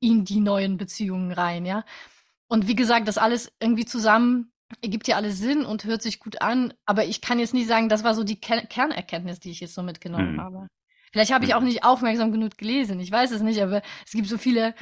in 0.00 0.24
die 0.24 0.40
neuen 0.40 0.76
Beziehungen 0.76 1.32
rein, 1.32 1.64
ja. 1.64 1.84
Und 2.48 2.68
wie 2.68 2.74
gesagt, 2.74 3.08
das 3.08 3.18
alles 3.18 3.50
irgendwie 3.60 3.86
zusammen 3.86 4.52
ergibt 4.82 5.06
ja 5.06 5.16
alles 5.16 5.38
Sinn 5.38 5.64
und 5.64 5.84
hört 5.84 6.02
sich 6.02 6.18
gut 6.18 6.40
an, 6.40 6.72
aber 6.86 7.04
ich 7.04 7.20
kann 7.20 7.38
jetzt 7.38 7.54
nicht 7.54 7.68
sagen, 7.68 7.88
das 7.88 8.04
war 8.04 8.14
so 8.14 8.24
die 8.24 8.40
Ker 8.40 8.62
Kernerkenntnis, 8.62 9.38
die 9.38 9.50
ich 9.50 9.60
jetzt 9.60 9.74
so 9.74 9.82
mitgenommen 9.82 10.34
mhm. 10.34 10.40
habe. 10.40 10.66
Vielleicht 11.12 11.32
habe 11.32 11.44
ich 11.44 11.54
auch 11.54 11.60
mhm. 11.60 11.66
nicht 11.66 11.84
aufmerksam 11.84 12.32
genug 12.32 12.56
gelesen, 12.56 12.98
ich 13.00 13.12
weiß 13.12 13.32
es 13.32 13.42
nicht, 13.42 13.62
aber 13.62 13.82
es 14.04 14.12
gibt 14.12 14.28
so 14.28 14.38
viele 14.38 14.74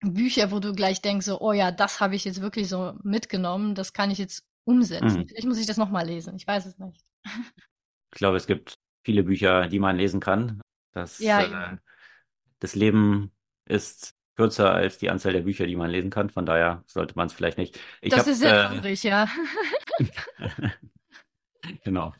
Bücher, 0.00 0.50
wo 0.50 0.60
du 0.60 0.72
gleich 0.72 1.02
denkst, 1.02 1.26
so, 1.26 1.40
oh 1.40 1.52
ja, 1.52 1.72
das 1.72 2.00
habe 2.00 2.14
ich 2.14 2.24
jetzt 2.24 2.40
wirklich 2.40 2.68
so 2.68 2.94
mitgenommen, 3.02 3.74
das 3.74 3.92
kann 3.92 4.10
ich 4.10 4.18
jetzt 4.18 4.44
umsetzen. 4.64 5.20
Mhm. 5.20 5.28
Vielleicht 5.28 5.46
muss 5.46 5.58
ich 5.58 5.66
das 5.66 5.76
nochmal 5.76 6.06
lesen, 6.06 6.36
ich 6.36 6.46
weiß 6.46 6.66
es 6.66 6.78
nicht. 6.78 7.04
Ich 7.24 8.18
glaube, 8.18 8.36
es 8.36 8.46
gibt 8.46 8.74
viele 9.04 9.24
Bücher, 9.24 9.68
die 9.68 9.78
man 9.78 9.96
lesen 9.96 10.20
kann. 10.20 10.60
Das, 10.92 11.18
ja, 11.18 11.72
äh, 11.72 11.76
das 12.60 12.74
Leben 12.74 13.32
ist 13.66 14.14
kürzer 14.36 14.72
als 14.72 14.98
die 14.98 15.10
Anzahl 15.10 15.32
der 15.32 15.42
Bücher, 15.42 15.66
die 15.66 15.76
man 15.76 15.90
lesen 15.90 16.10
kann. 16.10 16.30
Von 16.30 16.46
daher 16.46 16.84
sollte 16.86 17.14
man 17.16 17.26
es 17.26 17.32
vielleicht 17.32 17.58
nicht. 17.58 17.78
Ich 18.00 18.10
das 18.10 18.20
hab, 18.20 18.26
ist 18.28 18.38
sehr 18.38 18.70
äh, 18.70 18.74
traurig, 18.74 19.02
ja. 19.02 19.28
genau. 21.84 22.14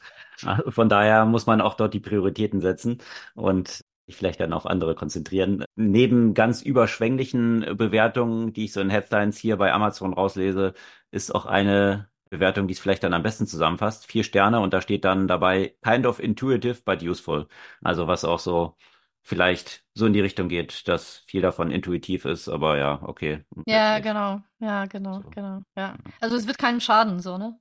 Also 0.44 0.70
von 0.70 0.88
daher 0.88 1.24
muss 1.26 1.46
man 1.46 1.60
auch 1.60 1.74
dort 1.74 1.94
die 1.94 2.00
Prioritäten 2.00 2.60
setzen 2.60 2.98
und 3.34 3.84
vielleicht 4.16 4.40
dann 4.40 4.52
auf 4.52 4.66
andere 4.66 4.94
konzentrieren. 4.94 5.64
Neben 5.76 6.34
ganz 6.34 6.62
überschwänglichen 6.62 7.76
Bewertungen, 7.76 8.52
die 8.52 8.64
ich 8.64 8.72
so 8.72 8.80
in 8.80 8.90
Headlines 8.90 9.38
hier 9.38 9.56
bei 9.56 9.72
Amazon 9.72 10.14
rauslese, 10.14 10.74
ist 11.10 11.34
auch 11.34 11.46
eine 11.46 12.08
Bewertung, 12.30 12.68
die 12.68 12.74
es 12.74 12.80
vielleicht 12.80 13.02
dann 13.04 13.14
am 13.14 13.22
besten 13.22 13.46
zusammenfasst. 13.46 14.06
Vier 14.06 14.24
Sterne 14.24 14.60
und 14.60 14.74
da 14.74 14.80
steht 14.80 15.04
dann 15.04 15.28
dabei 15.28 15.74
kind 15.82 16.06
of 16.06 16.20
intuitive 16.20 16.82
but 16.84 17.02
useful. 17.02 17.48
Also 17.82 18.06
was 18.06 18.24
auch 18.24 18.38
so 18.38 18.76
vielleicht 19.22 19.84
so 19.94 20.06
in 20.06 20.14
die 20.14 20.20
Richtung 20.20 20.48
geht, 20.48 20.88
dass 20.88 21.18
viel 21.26 21.42
davon 21.42 21.70
intuitiv 21.70 22.24
ist, 22.24 22.48
aber 22.48 22.78
ja, 22.78 23.00
okay. 23.02 23.44
Ja, 23.66 23.98
genau, 23.98 24.40
ja, 24.58 24.86
genau, 24.86 25.20
so. 25.20 25.28
genau, 25.30 25.60
ja. 25.76 25.96
Also 26.20 26.36
es 26.36 26.46
wird 26.46 26.56
keinem 26.56 26.80
schaden, 26.80 27.20
so, 27.20 27.36
ne? 27.36 27.58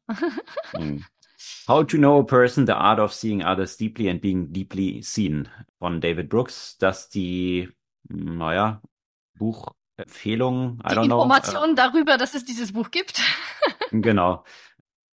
Hm. 0.71 1.03
How 1.67 1.83
to 1.83 1.97
Know 1.97 2.19
a 2.19 2.23
Person, 2.23 2.65
The 2.65 2.73
Art 2.73 2.99
of 2.99 3.13
Seeing 3.13 3.43
Others 3.43 3.77
Deeply 3.77 4.09
and 4.09 4.21
Being 4.21 4.51
Deeply 4.51 5.01
Seen 5.01 5.49
von 5.79 6.01
David 6.01 6.29
Brooks, 6.29 6.77
dass 6.77 7.09
die, 7.09 7.69
naja, 8.09 8.81
Buchempfehlung, 9.37 10.79
I 10.83 10.89
die 10.89 10.95
don't 10.95 11.03
Informationen 11.05 11.75
know, 11.75 11.83
äh, 11.83 11.89
darüber, 11.89 12.17
dass 12.17 12.33
es 12.33 12.45
dieses 12.45 12.73
Buch 12.73 12.89
gibt. 12.91 13.21
genau. 13.91 14.43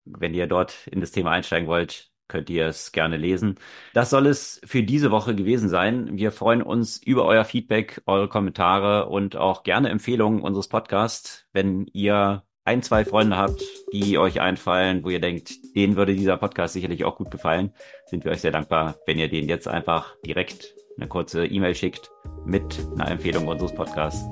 Wenn 0.05 0.35
ihr 0.35 0.47
dort 0.47 0.87
in 0.87 1.01
das 1.01 1.13
Thema 1.13 1.33
einsteigen 1.33 1.69
wollt, 1.69 2.11
könnt 2.29 2.49
ihr 2.51 2.67
es 2.67 2.93
gerne 2.93 3.17
lesen. 3.17 3.57
Das 3.93 4.11
soll 4.11 4.27
es 4.27 4.61
für 4.65 4.83
diese 4.83 5.11
Woche 5.11 5.35
gewesen 5.35 5.69
sein. 5.69 6.17
Wir 6.17 6.33
freuen 6.33 6.63
uns 6.63 6.97
über 7.03 7.25
euer 7.25 7.45
Feedback, 7.45 8.03
eure 8.07 8.29
Kommentare 8.29 9.09
und 9.09 9.37
auch 9.37 9.63
gerne 9.63 9.91
Empfehlungen 9.91 10.41
unseres 10.41 10.69
Podcasts. 10.69 11.47
Wenn 11.53 11.87
ihr 11.93 12.45
ein, 12.65 12.83
zwei 12.83 13.05
Freunde 13.05 13.37
habt, 13.37 13.63
die 13.93 14.19
euch 14.19 14.41
einfallen, 14.41 15.05
wo 15.05 15.11
ihr 15.11 15.21
denkt, 15.21 15.53
denen 15.77 15.97
würde 15.97 16.15
dieser 16.15 16.37
Podcast 16.37 16.75
sicherlich 16.75 17.05
auch 17.05 17.17
gut 17.17 17.31
gefallen, 17.31 17.73
sind 18.07 18.25
wir 18.25 18.33
euch 18.33 18.41
sehr 18.41 18.53
dankbar, 18.53 18.97
wenn 19.07 19.19
ihr 19.19 19.29
denen 19.29 19.49
jetzt 19.49 19.69
einfach 19.69 20.15
direkt 20.25 20.75
eine 20.97 21.09
kurze 21.09 21.47
E-Mail 21.47 21.75
schickt 21.75 22.11
mit 22.45 22.79
einer 22.95 23.11
Empfehlung 23.11 23.49
unseres 23.49 23.75
Podcasts. 23.75 24.25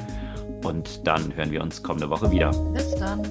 Und 0.64 1.06
dann 1.06 1.34
hören 1.34 1.50
wir 1.50 1.62
uns 1.62 1.82
kommende 1.82 2.08
Woche 2.08 2.30
wieder. 2.30 2.50
Bis 2.72 2.94
dann. 2.94 3.22